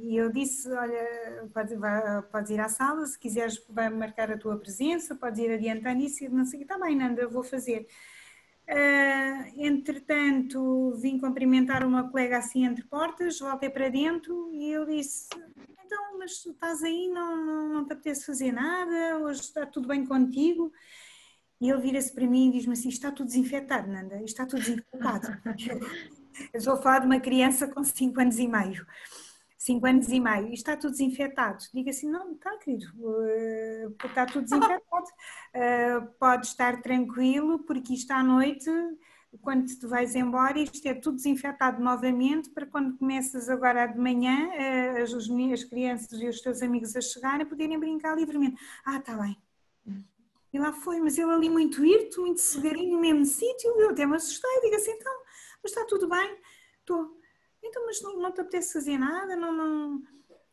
e 0.00 0.16
eu 0.16 0.32
disse, 0.32 0.72
olha, 0.72 1.48
podes, 1.52 1.78
podes 2.32 2.50
ir 2.50 2.60
à 2.60 2.68
sala, 2.70 3.04
se 3.04 3.18
quiseres 3.18 3.62
vai 3.68 3.90
marcar 3.90 4.32
a 4.32 4.38
tua 4.38 4.56
presença, 4.56 5.14
podes 5.14 5.38
ir 5.38 5.52
adiantando 5.52 6.02
isso, 6.02 6.28
não 6.30 6.46
sei, 6.46 6.62
está 6.62 6.78
bem 6.78 6.96
Nanda, 6.96 7.28
vou 7.28 7.44
fazer. 7.44 7.86
Uh, 8.70 9.52
entretanto, 9.56 10.92
vim 11.00 11.18
cumprimentar 11.18 11.84
uma 11.84 12.08
colega 12.08 12.38
assim 12.38 12.64
entre 12.64 12.84
portas, 12.84 13.40
voltei 13.40 13.68
para 13.68 13.88
dentro 13.88 14.48
e 14.52 14.70
eu 14.70 14.86
disse: 14.86 15.28
Então, 15.84 16.18
mas 16.18 16.40
tu 16.40 16.52
estás 16.52 16.80
aí, 16.84 17.08
não, 17.08 17.44
não, 17.44 17.68
não 17.68 17.84
te 17.84 17.92
apetece 17.92 18.24
fazer 18.24 18.52
nada, 18.52 19.18
hoje 19.18 19.40
está 19.40 19.66
tudo 19.66 19.88
bem 19.88 20.06
contigo? 20.06 20.72
E 21.60 21.68
ele 21.68 21.82
vira-se 21.82 22.14
para 22.14 22.28
mim 22.28 22.48
e 22.48 22.52
diz-me 22.52 22.74
assim: 22.74 22.88
Está 22.88 23.10
tudo 23.10 23.26
desinfetado, 23.26 23.90
Nanda, 23.90 24.22
está 24.22 24.46
tudo 24.46 24.60
desinfetado. 24.60 25.36
eu 26.54 26.58
estou 26.58 26.74
a 26.74 26.76
falar 26.80 27.00
de 27.00 27.06
uma 27.06 27.18
criança 27.18 27.66
com 27.66 27.82
5 27.82 28.20
anos 28.20 28.38
e 28.38 28.46
meio. 28.46 28.86
5 29.60 29.86
anos 29.86 30.08
e 30.08 30.18
meio, 30.18 30.48
e 30.48 30.54
está 30.54 30.74
tudo 30.74 30.92
desinfetado. 30.92 31.62
Diga 31.74 31.90
assim, 31.90 32.10
não, 32.10 32.32
está 32.32 32.56
querido, 32.56 32.86
está 34.02 34.24
tudo 34.24 34.44
desinfetado, 34.44 35.04
uh, 35.04 36.06
pode 36.18 36.46
estar 36.46 36.80
tranquilo, 36.80 37.58
porque 37.58 37.92
isto 37.92 38.10
à 38.10 38.22
noite, 38.22 38.70
quando 39.42 39.66
tu 39.78 39.86
vais 39.86 40.14
embora, 40.14 40.58
isto 40.58 40.86
é 40.88 40.94
tudo 40.94 41.16
desinfetado 41.16 41.82
novamente, 41.82 42.48
para 42.48 42.64
quando 42.64 42.96
começas 42.96 43.50
agora 43.50 43.86
de 43.86 43.98
manhã, 43.98 44.48
uh, 44.48 45.02
as, 45.02 45.12
as 45.12 45.64
crianças 45.64 46.18
e 46.18 46.26
os 46.26 46.40
teus 46.40 46.62
amigos 46.62 46.96
a 46.96 47.02
chegarem, 47.02 47.44
poderem 47.44 47.78
brincar 47.78 48.16
livremente. 48.16 48.58
Ah, 48.82 48.96
está 48.96 49.14
bem. 49.14 49.36
E 50.54 50.58
lá 50.58 50.72
foi, 50.72 51.00
mas 51.00 51.18
ele 51.18 51.32
ali 51.32 51.50
muito 51.50 51.84
irto, 51.84 52.22
muito 52.22 52.40
segarinho 52.40 52.94
no 52.94 53.00
mesmo 53.00 53.26
sítio, 53.26 53.78
eu 53.78 53.90
até 53.90 54.06
me 54.06 54.16
assustei, 54.16 54.60
digo 54.62 54.76
assim, 54.76 54.92
então, 54.92 55.22
mas 55.62 55.70
está 55.70 55.84
tudo 55.84 56.08
bem? 56.08 56.38
Estou 56.80 57.19
então, 57.70 57.86
mas 57.86 58.02
não, 58.02 58.18
não 58.18 58.32
te 58.32 58.40
apetece 58.40 58.72
fazer 58.72 58.98
nada? 58.98 59.34
Não, 59.36 59.52
não... 59.52 60.02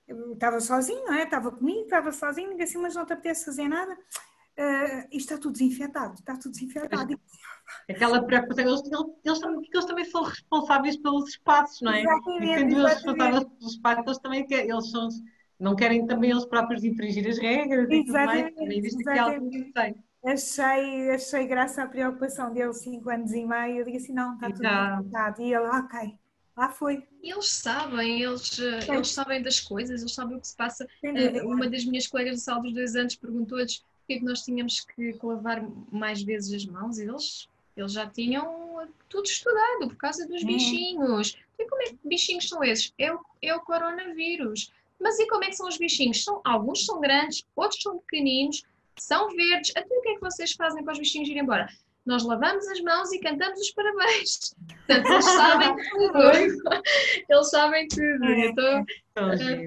Eu 0.08 0.34
estava 0.34 0.60
sozinho, 0.62 1.04
não 1.06 1.14
é? 1.14 1.24
Estava 1.24 1.52
comigo, 1.52 1.82
estava 1.82 2.12
sozinho, 2.12 2.52
digo 2.52 2.64
assim, 2.64 2.78
mas 2.78 2.96
não 2.96 3.06
te 3.06 3.14
apetece 3.14 3.46
fazer 3.46 3.68
nada? 3.68 3.94
Uh, 3.94 5.08
isto 5.12 5.34
está 5.34 5.38
tudo 5.38 5.54
desinfetado, 5.54 6.14
está 6.14 6.36
tudo 6.38 6.52
desinfetado. 6.52 7.20
Aquela 7.90 8.24
preocupação, 8.24 8.66
eles, 8.66 8.82
eles, 8.86 9.06
eles, 9.26 9.40
também, 9.40 9.70
eles 9.74 9.86
também 9.86 10.06
são 10.06 10.24
responsáveis 10.24 10.98
pelos 10.98 11.30
espaços, 11.30 11.82
não 11.82 11.92
é? 11.92 12.02
Exatamente, 12.02 12.46
e 12.46 12.56
sendo 12.56 12.80
eles 12.80 12.94
responsáveis 12.94 13.44
pelos 13.44 13.74
espaços, 13.74 14.06
eles 14.06 14.18
também 14.20 14.48
querem, 14.48 14.70
eles 14.72 14.90
são, 14.90 15.10
não 15.60 15.76
querem 15.76 16.08
também 16.08 16.32
eles 16.32 16.46
próprios 16.46 16.86
infringir 16.86 17.28
as 17.28 17.38
regras 17.38 17.90
e 17.90 18.06
tudo 18.06 18.14
mais. 18.14 18.54
Existe 18.58 19.04
que 19.04 20.08
Achei, 20.26 21.12
achei 21.12 21.48
graça 21.48 21.84
a 21.84 21.88
preocupação 21.88 22.52
dele, 22.52 22.74
5 22.74 23.10
anos 23.10 23.32
e 23.32 23.46
meio. 23.46 23.78
Eu 23.78 23.86
digo 23.86 23.98
assim: 23.98 24.14
não, 24.14 24.34
está 24.34 24.48
tudo 24.48 24.62
desinfetado. 24.62 25.42
E 25.42 25.54
ele, 25.54 25.68
ok, 25.68 26.20
Lá 26.58 26.70
foi. 26.70 27.04
Eles 27.22 27.48
sabem, 27.50 28.24
eles, 28.24 28.58
eles 28.58 29.12
sabem 29.12 29.44
das 29.44 29.60
coisas, 29.60 30.02
eles 30.02 30.14
sabem 30.14 30.38
o 30.38 30.42
que 30.42 30.48
se 30.48 30.56
passa. 30.56 30.88
Uh, 31.04 31.48
uma 31.48 31.70
das 31.70 31.86
minhas 31.86 32.08
colegas 32.08 32.38
de 32.38 32.42
sala 32.42 32.64
dos 32.64 32.74
dois 32.74 32.96
anos 32.96 33.16
perguntou-lhes 33.16 33.84
porque 34.00 34.14
é 34.14 34.20
que 34.20 34.26
nós 34.26 34.42
tínhamos 34.42 34.80
que 34.80 35.16
lavar 35.22 35.62
mais 35.92 36.24
vezes 36.24 36.54
as 36.54 36.66
mãos. 36.66 36.98
Eles, 36.98 37.48
eles 37.76 37.92
já 37.92 38.10
tinham 38.10 38.90
tudo 39.08 39.26
estudado 39.26 39.90
por 39.90 39.98
causa 39.98 40.28
dos 40.28 40.42
hum. 40.44 40.48
bichinhos. 40.48 41.38
E 41.60 41.66
como 41.66 41.82
é 41.84 41.86
que 41.86 42.00
bichinhos 42.04 42.50
são 42.50 42.64
esses? 42.64 42.92
É 42.98 43.14
o, 43.14 43.20
é 43.42 43.56
o 43.56 43.62
coronavírus. 43.62 44.74
Mas 45.00 45.20
e 45.20 45.28
como 45.28 45.44
é 45.44 45.50
que 45.50 45.56
são 45.58 45.68
os 45.68 45.78
bichinhos? 45.78 46.24
São, 46.24 46.42
alguns 46.44 46.86
são 46.86 47.00
grandes, 47.00 47.46
outros 47.56 47.82
são 47.84 48.00
pequeninos, 48.00 48.64
são 48.98 49.30
verdes. 49.30 49.72
Até 49.76 49.96
o 49.96 50.02
que 50.02 50.10
é 50.10 50.14
que 50.16 50.22
vocês 50.22 50.54
fazem 50.54 50.84
para 50.84 50.94
os 50.94 51.00
bichinhos 51.00 51.30
ir 51.30 51.38
embora? 51.38 51.68
Nós 52.08 52.24
lavamos 52.24 52.66
as 52.68 52.80
mãos 52.82 53.12
e 53.12 53.20
cantamos 53.20 53.60
os 53.60 53.72
parabéns. 53.72 54.56
Portanto, 54.88 55.12
eles 55.12 55.26
sabem 55.26 55.76
tudo. 55.92 56.84
eles 57.30 57.50
sabem 57.50 57.88
tudo. 57.90 58.26
Então, 58.26 58.86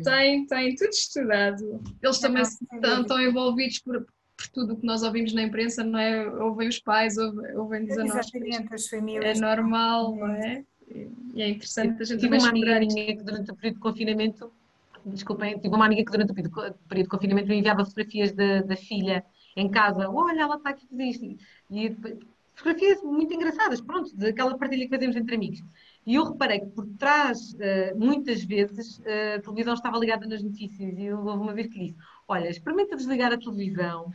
têm, 0.03 0.47
têm 0.47 0.75
tudo 0.75 0.91
estudado. 0.91 1.83
Eles 2.03 2.19
é 2.19 2.21
também 2.21 2.43
estão, 2.43 3.03
estão 3.03 3.21
envolvidos 3.21 3.79
por, 3.81 4.07
por 4.37 4.49
tudo 4.49 4.73
o 4.73 4.77
que 4.79 4.87
nós 4.87 5.03
ouvimos 5.03 5.35
na 5.35 5.43
imprensa, 5.43 5.85
não 5.85 5.99
é? 5.99 6.27
Ouvem 6.29 6.69
os 6.69 6.79
pais, 6.79 7.19
ouvem, 7.19 7.57
ouvem-nos 7.57 7.99
a 7.99 8.05
nós. 8.05 8.17
as 8.73 8.89
famílias. 8.89 9.39
É 9.39 9.41
normal, 9.41 10.17
não 10.17 10.35
é? 10.35 10.65
E 11.35 11.43
é 11.43 11.49
interessante 11.49 12.03
a 12.03 12.05
gente 12.05 12.21
tive 12.21 12.39
uma 12.39 12.49
amiga 12.49 12.81
minha 12.81 13.17
que 13.17 13.23
durante 13.23 13.51
o 13.51 13.55
período 13.55 13.75
de 13.75 13.81
confinamento, 13.81 14.53
desculpem, 15.05 15.59
tive 15.59 15.75
uma 15.75 15.87
amiga 15.87 16.05
que 16.05 16.11
durante 16.11 16.33
o 16.33 16.35
período 16.35 16.77
de 16.89 17.09
confinamento 17.09 17.49
me 17.49 17.59
enviava 17.59 17.85
fotografias 17.85 18.33
da, 18.33 18.63
da 18.63 18.77
filha 18.77 19.25
em 19.57 19.69
casa, 19.69 20.09
olha, 20.09 20.43
ela 20.43 20.57
está 20.57 20.71
aqui 20.71 20.87
fazer 20.87 21.05
isto. 21.05 21.37
E 21.71 21.97
fotografias 22.61 23.03
muito 23.03 23.35
engraçadas, 23.35 23.81
pronto, 23.81 24.15
daquela 24.17 24.57
partilha 24.57 24.85
que 24.85 24.95
fazemos 24.95 25.17
entre 25.17 25.35
amigos. 25.35 25.63
E 26.07 26.15
eu 26.15 26.25
reparei 26.25 26.61
que 26.61 26.67
por 26.67 26.87
trás, 26.99 27.55
uh, 27.55 27.99
muitas 27.99 28.45
vezes, 28.45 28.99
uh, 28.99 29.37
a 29.37 29.41
televisão 29.41 29.75
estava 29.75 29.99
ligada 29.99 30.27
nas 30.27 30.43
notícias 30.43 30.95
e 30.99 31.13
houve 31.13 31.29
uma 31.31 31.55
vez 31.55 31.67
que 31.69 31.79
disse, 31.79 31.97
olha, 32.29 32.49
experimenta 32.49 32.97
desligar 32.97 33.33
a 33.33 33.39
televisão, 33.39 34.13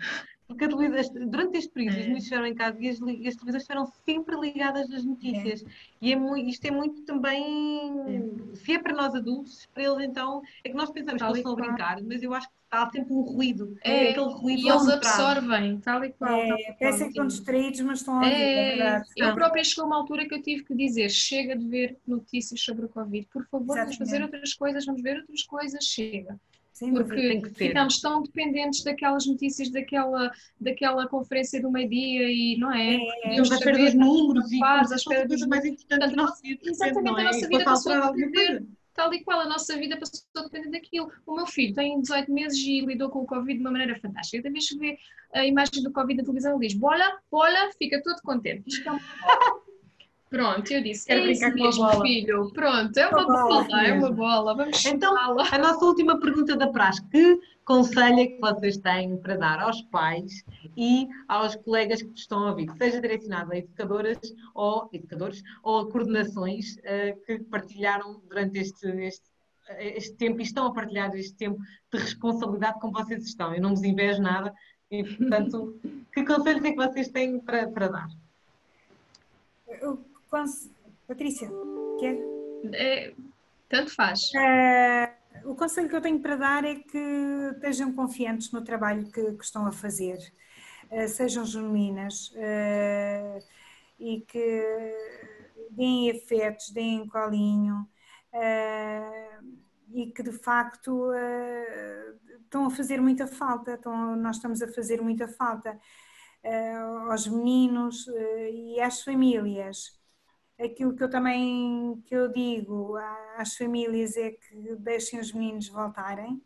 porque 0.47 0.67
televisão, 0.67 1.27
durante 1.27 1.57
este 1.57 1.71
período, 1.71 1.93
os 1.93 2.03
é. 2.03 2.05
miúdos 2.05 2.23
estiveram 2.23 2.45
em 2.45 2.53
casa 2.53 2.77
e 2.79 2.87
as, 2.87 2.95
as, 2.95 2.99
televisões 2.99 3.55
estiveram 3.55 3.85
sempre 4.05 4.39
ligadas 4.39 4.87
nas 4.89 5.03
notícias. 5.03 5.63
É. 5.63 5.65
E 6.01 6.13
é 6.13 6.15
muito, 6.15 6.49
isto 6.49 6.65
é 6.65 6.71
muito 6.71 7.01
também. 7.01 7.91
É. 8.07 8.55
Se 8.55 8.73
é 8.73 8.79
para 8.79 8.93
nós 8.93 9.15
adultos, 9.15 9.67
para 9.73 9.83
eles 9.83 10.07
então. 10.07 10.43
É 10.63 10.69
que 10.69 10.75
nós 10.75 10.91
pensamos 10.91 11.19
tal 11.19 11.31
que 11.31 11.39
eles 11.39 11.49
estão 11.49 11.53
a 11.53 11.67
brincar, 11.67 12.01
mas 12.03 12.21
eu 12.21 12.33
acho 12.33 12.47
que 12.47 12.53
está 12.63 12.89
sempre 12.91 13.11
um 13.11 13.21
ruído. 13.21 13.75
É, 13.83 14.11
aquele 14.11 14.33
ruído. 14.33 14.61
E 14.61 14.69
eles 14.69 14.87
absorvem, 14.87 15.79
tal 15.79 16.05
e 16.05 16.11
qual. 16.11 16.39
É, 16.39 16.75
parecem 16.79 17.05
que 17.05 17.09
estão 17.09 17.27
distraídos, 17.27 17.81
mas 17.81 17.99
estão 17.99 18.13
a 18.13 18.17
ouvir. 18.19 18.31
É, 18.31 18.79
é 18.79 19.03
eu 19.17 19.33
própria 19.33 19.63
chegou 19.63 19.85
uma 19.85 19.97
altura 19.97 20.27
que 20.27 20.35
eu 20.35 20.41
tive 20.43 20.63
que 20.63 20.75
dizer: 20.75 21.09
chega 21.09 21.55
de 21.55 21.67
ver 21.67 21.97
notícias 22.05 22.61
sobre 22.61 22.85
o 22.85 22.89
Covid, 22.89 23.27
por 23.33 23.43
favor, 23.47 23.75
Exatamente. 23.75 23.97
vamos 23.97 24.11
fazer 24.11 24.21
outras 24.21 24.53
coisas, 24.53 24.85
vamos 24.85 25.01
ver 25.01 25.17
outras 25.17 25.43
coisas, 25.43 25.83
chega. 25.83 26.39
Sim, 26.75 26.93
porque 26.93 27.41
ficamos 27.53 28.01
tão 28.01 28.21
dependentes 28.21 28.83
daquelas 28.83 29.25
notícias 29.25 29.69
daquela, 29.71 30.29
daquela 30.59 31.07
conferência 31.07 31.61
do 31.61 31.71
meio-dia 31.71 32.29
e 32.29 32.57
não 32.57 32.69
é? 32.69 32.97
é 33.23 33.39
e 33.39 33.45
saber 33.45 33.77
dos 33.77 33.93
números 33.93 34.51
e 34.51 34.59
faz, 34.59 34.91
à 34.91 34.95
espera 34.97 35.25
dos 35.25 35.47
mais 35.47 35.63
importantes 35.63 36.09
da 36.09 36.15
nossa 36.17 36.41
vida. 36.41 36.59
Exatamente, 36.65 37.21
a 37.21 37.23
nossa 37.23 37.47
vida 37.47 37.63
passou 37.63 37.93
a 37.93 38.11
depender 38.11 38.65
tal 38.93 39.13
e 39.13 39.23
qual, 39.23 39.39
a 39.39 39.47
nossa 39.47 39.77
vida 39.77 39.97
passou 39.97 40.21
a 40.35 40.41
depender 40.41 40.69
daquilo. 40.69 41.09
O 41.25 41.33
meu 41.33 41.47
filho 41.47 41.73
tem 41.73 42.01
18 42.01 42.29
meses 42.29 42.59
e 42.59 42.81
lidou 42.81 43.09
com 43.09 43.19
o 43.19 43.25
Covid 43.25 43.53
de 43.53 43.61
uma 43.61 43.71
maneira 43.71 43.97
fantástica. 43.97 44.43
Cada 44.43 44.51
vez 44.51 44.67
que 44.67 44.77
vê 44.77 44.97
a 45.33 45.45
imagem 45.45 45.81
do 45.81 45.93
Covid 45.93 46.17
na 46.17 46.23
televisão, 46.23 46.57
ele 46.57 46.67
diz: 46.67 46.77
bola, 46.77 47.21
bola, 47.31 47.71
fica 47.77 48.03
todo 48.03 48.21
contente. 48.21 48.67
Isto 48.67 48.89
é 48.89 48.91
uma 48.91 48.99
Pronto, 50.35 50.69
eu 50.69 50.83
disse, 50.83 51.05
quero 51.05 51.21
é 51.21 51.23
brincar 51.27 51.53
com 51.53 51.63
a 51.63 51.71
bola. 51.71 52.01
filho. 52.05 52.51
Pronto, 52.51 52.97
é 52.97 53.07
uma, 53.07 53.23
uma 53.23 53.33
bola, 53.33 53.63
bola 53.63 53.87
é 53.87 53.93
uma 53.93 54.11
bola. 54.11 54.53
Vamos 54.53 54.85
Então, 54.85 55.15
a 55.17 55.57
nossa 55.57 55.85
última 55.85 56.19
pergunta 56.19 56.57
da 56.57 56.67
praxe. 56.67 57.01
Que 57.07 57.39
conselho 57.63 58.19
é 58.19 58.27
que 58.27 58.41
vocês 58.41 58.75
têm 58.75 59.15
para 59.15 59.37
dar 59.37 59.61
aos 59.61 59.81
pais 59.83 60.43
e 60.75 61.07
aos 61.29 61.55
colegas 61.55 62.01
que 62.01 62.11
estão 62.19 62.39
a 62.43 62.49
ouvir, 62.49 62.69
seja 62.77 62.99
direcionado 62.99 63.53
a 63.53 63.57
educadoras 63.59 64.19
ou 64.53 64.89
educadores 64.91 65.41
ou 65.63 65.79
a 65.79 65.89
coordenações 65.89 66.75
uh, 66.79 67.25
que 67.25 67.39
partilharam 67.45 68.21
durante 68.27 68.59
este, 68.59 68.89
este, 68.89 69.23
este 69.79 70.17
tempo 70.17 70.41
e 70.41 70.43
estão 70.43 70.67
a 70.67 70.73
partilhar 70.73 71.15
este 71.15 71.37
tempo 71.37 71.57
de 71.93 71.97
responsabilidade 71.97 72.77
com 72.81 72.91
vocês 72.91 73.23
estão. 73.23 73.55
Eu 73.55 73.61
não 73.61 73.69
vos 73.69 73.83
invejo 73.83 74.21
nada 74.21 74.53
e, 74.91 75.01
portanto, 75.01 75.79
que 76.13 76.25
conselhos 76.25 76.65
é 76.65 76.71
que 76.71 76.75
vocês 76.75 77.07
têm 77.07 77.39
para, 77.39 77.69
para 77.69 77.87
dar? 77.87 78.24
Eu 80.31 80.43
Patrícia, 81.07 81.49
quer? 81.99 82.17
É, 82.73 83.13
tanto 83.69 83.93
faz. 83.93 84.31
Uh, 84.33 85.51
o 85.51 85.55
conselho 85.55 85.87
que 85.87 85.95
eu 85.95 86.01
tenho 86.01 86.19
para 86.19 86.35
dar 86.35 86.65
é 86.65 86.75
que 86.75 86.97
estejam 87.55 87.93
confiantes 87.93 88.51
no 88.51 88.63
trabalho 88.63 89.11
que, 89.11 89.33
que 89.33 89.43
estão 89.43 89.67
a 89.67 89.71
fazer, 89.71 90.17
uh, 90.91 91.07
sejam 91.07 91.45
genuínas 91.45 92.29
uh, 92.31 93.43
e 93.99 94.21
que 94.21 94.63
deem 95.71 96.11
afetos, 96.11 96.69
deem 96.71 97.07
colinho 97.07 97.87
e 99.93 100.07
que 100.07 100.21
de 100.21 100.31
facto 100.33 101.09
estão 102.41 102.65
a 102.65 102.69
fazer 102.69 102.99
muita 102.99 103.27
falta, 103.27 103.75
estão, 103.75 104.15
nós 104.17 104.35
estamos 104.35 104.61
a 104.61 104.67
fazer 104.67 105.01
muita 105.01 105.25
falta 105.25 105.79
aos 107.09 107.27
meninos 107.27 108.05
e 108.51 108.79
às 108.81 109.03
famílias 109.03 109.97
aquilo 110.59 110.95
que 110.95 111.03
eu 111.03 111.09
também 111.09 112.01
que 112.05 112.15
eu 112.15 112.31
digo 112.31 112.95
às 113.37 113.55
famílias 113.55 114.15
é 114.15 114.31
que 114.31 114.75
deixem 114.77 115.19
os 115.19 115.33
meninos 115.33 115.67
voltarem, 115.67 116.41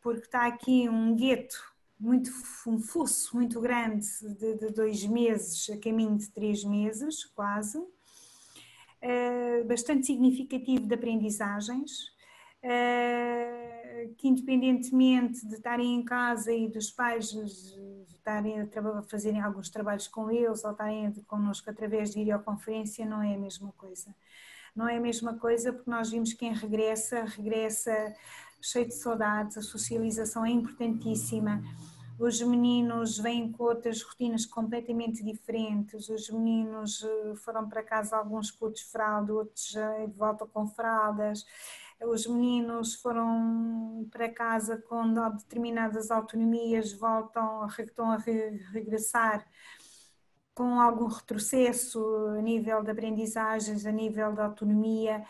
porque 0.00 0.22
está 0.26 0.46
aqui 0.46 0.88
um 0.88 1.14
gueto 1.14 1.74
muito 1.98 2.30
um 2.66 2.78
fosso 2.80 3.36
muito 3.36 3.60
grande 3.60 4.06
de, 4.36 4.54
de, 4.54 4.70
dois 4.70 5.04
meses 5.06 5.70
a 5.70 5.78
caminho 5.78 6.16
de 6.16 6.28
três 6.30 6.64
meses 6.64 7.24
quase 7.24 7.78
uh, 7.78 7.88
bastante 9.66 10.06
significativo 10.06 10.86
de 10.86 10.94
aprendizagens 10.94 12.08
uh, 12.64 13.83
que 14.16 14.28
independentemente 14.28 15.46
de 15.46 15.54
estarem 15.54 15.94
em 15.94 16.04
casa 16.04 16.52
e 16.52 16.68
dos 16.68 16.90
pais 16.90 17.34
estarem 18.08 18.60
a 18.60 19.02
fazerem 19.02 19.40
alguns 19.40 19.68
trabalhos 19.68 20.08
com 20.08 20.30
eles 20.30 20.64
ou 20.64 20.70
estarem 20.70 21.12
connosco 21.26 21.70
através 21.70 22.10
de 22.10 22.20
videoconferência 22.20 23.04
não 23.04 23.22
é 23.22 23.34
a 23.34 23.38
mesma 23.38 23.72
coisa. 23.76 24.14
Não 24.74 24.88
é 24.88 24.96
a 24.96 25.00
mesma 25.00 25.38
coisa 25.38 25.72
porque 25.72 25.90
nós 25.90 26.10
vimos 26.10 26.32
quem 26.32 26.52
regressa, 26.52 27.24
regressa 27.24 28.14
cheio 28.60 28.86
de 28.86 28.94
saudades, 28.94 29.56
a 29.56 29.62
socialização 29.62 30.44
é 30.44 30.50
importantíssima. 30.50 31.62
Os 32.18 32.40
meninos 32.40 33.18
vêm 33.18 33.52
com 33.52 33.64
outras 33.64 34.00
rotinas 34.02 34.46
completamente 34.46 35.22
diferentes. 35.22 36.08
Os 36.08 36.30
meninos 36.30 37.02
eh, 37.02 37.34
foram 37.36 37.68
para 37.68 37.82
casa 37.82 38.16
alguns 38.16 38.52
com 38.52 38.72
fralda, 38.92 39.34
outros 39.34 39.72
de 39.72 40.16
volta 40.16 40.46
com 40.46 40.66
fraldas 40.66 41.44
os 42.06 42.26
meninos 42.26 42.94
foram 42.94 44.06
para 44.10 44.28
casa 44.28 44.76
com 44.88 45.12
determinadas 45.36 46.10
autonomias, 46.10 46.92
voltam, 46.92 47.66
estão 47.78 48.10
a 48.10 48.16
regressar 48.16 49.46
com 50.54 50.80
algum 50.80 51.06
retrocesso 51.06 51.98
a 52.38 52.40
nível 52.40 52.82
de 52.82 52.90
aprendizagens, 52.90 53.84
a 53.84 53.92
nível 53.92 54.32
de 54.32 54.40
autonomia. 54.40 55.24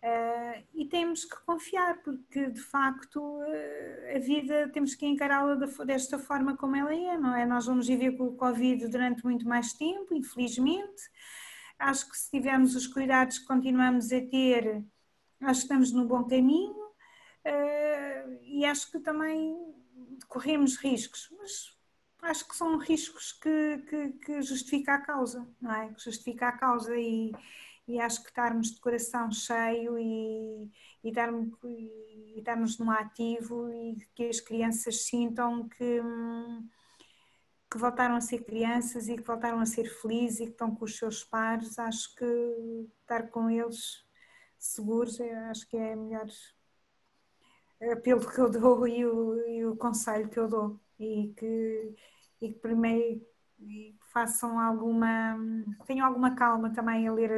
Uh, 0.00 0.64
e 0.72 0.84
temos 0.84 1.24
que 1.24 1.36
confiar, 1.44 2.00
porque 2.02 2.48
de 2.50 2.60
facto 2.60 3.20
uh, 3.20 4.16
a 4.16 4.18
vida 4.20 4.68
temos 4.72 4.94
que 4.94 5.04
encará-la 5.04 5.56
desta 5.84 6.20
forma 6.20 6.56
como 6.56 6.76
ela 6.76 6.94
é, 6.94 7.18
não 7.18 7.34
é? 7.34 7.44
Nós 7.44 7.66
vamos 7.66 7.88
viver 7.88 8.12
com 8.12 8.28
o 8.28 8.36
Covid 8.36 8.86
durante 8.86 9.24
muito 9.24 9.46
mais 9.48 9.72
tempo, 9.72 10.14
infelizmente. 10.14 11.02
Acho 11.76 12.08
que 12.08 12.16
se 12.16 12.30
tivermos 12.30 12.76
os 12.76 12.86
cuidados 12.86 13.40
que 13.40 13.46
continuamos 13.46 14.12
a 14.12 14.20
ter, 14.20 14.84
acho 15.40 15.60
que 15.60 15.64
estamos 15.64 15.92
no 15.92 16.06
bom 16.06 16.24
caminho 16.24 16.74
uh, 16.74 18.38
e 18.42 18.64
acho 18.64 18.90
que 18.90 18.98
também 18.98 19.56
corremos 20.26 20.76
riscos, 20.76 21.28
mas 21.38 21.76
acho 22.22 22.48
que 22.48 22.56
são 22.56 22.76
riscos 22.78 23.32
que, 23.32 23.78
que, 23.88 24.08
que 24.24 24.42
justifica 24.42 24.94
a 24.94 25.00
causa, 25.00 25.46
não 25.60 25.74
é? 25.74 25.92
Que 25.92 26.02
justifica 26.02 26.48
a 26.48 26.52
causa 26.52 26.96
e 26.96 27.32
e 27.88 27.98
acho 27.98 28.22
que 28.22 28.28
estarmos 28.28 28.70
de 28.72 28.80
coração 28.80 29.32
cheio 29.32 29.98
e, 29.98 30.70
e, 31.02 31.10
darmos, 31.10 31.48
e 31.64 32.34
estarmos 32.36 32.78
no 32.78 32.90
ativo 32.90 33.70
e 33.72 33.96
que 34.14 34.24
as 34.26 34.40
crianças 34.40 35.06
sintam 35.06 35.66
que, 35.70 36.02
que 37.70 37.78
voltaram 37.78 38.14
a 38.14 38.20
ser 38.20 38.44
crianças 38.44 39.08
e 39.08 39.16
que 39.16 39.22
voltaram 39.22 39.58
a 39.58 39.64
ser 39.64 39.86
felizes 39.86 40.40
e 40.40 40.44
que 40.44 40.52
estão 40.52 40.74
com 40.74 40.84
os 40.84 40.98
seus 40.98 41.24
pares, 41.24 41.78
acho 41.78 42.14
que 42.14 42.26
estar 43.00 43.30
com 43.30 43.48
eles 43.48 44.06
seguros, 44.58 45.20
acho 45.50 45.68
que 45.68 45.76
é 45.76 45.94
melhor 45.94 46.26
apelo 47.92 48.28
que 48.28 48.38
eu 48.40 48.50
dou 48.50 48.86
e 48.88 49.06
o, 49.06 49.48
e 49.48 49.64
o 49.64 49.76
conselho 49.76 50.28
que 50.28 50.38
eu 50.38 50.48
dou 50.48 50.80
e 50.98 51.32
que, 51.36 51.94
e 52.40 52.52
que 52.52 52.58
primeiro 52.58 53.24
e 53.60 53.94
façam 54.12 54.58
alguma, 54.58 55.36
tenham 55.86 56.06
alguma 56.06 56.34
calma 56.34 56.70
também 56.72 57.08
a 57.08 57.12
ler 57.12 57.30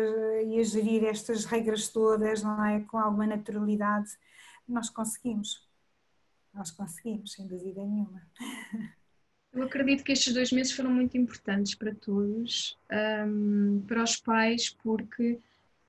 e 0.47 0.59
a 0.59 0.62
gerir 0.62 1.05
estas 1.05 1.44
regras 1.44 1.88
todas, 1.88 2.42
não 2.42 2.62
é? 2.64 2.80
Com 2.80 2.98
alguma 2.98 3.26
naturalidade, 3.26 4.10
nós 4.68 4.90
conseguimos. 4.90 5.66
Nós 6.52 6.70
conseguimos, 6.70 7.32
sem 7.32 7.47
dúvida 7.47 7.82
nenhuma. 7.82 8.22
Eu 9.52 9.64
acredito 9.64 10.05
que 10.05 10.12
estes 10.12 10.32
dois 10.32 10.52
meses 10.52 10.72
foram 10.72 10.92
muito 10.92 11.16
importantes 11.16 11.74
para 11.74 11.92
todos, 11.92 12.78
um, 13.26 13.82
para 13.86 14.05
os 14.05 14.16
pais, 14.16 14.70
porque 14.70 15.40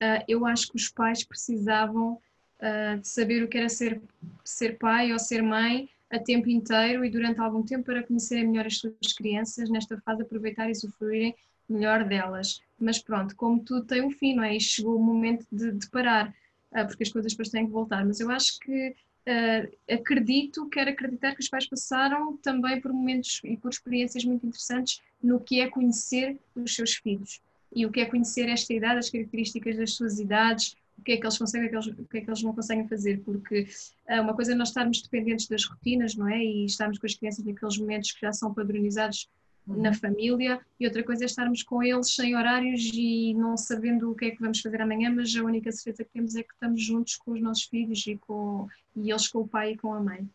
uh, 0.02 0.24
eu 0.26 0.44
acho 0.44 0.68
que 0.68 0.76
os 0.76 0.88
pais 0.88 1.22
precisavam 1.22 2.18
uh, 2.60 2.98
de 2.98 3.08
saber 3.08 3.42
o 3.42 3.48
que 3.48 3.56
era 3.56 3.68
ser, 3.68 4.00
ser 4.44 4.76
pai 4.78 5.12
ou 5.12 5.18
ser 5.18 5.42
mãe 5.42 5.88
a 6.10 6.18
tempo 6.18 6.50
inteiro 6.50 7.04
e 7.04 7.10
durante 7.10 7.40
algum 7.40 7.62
tempo 7.62 7.84
para 7.84 8.02
conhecerem 8.02 8.48
melhor 8.48 8.66
as 8.66 8.78
suas 8.78 9.12
crianças, 9.16 9.70
nesta 9.70 9.98
fase 10.00 10.22
aproveitar 10.22 10.68
e 10.68 10.72
usufruírem 10.72 11.34
melhor 11.68 12.04
delas. 12.04 12.60
Mas 12.78 12.98
pronto, 12.98 13.34
como 13.36 13.62
tudo 13.62 13.86
tem 13.86 14.02
um 14.02 14.10
fim, 14.10 14.34
não 14.34 14.42
é? 14.42 14.56
E 14.56 14.60
chegou 14.60 14.96
o 14.96 15.02
momento 15.02 15.46
de, 15.50 15.72
de 15.72 15.88
parar, 15.88 16.28
uh, 16.72 16.86
porque 16.86 17.04
as 17.04 17.10
coisas 17.10 17.32
depois 17.32 17.48
têm 17.48 17.66
que 17.66 17.72
voltar. 17.72 18.04
Mas 18.04 18.20
eu 18.20 18.30
acho 18.30 18.58
que 18.58 18.90
uh, 18.90 19.92
acredito, 19.92 20.68
quero 20.68 20.90
acreditar 20.90 21.34
que 21.34 21.40
os 21.40 21.48
pais 21.48 21.66
passaram 21.66 22.36
também 22.38 22.80
por 22.80 22.92
momentos 22.92 23.40
e 23.44 23.56
por 23.56 23.70
experiências 23.70 24.24
muito 24.24 24.46
interessantes 24.46 25.00
no 25.22 25.40
que 25.40 25.60
é 25.60 25.68
conhecer 25.68 26.36
os 26.54 26.74
seus 26.74 26.94
filhos. 26.94 27.40
E 27.74 27.86
o 27.86 27.90
que 27.90 28.00
é 28.00 28.06
conhecer 28.06 28.48
esta 28.48 28.72
idade, 28.72 28.98
as 28.98 29.10
características 29.10 29.76
das 29.76 29.94
suas 29.94 30.18
idades, 30.18 30.76
o 30.98 31.02
que 31.02 31.12
é 31.12 31.16
que 31.16 31.24
eles 31.24 31.38
conseguem, 31.38 31.68
o 31.68 32.04
que 32.06 32.18
é 32.18 32.20
que 32.20 32.30
eles 32.30 32.42
não 32.42 32.54
conseguem 32.54 32.86
fazer, 32.86 33.20
porque 33.24 33.66
é 34.06 34.20
uma 34.20 34.34
coisa 34.34 34.52
é 34.52 34.54
nós 34.54 34.68
estarmos 34.68 35.02
dependentes 35.02 35.48
das 35.48 35.64
rotinas, 35.64 36.14
não 36.14 36.28
é? 36.28 36.38
E 36.38 36.64
estarmos 36.64 36.98
com 36.98 37.06
as 37.06 37.14
crianças 37.14 37.44
naqueles 37.44 37.76
momentos 37.78 38.12
que 38.12 38.20
já 38.20 38.32
são 38.32 38.54
padronizados 38.54 39.28
uhum. 39.66 39.82
na 39.82 39.92
família, 39.92 40.60
e 40.78 40.86
outra 40.86 41.02
coisa 41.02 41.24
é 41.24 41.26
estarmos 41.26 41.62
com 41.62 41.82
eles 41.82 42.14
sem 42.14 42.36
horários 42.36 42.90
e 42.92 43.34
não 43.34 43.56
sabendo 43.56 44.10
o 44.10 44.14
que 44.14 44.26
é 44.26 44.30
que 44.30 44.40
vamos 44.40 44.60
fazer 44.60 44.80
amanhã, 44.80 45.10
mas 45.10 45.34
a 45.34 45.42
única 45.42 45.72
certeza 45.72 46.04
que 46.04 46.12
temos 46.12 46.36
é 46.36 46.42
que 46.42 46.52
estamos 46.52 46.82
juntos 46.82 47.16
com 47.16 47.32
os 47.32 47.40
nossos 47.40 47.64
filhos 47.64 48.06
e, 48.06 48.16
com, 48.16 48.68
e 48.94 49.10
eles 49.10 49.26
com 49.28 49.40
o 49.40 49.48
pai 49.48 49.72
e 49.72 49.76
com 49.76 49.92
a 49.92 50.00
mãe. 50.00 50.28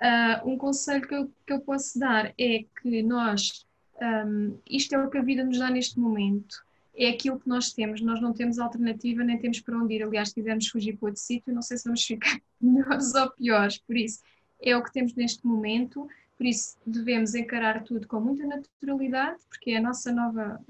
Uh, 0.00 0.48
um 0.48 0.58
conselho 0.58 1.06
que 1.06 1.14
eu, 1.14 1.30
que 1.46 1.52
eu 1.52 1.60
posso 1.60 1.98
dar 1.98 2.32
é 2.36 2.64
que 2.80 3.02
nós, 3.02 3.66
um, 4.00 4.58
isto 4.68 4.94
é 4.94 5.04
o 5.04 5.10
que 5.10 5.18
a 5.18 5.22
vida 5.22 5.44
nos 5.44 5.58
dá 5.58 5.70
neste 5.70 5.98
momento, 5.98 6.64
é 6.94 7.08
aquilo 7.08 7.38
que 7.40 7.48
nós 7.48 7.72
temos, 7.72 8.00
nós 8.00 8.20
não 8.20 8.32
temos 8.32 8.58
alternativa, 8.58 9.24
nem 9.24 9.38
temos 9.38 9.60
para 9.60 9.76
onde 9.76 9.94
ir. 9.94 10.02
Aliás, 10.02 10.28
se 10.28 10.34
quisermos 10.34 10.68
fugir 10.68 10.96
para 10.96 11.08
outro 11.08 11.22
sítio, 11.22 11.54
não 11.54 11.62
sei 11.62 11.78
se 11.78 11.84
vamos 11.84 12.04
ficar 12.04 12.40
melhores 12.60 13.14
ou 13.14 13.30
piores. 13.30 13.78
Por 13.78 13.96
isso, 13.96 14.20
é 14.60 14.76
o 14.76 14.82
que 14.82 14.92
temos 14.92 15.14
neste 15.14 15.46
momento, 15.46 16.06
por 16.36 16.46
isso 16.46 16.76
devemos 16.86 17.34
encarar 17.34 17.82
tudo 17.82 18.06
com 18.06 18.20
muita 18.20 18.46
naturalidade, 18.46 19.40
porque 19.48 19.72
é 19.72 19.78
a 19.78 19.80
nossa 19.80 20.12
nova, 20.12 20.60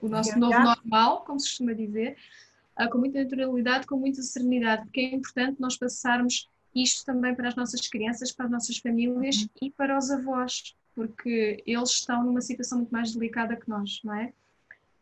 o 0.00 0.08
nosso 0.08 0.38
novo 0.38 0.58
normal, 0.58 1.24
como 1.24 1.40
se 1.40 1.48
costuma 1.48 1.72
dizer, 1.72 2.16
ah, 2.76 2.88
com 2.88 2.98
muita 2.98 3.22
naturalidade, 3.22 3.86
com 3.86 3.96
muita 3.96 4.22
serenidade, 4.22 4.84
porque 4.84 5.00
é 5.00 5.14
importante 5.14 5.60
nós 5.60 5.76
passarmos 5.76 6.48
isto 6.74 7.04
também 7.04 7.34
para 7.34 7.48
as 7.48 7.54
nossas 7.54 7.86
crianças, 7.86 8.32
para 8.32 8.46
as 8.46 8.50
nossas 8.50 8.78
famílias 8.78 9.42
uhum. 9.42 9.48
e 9.62 9.70
para 9.70 9.96
os 9.96 10.10
avós, 10.10 10.74
porque 10.94 11.62
eles 11.66 11.90
estão 11.90 12.24
numa 12.24 12.40
situação 12.40 12.78
muito 12.78 12.90
mais 12.90 13.12
delicada 13.12 13.56
que 13.56 13.68
nós, 13.68 14.00
não 14.04 14.14
é? 14.14 14.32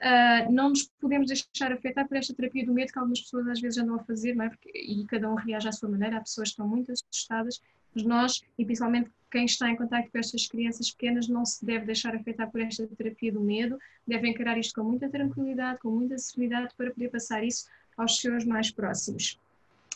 Uh, 0.03 0.51
não 0.51 0.71
nos 0.71 0.91
podemos 1.01 1.29
deixar 1.29 1.73
afetar 1.73 2.09
por 2.09 2.17
esta 2.17 2.35
terapia 2.35 2.67
do 2.67 2.75
medo 2.75 2.93
que 2.93 2.99
algumas 2.99 3.21
pessoas 3.21 3.47
às 3.47 3.61
vezes 3.61 3.79
andam 3.79 3.95
a 3.95 4.03
fazer, 4.03 4.35
não 4.35 4.47
é? 4.47 4.49
Porque, 4.49 4.71
e 4.75 5.05
cada 5.07 5.31
um 5.31 5.37
reage 5.37 5.69
à 5.69 5.73
sua 5.73 5.89
maneira, 5.89 6.17
há 6.17 6.21
pessoas 6.21 6.49
que 6.49 6.55
estão 6.55 6.67
muito 6.67 6.91
assustadas, 6.91 7.63
mas 7.95 8.05
nós, 8.05 8.43
e 8.59 8.65
principalmente 8.65 9.11
quem 9.31 9.45
está 9.45 9.71
em 9.71 9.77
contato 9.77 10.11
com 10.11 10.19
estas 10.19 10.47
crianças 10.49 10.91
pequenas, 10.91 11.29
não 11.29 11.47
se 11.47 11.65
deve 11.65 11.87
deixar 11.87 12.17
afetar 12.17 12.51
por 12.51 12.61
esta 12.61 12.87
terapia 12.89 13.31
do 13.31 13.41
medo, 13.41 13.79
deve 14.07 14.29
encarar 14.29 14.59
isto 14.59 14.75
com 14.75 14.89
muita 14.89 15.09
tranquilidade, 15.09 15.79
com 15.79 15.91
muita 15.91 16.19
serenidade, 16.19 16.75
para 16.77 16.91
poder 16.91 17.09
passar 17.09 17.45
isso 17.45 17.69
aos 17.97 18.19
seus 18.21 18.45
mais 18.45 18.73
próximos. 18.73 19.39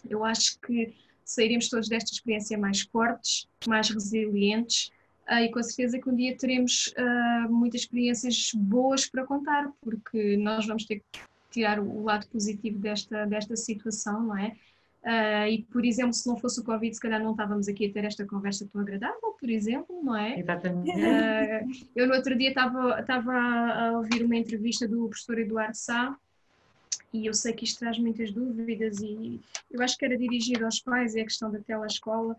Eu 0.08 0.24
acho 0.24 0.58
que 0.60 0.94
sairemos 1.24 1.68
todos 1.68 1.88
desta 1.88 2.12
experiência 2.12 2.56
mais 2.56 2.82
fortes, 2.82 3.48
mais 3.66 3.90
resilientes, 3.90 4.92
Uh, 5.28 5.40
e 5.40 5.50
com 5.50 5.60
certeza 5.62 5.98
que 5.98 6.08
um 6.08 6.14
dia 6.14 6.36
teremos 6.36 6.94
uh, 6.96 7.52
muitas 7.52 7.80
experiências 7.80 8.52
boas 8.54 9.06
para 9.06 9.26
contar, 9.26 9.68
porque 9.80 10.36
nós 10.36 10.66
vamos 10.66 10.84
ter 10.84 11.00
que 11.00 11.20
tirar 11.50 11.80
o 11.80 12.04
lado 12.04 12.28
positivo 12.28 12.78
desta, 12.78 13.26
desta 13.26 13.56
situação, 13.56 14.22
não 14.22 14.38
é? 14.38 14.56
Uh, 15.02 15.48
e, 15.48 15.62
por 15.70 15.84
exemplo, 15.84 16.12
se 16.12 16.26
não 16.28 16.36
fosse 16.36 16.60
o 16.60 16.64
Covid, 16.64 16.94
se 16.94 17.00
calhar 17.00 17.22
não 17.22 17.32
estávamos 17.32 17.66
aqui 17.68 17.86
a 17.86 17.92
ter 17.92 18.04
esta 18.04 18.24
conversa 18.24 18.68
tão 18.72 18.80
agradável, 18.80 19.36
por 19.38 19.48
exemplo, 19.48 20.00
não 20.02 20.16
é? 20.16 20.38
Exatamente. 20.38 20.90
eu, 21.94 22.06
no 22.06 22.14
outro 22.14 22.36
dia, 22.36 22.50
estava, 22.50 23.00
estava 23.00 23.32
a 23.32 23.92
ouvir 23.98 24.24
uma 24.24 24.36
entrevista 24.36 24.86
do 24.86 25.08
professor 25.08 25.38
Eduardo 25.38 25.76
Sá, 25.76 26.16
e 27.12 27.26
eu 27.26 27.34
sei 27.34 27.52
que 27.52 27.64
isto 27.64 27.78
traz 27.78 27.98
muitas 27.98 28.30
dúvidas, 28.30 29.00
e 29.00 29.40
eu 29.70 29.82
acho 29.82 29.96
que 29.96 30.04
era 30.04 30.16
dirigido 30.16 30.64
aos 30.64 30.80
pais, 30.80 31.16
é 31.16 31.22
a 31.22 31.24
questão 31.24 31.50
da 31.50 31.58
telescola, 31.60 32.36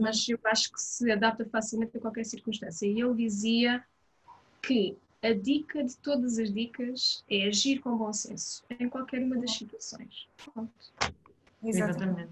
mas 0.00 0.28
eu 0.28 0.38
acho 0.44 0.72
que 0.72 0.80
se 0.80 1.10
adapta 1.10 1.44
facilmente 1.44 1.96
a 1.96 2.00
qualquer 2.00 2.24
circunstância. 2.24 2.86
E 2.86 3.00
ele 3.00 3.14
dizia 3.14 3.82
que 4.62 4.96
a 5.22 5.32
dica 5.32 5.82
de 5.82 5.96
todas 5.96 6.38
as 6.38 6.52
dicas 6.52 7.24
é 7.28 7.46
agir 7.48 7.80
com 7.80 7.96
bom 7.96 8.12
senso 8.12 8.64
em 8.78 8.88
qualquer 8.88 9.22
uma 9.22 9.36
das 9.36 9.52
situações. 9.52 10.28
Pronto. 10.52 10.72
Exatamente. 11.62 12.30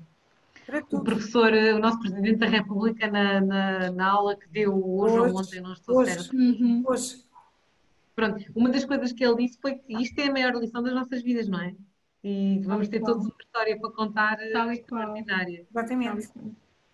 O 0.90 1.00
professor, 1.00 1.52
o 1.52 1.78
nosso 1.78 2.00
Presidente 2.00 2.38
da 2.38 2.46
República, 2.46 3.08
na, 3.08 3.40
na, 3.40 3.90
na 3.92 4.10
aula 4.10 4.36
que 4.36 4.48
deu 4.48 4.72
hoje, 4.74 5.18
hoje 5.18 5.30
ou 5.32 5.40
ontem, 5.40 5.60
não 5.60 5.72
estou 5.72 5.96
hoje, 5.96 6.12
certo. 6.12 6.36
Uhum. 6.36 6.82
Hoje. 6.86 7.24
Pronto, 8.16 8.44
uma 8.54 8.70
das 8.70 8.84
coisas 8.84 9.12
que 9.12 9.24
ele 9.24 9.36
disse 9.36 9.58
foi 9.60 9.76
que 9.76 10.02
isto 10.02 10.18
é 10.18 10.26
a 10.26 10.32
maior 10.32 10.54
lição 10.56 10.82
das 10.82 10.94
nossas 10.94 11.22
vidas, 11.22 11.46
não 11.46 11.60
é? 11.60 11.74
E 12.24 12.60
vamos 12.64 12.88
ter 12.88 13.00
todos 13.00 13.24
uma 13.24 13.36
história 13.40 13.78
para 13.78 13.90
contar 13.90 14.38
Tal 14.52 14.72
e 14.72 14.74
extraordinária. 14.74 15.64
Exatamente. 15.70 16.30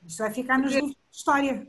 Isto 0.06 0.18
vai 0.18 0.32
ficar 0.32 0.58
nos 0.58 0.72
livros 0.72 0.92
de 0.92 1.16
história. 1.16 1.68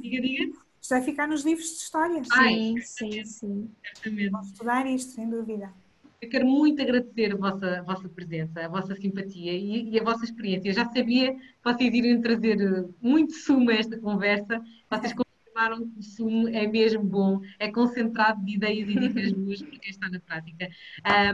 Diga, 0.00 0.22
diga. 0.22 0.44
Isto 0.80 0.90
vai 0.90 1.02
ficar 1.02 1.26
nos 1.26 1.44
livros 1.44 1.66
de 1.66 1.76
história. 1.76 2.22
Sim, 2.24 2.80
sim, 2.80 3.24
sim. 3.24 3.70
Certamente. 3.82 4.30
Vamos 4.30 4.46
estudar 4.48 4.86
isto, 4.86 5.12
sem 5.12 5.28
dúvida. 5.28 5.72
Eu 6.20 6.30
quero 6.30 6.46
muito 6.46 6.80
agradecer 6.80 7.32
a 7.32 7.36
vossa, 7.36 7.78
a 7.78 7.82
vossa 7.82 8.08
presença, 8.08 8.64
a 8.64 8.68
vossa 8.68 8.94
simpatia 8.94 9.52
e, 9.52 9.90
e, 9.90 10.00
a 10.00 10.02
vossa 10.02 10.24
experiência. 10.24 10.70
Eu 10.70 10.74
já 10.74 10.84
sabia 10.86 11.34
que 11.34 11.40
vocês 11.62 11.94
iriam 11.94 12.20
trazer 12.22 12.60
eh, 12.60 12.84
muito 13.02 13.34
sumo 13.34 13.70
a 13.70 13.74
esta 13.74 13.98
conversa. 13.98 14.62
Vocês 14.90 15.12
confirmaram 15.12 15.88
que 15.88 15.98
o 15.98 16.02
sumo 16.02 16.48
é 16.48 16.66
mesmo 16.66 17.04
bom, 17.04 17.40
é 17.58 17.70
concentrado 17.70 18.42
de 18.44 18.54
ideias 18.54 18.88
e 18.88 18.98
dicas 18.98 19.32
boas 19.34 19.62
para 19.62 19.78
quem 19.78 19.90
está 19.90 20.08
na 20.08 20.20
prática. 20.20 20.68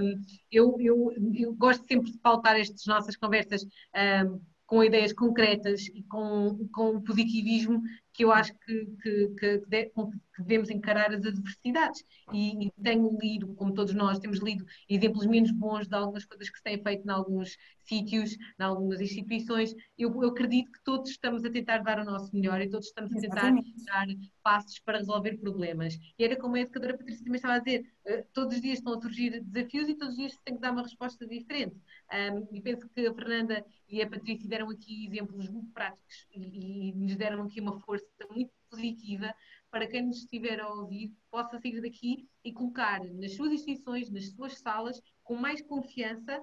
Um, 0.00 0.22
eu, 0.50 0.76
eu, 0.80 1.14
eu, 1.34 1.54
gosto 1.54 1.86
sempre 1.86 2.10
de 2.10 2.18
pautar 2.18 2.58
estas 2.58 2.86
nossas 2.86 3.16
conversas 3.16 3.64
um, 3.64 4.40
com 4.72 4.82
ideias 4.82 5.12
concretas 5.12 5.82
e 5.88 6.02
com, 6.04 6.66
com 6.72 6.98
positivismo 7.02 7.82
que 8.12 8.24
eu 8.24 8.32
acho 8.32 8.52
que, 8.58 8.86
que, 9.02 9.28
que, 9.38 9.62
devemos 10.38 10.70
encarar 10.70 11.12
as 11.12 11.24
adversidades. 11.24 12.04
E, 12.32 12.66
e, 12.66 12.70
tenho 12.82 13.18
lido, 13.20 13.54
como 13.54 13.72
todos 13.72 13.94
nós, 13.94 14.18
temos 14.18 14.38
lido 14.40 14.64
exemplos 14.88 15.26
menos 15.26 15.50
bons 15.50 15.86
de 15.86 15.94
algumas 15.94 16.24
coisas 16.24 16.48
que 16.50 16.56
se 16.56 16.62
têm 16.62 16.82
feito 16.82 17.06
em 17.06 17.10
alguns 17.10 17.56
sítios, 17.84 18.34
em 18.34 18.62
algumas 18.62 19.00
instituições. 19.00 19.74
Eu, 19.98 20.10
eu 20.22 20.30
acredito 20.30 20.70
que 20.72 20.82
todos 20.84 21.10
estamos 21.10 21.44
a 21.44 21.50
tentar 21.50 21.78
dar 21.78 22.00
o 22.00 22.04
nosso 22.04 22.34
melhor 22.34 22.60
e 22.60 22.68
todos 22.68 22.86
estamos 22.86 23.14
a 23.14 23.20
tentar 23.20 23.50
dar 23.50 24.06
passos 24.42 24.78
para 24.80 24.98
resolver 24.98 25.38
problemas. 25.38 25.98
E 26.18 26.24
era 26.24 26.36
como 26.36 26.56
a 26.56 26.60
educadora 26.60 26.96
Patrícia 26.96 27.24
também 27.24 27.36
estava 27.36 27.54
a 27.54 27.58
dizer, 27.58 27.86
uh, 28.06 28.24
todos 28.32 28.56
os 28.56 28.62
dias 28.62 28.78
estão 28.78 28.94
a 28.94 29.00
surgir 29.00 29.42
desafios 29.42 29.88
e 29.88 29.94
todos 29.94 30.14
os 30.14 30.18
dias 30.18 30.32
se 30.32 30.42
tem 30.44 30.54
que 30.54 30.60
dar 30.60 30.72
uma 30.72 30.82
resposta 30.82 31.26
diferente. 31.26 31.76
Um, 32.12 32.56
e 32.56 32.60
penso 32.60 32.88
que 32.88 33.06
a 33.06 33.14
Fernanda 33.14 33.64
e 33.88 34.02
a 34.02 34.08
Patrícia 34.08 34.48
deram 34.48 34.70
aqui 34.70 35.06
exemplos 35.06 35.48
muito 35.48 35.70
práticos 35.72 36.26
e, 36.34 36.90
e 36.90 36.92
nos 36.92 37.16
deram 37.16 37.42
aqui 37.44 37.60
uma 37.60 37.80
força 37.80 38.01
muito 38.30 38.52
positiva 38.70 39.34
para 39.70 39.86
quem 39.86 40.06
nos 40.06 40.18
estiver 40.18 40.60
a 40.60 40.68
ouvir 40.68 41.12
possa 41.30 41.58
sair 41.58 41.80
daqui 41.80 42.28
e 42.44 42.52
colocar 42.52 43.02
nas 43.04 43.34
suas 43.34 43.52
instituições, 43.52 44.10
nas 44.10 44.28
suas 44.30 44.58
salas, 44.58 45.00
com 45.22 45.34
mais 45.34 45.62
confiança, 45.62 46.42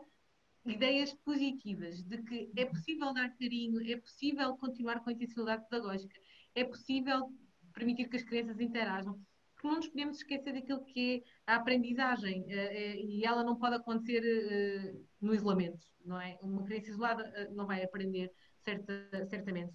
ideias 0.65 1.13
positivas 1.13 2.03
de 2.03 2.21
que 2.23 2.51
é 2.55 2.65
possível 2.65 3.13
dar 3.13 3.29
carinho, 3.37 3.81
é 3.91 3.97
possível 3.97 4.57
continuar 4.57 4.99
com 5.01 5.09
a 5.09 5.13
intensidade 5.13 5.67
pedagógica, 5.69 6.19
é 6.55 6.63
possível 6.63 7.31
permitir 7.73 8.09
que 8.09 8.17
as 8.17 8.23
crianças 8.23 8.59
interajam. 8.59 9.19
Porque 9.53 9.67
não 9.67 9.75
nos 9.75 9.89
podemos 9.89 10.17
esquecer 10.17 10.53
daquilo 10.53 10.83
que 10.85 11.23
é 11.47 11.51
a 11.51 11.55
aprendizagem 11.57 12.45
eh, 12.49 12.55
eh, 12.55 13.01
e 13.01 13.25
ela 13.25 13.43
não 13.43 13.57
pode 13.57 13.75
acontecer 13.75 14.23
eh, 14.23 14.95
no 15.19 15.35
isolamento, 15.35 15.85
não 16.05 16.19
é? 16.19 16.37
Uma 16.41 16.63
criança 16.63 16.89
isolada 16.89 17.49
não 17.51 17.67
vai 17.67 17.83
aprender 17.83 18.31
certa, 18.63 18.93
certamente. 19.27 19.73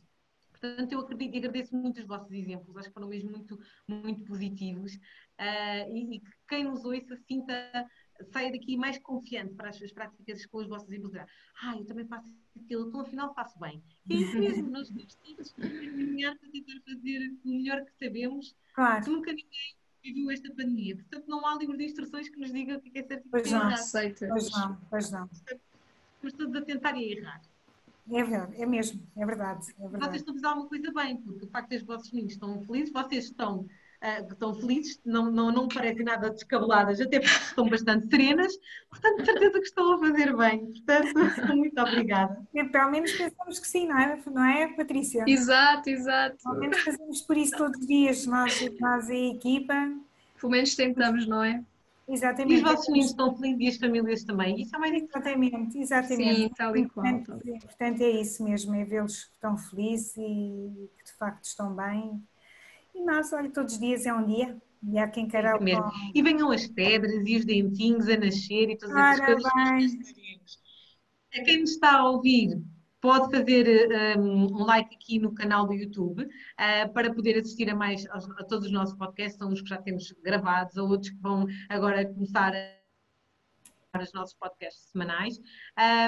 Portanto, 0.64 0.92
eu 0.92 1.00
acredito 1.00 1.34
e 1.34 1.38
agradeço 1.38 1.76
muito 1.76 2.00
os 2.00 2.06
vossos 2.06 2.32
exemplos, 2.32 2.74
acho 2.78 2.88
que 2.88 2.94
foram 2.94 3.08
mesmo 3.08 3.30
muito, 3.30 3.60
muito 3.86 4.24
positivos 4.24 4.94
uh, 4.94 5.94
e, 5.94 6.16
e, 6.16 6.20
que 6.20 6.30
quem 6.48 6.64
nos 6.64 6.86
ouça 6.86 7.14
sinta, 7.16 7.52
saia 8.32 8.50
daqui 8.50 8.74
mais 8.74 8.98
confiante 8.98 9.52
para 9.54 9.68
as 9.68 9.76
suas 9.76 9.92
práticas 9.92 10.46
com 10.46 10.58
os 10.58 10.66
vossos 10.66 10.88
exemplos. 10.88 11.14
Ah, 11.62 11.76
eu 11.76 11.84
também 11.84 12.06
faço 12.06 12.26
aquilo, 12.56 12.88
então 12.88 13.00
afinal 13.00 13.34
faço 13.34 13.58
bem. 13.58 13.82
E 14.08 14.14
é 14.14 14.16
isso 14.16 14.38
mesmo, 14.38 14.70
nós 14.70 14.88
estamos 14.88 15.14
todos 15.16 15.54
a 15.58 15.68
caminhar 15.68 16.38
para 16.38 16.50
tentar 16.50 16.80
fazer 16.86 17.34
o 17.44 17.48
melhor 17.48 17.84
que 17.84 17.92
sabemos. 18.02 18.56
Claro. 18.74 19.12
Nunca 19.12 19.32
ninguém 19.32 19.76
viveu 20.02 20.30
esta 20.30 20.48
pandemia. 20.48 20.96
Portanto, 20.96 21.26
não 21.28 21.46
há 21.46 21.56
livro 21.56 21.76
de 21.76 21.84
instruções 21.84 22.26
que 22.30 22.38
nos 22.38 22.50
diga 22.50 22.78
o 22.78 22.80
que 22.80 22.98
é 22.98 23.02
certo 23.02 23.26
e 23.26 23.28
o 23.28 23.42
que 23.42 23.48
é 23.48 23.52
errado. 23.52 23.90
Pois 24.30 24.50
não, 24.50 24.80
pois 24.88 25.10
não. 25.10 25.28
Estamos 25.30 26.32
todos 26.38 26.56
a 26.56 26.62
tentar 26.62 26.96
e 26.96 27.04
a 27.04 27.18
errar. 27.18 27.53
É 28.10 28.22
verdade, 28.22 28.62
é 28.62 28.66
mesmo, 28.66 29.00
é 29.16 29.24
verdade. 29.24 29.66
É 29.78 29.88
verdade. 29.88 30.04
Vocês 30.04 30.16
estão 30.16 30.34
a 30.34 30.36
fazer 30.36 30.46
alguma 30.46 30.68
coisa 30.68 30.92
bem, 30.92 31.16
porque 31.16 31.44
o 31.46 31.48
facto 31.48 31.70
de 31.70 31.76
os 31.76 31.82
vossos 31.82 32.12
meninos 32.12 32.34
estão 32.34 32.62
felizes, 32.62 32.92
vocês 32.92 33.24
estão, 33.24 33.60
uh, 33.60 34.28
estão 34.30 34.54
felizes, 34.54 35.00
não, 35.06 35.30
não, 35.30 35.50
não 35.50 35.68
parecem 35.68 36.04
nada 36.04 36.28
descabeladas, 36.28 37.00
até 37.00 37.18
porque 37.18 37.34
estão 37.34 37.68
bastante 37.68 38.08
serenas, 38.10 38.52
portanto, 38.90 39.18
de 39.20 39.24
certeza 39.24 39.58
que 39.58 39.66
estão 39.66 39.94
a 39.94 39.98
fazer 39.98 40.36
bem. 40.36 40.66
Portanto, 40.66 41.14
muito 41.56 41.80
obrigada. 41.80 42.46
E, 42.52 42.64
pelo 42.64 42.90
menos 42.90 43.10
pensamos 43.12 43.58
que 43.58 43.66
sim, 43.66 43.88
não 43.88 43.98
é, 43.98 44.22
não 44.26 44.44
é 44.44 44.68
Patrícia? 44.74 45.24
Exato, 45.26 45.88
exato. 45.88 46.36
Pelo 46.42 46.58
menos 46.58 46.78
fazemos 46.80 47.22
por 47.22 47.38
isso 47.38 47.56
todos 47.56 47.80
os 47.80 47.86
dias, 47.86 48.26
nós, 48.26 48.60
nós 48.78 49.08
e 49.08 49.14
a 49.14 49.34
equipa. 49.34 49.74
Pelo 50.38 50.52
menos 50.52 50.74
tentamos, 50.74 51.26
não 51.26 51.42
é? 51.42 51.64
Exatamente. 52.06 52.54
E 52.54 52.56
os 52.56 52.62
vossos 52.62 52.88
meninos 52.88 53.10
estão 53.10 53.36
felizes 53.36 53.60
e 53.60 53.68
as 53.68 53.76
famílias 53.76 54.24
também. 54.24 54.60
Isso 54.60 54.76
é 54.76 54.78
mais 54.78 54.94
Exatamente, 54.94 55.78
exatamente. 55.78 56.36
Sim, 56.36 56.48
tal 56.50 56.76
e 56.76 56.88
qual. 56.88 57.06
Portanto, 57.24 58.00
é 58.02 58.10
isso 58.10 58.44
mesmo, 58.44 58.74
é 58.74 58.84
vê-los 58.84 59.24
que 59.24 59.32
estão 59.34 59.56
felizes 59.56 60.16
e 60.16 60.90
que 60.98 61.04
de 61.04 61.12
facto 61.18 61.44
estão 61.44 61.74
bem. 61.74 62.22
E 62.94 63.02
nós, 63.04 63.32
olha, 63.32 63.50
todos 63.50 63.74
os 63.74 63.80
dias 63.80 64.06
é 64.06 64.12
um 64.12 64.24
dia. 64.26 64.56
E 64.86 64.98
há 64.98 65.08
quem 65.08 65.26
queira. 65.26 65.50
É 65.50 65.58
com... 65.58 65.90
E 66.14 66.22
venham 66.22 66.50
as 66.50 66.66
pedras 66.66 67.26
e 67.26 67.36
os 67.36 67.44
dentinhos 67.44 68.06
a 68.08 68.18
nascer 68.18 68.68
e 68.68 68.76
todas 68.76 68.94
essas 68.94 69.42
coisas. 69.42 70.58
A 71.34 71.42
quem 71.42 71.60
nos 71.60 71.70
está 71.70 71.98
a 71.98 72.10
ouvir, 72.10 72.62
pode 73.04 73.30
fazer 73.30 74.16
um, 74.18 74.46
um, 74.46 74.64
like 74.64 74.94
aqui 74.94 75.18
no 75.18 75.34
canal 75.34 75.66
do 75.66 75.74
YouTube 75.74 76.22
uh, 76.22 76.92
para 76.94 77.12
poder 77.12 77.38
assistir 77.38 77.68
a 77.68 77.74
mais 77.74 78.06
a, 78.06 78.16
a, 78.16 78.44
todos 78.44 78.64
os 78.64 78.72
nossos 78.72 78.96
podcasts, 78.96 79.36
são 79.36 79.52
os 79.52 79.60
que 79.60 79.68
já 79.68 79.76
temos 79.76 80.10
gravados, 80.22 80.78
ou 80.78 80.88
outros 80.88 81.10
que 81.10 81.20
vão 81.20 81.46
agora 81.68 82.06
começar 82.06 82.54
a 82.54 82.84
os 84.02 84.12
nossos 84.12 84.34
podcasts 84.34 84.90
semanais. 84.90 85.38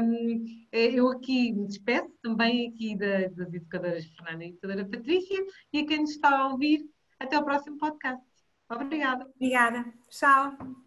Um, 0.03 0.45
eu 0.73 1.09
aqui 1.11 1.53
me 1.53 1.69
despeço 1.69 2.11
também 2.21 2.71
aqui 2.71 2.97
da, 2.97 3.29
das 3.29 3.55
educadoras 3.55 4.07
Fernanda 4.07 4.45
e 4.45 4.49
educadora 4.49 4.85
Patrícia 4.85 5.47
e 5.73 5.81
a 5.81 5.87
quem 5.87 6.01
nos 6.01 6.11
está 6.11 6.37
a 6.37 6.49
ouvir, 6.49 6.81
até 7.21 7.39
o 7.39 7.45
próximo 7.45 7.79
podcast. 7.79 8.25
Obrigada. 8.69 9.31
Obrigada. 9.37 9.85
Tchau. 10.09 10.83